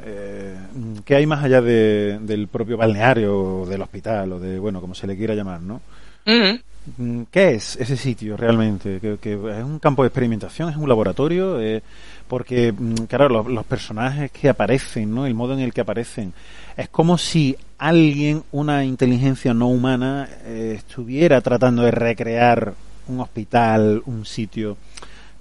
Eh, 0.03 0.57
¿Qué 1.05 1.15
hay 1.15 1.27
más 1.27 1.43
allá 1.43 1.61
de, 1.61 2.17
del 2.23 2.47
propio 2.47 2.75
balneario 2.75 3.39
o 3.39 3.65
del 3.67 3.83
hospital 3.83 4.33
o 4.33 4.39
de, 4.39 4.57
bueno, 4.57 4.81
como 4.81 4.95
se 4.95 5.05
le 5.05 5.15
quiera 5.15 5.35
llamar, 5.35 5.61
¿no? 5.61 5.79
Mm, 6.25 7.21
¿Qué 7.29 7.51
es 7.51 7.75
ese 7.75 7.95
sitio 7.95 8.35
realmente? 8.35 8.99
¿Que, 8.99 9.33
es 9.33 9.63
un 9.63 9.77
campo 9.77 10.01
de 10.01 10.07
experimentación? 10.07 10.69
¿Es 10.69 10.75
un 10.75 10.89
laboratorio? 10.89 11.61
Eh, 11.61 11.83
porque, 12.27 12.71
mm, 12.71 13.05
claro, 13.07 13.29
los, 13.29 13.47
los, 13.47 13.65
personajes 13.65 14.31
que 14.31 14.49
aparecen, 14.49 15.13
¿no? 15.13 15.25
El 15.25 15.33
modo 15.33 15.53
en 15.53 15.59
el 15.59 15.73
que 15.73 15.81
aparecen 15.81 16.33
es 16.77 16.89
como 16.89 17.17
si 17.17 17.55
alguien, 17.77 18.43
una 18.51 18.83
inteligencia 18.83 19.53
no 19.53 19.67
humana, 19.67 20.27
eh, 20.45 20.73
estuviera 20.77 21.41
tratando 21.41 21.83
de 21.83 21.91
recrear 21.91 22.73
un 23.07 23.19
hospital, 23.19 24.01
un 24.05 24.25
sitio. 24.25 24.77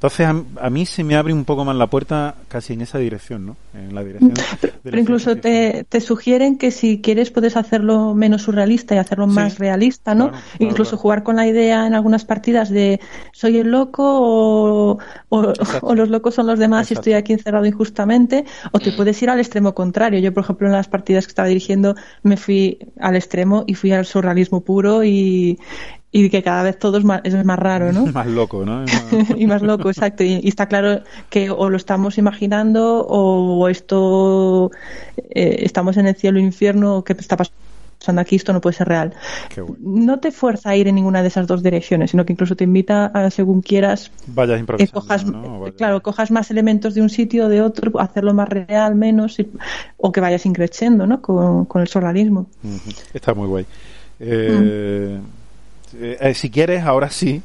Entonces 0.05 0.45
a, 0.61 0.69
mí 0.69 0.85
se 0.85 1.03
me 1.03 1.17
abre 1.17 1.33
un 1.33 1.47
poco 1.47 1.65
más 1.65 1.75
la 1.77 1.87
puerta 1.87 2.35
casi 2.49 2.75
en 2.75 2.83
esa 2.83 2.99
dirección, 2.99 3.47
¿no? 3.47 3.57
En 3.73 3.95
la 3.95 4.05
dirección. 4.05 4.35
Pero 4.83 4.99
incluso 4.99 5.37
te, 5.37 5.87
te, 5.89 6.03
sugieren 6.03 6.59
que 6.59 6.73
si 6.73 7.01
quieres 7.01 7.31
puedes 7.31 7.57
hacerlo 7.57 8.15
menos 8.15 8.43
surrealista 8.43 8.95
y 8.95 8.99
hacerlo 8.99 9.27
más 9.27 9.59
realista, 9.59 10.15
¿no? 10.15 10.31
incluso 10.59 10.99
jugar 10.99 11.23
con 11.23 11.37
la 11.37 11.47
idea 11.47 11.87
en 11.87 11.95
algunas 11.95 12.27
partidas 12.27 12.69
de 12.69 13.01
soy 13.33 13.57
el 13.57 13.71
loco 13.71 14.99
o, 15.31 15.95
los 15.95 16.09
locos 16.11 16.35
son 16.35 16.49
los 16.49 16.59
demás 16.59 16.91
y 16.91 16.95
estoy 16.95 17.15
aquí 17.15 17.33
encerrado 17.33 17.65
injustamente, 17.65 18.45
o 18.73 18.81
te 18.81 18.93
puedes 18.93 19.23
ir 19.23 19.31
al 19.31 19.41
extremo 19.41 19.75
contrario. 19.75 20.21
Yo, 20.21 20.35
por 20.35 20.45
ejemplo, 20.45 20.67
en 20.67 20.75
las 20.75 20.87
partidas 20.89 21.25
que 21.25 21.31
estaba 21.31 21.49
dirigiendo 21.49 21.95
me 22.23 22.37
fui 22.37 22.79
al 23.01 23.17
extremo 23.17 23.65
y 23.67 23.75
fui 23.75 23.93
al 23.93 24.05
surrealismo 24.05 24.61
puro 24.61 25.03
y, 25.03 25.59
y 26.17 26.31
que 26.31 26.45
cada 26.45 26.63
vez 26.63 26.79
todo 26.79 26.99
es 26.99 27.05
más, 27.05 27.23
es 27.25 27.45
más 27.45 27.59
raro, 27.59 27.93
¿no? 27.93 28.07
más 28.13 28.29
loco, 28.29 28.65
¿no? 28.65 28.85
y 29.37 29.47
más 29.49 29.63
loco, 29.63 29.89
exacto. 29.89 30.23
Y, 30.23 30.47
está 30.47 30.67
claro 30.67 31.01
que 31.29 31.51
o 31.51 31.69
lo 31.69 31.77
estamos 31.77 32.19
imaginando 32.19 33.05
o 33.05 33.69
esto 33.69 34.71
eh, 35.17 35.57
estamos 35.63 35.97
en 35.97 36.07
el 36.07 36.15
cielo 36.15 36.39
infierno 36.39 36.99
o 36.99 37.05
qué 37.05 37.15
está 37.15 37.37
pasando 37.37 38.21
aquí, 38.21 38.37
esto 38.37 38.53
no 38.53 38.61
puede 38.61 38.77
ser 38.77 38.87
real. 38.87 39.13
No 39.81 40.21
te 40.21 40.31
fuerza 40.31 40.71
a 40.71 40.77
ir 40.77 40.87
en 40.87 40.95
ninguna 40.95 41.21
de 41.21 41.29
esas 41.29 41.49
dos 41.49 41.65
direcciones, 41.65 42.13
sino 42.13 42.25
que 42.25 42.33
incluso 42.33 42.55
te 42.55 42.63
invita 42.63 43.07
a, 43.07 43.29
según 43.31 43.61
quieras, 43.61 44.13
Vayas 44.29 44.63
que 44.79 44.87
cojas, 44.87 45.27
claro, 45.77 46.01
cojas 46.01 46.31
más 46.31 46.49
elementos 46.53 46.95
de 46.95 47.03
un 47.03 47.11
sitio 47.11 47.47
o 47.47 47.49
de 47.49 47.61
otro, 47.61 47.99
hacerlo 47.99 48.35
más 48.35 48.49
real, 48.49 48.95
menos, 48.95 49.37
o 49.97 50.13
que 50.13 50.21
vayas 50.21 50.47
increciendo, 50.47 51.09
¿no? 51.09 51.21
Con, 51.21 51.67
el 51.75 51.89
solarismo. 51.89 52.47
Está 53.13 53.35
muy 53.35 53.49
guay. 53.49 53.67
Eh, 54.21 55.19
mm. 55.21 55.44
Eh, 55.97 56.17
eh, 56.21 56.35
si 56.35 56.51
quieres, 56.51 56.85
ahora 56.85 57.11
sí. 57.11 57.43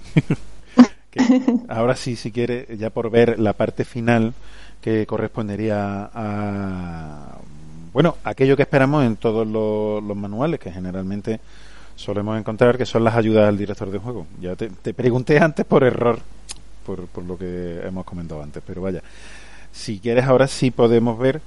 ahora 1.68 1.96
sí, 1.96 2.16
si 2.16 2.32
quieres, 2.32 2.68
ya 2.78 2.90
por 2.90 3.10
ver 3.10 3.40
la 3.40 3.54
parte 3.54 3.86
final 3.86 4.34
que 4.82 5.06
correspondería 5.06 6.10
a, 6.14 7.38
bueno, 7.92 8.18
aquello 8.24 8.56
que 8.56 8.64
esperamos 8.64 9.06
en 9.06 9.18
todos 9.18 9.46
los, 9.46 10.16
manuales, 10.16 10.60
que 10.60 10.72
generalmente 10.72 11.40
solemos 11.96 12.40
encontrar, 12.40 12.78
que 12.78 12.86
son 12.86 13.04
las 13.04 13.16
ayudas 13.16 13.48
al 13.48 13.58
director 13.58 13.92
de 13.92 13.98
juego. 13.98 14.26
Ya 14.40 14.56
te, 14.56 14.94
pregunté 14.94 15.40
antes 15.40 15.66
por 15.66 15.84
error, 15.84 16.20
por, 16.86 17.08
por, 17.08 17.24
lo 17.26 17.38
que 17.38 17.82
hemos 17.84 18.06
comentado 18.06 18.42
antes, 18.42 18.64
pero 18.66 18.82
vaya, 18.82 19.02
si 19.72 20.00
quieres 20.00 20.26
ahora 20.26 20.48
sí 20.48 20.72
podemos 20.72 21.20
ver, 21.20 21.42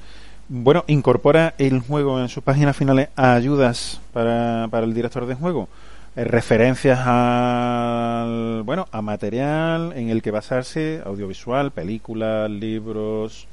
bueno, 0.49 0.85
incorpora 0.89 1.55
el 1.59 1.81
juego 1.81 2.21
en 2.21 2.29
sus 2.29 2.43
páginas 2.43 2.77
finales 2.77 3.09
a 3.17 3.35
ayudas 3.35 4.01
para, 4.13 4.69
para 4.71 4.85
el 4.85 4.93
director 4.93 5.27
de 5.27 5.35
juego. 5.35 5.69
Eh, 6.15 6.25
referencias 6.25 6.99
al 7.07 8.63
bueno 8.65 8.87
a 8.93 9.01
material 9.01 9.95
en 9.97 10.11
el 10.11 10.21
que 10.21 10.31
basarse 10.31 11.01
audiovisual 11.07 11.71
películas 11.71 12.51
libros 12.51 13.49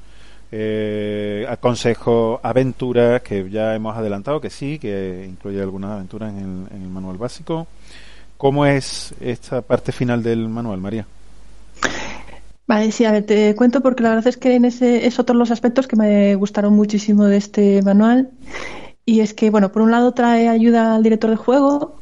eh, 0.52 1.46
consejos 1.60 2.38
aventuras 2.42 3.22
que 3.22 3.48
ya 3.48 3.74
hemos 3.74 3.96
adelantado 3.96 4.42
que 4.42 4.50
sí 4.50 4.78
que 4.78 5.26
incluye 5.26 5.62
algunas 5.62 5.92
aventuras 5.92 6.34
en 6.34 6.68
el, 6.70 6.88
manual 6.88 7.16
básico 7.16 7.66
cómo 8.36 8.66
es 8.66 9.14
esta 9.22 9.62
parte 9.62 9.90
final 9.90 10.22
del 10.22 10.46
manual 10.46 10.80
María 10.80 11.06
Vale, 12.66 12.92
sí, 12.92 13.04
a 13.04 13.10
ver, 13.10 13.24
te 13.24 13.56
cuento 13.56 13.80
porque 13.80 14.04
la 14.04 14.10
verdad 14.10 14.28
es 14.28 14.36
que 14.36 14.54
en 14.54 14.64
ese 14.64 15.04
es 15.06 15.18
otro 15.18 15.32
de 15.32 15.40
los 15.40 15.50
aspectos 15.50 15.88
que 15.88 15.96
me 15.96 16.36
gustaron 16.36 16.72
muchísimo 16.74 17.24
de 17.24 17.36
este 17.36 17.82
manual. 17.82 18.30
Y 19.04 19.22
es 19.22 19.34
que, 19.34 19.50
bueno, 19.50 19.72
por 19.72 19.82
un 19.82 19.90
lado 19.90 20.12
trae 20.12 20.48
ayuda 20.48 20.94
al 20.94 21.02
director 21.02 21.30
de 21.30 21.36
juego, 21.36 21.98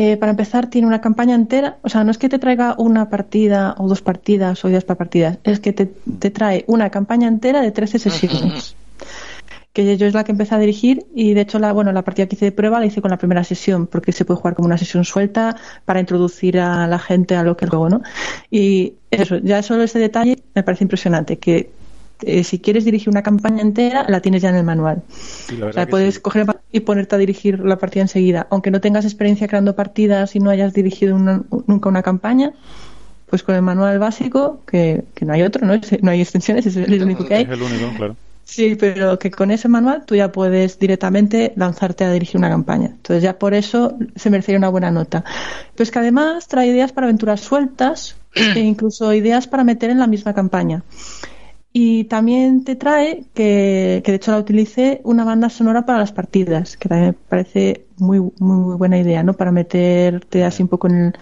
eh, 0.00 0.16
para 0.16 0.30
empezar, 0.30 0.70
tiene 0.70 0.86
una 0.86 1.00
campaña 1.00 1.34
entera. 1.34 1.78
O 1.82 1.88
sea, 1.88 2.04
no 2.04 2.12
es 2.12 2.18
que 2.18 2.28
te 2.28 2.38
traiga 2.38 2.76
una 2.78 3.10
partida 3.10 3.74
o 3.78 3.88
dos 3.88 4.00
partidas 4.00 4.64
o 4.64 4.68
ideas 4.68 4.84
para 4.84 4.98
partidas, 4.98 5.38
es 5.42 5.58
que 5.58 5.72
te, 5.72 5.86
te 5.86 6.30
trae 6.30 6.64
una 6.68 6.88
campaña 6.90 7.26
entera 7.26 7.62
de 7.62 7.72
13 7.72 7.98
sesiones. 7.98 8.76
que 9.72 9.96
yo 9.96 10.06
es 10.06 10.14
la 10.14 10.22
que 10.22 10.30
empecé 10.30 10.54
a 10.54 10.58
dirigir 10.58 11.04
y 11.16 11.34
de 11.34 11.40
hecho 11.40 11.58
la 11.58 11.72
bueno 11.72 11.92
la 11.92 12.02
partida 12.02 12.26
que 12.26 12.36
hice 12.36 12.46
de 12.46 12.52
prueba 12.52 12.80
la 12.80 12.86
hice 12.86 13.00
con 13.02 13.10
la 13.10 13.18
primera 13.18 13.44
sesión 13.44 13.86
porque 13.86 14.12
se 14.12 14.24
puede 14.24 14.38
jugar 14.38 14.54
como 14.54 14.66
una 14.66 14.78
sesión 14.78 15.04
suelta 15.04 15.56
para 15.84 16.00
introducir 16.00 16.58
a 16.58 16.86
la 16.88 16.98
gente 16.98 17.36
a 17.36 17.44
lo 17.44 17.56
que 17.56 17.66
luego 17.66 17.88
no 17.88 18.02
y 18.50 18.94
eso 19.10 19.36
ya 19.36 19.62
solo 19.62 19.84
ese 19.84 20.00
detalle 20.00 20.38
me 20.54 20.64
parece 20.64 20.82
impresionante 20.84 21.38
que 21.38 21.70
eh, 22.22 22.44
si 22.44 22.58
quieres 22.58 22.84
dirigir 22.84 23.08
una 23.08 23.22
campaña 23.22 23.62
entera, 23.62 24.04
la 24.08 24.20
tienes 24.20 24.42
ya 24.42 24.50
en 24.50 24.56
el 24.56 24.64
manual. 24.64 25.02
o 25.62 25.72
sea, 25.72 25.86
puedes 25.86 26.18
coger 26.18 26.46
y 26.72 26.80
ponerte 26.80 27.14
a 27.14 27.18
dirigir 27.18 27.60
la 27.60 27.78
partida 27.78 28.02
enseguida. 28.02 28.46
Aunque 28.50 28.70
no 28.70 28.80
tengas 28.80 29.04
experiencia 29.04 29.48
creando 29.48 29.74
partidas 29.74 30.34
y 30.36 30.40
no 30.40 30.50
hayas 30.50 30.72
dirigido 30.72 31.18
nunca 31.18 31.88
una 31.88 32.02
campaña, 32.02 32.52
pues 33.26 33.42
con 33.42 33.54
el 33.54 33.62
manual 33.62 33.98
básico, 33.98 34.60
que, 34.66 35.04
que 35.14 35.24
no 35.24 35.32
hay 35.32 35.42
otro, 35.42 35.66
¿no? 35.66 35.74
no 36.02 36.10
hay 36.10 36.20
extensiones, 36.20 36.66
es 36.66 36.76
el 36.76 37.02
único 37.02 37.26
que 37.26 37.34
hay. 37.34 37.42
Es 37.44 37.50
el 37.50 37.62
único, 37.62 37.92
claro. 37.96 38.16
Sí, 38.48 38.76
pero 38.76 39.18
que 39.18 39.30
con 39.30 39.50
ese 39.50 39.68
manual 39.68 40.06
tú 40.06 40.14
ya 40.14 40.32
puedes 40.32 40.78
directamente 40.78 41.52
lanzarte 41.54 42.04
a 42.04 42.12
dirigir 42.12 42.38
una 42.38 42.48
campaña. 42.48 42.86
Entonces 42.86 43.22
ya 43.22 43.38
por 43.38 43.52
eso 43.52 43.98
se 44.16 44.30
merecería 44.30 44.56
una 44.56 44.70
buena 44.70 44.90
nota. 44.90 45.22
Pues 45.76 45.90
que 45.90 45.98
además 45.98 46.48
trae 46.48 46.68
ideas 46.68 46.90
para 46.92 47.06
aventuras 47.06 47.42
sueltas 47.42 48.16
e 48.34 48.60
incluso 48.60 49.12
ideas 49.12 49.46
para 49.46 49.64
meter 49.64 49.90
en 49.90 49.98
la 49.98 50.06
misma 50.06 50.32
campaña. 50.32 50.82
Y 51.80 52.04
también 52.06 52.64
te 52.64 52.74
trae, 52.74 53.26
que, 53.34 54.02
que 54.04 54.10
de 54.10 54.16
hecho 54.16 54.32
la 54.32 54.40
utilicé, 54.40 55.00
una 55.04 55.22
banda 55.22 55.48
sonora 55.48 55.86
para 55.86 56.00
las 56.00 56.10
partidas, 56.10 56.76
que 56.76 56.88
también 56.88 57.10
me 57.10 57.28
parece 57.28 57.86
muy, 57.98 58.18
muy, 58.40 58.74
buena 58.76 58.98
idea, 58.98 59.22
¿no? 59.22 59.34
Para 59.34 59.52
meterte 59.52 60.42
así 60.42 60.64
un 60.64 60.68
poco 60.68 60.88
en 60.88 60.96
el, 60.96 61.12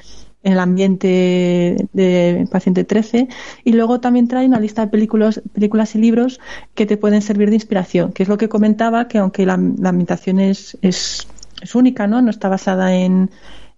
en 0.45 0.53
el 0.55 0.59
ambiente 0.59 1.77
de 1.93 2.49
paciente 2.51 2.85
13 2.85 3.29
y 3.65 3.73
luego 3.73 4.01
también 4.01 4.29
trae 4.29 4.47
una 4.47 4.59
lista 4.59 4.81
de 4.81 4.91
películas, 4.91 5.43
películas 5.53 5.95
y 5.95 5.99
libros 5.99 6.41
que 6.75 6.87
te 6.87 6.97
pueden 6.97 7.21
servir 7.21 7.51
de 7.51 7.57
inspiración, 7.57 8.13
que 8.13 8.23
es 8.23 8.29
lo 8.31 8.39
que 8.39 8.49
comentaba, 8.49 9.09
que 9.09 9.19
aunque 9.19 9.45
la, 9.45 9.59
la 9.59 9.91
ambientación 9.91 10.41
es, 10.41 10.79
es, 10.81 11.29
es, 11.61 11.75
única, 11.75 12.07
¿no? 12.07 12.23
no 12.23 12.31
está 12.31 12.49
basada 12.49 12.95
en, 12.95 13.29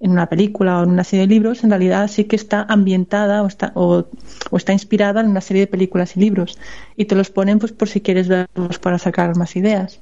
en 0.01 0.12
una 0.12 0.29
película 0.29 0.79
o 0.79 0.85
en 0.85 0.91
una 0.91 1.05
serie 1.05 1.27
de 1.27 1.35
libros, 1.35 1.65
en 1.65 1.70
realidad 1.70 2.09
sí 2.09 2.25
que 2.25 2.37
está 2.37 2.62
ambientada 2.69 3.43
o 3.43 3.47
está, 3.47 3.73
o, 3.75 4.07
o, 4.51 4.57
está 4.57 4.73
inspirada 4.73 5.20
en 5.20 5.29
una 5.29 5.41
serie 5.41 5.62
de 5.62 5.66
películas 5.66 6.16
y 6.16 6.20
libros. 6.20 6.59
Y 6.97 7.07
te 7.07 7.15
los 7.15 7.31
ponen 7.31 7.59
pues 7.59 7.73
por 7.73 7.89
si 7.89 8.01
quieres 8.01 8.29
verlos 8.29 8.79
para 8.79 8.99
sacar 8.99 9.37
más 9.37 9.57
ideas. 9.57 9.99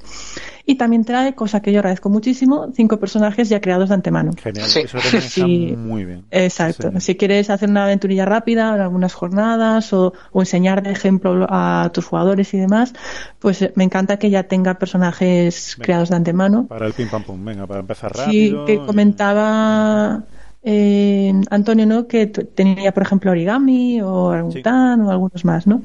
Y 0.68 0.74
también 0.74 1.05
trae, 1.05 1.36
cosa 1.36 1.60
que 1.62 1.72
yo 1.72 1.78
agradezco 1.78 2.09
muchísimo, 2.09 2.72
cinco 2.74 2.98
personajes 2.98 3.48
ya 3.48 3.60
creados 3.60 3.88
de 3.88 3.94
antemano. 3.94 4.32
Genial, 4.36 4.66
sí. 4.66 4.80
eso 4.80 4.98
también 4.98 5.22
sí. 5.22 5.66
está 5.68 5.78
muy 5.78 6.05
bien. 6.05 6.24
Exacto. 6.32 6.90
Sí. 6.94 7.01
Si 7.01 7.14
quieres 7.14 7.51
hacer 7.51 7.70
una 7.70 7.84
aventurilla 7.84 8.24
rápida 8.24 8.74
en 8.74 8.80
algunas 8.80 9.14
jornadas 9.14 9.93
o, 9.93 10.12
o, 10.32 10.43
enseñar 10.43 10.82
de 10.82 10.90
ejemplo 10.90 11.47
a 11.48 11.90
tus 11.94 12.06
jugadores 12.06 12.52
y 12.52 12.59
demás, 12.59 12.94
pues 13.38 13.70
me 13.76 13.84
encanta 13.84 14.18
que 14.18 14.28
ya 14.28 14.43
tenga 14.43 14.74
personajes 14.74 15.76
venga, 15.76 15.84
creados 15.84 16.09
de 16.10 16.16
antemano. 16.16 16.66
Para 16.66 16.86
el 16.88 16.94
pim 16.94 17.09
pam 17.09 17.22
pum, 17.22 17.44
venga, 17.44 17.68
para 17.68 17.80
empezar 17.80 18.12
rápido. 18.12 18.66
Sí, 18.66 18.72
que 18.72 18.84
comentaba 18.84 20.24
eh, 20.64 21.32
Antonio, 21.48 21.86
¿no? 21.86 22.09
Que 22.09 22.26
tenía, 22.26 22.93
por 22.93 23.05
ejemplo, 23.05 23.30
origami 23.30 24.01
o 24.01 24.10
orangután 24.10 24.98
sí. 24.98 25.06
o 25.06 25.10
algunos 25.10 25.44
más, 25.44 25.64
¿no? 25.68 25.80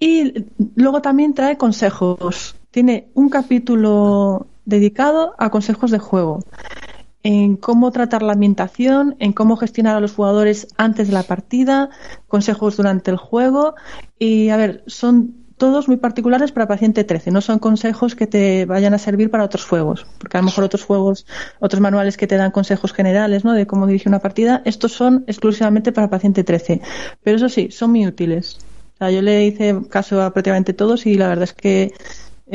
Y 0.00 0.46
luego 0.76 1.02
también 1.02 1.34
trae 1.34 1.58
consejos. 1.58 2.56
Tiene 2.74 3.06
un 3.14 3.28
capítulo 3.28 4.48
dedicado 4.64 5.36
a 5.38 5.50
consejos 5.50 5.92
de 5.92 6.00
juego, 6.00 6.40
en 7.22 7.54
cómo 7.54 7.92
tratar 7.92 8.24
la 8.24 8.32
ambientación, 8.32 9.14
en 9.20 9.32
cómo 9.32 9.56
gestionar 9.56 9.94
a 9.94 10.00
los 10.00 10.14
jugadores 10.14 10.66
antes 10.76 11.06
de 11.06 11.12
la 11.12 11.22
partida, 11.22 11.90
consejos 12.26 12.76
durante 12.76 13.12
el 13.12 13.16
juego. 13.16 13.76
Y 14.18 14.48
a 14.48 14.56
ver, 14.56 14.82
son 14.88 15.36
todos 15.56 15.86
muy 15.86 15.98
particulares 15.98 16.50
para 16.50 16.66
paciente 16.66 17.04
13, 17.04 17.30
no 17.30 17.42
son 17.42 17.60
consejos 17.60 18.16
que 18.16 18.26
te 18.26 18.66
vayan 18.66 18.92
a 18.92 18.98
servir 18.98 19.30
para 19.30 19.44
otros 19.44 19.64
juegos, 19.64 20.04
porque 20.18 20.36
a 20.36 20.40
lo 20.40 20.46
mejor 20.46 20.64
otros 20.64 20.82
juegos, 20.82 21.28
otros 21.60 21.80
manuales 21.80 22.16
que 22.16 22.26
te 22.26 22.36
dan 22.36 22.50
consejos 22.50 22.92
generales, 22.92 23.44
¿no? 23.44 23.52
De 23.52 23.68
cómo 23.68 23.86
dirigir 23.86 24.08
una 24.08 24.18
partida, 24.18 24.62
estos 24.64 24.90
son 24.90 25.22
exclusivamente 25.28 25.92
para 25.92 26.10
paciente 26.10 26.42
13. 26.42 26.80
Pero 27.22 27.36
eso 27.36 27.48
sí, 27.48 27.70
son 27.70 27.92
muy 27.92 28.04
útiles. 28.04 28.58
Yo 28.98 29.22
le 29.22 29.44
hice 29.44 29.76
caso 29.90 30.20
a 30.22 30.32
prácticamente 30.32 30.72
todos 30.72 31.06
y 31.06 31.14
la 31.14 31.28
verdad 31.28 31.44
es 31.44 31.52
que 31.52 31.92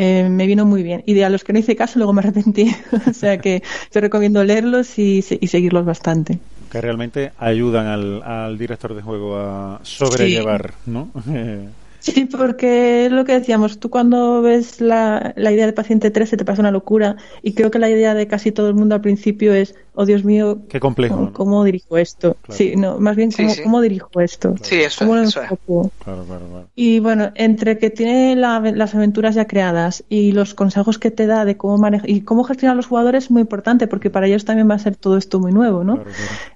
eh, 0.01 0.29
me 0.29 0.47
vino 0.47 0.65
muy 0.65 0.81
bien. 0.81 1.03
Y 1.05 1.13
de 1.13 1.25
a 1.25 1.29
los 1.29 1.43
que 1.43 1.51
no 1.51 1.59
hice 1.59 1.75
caso 1.75 1.99
luego 1.99 2.13
me 2.13 2.21
arrepentí. 2.21 2.73
o 3.09 3.11
sea 3.11 3.37
que 3.39 3.61
te 3.91 3.99
recomiendo 3.99 4.41
leerlos 4.45 4.97
y, 4.97 5.17
y, 5.17 5.47
seguirlos 5.47 5.83
bastante. 5.83 6.39
Que 6.71 6.79
realmente 6.79 7.33
ayudan 7.37 7.87
al, 7.87 8.23
al 8.23 8.57
director 8.57 8.93
de 8.95 9.01
juego 9.01 9.37
a 9.37 9.81
sobrellevar, 9.83 10.73
sí. 10.85 10.91
¿no? 10.91 11.11
Sí, 11.99 12.25
porque 12.25 13.05
es 13.05 13.11
lo 13.11 13.25
que 13.25 13.33
decíamos, 13.33 13.79
tú 13.79 13.89
cuando 13.89 14.41
ves 14.41 14.79
la, 14.79 15.33
la, 15.35 15.51
idea 15.51 15.65
de 15.65 15.73
paciente 15.73 16.11
13 16.11 16.37
te 16.37 16.45
pasa 16.45 16.61
una 16.61 16.71
locura 16.71 17.17
y 17.43 17.53
creo 17.53 17.71
que 17.71 17.79
la 17.79 17.89
idea 17.89 18.13
de 18.13 18.27
casi 18.27 18.51
todo 18.51 18.69
el 18.69 18.75
mundo 18.75 18.95
al 18.95 19.01
principio 19.01 19.53
es, 19.53 19.75
oh 19.95 20.05
Dios 20.05 20.23
mío, 20.23 20.59
qué 20.69 20.79
complejo. 20.79 21.15
¿cómo, 21.15 21.33
¿cómo 21.33 21.63
dirijo 21.65 21.97
esto? 21.97 22.37
Claro. 22.41 22.57
Sí, 22.57 22.75
no, 22.77 22.99
más 22.99 23.17
bien, 23.17 23.31
¿cómo, 23.31 23.49
sí, 23.49 23.55
sí. 23.55 23.63
¿cómo 23.63 23.81
dirijo 23.81 24.09
esto? 24.21 24.55
Sí, 24.61 24.75
eso, 24.75 25.05
¿Cómo 25.05 25.17
eso 25.17 25.41
es. 25.41 25.47
Claro, 25.47 25.91
claro, 26.03 26.23
claro. 26.25 26.67
Y 26.75 26.99
bueno, 26.99 27.31
entre 27.35 27.77
que 27.77 27.89
tiene 27.89 28.35
la, 28.37 28.59
las 28.59 28.95
aventuras 28.95 29.35
ya 29.35 29.45
creadas 29.45 30.03
y 30.07 30.31
los 30.31 30.53
consejos 30.53 30.99
que 30.99 31.11
te 31.11 31.27
da 31.27 31.43
de 31.43 31.57
cómo 31.57 31.77
manejar 31.77 32.09
y 32.09 32.21
cómo 32.21 32.45
gestionar 32.45 32.73
a 32.73 32.77
los 32.77 32.87
jugadores 32.87 33.25
es 33.25 33.31
muy 33.31 33.41
importante 33.41 33.87
porque 33.87 34.09
para 34.09 34.27
ellos 34.27 34.45
también 34.45 34.69
va 34.69 34.75
a 34.75 34.79
ser 34.79 34.95
todo 34.95 35.17
esto 35.17 35.39
muy 35.39 35.51
nuevo, 35.51 35.83
¿no? 35.83 36.01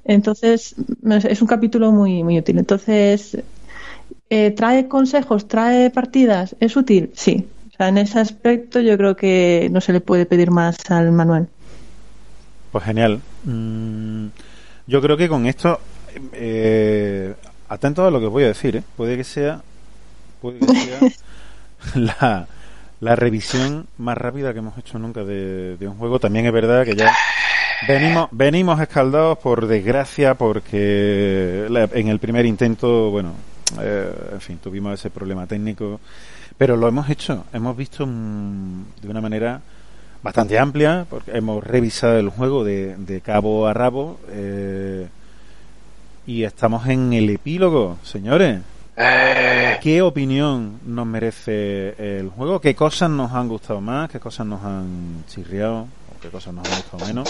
Entonces, 0.05 0.75
es 1.29 1.41
un 1.41 1.47
capítulo 1.47 1.91
muy, 1.91 2.23
muy 2.23 2.39
útil. 2.39 2.59
Entonces, 2.59 3.37
eh, 4.29 4.51
¿Trae 4.51 4.87
consejos? 4.87 5.47
¿Trae 5.47 5.89
partidas? 5.89 6.55
¿Es 6.59 6.75
útil? 6.75 7.11
Sí. 7.15 7.47
O 7.73 7.77
sea, 7.77 7.87
en 7.89 7.97
ese 7.97 8.19
aspecto 8.19 8.79
yo 8.79 8.97
creo 8.97 9.15
que 9.15 9.67
no 9.71 9.81
se 9.81 9.93
le 9.93 10.01
puede 10.01 10.25
pedir 10.25 10.51
más 10.51 10.77
al 10.89 11.11
manual. 11.11 11.47
Pues 12.71 12.83
genial. 12.83 13.21
Mm, 13.43 14.27
yo 14.87 15.01
creo 15.01 15.17
que 15.17 15.29
con 15.29 15.45
esto, 15.45 15.79
eh, 16.33 17.33
atento 17.69 18.05
a 18.05 18.11
lo 18.11 18.19
que 18.19 18.27
os 18.27 18.31
voy 18.31 18.43
a 18.43 18.47
decir, 18.47 18.77
¿eh? 18.77 18.83
puede 18.95 19.17
que 19.17 19.23
sea, 19.23 19.61
puede 20.41 20.59
que 20.59 20.67
sea 20.67 20.99
la, 21.95 22.47
la, 22.99 23.15
revisión 23.15 23.87
más 23.97 24.17
rápida 24.17 24.53
que 24.53 24.59
hemos 24.59 24.77
hecho 24.77 24.99
nunca 24.99 25.23
de, 25.23 25.77
de 25.77 25.87
un 25.87 25.97
juego. 25.97 26.19
También 26.19 26.45
es 26.45 26.51
verdad 26.53 26.85
que 26.85 26.95
ya 26.95 27.11
venimos, 27.87 28.29
venimos 28.31 28.79
escaldados 28.79 29.37
por 29.39 29.67
desgracia 29.67 30.35
porque 30.35 31.65
la, 31.69 31.89
en 31.93 32.07
el 32.07 32.19
primer 32.19 32.45
intento, 32.45 33.09
bueno, 33.09 33.33
eh, 33.81 34.11
en 34.33 34.41
fin, 34.41 34.57
tuvimos 34.57 34.93
ese 34.93 35.09
problema 35.09 35.47
técnico, 35.47 35.99
pero 36.57 36.77
lo 36.77 36.87
hemos 36.87 37.09
hecho, 37.09 37.45
hemos 37.53 37.75
visto 37.75 38.05
mm, 38.05 38.83
de 39.01 39.09
una 39.09 39.21
manera 39.21 39.61
bastante 40.21 40.57
amplia, 40.57 41.05
porque 41.09 41.31
hemos 41.37 41.63
revisado 41.63 42.17
el 42.17 42.29
juego 42.29 42.63
de, 42.63 42.95
de 42.97 43.21
cabo 43.21 43.67
a 43.67 43.73
rabo 43.73 44.19
eh, 44.29 45.07
y 46.25 46.43
estamos 46.43 46.87
en 46.87 47.13
el 47.13 47.29
epílogo, 47.29 47.97
señores. 48.03 48.61
Eh. 48.95 49.77
¿Qué 49.81 50.01
opinión 50.01 50.79
nos 50.85 51.05
merece 51.05 52.19
el 52.19 52.29
juego? 52.29 52.61
¿Qué 52.61 52.75
cosas 52.75 53.09
nos 53.09 53.31
han 53.33 53.49
gustado 53.49 53.81
más? 53.81 54.09
¿Qué 54.09 54.19
cosas 54.19 54.45
nos 54.45 54.63
han 54.63 55.25
chirriado? 55.27 55.81
¿O 55.81 56.19
qué 56.21 56.29
cosas 56.29 56.53
nos 56.53 56.65
han 56.69 56.75
gustado 56.77 57.05
menos? 57.05 57.29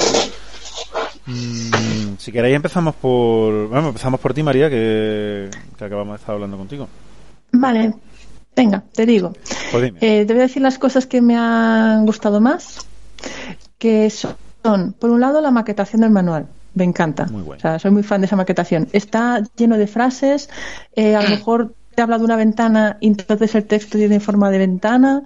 Mm, 1.26 2.18
si 2.18 2.32
queréis 2.32 2.56
empezamos 2.56 2.96
por... 2.96 3.68
Bueno, 3.70 3.90
empezamos 3.90 4.20
por 4.20 4.34
ti, 4.34 4.44
María, 4.44 4.70
que, 4.70 5.50
que 5.78 5.86
acabamos 5.86 6.14
de 6.14 6.22
estar 6.22 6.36
hablando 6.36 6.58
contigo. 6.58 6.88
Vale, 7.52 7.94
venga, 8.56 8.84
te 8.94 9.06
digo. 9.06 9.34
Pues 9.72 9.84
dime. 9.84 10.00
Eh, 10.02 10.26
te 10.26 10.34
voy 10.34 10.42
a 10.42 10.48
decir 10.48 10.62
las 10.62 10.80
cosas 10.80 11.06
que 11.06 11.22
me 11.22 11.38
han 11.38 12.06
gustado 12.06 12.42
más, 12.42 12.86
que 13.78 14.10
son, 14.10 14.94
por 14.94 15.10
un 15.10 15.22
lado, 15.22 15.40
la 15.40 15.52
maquetación 15.52 16.02
del 16.02 16.12
manual. 16.12 16.48
Me 16.74 16.84
encanta. 16.84 17.26
Muy 17.28 17.44
bueno. 17.44 17.60
O 17.60 17.62
sea, 17.62 17.78
soy 17.80 17.92
muy 17.92 18.04
fan 18.04 18.22
de 18.22 18.26
esa 18.26 18.36
maquetación. 18.36 18.88
Está 18.94 19.44
lleno 19.56 19.78
de 19.78 19.88
frases, 19.88 20.50
eh, 20.96 21.16
a 21.16 21.22
lo 21.22 21.30
mejor 21.30 21.76
te 21.94 22.02
habla 22.02 22.18
de 22.18 22.26
una 22.26 22.36
ventana 22.36 22.98
y 23.00 23.08
entonces 23.08 23.54
el 23.56 23.66
texto 23.66 23.98
tiene 23.98 24.20
forma 24.20 24.50
de 24.50 24.58
ventana. 24.58 25.24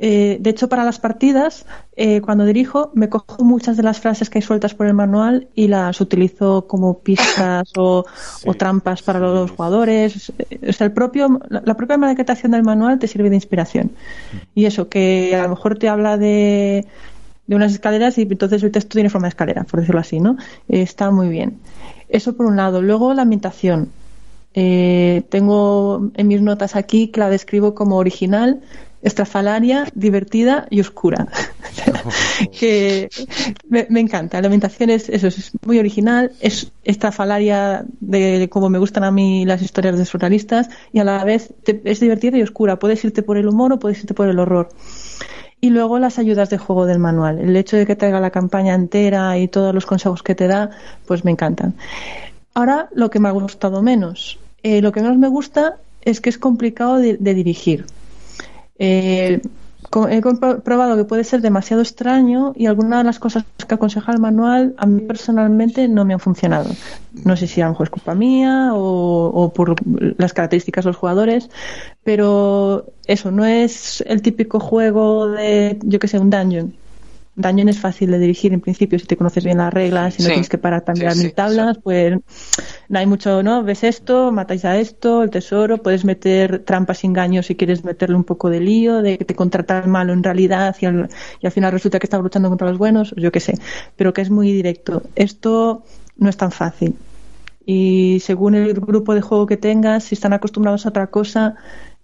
Eh, 0.00 0.38
de 0.40 0.50
hecho, 0.50 0.68
para 0.68 0.84
las 0.84 1.00
partidas, 1.00 1.66
eh, 1.96 2.20
cuando 2.20 2.44
dirijo, 2.44 2.92
me 2.94 3.08
cojo 3.08 3.44
muchas 3.44 3.76
de 3.76 3.82
las 3.82 3.98
frases 3.98 4.30
que 4.30 4.38
hay 4.38 4.42
sueltas 4.42 4.74
por 4.74 4.86
el 4.86 4.94
manual 4.94 5.48
y 5.56 5.66
las 5.66 6.00
utilizo 6.00 6.66
como 6.68 6.98
pistas 7.00 7.72
o, 7.76 8.04
sí, 8.38 8.48
o 8.48 8.54
trampas 8.54 9.02
para 9.02 9.18
sí, 9.18 9.24
los 9.24 9.50
jugadores. 9.50 10.32
O 10.68 10.72
sea, 10.72 10.86
el 10.86 10.92
propio, 10.92 11.40
la 11.48 11.76
propia 11.76 11.98
maquetación 11.98 12.52
del 12.52 12.62
manual 12.62 12.98
te 13.00 13.08
sirve 13.08 13.28
de 13.28 13.36
inspiración. 13.36 13.90
Y 14.54 14.66
eso, 14.66 14.88
que 14.88 15.34
a 15.34 15.42
lo 15.42 15.48
mejor 15.50 15.78
te 15.78 15.88
habla 15.88 16.16
de, 16.16 16.86
de 17.48 17.56
unas 17.56 17.72
escaleras 17.72 18.16
y 18.18 18.22
entonces 18.22 18.62
el 18.62 18.70
texto 18.70 18.94
tiene 18.94 19.10
forma 19.10 19.26
de 19.26 19.30
escalera, 19.30 19.64
por 19.64 19.80
decirlo 19.80 20.00
así, 20.00 20.20
¿no? 20.20 20.36
Eh, 20.68 20.82
está 20.82 21.10
muy 21.10 21.28
bien. 21.28 21.58
Eso 22.08 22.36
por 22.36 22.46
un 22.46 22.56
lado. 22.56 22.82
Luego 22.82 23.14
la 23.14 23.22
ambientación. 23.22 23.90
Eh, 24.54 25.22
tengo 25.28 26.10
en 26.14 26.28
mis 26.28 26.40
notas 26.40 26.76
aquí 26.76 27.08
que 27.08 27.20
la 27.20 27.30
describo 27.30 27.74
como 27.74 27.96
original, 27.96 28.60
estrafalaria, 29.02 29.86
divertida 29.94 30.66
y 30.70 30.80
oscura. 30.80 31.28
que 32.58 33.08
me, 33.68 34.00
encanta. 34.00 34.40
La 34.40 34.46
ambientación 34.46 34.90
es, 34.90 35.08
eso, 35.08 35.28
es 35.28 35.52
muy 35.64 35.78
original, 35.78 36.32
es 36.40 36.72
estrafalaria 36.84 37.84
de 38.00 38.48
como 38.50 38.68
me 38.68 38.78
gustan 38.78 39.04
a 39.04 39.10
mí 39.10 39.44
las 39.44 39.62
historias 39.62 39.98
de 39.98 40.04
surrealistas 40.04 40.68
y 40.92 40.98
a 40.98 41.04
la 41.04 41.24
vez 41.24 41.52
es 41.66 42.00
divertida 42.00 42.38
y 42.38 42.42
oscura. 42.42 42.78
Puedes 42.78 43.04
irte 43.04 43.22
por 43.22 43.36
el 43.36 43.48
humor 43.48 43.72
o 43.72 43.78
puedes 43.78 44.00
irte 44.00 44.14
por 44.14 44.28
el 44.28 44.38
horror. 44.38 44.68
Y 45.60 45.70
luego 45.70 45.98
las 45.98 46.18
ayudas 46.18 46.50
de 46.50 46.58
juego 46.58 46.86
del 46.86 47.00
manual. 47.00 47.40
El 47.40 47.56
hecho 47.56 47.76
de 47.76 47.84
que 47.84 47.96
traiga 47.96 48.20
la 48.20 48.30
campaña 48.30 48.74
entera 48.74 49.36
y 49.38 49.48
todos 49.48 49.74
los 49.74 49.86
consejos 49.86 50.22
que 50.22 50.36
te 50.36 50.46
da, 50.46 50.70
pues 51.06 51.24
me 51.24 51.32
encantan. 51.32 51.74
Ahora, 52.54 52.88
lo 52.92 53.10
que 53.10 53.18
me 53.18 53.28
ha 53.28 53.32
gustado 53.32 53.82
menos. 53.82 54.38
Eh, 54.62 54.82
lo 54.82 54.92
que 54.92 55.00
menos 55.00 55.18
me 55.18 55.28
gusta 55.28 55.76
es 56.02 56.20
que 56.20 56.30
es 56.30 56.38
complicado 56.38 56.96
de, 56.96 57.16
dirigir. 57.16 57.86
Eh, 58.78 59.40
he 60.10 60.20
comprobado 60.20 60.96
que 60.96 61.04
puede 61.04 61.24
ser 61.24 61.40
demasiado 61.40 61.82
extraño 61.82 62.52
y 62.56 62.66
algunas 62.66 62.98
de 62.98 63.04
las 63.04 63.18
cosas 63.18 63.44
que 63.66 63.74
aconseja 63.74 64.12
el 64.12 64.18
manual 64.18 64.74
a 64.76 64.86
mí 64.86 65.00
personalmente 65.00 65.88
no 65.88 66.04
me 66.04 66.14
han 66.14 66.20
funcionado. 66.20 66.70
No 67.24 67.36
sé 67.36 67.46
si 67.46 67.60
a 67.60 67.64
lo 67.64 67.70
mejor 67.72 67.86
es 67.86 67.90
culpa 67.90 68.14
mía 68.14 68.70
o, 68.74 69.26
o 69.28 69.52
por 69.52 69.76
las 70.18 70.32
características 70.32 70.84
de 70.84 70.90
los 70.90 70.96
jugadores, 70.96 71.48
pero 72.04 72.86
eso 73.06 73.30
no 73.30 73.46
es 73.46 74.02
el 74.06 74.20
típico 74.20 74.60
juego 74.60 75.28
de, 75.28 75.78
yo 75.82 75.98
que 75.98 76.08
sé, 76.08 76.18
un 76.18 76.30
dungeon 76.30 76.74
Dungeon 77.38 77.68
es 77.68 77.78
fácil 77.78 78.10
de 78.10 78.18
dirigir 78.18 78.52
en 78.52 78.60
principio 78.60 78.98
si 78.98 79.06
te 79.06 79.16
conoces 79.16 79.44
bien 79.44 79.58
las 79.58 79.72
reglas 79.72 80.18
y 80.18 80.22
no 80.24 80.28
tienes 80.28 80.48
que 80.48 80.58
parar 80.58 80.84
también 80.84 81.12
sí, 81.12 81.22
mil 81.22 81.32
tablas, 81.32 81.78
pues 81.82 82.18
no 82.88 82.98
hay 82.98 83.06
mucho, 83.06 83.42
¿no? 83.44 83.62
Ves 83.62 83.84
esto, 83.84 84.32
matáis 84.32 84.64
a 84.64 84.76
esto, 84.76 85.22
el 85.22 85.30
tesoro, 85.30 85.78
puedes 85.78 86.04
meter 86.04 86.64
trampas 86.64 87.04
y 87.04 87.06
engaños 87.06 87.46
si 87.46 87.54
quieres 87.54 87.84
meterle 87.84 88.16
un 88.16 88.24
poco 88.24 88.50
de 88.50 88.58
lío, 88.58 89.02
de 89.02 89.18
que 89.18 89.24
te 89.24 89.36
contrata 89.36 89.78
el 89.78 89.88
malo 89.88 90.12
en 90.12 90.24
realidad 90.24 90.74
y 90.80 90.86
al, 90.86 91.08
y 91.40 91.46
al 91.46 91.52
final 91.52 91.70
resulta 91.70 92.00
que 92.00 92.06
está 92.06 92.18
luchando 92.18 92.48
contra 92.48 92.68
los 92.68 92.76
buenos, 92.76 93.14
yo 93.16 93.30
qué 93.30 93.40
sé, 93.40 93.54
pero 93.96 94.12
que 94.12 94.22
es 94.22 94.30
muy 94.30 94.52
directo. 94.52 95.02
Esto 95.14 95.84
no 96.16 96.28
es 96.28 96.36
tan 96.36 96.50
fácil. 96.50 96.96
Y 97.64 98.20
según 98.20 98.54
el 98.54 98.72
grupo 98.72 99.14
de 99.14 99.20
juego 99.20 99.46
que 99.46 99.58
tengas, 99.58 100.04
si 100.04 100.14
están 100.14 100.32
acostumbrados 100.32 100.86
a 100.86 100.88
otra 100.88 101.08
cosa, 101.08 101.56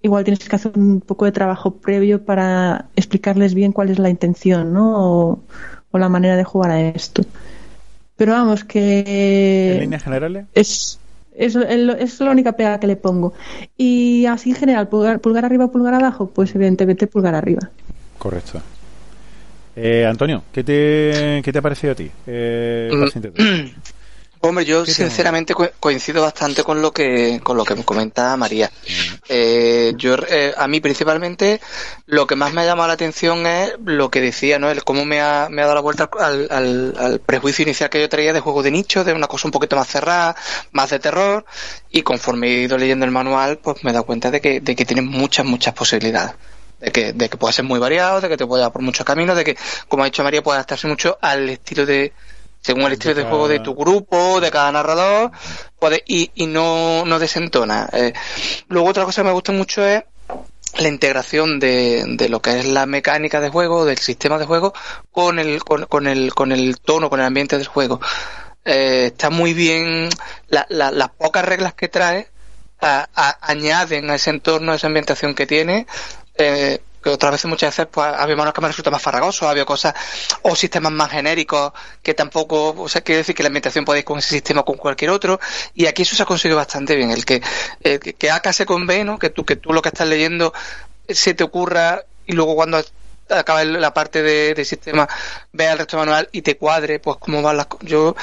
igual 0.05 0.23
tienes 0.23 0.47
que 0.47 0.55
hacer 0.55 0.73
un 0.77 1.01
poco 1.01 1.25
de 1.25 1.33
trabajo 1.33 1.77
previo 1.77 2.25
para 2.25 2.87
explicarles 2.95 3.55
bien 3.55 3.73
cuál 3.73 3.91
es 3.91 3.99
la 3.99 4.11
intención, 4.11 4.73
¿no? 4.73 5.41
O, 5.91 5.99
la 5.99 6.09
manera 6.09 6.37
de 6.37 6.43
jugar 6.43 6.73
a 6.73 6.81
esto. 6.81 7.23
Pero 8.17 8.33
vamos, 8.33 8.65
que... 8.65 9.75
¿En 9.75 9.81
líneas 9.81 10.03
generales? 10.03 10.47
Es, 10.53 10.99
es, 11.37 11.55
es, 11.55 12.21
la 12.21 12.31
única 12.33 12.53
pega 12.53 12.81
que 12.81 12.89
le 12.89 12.97
pongo. 12.97 13.33
Y 13.77 14.27
así 14.27 14.51
en 14.51 14.57
general, 14.57 14.89
pulgar, 14.89 15.21
pulgar 15.21 15.45
arriba, 15.45 15.71
pulgar 15.71 15.95
abajo, 15.95 16.29
pues 16.29 16.53
evidentemente 16.57 17.07
pulgar 17.07 17.37
arriba. 17.37 17.71
Correcto. 18.19 18.61
Eh, 19.77 20.05
Antonio, 20.05 20.43
¿qué 20.53 20.65
te, 20.65 21.43
¿qué 21.45 21.53
te 21.53 21.59
ha 21.61 21.63
parecido 21.63 21.93
a 21.93 21.97
ti? 21.97 22.11
Eh, 22.27 22.91
Hombre, 24.47 24.67
yo 24.67 24.85
sinceramente 24.85 25.55
coincido 25.81 26.21
bastante 26.21 26.63
con 26.63 26.83
lo 26.83 26.93
que 26.93 27.41
con 27.43 27.57
lo 27.57 27.65
que 27.65 27.75
me 27.75 27.83
comenta 27.83 28.37
María. 28.37 28.71
Eh, 29.27 29.95
yo 29.97 30.17
eh, 30.29 30.53
a 30.55 30.69
mí 30.69 30.81
principalmente 30.81 31.63
lo 32.05 32.27
que 32.27 32.37
más 32.37 32.53
me 32.53 32.61
ha 32.61 32.67
llamado 32.67 32.89
la 32.89 32.93
atención 32.93 33.47
es 33.47 33.73
lo 33.83 34.11
que 34.11 34.21
decía, 34.21 34.59
¿no? 34.59 34.71
El 34.71 34.85
cómo 34.85 35.07
me 35.07 35.23
ha, 35.23 35.49
me 35.51 35.63
ha 35.63 35.65
dado 35.65 35.77
la 35.77 35.81
vuelta 35.81 36.11
al, 36.21 36.49
al, 36.51 37.21
prejuicio 37.21 37.63
inicial 37.63 37.89
que 37.89 38.03
yo 38.03 38.09
traía 38.11 38.35
de 38.35 38.41
juego 38.41 38.63
de 38.63 38.71
nicho, 38.71 39.03
de 39.03 39.15
una 39.15 39.29
cosa 39.29 39.49
un 39.49 39.53
poquito 39.53 39.77
más 39.77 39.89
cerrada, 39.89 40.37
más 40.73 40.91
de 40.91 40.99
terror, 40.99 41.47
y 41.91 42.03
conforme 42.03 42.49
he 42.49 42.63
ido 42.65 42.77
leyendo 42.77 43.07
el 43.07 43.13
manual, 43.13 43.61
pues 43.63 43.83
me 43.83 43.93
he 43.93 43.93
dado 43.95 44.05
cuenta 44.05 44.31
de 44.31 44.43
que, 44.43 44.61
de 44.61 44.77
que 44.77 44.85
tiene 44.85 45.01
muchas, 45.01 45.47
muchas 45.47 45.73
posibilidades 45.73 46.35
de 46.81 46.93
que, 46.93 47.13
de 47.15 47.31
que 47.31 47.39
puede 47.39 47.55
ser 47.55 47.65
muy 47.65 47.79
variado, 47.81 48.21
de 48.21 48.29
que 48.29 48.37
te 48.37 48.47
puede 48.47 48.63
dar 48.63 48.73
por 48.73 48.83
muchos 48.83 49.07
caminos, 49.07 49.39
de 49.39 49.45
que, 49.45 49.57
como 49.89 50.03
ha 50.03 50.07
dicho 50.07 50.23
María, 50.23 50.43
puede 50.43 50.57
adaptarse 50.57 50.87
mucho 50.87 51.17
al 51.23 51.49
estilo 51.49 51.87
de, 51.87 52.13
según 52.65 52.85
el 52.85 52.95
estilo 52.95 53.15
de, 53.15 53.25
juego 53.25 53.47
de 53.47 53.61
tu 53.61 53.75
grupo, 53.75 54.41
de 54.41 54.51
cada 54.51 54.73
narrador, 54.73 55.31
puede, 55.79 56.03
y, 56.07 56.31
y 56.35 56.47
no, 56.47 57.05
no 57.05 57.19
desentona. 57.19 57.91
Eh, 57.93 58.15
luego 58.69 58.89
otra 58.89 59.05
cosa 59.05 59.21
que 59.21 59.27
me 59.27 59.35
gusta 59.35 59.53
mucho 59.53 59.87
es 59.87 60.03
la 60.79 60.89
integración 60.89 61.61
de, 61.61 62.05
de, 62.17 62.29
lo 62.31 62.41
que 62.41 62.59
es 62.59 62.65
la 62.65 62.87
mecánica 62.87 63.43
de 63.43 63.51
juego, 63.51 63.85
del 63.85 63.99
sistema 63.99 64.39
de 64.39 64.47
juego, 64.47 64.73
con 65.13 65.39
el, 65.39 65.63
con, 65.63 65.85
con 65.85 66.07
el, 66.07 66.33
con 66.35 66.53
el 66.53 66.81
tono, 66.81 67.11
con 67.11 67.21
el 67.21 67.27
ambiente 67.27 67.59
del 67.59 67.67
juego. 67.67 68.01
Eh, 68.65 69.11
está 69.13 69.29
muy 69.29 69.53
bien, 69.53 70.09
la, 70.49 70.65
la, 70.71 70.91
las 70.91 71.11
pocas 71.11 71.45
reglas 71.45 71.75
que 71.75 71.89
trae 71.89 72.29
añaden 73.43 74.09
a 74.11 74.15
ese 74.15 74.31
entorno, 74.31 74.73
a 74.73 74.77
esa 74.77 74.87
ambientación 74.87 75.35
que 75.35 75.47
tiene, 75.47 75.87
eh, 76.37 76.81
que 77.05 77.11
otras 77.11 77.33
veces 77.33 77.45
muchas 77.51 77.77
veces 77.77 77.87
pues 77.93 78.07
había 78.07 78.35
manos 78.35 78.55
que 78.55 78.63
me 78.63 78.69
resulta 78.69 78.91
más 78.91 79.03
farragoso, 79.03 79.47
había 79.47 79.67
cosas 79.67 79.95
o 80.41 80.57
sistemas 80.57 80.91
más 80.91 81.11
genéricos 81.11 81.73
que 82.03 82.15
tampoco, 82.15 82.71
o 82.71 82.89
sea, 82.89 83.03
quiere 83.03 83.19
decir 83.19 83.35
que 83.35 83.43
la 83.43 83.49
ambientación 83.49 83.85
podéis 83.85 84.07
con 84.07 84.19
ese 84.19 84.31
sistema 84.31 84.63
o 84.63 84.65
con 84.65 84.79
cualquier 84.79 85.11
otro 85.11 85.39
y 85.75 85.85
aquí 85.85 86.03
eso 86.03 86.17
se 86.17 86.23
ha 86.23 86.27
conseguido 86.27 86.57
bastante 86.57 86.97
bien, 86.97 87.11
el 87.11 87.27
que 87.27 87.43
el 87.83 88.01
que 88.01 88.31
A 88.31 88.41
se 88.53 88.65
¿no? 89.05 89.19
Que 89.19 89.29
tú 89.29 89.45
que 89.45 89.57
tú 89.57 89.75
lo 89.75 89.83
que 89.83 89.91
estás 89.91 90.09
leyendo 90.09 90.55
se 91.07 91.35
te 91.35 91.45
ocurra 91.45 92.03
y 92.27 92.33
luego 92.33 92.55
cuando 92.55 92.83
acaba 93.29 93.65
la 93.65 93.93
parte 93.93 94.23
de, 94.23 94.65
sistema 94.65 95.07
vea 95.53 95.73
el 95.73 95.79
resto 95.79 95.99
manual 95.99 96.31
y 96.33 96.41
te 96.41 96.57
cuadre 96.57 97.01
pues 97.01 97.19
cómo 97.19 97.43
van 97.43 97.59
las 97.59 97.67
yo 97.83 98.17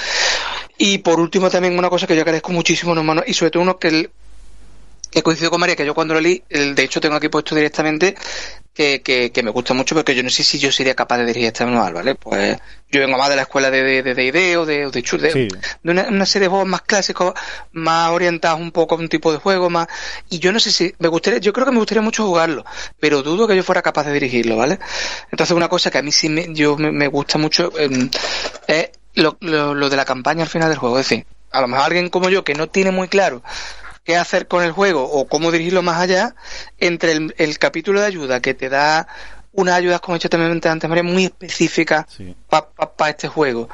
y 0.79 0.97
por 0.99 1.19
último 1.19 1.51
también 1.51 1.77
una 1.77 1.89
cosa 1.89 2.07
que 2.07 2.15
yo 2.15 2.21
agradezco 2.21 2.51
muchísimo 2.51 2.93
hermano 2.93 3.21
y 3.27 3.35
sobre 3.35 3.51
todo 3.51 3.61
uno 3.61 3.77
que 3.77 3.87
el, 3.89 4.11
que 5.11 5.21
coincido 5.21 5.51
con 5.51 5.59
María, 5.59 5.75
que 5.75 5.85
yo 5.85 5.93
cuando 5.93 6.13
lo 6.13 6.21
leí, 6.21 6.41
de 6.49 6.83
hecho 6.83 7.01
tengo 7.01 7.15
aquí 7.15 7.27
puesto 7.27 7.53
directamente 7.53 8.15
que, 8.73 9.31
que, 9.33 9.43
me 9.43 9.51
gusta 9.51 9.73
mucho 9.73 9.95
porque 9.95 10.15
yo 10.15 10.23
no 10.23 10.29
sé 10.29 10.43
si 10.43 10.57
yo 10.57 10.71
sería 10.71 10.95
capaz 10.95 11.17
de 11.17 11.25
dirigir 11.25 11.47
este 11.47 11.65
manual, 11.65 11.93
¿vale? 11.93 12.15
Pues 12.15 12.57
yo 12.89 13.01
vengo 13.01 13.17
más 13.17 13.29
de 13.29 13.35
la 13.35 13.41
escuela 13.43 13.69
de 13.69 13.83
D&D 13.83 14.03
de, 14.03 14.13
de, 14.13 14.31
de, 14.31 14.57
o 14.57 14.65
de, 14.65 14.89
de, 14.89 15.01
de, 15.01 15.49
de 15.83 15.91
una, 15.91 16.25
serie 16.25 16.45
de 16.45 16.49
juegos 16.49 16.67
más 16.67 16.81
clásicos, 16.81 17.33
más 17.73 18.11
orientados 18.11 18.59
un 18.59 18.71
poco 18.71 18.95
a 18.95 18.97
un 18.97 19.09
tipo 19.09 19.31
de 19.31 19.39
juego, 19.39 19.69
más... 19.69 19.87
Y 20.29 20.39
yo 20.39 20.53
no 20.53 20.59
sé 20.59 20.71
si... 20.71 20.93
me 20.99 21.09
gustaría 21.09 21.39
Yo 21.39 21.51
creo 21.51 21.65
que 21.65 21.71
me 21.71 21.79
gustaría 21.79 22.01
mucho 22.01 22.25
jugarlo, 22.25 22.65
pero 22.99 23.21
dudo 23.23 23.47
que 23.47 23.55
yo 23.55 23.63
fuera 23.63 23.81
capaz 23.81 24.05
de 24.05 24.13
dirigirlo, 24.13 24.55
¿vale? 24.57 24.79
Entonces 25.31 25.55
una 25.55 25.67
cosa 25.67 25.91
que 25.91 25.97
a 25.97 26.01
mí 26.01 26.11
sí 26.11 26.29
me, 26.29 26.53
yo 26.53 26.77
me, 26.77 27.07
gusta 27.07 27.37
mucho 27.37 27.71
em, 27.77 28.09
es 28.67 28.89
lo, 29.15 29.37
lo, 29.41 29.73
lo 29.73 29.89
de 29.89 29.97
la 29.97 30.05
campaña 30.05 30.43
al 30.43 30.49
final 30.49 30.69
del 30.69 30.77
juego. 30.77 30.97
Es 30.97 31.09
decir, 31.09 31.25
a 31.51 31.59
lo 31.59 31.67
mejor 31.67 31.85
alguien 31.85 32.09
como 32.09 32.29
yo 32.29 32.45
que 32.45 32.55
no 32.55 32.67
tiene 32.67 32.91
muy 32.91 33.09
claro 33.09 33.41
qué 34.03 34.17
hacer 34.17 34.47
con 34.47 34.63
el 34.63 34.71
juego 34.71 35.03
o 35.03 35.27
cómo 35.27 35.51
dirigirlo 35.51 35.81
más 35.81 36.01
allá, 36.01 36.35
entre 36.77 37.11
el, 37.11 37.59
capítulo 37.59 37.99
de 38.01 38.07
ayuda 38.07 38.41
que 38.41 38.53
te 38.53 38.69
da 38.69 39.07
unas 39.53 39.75
ayudas, 39.75 39.99
como 39.99 40.15
he 40.15 40.19
dicho 40.19 40.29
también 40.29 40.61
antes, 40.63 40.89
María, 40.89 41.03
muy 41.03 41.25
específicas 41.25 42.05
para 42.47 43.09
este 43.09 43.27
juego. 43.27 43.69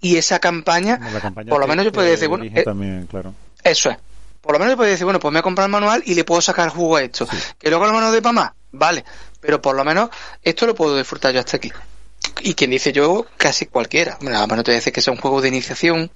Y 0.00 0.16
esa 0.16 0.38
campaña, 0.38 1.00
por 1.48 1.60
lo 1.60 1.66
menos 1.66 1.84
yo 1.84 1.92
puedo 1.92 2.08
decir, 2.08 2.28
bueno, 2.28 2.44
eh, 2.44 2.62
también, 2.62 3.06
claro. 3.06 3.34
eso 3.64 3.90
es. 3.90 3.96
Por 4.40 4.52
lo 4.52 4.58
menos 4.58 4.72
yo 4.72 4.76
puedo 4.76 4.90
decir, 4.90 5.04
bueno, 5.04 5.20
pues 5.20 5.30
me 5.30 5.36
voy 5.36 5.40
a 5.40 5.42
comprar 5.42 5.66
el 5.66 5.72
manual 5.72 6.02
y 6.04 6.14
le 6.14 6.24
puedo 6.24 6.40
sacar 6.40 6.68
jugo 6.68 6.96
a 6.96 7.02
esto. 7.02 7.26
Que 7.58 7.70
luego 7.70 7.86
el 7.86 7.92
manual 7.92 8.12
de 8.12 8.20
para 8.20 8.32
más, 8.32 8.52
vale. 8.72 9.04
Pero 9.40 9.62
por 9.62 9.76
lo 9.76 9.84
menos 9.84 10.10
esto 10.42 10.66
lo 10.66 10.74
puedo 10.74 10.96
disfrutar 10.96 11.32
yo 11.32 11.38
hasta 11.40 11.56
aquí. 11.56 11.72
Y 12.40 12.54
quien 12.54 12.70
dice 12.70 12.92
yo, 12.92 13.24
casi 13.36 13.66
cualquiera. 13.66 14.18
Bueno, 14.20 14.38
además 14.38 14.58
no 14.58 14.64
te 14.64 14.72
voy 14.72 14.76
a 14.76 14.78
decir 14.78 14.92
que 14.92 15.00
sea 15.00 15.12
un 15.12 15.20
juego 15.20 15.40
de 15.40 15.48
iniciación, 15.48 16.10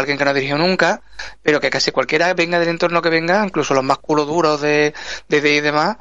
alguien 0.00 0.18
que 0.18 0.24
no 0.24 0.30
ha 0.30 0.34
dirigido 0.34 0.58
nunca, 0.58 1.02
pero 1.42 1.60
que 1.60 1.70
casi 1.70 1.90
cualquiera 1.90 2.32
venga 2.34 2.58
del 2.58 2.68
entorno 2.68 3.02
que 3.02 3.10
venga, 3.10 3.44
incluso 3.44 3.74
los 3.74 3.84
más 3.84 3.98
culos 3.98 4.26
duros 4.26 4.60
de, 4.60 4.94
de, 5.28 5.54
y 5.54 5.60
demás, 5.60 5.96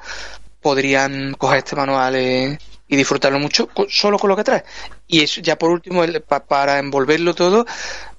podrían 0.61 1.33
coger 1.33 1.59
este 1.59 1.75
manual 1.75 2.15
eh, 2.15 2.57
y 2.87 2.95
disfrutarlo 2.95 3.39
mucho 3.39 3.69
solo 3.89 4.17
con 4.17 4.29
lo 4.29 4.35
que 4.35 4.43
trae. 4.43 4.63
Y 5.07 5.21
eso 5.21 5.41
ya 5.41 5.57
por 5.57 5.69
último, 5.69 6.03
para 6.47 6.79
envolverlo 6.79 7.33
todo, 7.33 7.65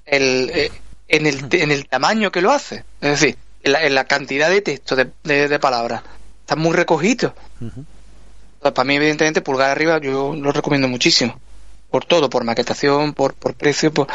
el, 0.05 0.51
eh, 0.53 0.71
en, 1.07 1.25
el, 1.25 1.47
en 1.51 1.71
el 1.71 1.87
tamaño 1.87 2.31
que 2.31 2.41
lo 2.41 2.51
hace. 2.51 2.83
Es 3.01 3.19
decir, 3.19 3.37
en 3.63 3.95
la, 3.95 4.05
cantidad 4.05 4.49
de 4.49 4.61
texto, 4.61 4.95
de, 4.95 5.11
de, 5.23 5.59
palabras. 5.59 6.03
Está 6.41 6.55
muy 6.55 6.73
recogido. 6.73 7.33
Para 8.61 8.83
mí, 8.83 8.95
evidentemente, 8.95 9.41
pulgar 9.41 9.71
arriba 9.71 9.99
yo 9.99 10.35
lo 10.35 10.51
recomiendo 10.51 10.87
muchísimo. 10.87 11.39
Por 11.89 12.05
todo, 12.05 12.29
por 12.29 12.43
maquetación, 12.43 13.13
por, 13.13 13.33
por 13.33 13.55
precio, 13.55 13.91
por, 13.91 14.07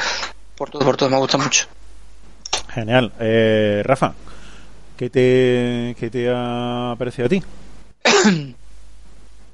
por 0.61 0.69
todo, 0.69 0.85
por 0.85 0.97
todo, 0.99 1.09
me 1.09 1.17
gusta 1.17 1.39
mucho. 1.39 1.67
Genial. 2.69 3.11
Eh, 3.19 3.81
Rafa, 3.83 4.13
¿qué 4.95 5.09
te, 5.09 5.97
¿qué 5.99 6.11
te 6.11 6.31
ha 6.31 6.95
parecido 6.99 7.25
a 7.25 7.29
ti? 7.31 7.43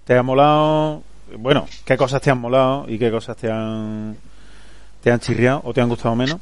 ¿Te 0.04 0.18
ha 0.18 0.22
molado? 0.24 1.04
Bueno, 1.38 1.68
¿qué 1.84 1.96
cosas 1.96 2.20
te 2.20 2.32
han 2.32 2.40
molado 2.40 2.86
y 2.88 2.98
qué 2.98 3.12
cosas 3.12 3.36
te 3.36 3.48
han, 3.48 4.16
te 5.00 5.12
han 5.12 5.20
chirriado 5.20 5.60
o 5.62 5.72
te 5.72 5.80
han 5.80 5.88
gustado 5.88 6.16
menos? 6.16 6.40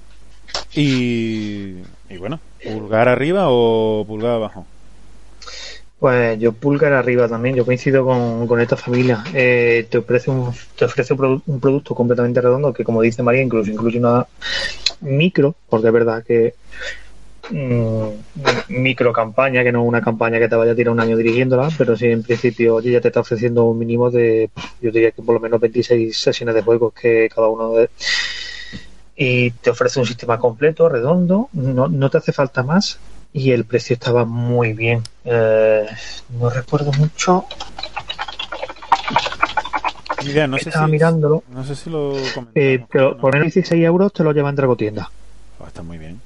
Y, 0.72 1.74
y 2.08 2.16
bueno, 2.18 2.40
¿pulgar 2.64 3.06
arriba 3.06 3.48
o 3.48 4.02
pulgar 4.06 4.32
abajo? 4.32 4.66
Pues 6.04 6.38
yo 6.38 6.52
pulgar 6.52 6.92
arriba 6.92 7.26
también, 7.26 7.56
yo 7.56 7.64
coincido 7.64 8.04
con, 8.04 8.60
esta 8.60 8.76
familia. 8.76 9.24
Eh, 9.32 9.86
te 9.88 9.96
ofrece, 9.96 10.30
un, 10.30 10.52
te 10.76 10.84
ofrece 10.84 11.14
un, 11.14 11.60
producto 11.60 11.94
completamente 11.94 12.42
redondo 12.42 12.74
que, 12.74 12.84
como 12.84 13.00
dice 13.00 13.22
María, 13.22 13.40
incluso 13.40 13.70
incluye 13.70 14.00
una 14.00 14.26
micro, 15.00 15.54
porque 15.66 15.86
es 15.86 15.92
verdad 15.94 16.22
que 16.22 16.56
mm, 17.48 18.08
micro 18.68 19.14
campaña, 19.14 19.64
que 19.64 19.72
no 19.72 19.80
es 19.80 19.88
una 19.88 20.02
campaña 20.02 20.38
que 20.38 20.46
te 20.46 20.56
vaya 20.56 20.72
a 20.72 20.74
tirar 20.74 20.92
un 20.92 21.00
año 21.00 21.16
dirigiéndola, 21.16 21.70
pero 21.78 21.96
sí 21.96 22.08
en 22.08 22.22
principio 22.22 22.80
ya 22.80 23.00
te 23.00 23.08
está 23.08 23.20
ofreciendo 23.20 23.64
un 23.64 23.78
mínimo 23.78 24.10
de, 24.10 24.50
yo 24.82 24.90
diría 24.90 25.10
que 25.12 25.22
por 25.22 25.36
lo 25.36 25.40
menos 25.40 25.58
26 25.58 26.14
sesiones 26.14 26.54
de 26.54 26.60
juegos 26.60 26.92
que 26.92 27.30
cada 27.34 27.48
uno 27.48 27.72
de... 27.72 27.88
Y 29.16 29.52
te 29.52 29.70
ofrece 29.70 30.00
un 30.00 30.06
sistema 30.06 30.38
completo, 30.38 30.86
redondo, 30.86 31.48
no, 31.54 31.88
no 31.88 32.10
te 32.10 32.18
hace 32.18 32.32
falta 32.32 32.62
más 32.62 32.98
y 33.34 33.50
el 33.50 33.64
precio 33.66 33.94
estaba 33.94 34.24
muy 34.24 34.72
bien. 34.72 35.02
Eh, 35.26 35.84
no 36.40 36.48
recuerdo 36.48 36.90
mucho. 36.92 37.44
Mira, 40.24 40.46
no 40.46 40.56
sé 40.56 40.70
Estaba 40.70 40.86
si, 40.86 40.92
mirándolo. 40.92 41.42
No 41.50 41.64
sé 41.64 41.74
si 41.76 41.90
lo. 41.90 42.14
Eh, 42.54 42.82
pero 42.90 43.10
¿no? 43.12 43.16
por 43.18 43.34
menos 43.34 43.52
16 43.52 43.84
euros 43.84 44.12
te 44.12 44.24
lo 44.24 44.32
lleva 44.32 44.48
en 44.48 44.56
Dragotienda. 44.56 45.10
Ah, 45.60 45.64
está 45.66 45.82
muy 45.82 45.98
bien. 45.98 46.18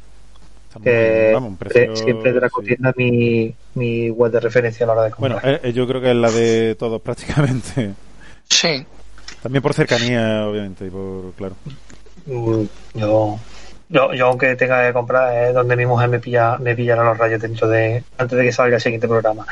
Está 0.68 0.78
muy 0.78 0.84
Que 0.84 1.20
bien. 1.22 1.32
Vamos, 1.34 1.48
un 1.50 1.56
precio, 1.56 1.96
siempre 1.96 2.30
sí. 2.32 2.38
Dragotienda 2.38 2.90
es 2.90 2.96
mi, 2.96 3.54
mi 3.74 4.10
web 4.10 4.30
de 4.30 4.40
referencia 4.40 4.84
a 4.84 4.86
la 4.88 4.92
hora 4.92 5.02
de 5.04 5.10
Bueno, 5.18 5.34
comprar. 5.36 5.54
eh, 5.54 5.60
eh, 5.64 5.72
yo 5.72 5.86
creo 5.88 6.00
que 6.00 6.10
es 6.10 6.16
la 6.16 6.30
de 6.30 6.74
todos 6.76 7.00
prácticamente. 7.02 7.94
Sí. 8.48 8.86
También 9.42 9.62
por 9.62 9.74
cercanía, 9.74 10.46
obviamente, 10.46 10.86
y 10.86 10.90
por, 10.90 11.32
claro. 11.32 11.54
Mm, 12.26 12.64
Yo, 12.94 13.38
yo, 13.88 14.12
yo 14.14 14.26
aunque 14.26 14.54
tenga 14.56 14.86
que 14.86 14.92
comprar 14.92 15.34
es 15.48 15.54
donde 15.54 15.76
mi 15.76 15.86
mujer 15.86 16.08
me 16.08 16.18
pilla 16.20 16.56
me 16.58 16.74
pillará 16.76 17.02
los 17.04 17.16
rayos 17.18 17.40
dentro 17.40 17.68
de 17.68 18.02
antes 18.18 18.38
de 18.38 18.44
que 18.44 18.52
salga 18.52 18.76
el 18.76 18.82
siguiente 18.82 19.08
programa. 19.08 19.46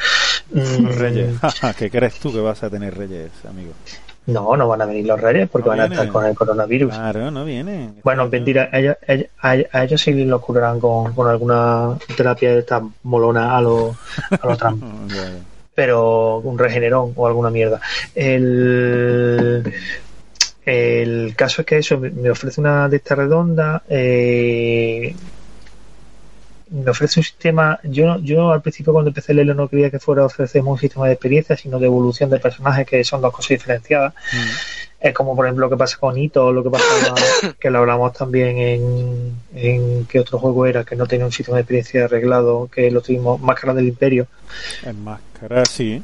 Mm, 0.53 0.87
Reyes. 0.99 1.35
¿Qué 1.79 1.91
crees 1.91 2.19
tú 2.21 2.33
que 2.33 2.41
vas 2.41 2.63
a 2.63 2.71
tener 2.71 2.97
Reyes, 2.97 3.31
amigo? 3.49 3.73
No, 4.27 4.57
no 4.57 4.67
van 4.67 4.83
a 4.83 4.87
venir 4.87 5.07
los 5.07 5.21
reyes 5.21 5.49
porque 5.49 5.69
No 5.69 5.77
van 5.77 5.81
a 5.83 5.85
estar 5.95 6.09
con 6.09 6.25
el 6.27 6.35
coronavirus. 6.35 6.93
Claro, 6.93 7.31
no 7.31 7.45
viene. 7.45 7.93
Bueno, 8.03 8.29
mentira, 8.29 8.69
a 8.73 8.79
ellos, 8.81 8.97
a 9.07 9.13
ellos- 9.13 9.29
a 9.41 9.55
ellos- 9.55 9.69
a 9.73 9.85
ellos 9.85 10.01
sí 10.01 10.25
los 10.25 10.41
curarán 10.43 10.81
con, 10.81 11.15
con 11.15 11.29
alguna 11.29 11.97
terapia 12.17 12.51
de 12.53 12.59
esta 12.59 12.83
molona 13.05 13.57
a 13.57 13.61
los 13.61 13.95
a 14.31 14.57
Trump, 14.57 14.83
pero 15.77 16.39
un 16.39 16.59
regenerón 16.59 17.13
o 17.15 17.27
alguna 17.29 17.51
mierda. 17.51 17.81
El, 18.17 19.73
el 20.67 21.35
caso 21.37 21.63
es 21.63 21.67
que 21.67 21.79
eso 21.79 21.99
me- 21.99 22.11
me 22.11 22.29
ofrece 22.31 22.61
una 22.61 22.89
de 22.89 22.97
esta 22.97 23.15
redonda. 23.15 23.83
eh, 23.89 25.15
me 26.69 26.91
ofrece 26.91 27.21
un 27.21 27.25
sistema. 27.25 27.79
Yo, 27.85 28.19
yo 28.19 28.51
al 28.51 28.61
principio, 28.61 28.93
cuando 28.93 29.11
empecé 29.11 29.31
a 29.31 29.37
leerlo, 29.37 29.55
no 29.55 29.69
creía 29.69 29.89
que 29.91 30.01
fuera 30.01 30.23
a 30.23 30.27
ofrecerme 30.27 30.69
un 30.71 30.79
sistema 30.79 31.07
de 31.07 31.13
experiencia, 31.13 31.57
sino 31.57 31.79
de 31.79 31.87
evolución 31.87 32.29
de 32.29 32.41
personajes, 32.41 32.87
que 32.87 33.05
son 33.05 33.21
dos 33.23 33.33
cosas 33.33 33.51
diferenciadas. 33.51 34.13
Mm. 34.33 34.51
Es 34.99 35.15
como, 35.15 35.37
por 35.37 35.47
ejemplo, 35.47 35.67
lo 35.67 35.71
que 35.71 35.77
pasa 35.77 35.97
con 35.99 36.19
Ito, 36.19 36.53
lo 36.53 36.65
que 36.65 36.71
pasa, 36.71 37.15
que 37.61 37.71
lo 37.71 37.79
hablamos 37.79 38.13
también 38.15 38.59
en, 38.59 39.33
en 39.55 40.07
qué 40.07 40.19
otro 40.19 40.41
juego 40.41 40.67
era, 40.67 40.83
que 40.83 40.97
no 40.97 41.07
tenía 41.07 41.27
un 41.27 41.31
sistema 41.33 41.59
de 41.59 41.61
experiencia 41.63 42.07
arreglado, 42.07 42.69
que 42.73 42.91
lo 42.91 43.01
tuvimos, 43.01 43.41
Máscara 43.41 43.73
del 43.73 43.87
Imperio. 43.87 44.27
En 44.85 45.05
máscara, 45.05 45.65
sí. 45.67 46.03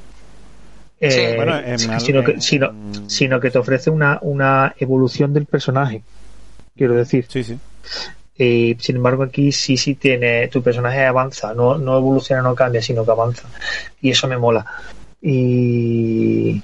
Eh. 1.04 1.34
Bueno, 1.34 1.58
en 1.58 1.78
sino, 2.00 2.22
que, 2.22 2.40
sino, 2.40 2.72
sino 3.08 3.40
que 3.40 3.50
te 3.50 3.58
ofrece 3.58 3.90
una, 3.90 4.20
una 4.22 4.72
evolución 4.78 5.34
del 5.34 5.46
personaje. 5.46 6.02
Quiero 6.76 6.94
decir, 6.94 7.26
Sí, 7.28 7.42
sí. 7.42 7.58
Eh, 8.38 8.76
sin 8.78 8.96
embargo, 8.96 9.24
aquí 9.24 9.50
sí, 9.50 9.76
sí 9.76 9.96
tiene, 9.96 10.46
tu 10.48 10.62
personaje 10.62 11.04
avanza, 11.04 11.54
no, 11.54 11.76
no 11.76 11.98
evoluciona, 11.98 12.40
no 12.40 12.54
cambia, 12.54 12.80
sino 12.80 13.04
que 13.04 13.10
avanza. 13.10 13.48
Y 14.00 14.10
eso 14.10 14.28
me 14.28 14.38
mola. 14.38 14.64
Y, 15.20 16.62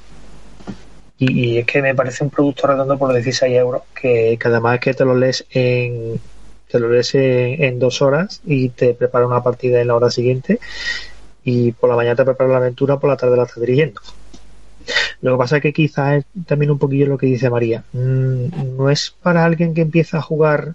y, 1.19 1.19
y 1.19 1.59
es 1.59 1.67
que 1.67 1.83
me 1.83 1.97
parece 1.97 2.23
un 2.23 2.31
producto 2.31 2.69
redondo 2.69 2.97
por 2.97 3.13
16 3.13 3.53
euros, 3.57 3.83
que, 3.93 4.39
que 4.41 4.49
además 4.49 4.77
es 4.77 4.81
que 4.81 4.95
te 4.95 5.05
lo 5.05 5.17
lees 5.17 5.45
en 5.51 6.21
te 6.71 6.79
lo 6.79 6.91
lees 6.91 7.15
en, 7.15 7.63
en 7.65 7.79
dos 7.79 8.03
horas 8.03 8.41
y 8.47 8.69
te 8.69 8.95
prepara 8.95 9.27
una 9.27 9.43
partida 9.43 9.81
en 9.81 9.89
la 9.89 9.95
hora 9.97 10.11
siguiente 10.11 10.61
y 11.43 11.73
por 11.73 11.91
la 11.91 11.97
mañana 11.97 12.17
te 12.17 12.25
prepara 12.25 12.51
la 12.51 12.57
aventura, 12.59 12.99
por 12.99 13.11
la 13.11 13.17
tarde 13.17 13.37
la 13.37 13.45
estás 13.45 13.61
dirigiendo. 13.61 14.01
Lo 15.21 15.33
que 15.33 15.39
pasa 15.39 15.57
es 15.57 15.63
que 15.63 15.73
quizás 15.73 16.19
es 16.19 16.25
también 16.47 16.71
un 16.71 16.79
poquillo 16.79 17.07
lo 17.07 17.19
que 17.19 17.27
dice 17.27 17.51
María. 17.51 17.85
Mm, 17.93 18.77
No 18.77 18.91
es 18.91 19.15
para 19.23 19.45
alguien 19.45 19.75
que 19.75 19.83
empieza 19.83 20.19
a 20.19 20.23
jugar 20.23 20.75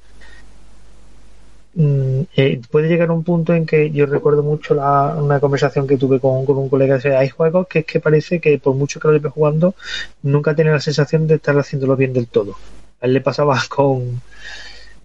Mm, 1.76 2.22
eh, 2.36 2.62
puede 2.70 2.88
llegar 2.88 3.10
a 3.10 3.14
un 3.14 3.24
punto 3.24 3.54
en 3.54 3.66
que 3.66 3.90
yo 3.92 4.06
recuerdo 4.06 4.44
mucho 4.44 4.76
la, 4.76 5.16
una 5.18 5.40
conversación 5.40 5.88
que 5.88 5.98
tuve 5.98 6.20
con, 6.20 6.46
con 6.46 6.58
un 6.58 6.70
colega. 6.70 7.00
que 7.00 7.16
hay 7.16 7.30
juegos 7.30 7.68
que 7.68 7.80
es 7.80 7.86
que 7.86 8.00
parece 8.00 8.40
que 8.40 8.60
por 8.60 8.76
mucho 8.76 9.00
que 9.00 9.08
lo 9.08 9.14
lleve 9.14 9.30
jugando, 9.30 9.76
nunca 10.22 10.56
tiene 10.56 10.72
la 10.72 10.80
sensación 10.80 11.28
de 11.28 11.36
estar 11.36 11.58
haciéndolo 11.58 11.96
bien 11.96 12.14
del 12.14 12.28
todo. 12.28 12.56
A 13.02 13.06
él 13.08 13.14
le 13.14 13.22
pasaba 13.22 13.60
con, 13.70 14.22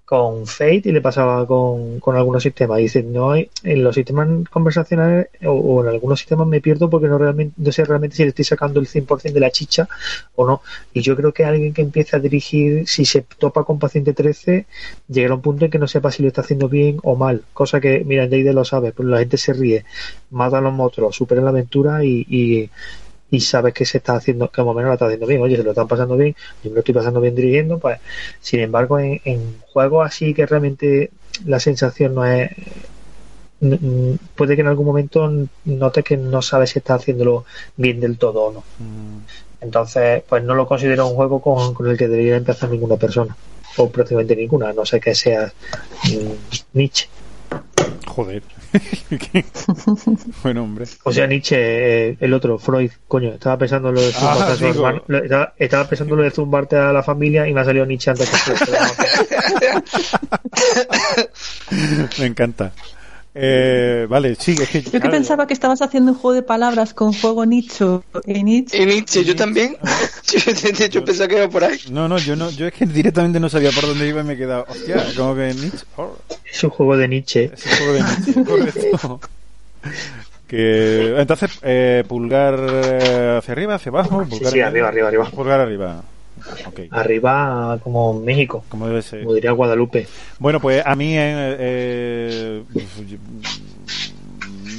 con 0.08 0.46
Fate 0.46 0.84
y 0.86 0.92
le 0.92 1.02
pasaba 1.02 1.46
con, 1.46 2.00
con 2.00 2.16
algunos 2.16 2.42
sistemas. 2.42 2.78
Dice, 2.78 3.02
no 3.02 3.30
hay, 3.30 3.50
en 3.62 3.84
los 3.84 3.94
sistemas 3.94 4.26
conversacionales 4.48 5.28
o, 5.44 5.50
o 5.50 5.82
en 5.82 5.90
algunos 5.90 6.18
sistemas 6.18 6.46
me 6.46 6.62
pierdo 6.62 6.88
porque 6.88 7.08
no 7.08 7.18
realmente 7.18 7.52
no 7.58 7.70
sé 7.72 7.84
realmente 7.84 8.16
si 8.16 8.22
le 8.22 8.30
estoy 8.30 8.46
sacando 8.46 8.80
el 8.80 8.86
100% 8.86 9.32
de 9.32 9.40
la 9.40 9.50
chicha 9.50 9.86
o 10.34 10.46
no. 10.46 10.62
Y 10.94 11.02
yo 11.02 11.14
creo 11.14 11.34
que 11.34 11.44
alguien 11.44 11.74
que 11.74 11.82
empieza 11.82 12.16
a 12.16 12.20
dirigir, 12.20 12.88
si 12.88 13.04
se 13.04 13.20
topa 13.20 13.64
con 13.64 13.78
paciente 13.78 14.14
13, 14.14 14.64
llegará 15.08 15.34
a 15.34 15.36
un 15.36 15.42
punto 15.42 15.66
en 15.66 15.70
que 15.70 15.78
no 15.78 15.86
sepa 15.86 16.10
si 16.10 16.22
lo 16.22 16.28
está 16.28 16.40
haciendo 16.40 16.70
bien 16.70 16.98
o 17.02 17.14
mal. 17.14 17.42
Cosa 17.52 17.78
que, 17.78 18.02
mira, 18.02 18.24
Jade 18.24 18.54
lo 18.54 18.64
sabe, 18.64 18.92
pero 18.92 19.10
la 19.10 19.18
gente 19.18 19.36
se 19.36 19.52
ríe, 19.52 19.84
mata 20.30 20.56
a 20.56 20.62
los 20.62 20.72
monstruos, 20.72 21.16
supera 21.16 21.42
la 21.42 21.50
aventura 21.50 22.02
y, 22.02 22.24
y, 22.30 22.70
y 23.30 23.40
sabes 23.40 23.74
que 23.74 23.84
se 23.84 23.98
está 23.98 24.14
haciendo, 24.14 24.50
que 24.50 24.62
más 24.62 24.70
o 24.70 24.74
menos 24.74 24.88
lo 24.88 24.94
está 24.94 25.06
haciendo 25.06 25.26
bien. 25.26 25.42
Oye, 25.42 25.56
se 25.56 25.62
lo 25.62 25.70
están 25.70 25.88
pasando 25.88 26.16
bien, 26.16 26.34
yo 26.62 26.70
me 26.70 26.74
lo 26.74 26.80
estoy 26.80 26.94
pasando 26.94 27.20
bien 27.20 27.34
dirigiendo, 27.34 27.78
pues, 27.78 27.98
sin 28.40 28.60
embargo, 28.60 28.98
en, 28.98 29.20
en 29.24 29.60
juegos 29.72 30.06
así 30.06 30.34
que 30.34 30.46
realmente 30.46 31.10
la 31.44 31.60
sensación 31.60 32.14
no 32.14 32.24
es. 32.24 32.50
Puede 34.36 34.54
que 34.54 34.60
en 34.60 34.68
algún 34.68 34.86
momento 34.86 35.30
notes 35.64 36.04
que 36.04 36.16
no 36.16 36.42
sabes 36.42 36.70
si 36.70 36.78
está 36.78 36.94
haciéndolo 36.94 37.44
bien 37.76 38.00
del 38.00 38.16
todo 38.16 38.44
o 38.44 38.52
no. 38.52 38.60
Mm. 38.78 39.18
Entonces, 39.60 40.22
pues 40.28 40.44
no 40.44 40.54
lo 40.54 40.66
considero 40.68 41.08
un 41.08 41.16
juego 41.16 41.40
con, 41.40 41.74
con 41.74 41.88
el 41.88 41.98
que 41.98 42.06
debería 42.06 42.36
empezar 42.36 42.70
ninguna 42.70 42.96
persona. 42.96 43.36
O 43.76 43.90
prácticamente 43.90 44.36
ninguna, 44.36 44.72
no 44.72 44.86
sé 44.86 45.00
que 45.00 45.14
sea 45.14 45.52
mm, 46.04 46.78
Nietzsche. 46.78 47.08
Joder. 48.06 48.42
Buen 50.42 50.58
hombre. 50.58 50.84
O 51.04 51.12
sea, 51.12 51.26
Nietzsche, 51.26 51.56
eh, 52.10 52.16
el 52.20 52.34
otro, 52.34 52.58
Freud, 52.58 52.90
coño, 53.06 53.30
estaba 53.34 53.56
pensando 53.58 53.88
en 53.88 53.94
lo 53.94 54.00
de 54.02 54.08
Ah, 54.08 54.12
zumbarte 54.20 54.52
a 54.52 54.56
su 54.56 54.64
digo. 54.64 54.76
hermano- 54.86 55.02
lo- 55.06 55.22
estaba, 55.24 55.54
estaba 55.58 55.88
pensando 55.88 56.14
en 56.14 56.18
lo 56.18 56.24
de 56.24 56.30
zumbarte 56.30 56.76
a 56.76 56.92
la 56.92 57.02
familia 57.02 57.48
y 57.48 57.54
me 57.54 57.60
ha 57.60 57.64
salido 57.64 57.86
Nietzsche 57.86 58.10
antes 58.10 58.28
que 58.30 58.36
Freud. 58.36 58.78
Me 62.18 62.26
encanta. 62.26 62.72
Eh, 63.34 64.06
vale, 64.08 64.34
sí, 64.34 64.56
es 64.60 64.68
que. 64.68 64.82
Yo 64.82 64.90
que 64.90 64.98
claro, 65.00 65.10
pensaba 65.12 65.46
que 65.46 65.52
estabas 65.54 65.80
haciendo 65.82 66.12
un 66.12 66.18
juego 66.18 66.34
de 66.34 66.42
palabras 66.42 66.94
con 66.94 67.12
fuego 67.12 67.46
nicho 67.46 68.02
y 68.26 68.42
Nietzsche. 68.42 68.82
Y 68.82 68.86
Nietzsche, 68.86 69.24
yo 69.24 69.36
también. 69.36 69.76
Yo, 70.28 70.52
de 70.52 70.84
hecho, 70.84 71.04
pensaba 71.04 71.28
que 71.28 71.36
iba 71.36 71.48
por 71.48 71.64
ahí. 71.64 71.78
No, 71.90 72.06
no, 72.06 72.18
yo 72.18 72.36
no, 72.36 72.50
yo 72.50 72.66
es 72.66 72.74
que 72.74 72.84
directamente 72.84 73.40
no 73.40 73.48
sabía 73.48 73.70
por 73.70 73.86
dónde 73.86 74.06
iba 74.06 74.20
y 74.20 74.24
me 74.24 74.34
he 74.34 74.36
quedado. 74.36 74.66
Hostia, 74.68 75.02
como 75.16 75.34
que 75.34 75.54
Nietzsche. 75.54 75.86
oh, 75.96 76.16
Es 76.50 76.64
un 76.64 76.70
juego 76.70 76.96
de 76.96 77.08
Nietzsche. 77.08 77.50
ese 77.54 77.76
juego 77.76 77.92
de 77.94 78.02
Nietzsche, 78.02 78.44
correcto. 78.44 79.20
Que, 80.46 81.14
entonces, 81.18 81.50
eh, 81.62 82.04
pulgar 82.08 82.58
eh, 82.58 83.36
hacia 83.38 83.52
arriba, 83.52 83.74
hacia 83.76 83.90
abajo. 83.90 84.24
Sí, 84.24 84.30
Pulgar 84.30 84.52
sí, 84.52 84.60
arriba, 84.60 84.88
arriba, 84.88 85.08
arriba. 85.08 85.30
Pulgar 85.30 85.60
arriba. 85.60 86.02
Arriba, 86.90 87.78
como 87.82 88.20
México, 88.20 88.64
como 88.68 88.86
debe 88.86 89.02
ser. 89.02 89.20
como 89.22 89.34
diría 89.34 89.52
Guadalupe. 89.52 90.06
Bueno, 90.38 90.60
pues 90.60 90.82
a 90.84 90.94
mí, 90.94 91.16
eh, 91.16 91.56
eh, 91.58 92.62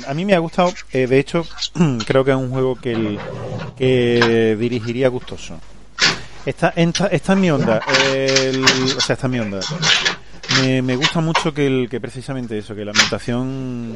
a 0.08 0.14
mí 0.14 0.26
me 0.26 0.34
ha 0.36 0.40
gustado. 0.40 0.74
eh, 0.92 1.08
de 1.08 1.20
hecho, 1.20 1.46
creo 2.06 2.24
que 2.26 2.32
es 2.32 2.38
un 2.38 2.50
juego 2.50 2.76
que, 2.76 2.92
el- 2.94 3.20
que 3.78 4.56
dirigiría 4.60 5.08
gustoso. 5.10 5.60
Esta, 6.46 6.70
esta, 6.76 7.08
esta 7.08 7.34
es 7.34 7.40
mi 7.40 7.52
onda. 7.52 7.82
el- 8.14 8.64
o 8.98 9.02
sea, 9.02 9.14
esta 9.14 9.28
es 9.28 9.32
mi 9.32 9.40
onda. 9.40 9.60
Me, 10.62 10.82
me 10.82 10.96
gusta 10.96 11.22
mucho 11.22 11.54
que, 11.54 11.68
el, 11.68 11.88
que 11.90 12.00
precisamente 12.02 12.58
eso, 12.58 12.74
que 12.76 12.84
la 12.84 12.92
ambientación 12.92 13.94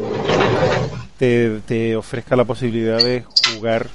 te, 1.17 1.61
te 1.61 1.95
ofrezca 1.95 2.35
la 2.35 2.43
posibilidad 2.45 2.97
de 2.99 3.23
jugar 3.55 3.87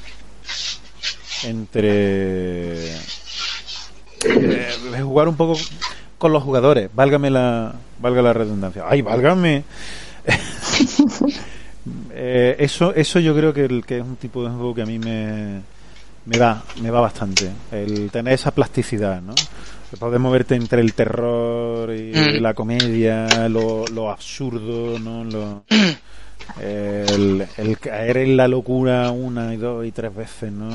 entre 1.44 2.96
eh, 4.24 4.68
de 4.92 5.02
jugar 5.02 5.28
un 5.28 5.36
poco 5.36 5.54
con 6.18 6.32
los 6.32 6.42
jugadores, 6.42 6.90
válgame 6.94 7.30
la 7.30 7.72
valga 8.00 8.22
la 8.22 8.32
redundancia. 8.32 8.84
Ay, 8.88 9.02
válgame. 9.02 9.64
Eh, 12.12 12.56
eso 12.58 12.94
eso 12.94 13.18
yo 13.18 13.34
creo 13.34 13.54
que, 13.54 13.64
el, 13.64 13.84
que 13.86 13.96
es 13.98 14.02
un 14.02 14.16
tipo 14.16 14.42
de 14.44 14.50
juego 14.50 14.74
que 14.74 14.82
a 14.82 14.86
mí 14.86 14.98
me 14.98 15.60
me 16.26 16.38
va 16.38 16.62
me 16.82 16.90
va 16.90 17.00
bastante 17.00 17.48
el 17.72 18.10
tener 18.10 18.34
esa 18.34 18.50
plasticidad, 18.50 19.22
¿no? 19.22 19.34
Poder 19.98 20.18
moverte 20.18 20.54
entre 20.54 20.82
el 20.82 20.92
terror 20.92 21.90
y 21.94 22.12
Mm. 22.12 22.42
la 22.42 22.52
comedia, 22.52 23.48
lo, 23.48 23.86
lo 23.86 24.10
absurdo, 24.10 24.98
¿no? 24.98 25.24
Lo, 25.24 25.62
el, 26.56 27.46
caer 27.80 28.16
en 28.18 28.36
la 28.36 28.48
locura 28.48 29.10
una 29.10 29.54
y 29.54 29.56
dos 29.56 29.84
y 29.86 29.92
tres 29.92 30.14
veces, 30.14 30.50
¿no? 30.52 30.68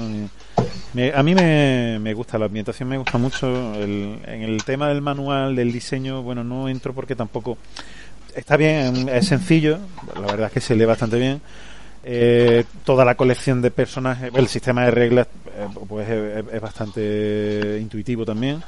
Me- 0.93 1.11
a 1.13 1.23
mí 1.23 1.33
me, 1.33 1.97
me 1.99 2.13
gusta, 2.13 2.37
la 2.37 2.45
ambientación 2.45 2.87
me 2.89 2.97
gusta 2.97 3.17
mucho. 3.17 3.73
El, 3.75 4.19
en 4.25 4.43
el 4.43 4.63
tema 4.63 4.89
del 4.89 5.01
manual, 5.01 5.55
del 5.55 5.71
diseño, 5.71 6.21
bueno, 6.21 6.43
no 6.43 6.69
entro 6.69 6.93
porque 6.93 7.15
tampoco. 7.15 7.57
está 8.35 8.57
bien, 8.57 9.09
es 9.09 9.27
sencillo, 9.27 9.79
la 10.15 10.27
verdad 10.27 10.47
es 10.47 10.53
que 10.53 10.61
se 10.61 10.75
lee 10.75 10.85
bastante 10.85 11.17
bien. 11.17 11.41
Eh, 12.05 12.65
toda 12.83 13.05
la 13.05 13.15
colección 13.15 13.61
de 13.61 13.71
personajes, 13.71 14.29
el 14.35 14.47
sistema 14.47 14.83
de 14.85 14.91
reglas 14.91 15.27
eh, 15.57 15.67
pues 15.87 16.07
es, 16.09 16.45
es 16.53 16.61
bastante 16.61 17.79
intuitivo 17.81 18.25
también. 18.25 18.61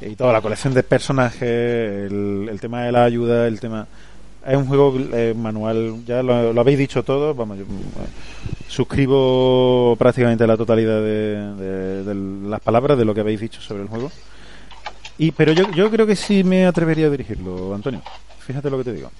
Y 0.00 0.16
toda 0.16 0.32
la 0.32 0.40
colección 0.40 0.74
de 0.74 0.82
personajes, 0.82 1.42
el, 1.42 2.48
el 2.50 2.60
tema 2.60 2.82
de 2.84 2.92
la 2.92 3.04
ayuda, 3.04 3.46
el 3.46 3.60
tema... 3.60 3.86
Es 4.46 4.56
un 4.56 4.66
juego 4.66 4.94
eh, 5.12 5.34
manual, 5.36 6.04
ya 6.06 6.22
lo, 6.22 6.52
lo 6.52 6.60
habéis 6.60 6.78
dicho 6.78 7.02
todo, 7.04 7.34
vamos, 7.34 7.58
yo, 7.58 7.64
suscribo 8.68 9.94
prácticamente 9.98 10.46
la 10.46 10.56
totalidad 10.56 11.00
de, 11.00 11.54
de- 11.54 12.04
de 12.04 12.48
las 12.48 12.60
palabras 12.60 12.98
de 12.98 13.04
lo 13.04 13.14
que 13.14 13.20
habéis 13.20 13.40
dicho 13.40 13.60
sobre 13.60 13.82
el 13.82 13.88
juego. 13.88 14.10
Y, 15.18 15.30
pero 15.32 15.52
yo, 15.52 15.70
yo 15.72 15.90
creo 15.90 16.06
que 16.06 16.16
sí 16.16 16.42
me 16.42 16.66
atrevería 16.66 17.06
a 17.06 17.10
dirigirlo, 17.10 17.74
Antonio. 17.74 18.02
Fíjate 18.40 18.70
lo 18.70 18.78
que 18.78 18.84
te 18.84 18.92
digo. 18.94 19.10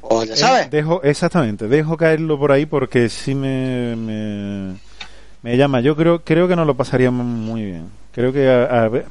O 0.00 0.24
ya 0.24 0.34
sabes. 0.34 0.66
Eh, 0.66 0.68
Dejo, 0.70 1.02
exactamente, 1.04 1.68
dejo 1.68 1.96
caerlo 1.96 2.38
por 2.38 2.50
ahí 2.50 2.66
porque 2.66 3.08
sí 3.08 3.34
me, 3.34 3.94
me, 3.94 4.74
me 5.42 5.56
llama. 5.56 5.80
Yo 5.80 5.94
creo, 5.94 6.22
creo 6.24 6.48
que 6.48 6.56
nos 6.56 6.66
lo 6.66 6.74
pasaríamos 6.74 7.24
muy 7.24 7.62
bien. 7.64 7.84
Creo 8.12 8.32
que 8.32 8.48
a- 8.48 8.84
a 8.84 8.88
ver, 8.88 9.06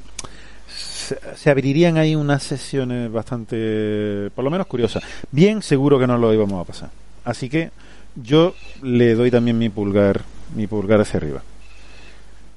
se, 1.36 1.50
abrirían 1.50 1.98
ahí 1.98 2.16
unas 2.16 2.44
sesiones 2.44 3.12
bastante, 3.12 4.30
por 4.36 4.44
lo 4.44 4.52
menos 4.52 4.68
curiosas. 4.68 5.04
Bien 5.32 5.62
seguro 5.62 6.00
que 6.00 6.08
nos 6.08 6.20
lo 6.20 6.34
íbamos 6.34 6.62
a 6.62 6.66
pasar. 6.66 6.90
Así 7.26 7.50
que 7.50 7.72
yo 8.16 8.56
le 8.82 9.16
doy 9.16 9.32
también 9.32 9.58
mi 9.58 9.70
pulgar, 9.70 10.22
mi 10.56 10.68
pulgar 10.68 11.02
hacia 11.02 11.18
arriba. 11.18 11.42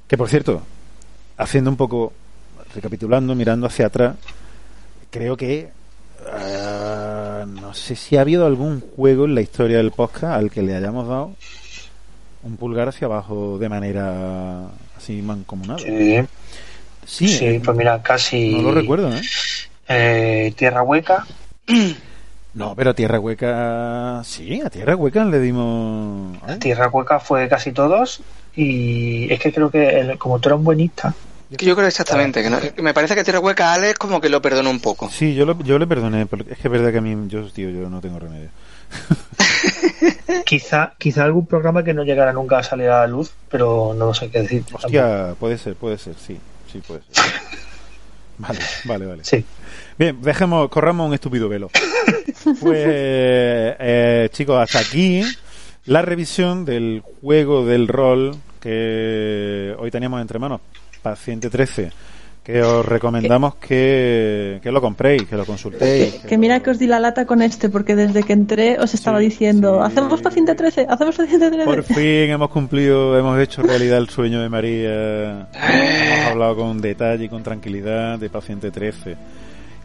Que 0.09 0.17
por 0.17 0.29
cierto, 0.29 0.63
haciendo 1.37 1.71
un 1.71 1.77
poco, 1.77 2.13
recapitulando, 2.75 3.35
mirando 3.35 3.67
hacia 3.67 3.87
atrás, 3.87 4.17
creo 5.11 5.37
que 5.37 5.69
ah, 6.31 7.45
no 7.47 7.75
sé 7.75 7.97
si 7.97 8.17
ha 8.17 8.23
habido 8.23 8.47
algún 8.47 8.81
juego 8.81 9.25
en 9.25 9.35
la 9.35 9.41
historia 9.41 9.79
del 9.79 9.93
podcast 9.93 10.35
al 10.35 10.51
que 10.51 10.63
le 10.63 10.75
hayamos 10.75 11.09
dado 11.09 11.35
un 12.43 12.57
pulgar 12.57 12.89
hacia 12.89 13.07
abajo 13.07 13.59
de 13.59 13.69
manera 13.69 14.69
así 14.97 15.23
mancomunada. 15.23 15.79
Sí, 15.79 16.19
Sí, 17.07 17.29
sí, 17.29 17.45
eh, 17.47 17.61
pues 17.65 17.77
mira, 17.77 18.01
casi. 18.03 18.51
no 18.57 18.63
lo 18.63 18.73
recuerdo, 18.73 19.13
¿eh? 19.15 19.21
Eh, 19.89 20.53
Tierra 20.57 20.83
Hueca. 20.83 21.27
No, 22.55 22.75
pero 22.77 22.91
a 22.91 22.95
Tierra 22.95 23.19
Hueca, 23.19 24.21
sí, 24.27 24.61
a 24.61 24.69
Tierra 24.69 24.95
Hueca 24.95 25.25
le 25.25 25.41
dimos... 25.41 26.37
¿eh? 26.47 26.57
Tierra 26.61 26.89
Hueca 26.91 27.19
fue 27.19 27.49
casi 27.49 27.73
todos. 27.73 28.21
Y 28.55 29.33
es 29.33 29.41
que 29.41 29.55
creo 29.55 29.71
que 29.71 29.89
el- 30.01 30.19
como 30.19 30.39
tú 30.39 30.51
eras 30.51 30.59
un 30.59 30.65
buenista, 30.67 31.15
yo 31.49 31.75
creo 31.75 31.87
exactamente. 31.89 32.43
Que 32.43 32.51
no- 32.51 32.61
me 32.83 32.93
parece 32.93 33.15
que 33.15 33.25
Tierra 33.25 33.41
Hueca 33.41 33.71
a 33.71 33.75
Alex 33.77 33.99
como 33.99 34.21
que 34.21 34.29
lo 34.29 34.43
perdonó 34.43 34.69
un 34.69 34.81
poco. 34.81 35.09
Sí, 35.09 35.35
yo, 35.35 35.47
lo- 35.47 35.59
yo 35.63 35.79
le 35.79 35.87
perdoné, 35.87 36.27
porque 36.27 36.53
es 36.53 36.59
que 36.59 36.69
es 36.69 36.73
verdad 36.73 36.93
que 36.93 36.99
a 36.99 37.01
mí, 37.01 37.17
yo, 37.29 37.43
tío, 37.51 37.71
yo 37.71 37.89
no 37.89 38.03
tengo 38.03 38.19
remedio. 38.19 38.51
quizá, 40.45 40.93
quizá 40.99 41.25
algún 41.25 41.47
programa 41.47 41.83
que 41.83 41.95
no 41.95 42.05
llegara 42.05 42.35
nunca 42.35 42.59
a 42.59 42.63
salir 42.63 42.89
a 42.89 43.01
la 43.01 43.07
luz, 43.07 43.33
pero 43.51 43.95
no 43.97 44.07
lo 44.07 44.15
sé 44.15 44.29
qué 44.31 44.41
decir. 44.43 44.65
Hostia, 44.73 45.35
puede 45.41 45.57
ser, 45.57 45.75
puede 45.75 45.97
ser, 45.97 46.15
sí, 46.17 46.39
sí 46.73 46.79
puede 46.87 47.03
ser. 47.11 47.25
Vale, 48.39 48.59
vale, 48.87 49.07
vale. 49.07 49.25
Sí. 49.25 49.45
Bien, 49.97 50.21
dejemos, 50.21 50.69
corramos 50.69 51.07
un 51.07 51.15
estúpido 51.15 51.49
velo. 51.49 51.71
Pues, 52.61 52.85
eh, 52.89 54.29
chicos, 54.33 54.59
hasta 54.61 54.81
aquí 54.81 55.23
la 55.85 56.03
revisión 56.03 56.65
del 56.65 57.03
juego 57.21 57.65
del 57.65 57.87
rol 57.87 58.37
que 58.61 59.77
hoy 59.79 59.91
teníamos 59.93 60.21
entre 60.21 60.41
manos, 60.41 60.61
Paciente 61.03 61.51
13, 61.51 61.93
que 62.43 62.61
os 62.61 62.85
recomendamos 62.85 63.55
que, 63.55 64.59
que 64.63 64.73
lo 64.73 64.81
compréis, 64.81 65.23
que 65.29 65.37
lo 65.37 65.45
consultéis. 65.47 66.15
Que 66.27 66.37
mira 66.37 66.59
que 66.61 66.71
os 66.71 66.79
di 66.79 66.89
la 66.89 66.99
lata 66.99 67.25
con 67.25 67.41
este, 67.41 67.69
porque 67.69 67.95
desde 67.95 68.25
que 68.25 68.33
entré 68.33 68.79
os 68.81 68.95
estaba 68.95 69.19
Sí, 69.21 69.27
diciendo, 69.27 69.79
sí. 69.79 69.93
hacemos 69.93 70.21
paciente 70.21 70.55
13, 70.57 70.87
hacemos 70.89 71.17
paciente 71.17 71.51
13. 71.51 71.65
Por 71.65 71.83
fin 71.85 72.31
hemos 72.35 72.51
cumplido, 72.51 73.17
hemos 73.17 73.39
hecho 73.39 73.63
realidad 73.63 73.99
el 73.99 74.09
sueño 74.09 74.43
de 74.43 74.49
María. 74.49 75.47
Hemos 75.55 76.31
hablado 76.33 76.57
con 76.57 76.81
detalle 76.81 77.27
y 77.27 77.29
con 77.29 77.45
tranquilidad 77.45 78.19
de 78.19 78.29
Paciente 78.29 78.71
13. 78.73 79.17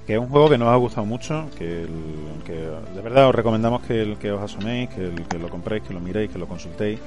Que 0.07 0.13
es 0.13 0.19
un 0.19 0.27
juego 0.29 0.49
que 0.49 0.57
nos 0.57 0.69
ha 0.69 0.75
gustado 0.77 1.05
mucho, 1.05 1.49
que, 1.59 1.81
el- 1.83 2.41
que 2.45 2.53
de 2.53 3.01
verdad 3.03 3.27
os 3.27 3.35
recomendamos 3.35 3.81
que, 3.83 4.01
el, 4.01 4.17
que 4.17 4.31
os 4.31 4.41
asoméis, 4.41 4.89
que, 4.89 5.01
el- 5.05 5.27
que 5.27 5.37
lo 5.37 5.49
compréis, 5.49 5.83
que 5.83 5.93
lo 5.93 5.99
miréis, 5.99 6.31
que 6.31 6.39
lo 6.39 6.47
consultéis. 6.47 6.97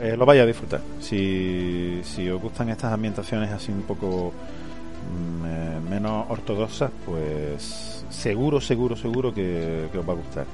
Eh, 0.00 0.16
lo 0.16 0.24
vaya 0.24 0.42
a 0.42 0.46
disfrutar. 0.46 0.80
Si, 1.00 2.00
si 2.02 2.28
os 2.28 2.40
gustan 2.40 2.70
estas 2.70 2.92
ambientaciones 2.92 3.50
así 3.50 3.70
un 3.70 3.82
poco 3.82 4.32
mm, 4.32 5.44
eh, 5.46 5.80
menos 5.90 6.26
ortodoxas, 6.28 6.90
pues 7.04 8.04
seguro, 8.08 8.60
seguro, 8.60 8.96
seguro 8.96 9.32
que, 9.32 9.88
que 9.92 9.98
os 9.98 10.08
va 10.08 10.12
a 10.12 10.16
gustar. 10.16 10.46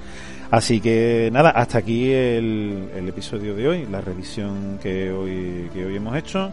Así 0.51 0.81
que 0.81 1.28
nada, 1.32 1.51
hasta 1.51 1.78
aquí 1.78 2.12
el, 2.12 2.89
el 2.94 3.09
episodio 3.09 3.55
de 3.55 3.68
hoy, 3.68 3.86
la 3.90 4.01
revisión 4.01 4.78
que 4.82 5.10
hoy, 5.10 5.70
que 5.73 5.86
hoy 5.86 5.97
hemos 5.97 6.16
hecho. 6.16 6.52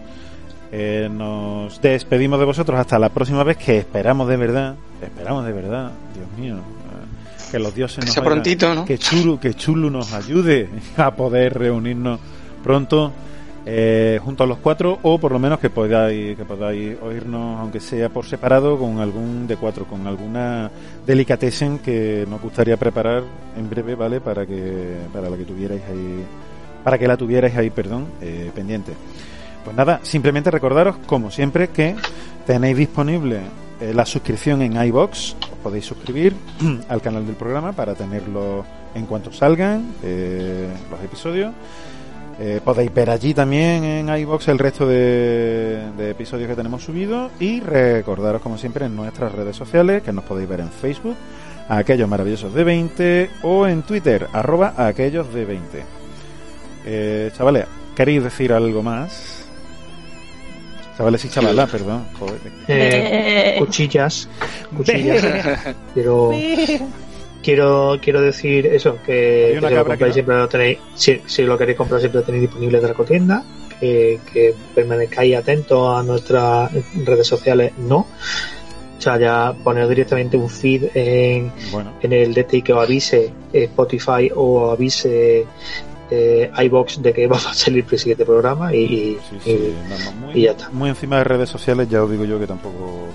Eh, 0.71 1.07
nos 1.11 1.79
despedimos 1.81 2.39
de 2.39 2.45
vosotros 2.45 2.79
hasta 2.79 2.97
la 2.97 3.09
próxima 3.09 3.43
vez 3.43 3.57
que 3.57 3.77
esperamos 3.77 4.27
de 4.27 4.37
verdad, 4.37 4.75
esperamos 5.03 5.45
de 5.45 5.53
verdad, 5.53 5.91
Dios 6.15 6.27
mío, 6.35 6.55
eh, 6.55 7.51
que 7.51 7.59
los 7.59 7.75
dioses 7.75 7.99
Que 7.99 8.05
nos 8.07 8.13
sea 8.15 8.23
prontito, 8.23 8.73
¿no? 8.73 8.83
que 8.83 8.97
Chulu, 8.97 9.39
que 9.39 9.53
Chulu 9.53 9.91
nos 9.91 10.13
ayude 10.13 10.67
a 10.97 11.15
poder 11.15 11.53
reunirnos 11.53 12.19
pronto 12.63 13.11
eh, 13.65 14.19
junto 14.23 14.43
a 14.43 14.47
los 14.47 14.57
cuatro 14.57 14.99
o 15.03 15.17
por 15.17 15.31
lo 15.31 15.39
menos 15.39 15.57
que 15.59 15.69
podáis 15.69 16.35
que 16.35 16.43
podáis 16.43 16.97
oírnos 17.01 17.61
aunque 17.61 17.79
sea 17.79 18.09
por 18.09 18.25
separado 18.25 18.77
con 18.77 18.99
algún 18.99 19.47
de 19.47 19.55
cuatro 19.55 19.85
con 19.85 20.05
alguna 20.05 20.69
delicatessen 21.05 21.79
que 21.79 22.25
nos 22.29 22.41
gustaría 22.41 22.75
preparar 22.75 23.23
en 23.55 23.69
breve 23.69 23.95
vale 23.95 24.19
para 24.19 24.45
que 24.45 24.97
para 25.13 25.29
la 25.29 25.37
que 25.37 25.45
tuvierais 25.45 25.81
ahí 25.89 26.25
para 26.83 26.97
que 26.97 27.07
la 27.07 27.15
tuvierais 27.15 27.55
ahí 27.55 27.69
perdón 27.69 28.07
eh, 28.21 28.51
pendiente. 28.53 28.91
Pues 29.63 29.75
nada 29.77 30.01
simplemente 30.03 30.51
recordaros 30.51 30.97
como 31.05 31.31
siempre 31.31 31.69
que 31.69 31.95
tenéis 32.45 32.75
disponible 32.75 33.39
eh, 33.79 33.93
la 33.93 34.05
suscripción 34.05 34.61
en 34.61 34.75
iBox 34.87 35.35
os 35.39 35.57
podéis 35.63 35.85
suscribir 35.85 36.35
al 36.89 37.01
canal 37.01 37.25
del 37.25 37.35
programa 37.35 37.71
para 37.71 37.95
tenerlo 37.95 38.65
en 38.93 39.05
cuanto 39.05 39.31
salgan 39.31 39.93
eh, 40.03 40.67
los 40.91 41.01
episodios 41.01 41.53
eh, 42.39 42.59
podéis 42.63 42.93
ver 42.93 43.09
allí 43.09 43.33
también 43.33 43.83
en 43.83 44.09
iBox 44.17 44.47
el 44.47 44.59
resto 44.59 44.87
de, 44.87 45.81
de 45.97 46.09
episodios 46.11 46.49
que 46.49 46.55
tenemos 46.55 46.83
subidos 46.83 47.31
y 47.39 47.59
recordaros 47.59 48.41
como 48.41 48.57
siempre 48.57 48.85
en 48.85 48.95
nuestras 48.95 49.31
redes 49.31 49.55
sociales 49.55 50.01
que 50.03 50.11
nos 50.11 50.23
podéis 50.23 50.49
ver 50.49 50.61
en 50.61 50.69
Facebook 50.69 51.15
a 51.69 51.77
aquellos 51.77 52.09
maravillosos 52.09 52.53
de 52.53 52.63
20 52.63 53.29
o 53.43 53.67
en 53.67 53.83
Twitter 53.83 54.27
arroba 54.33 54.73
a 54.75 54.87
aquellos 54.87 55.33
de 55.33 55.45
20 55.45 55.83
eh, 56.85 57.31
chavales 57.37 57.65
¿queréis 57.95 58.23
decir 58.23 58.51
algo 58.51 58.81
más? 58.83 59.45
chavales 60.97 61.23
y 61.25 61.29
chavalas 61.29 61.69
perdón 61.69 62.05
joder. 62.19 62.39
Eh, 62.67 63.55
Eh. 63.55 63.55
cuchillas, 63.59 64.27
cuchillas. 64.75 65.21
quiero, 65.93 66.31
quiero, 67.43 67.97
quiero 68.01 68.21
decir 68.21 68.65
eso, 68.67 68.97
que, 69.05 69.57
que 69.61 69.67
si 69.67 69.73
lo 69.75 69.85
compráis 69.85 69.99
que 69.99 70.05
no. 70.07 70.13
siempre 70.13 70.35
lo 70.37 70.47
tenéis, 70.49 70.77
si, 70.95 71.21
si 71.25 71.43
lo 71.43 71.57
queréis 71.57 71.77
comprar 71.77 71.99
siempre 71.99 72.21
lo 72.21 72.25
tenéis 72.25 72.43
disponible 72.43 72.79
de 72.81 72.87
la 72.87 72.93
cotienda, 72.93 73.43
que, 73.79 74.19
que 74.31 74.55
permanezcáis 74.73 75.35
atentos 75.35 75.95
a 75.99 76.01
nuestras 76.03 76.71
redes 77.05 77.27
sociales, 77.27 77.73
no. 77.77 78.07
O 78.97 79.01
sea, 79.03 79.17
ya 79.19 79.53
poner 79.63 79.85
directamente 79.89 80.37
un 80.37 80.49
feed 80.49 80.85
en, 80.93 81.51
bueno 81.71 81.91
en 82.01 82.13
el 82.13 82.33
DTI 82.33 82.61
que 82.61 82.71
os 82.71 82.83
avise 82.85 83.33
eh, 83.51 83.63
Spotify 83.65 84.31
o 84.33 84.71
avise 84.71 85.45
eh, 86.09 86.49
iBox 86.57 87.01
de 87.01 87.11
que 87.11 87.27
va 87.33 87.35
a 87.35 87.39
salir 87.53 87.85
el 87.91 87.99
siguiente 87.99 88.23
programa 88.23 88.73
y, 88.73 88.77
y- 88.83 89.17
sí, 89.29 89.37
sí, 89.43 89.49
y- 89.51 89.75
vamos, 89.89 90.15
muy, 90.15 90.33
y 90.35 90.41
ya 90.43 90.51
está. 90.51 90.69
muy 90.69 90.89
encima 90.89 91.17
de 91.17 91.23
redes 91.25 91.49
sociales 91.49 91.89
ya 91.89 92.01
os 92.01 92.09
digo 92.11 92.23
yo 92.23 92.39
que 92.39 92.47
tampoco 92.47 93.07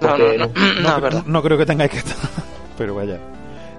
No, 0.00 0.16
no, 0.16 0.32
no, 0.34 1.10
no, 1.10 1.22
no 1.26 1.42
creo 1.42 1.58
que 1.58 1.66
tengáis 1.66 1.90
que 1.90 1.98
estar 1.98 2.16
pero 2.78 2.94
vaya 2.94 3.18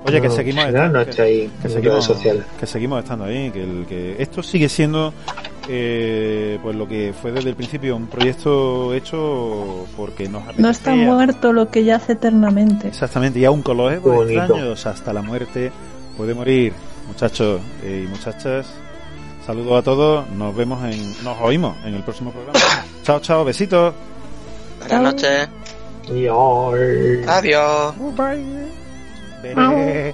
oye 0.06 0.22
que 0.22 0.30
seguimos 0.30 0.66
no 0.72 1.06
que- 1.06 1.50
que 1.62 1.70
seguimos, 1.70 2.12
que 2.60 2.66
seguimos 2.68 3.04
estando 3.04 3.26
ahí, 3.26 3.50
que, 3.52 3.64
el, 3.64 3.86
que 3.88 4.16
esto 4.20 4.44
sigue 4.44 4.70
siendo 4.70 5.14
eh, 5.68 6.58
pues 6.64 6.76
lo 6.76 6.88
que 6.88 7.14
fue 7.20 7.32
desde 7.32 7.50
el 7.50 7.56
principio 7.56 7.96
un 7.96 8.08
proyecto 8.08 8.94
hecho 8.94 9.86
porque 9.96 10.28
nos 10.28 10.42
apetecía. 10.44 10.64
No 10.64 10.70
está 10.72 10.96
muerto 10.96 11.54
lo 11.54 11.70
que 11.70 11.84
yace 11.84 12.14
eternamente. 12.14 12.88
Exactamente, 12.88 13.40
y 13.40 13.46
aún 13.46 13.62
con 13.62 13.78
los 13.78 13.92
egos 13.94 14.28
extraños 14.30 14.86
hasta 14.86 15.14
la 15.14 15.22
muerte 15.22 15.72
puede 16.18 16.34
morir. 16.34 16.74
Muchachos 17.08 17.62
eh, 17.84 18.06
y 18.06 18.08
muchachas, 18.10 18.68
saludos 19.46 19.80
a 19.80 19.84
todos, 19.84 20.30
nos 20.32 20.56
vemos 20.56 20.84
en, 20.86 21.24
nos 21.24 21.40
oímos 21.42 21.76
en 21.86 21.94
el 21.96 22.04
próximo 22.04 22.32
programa. 22.32 22.60
chao, 23.04 23.20
chao, 23.20 23.46
besitos. 23.46 23.94
Buenas 24.80 25.02
noches. 25.02 25.50
Y, 26.08 26.26
ay, 26.28 27.24
Adiós. 27.28 27.94
Bye. 28.16 28.79
Veré. 29.42 30.14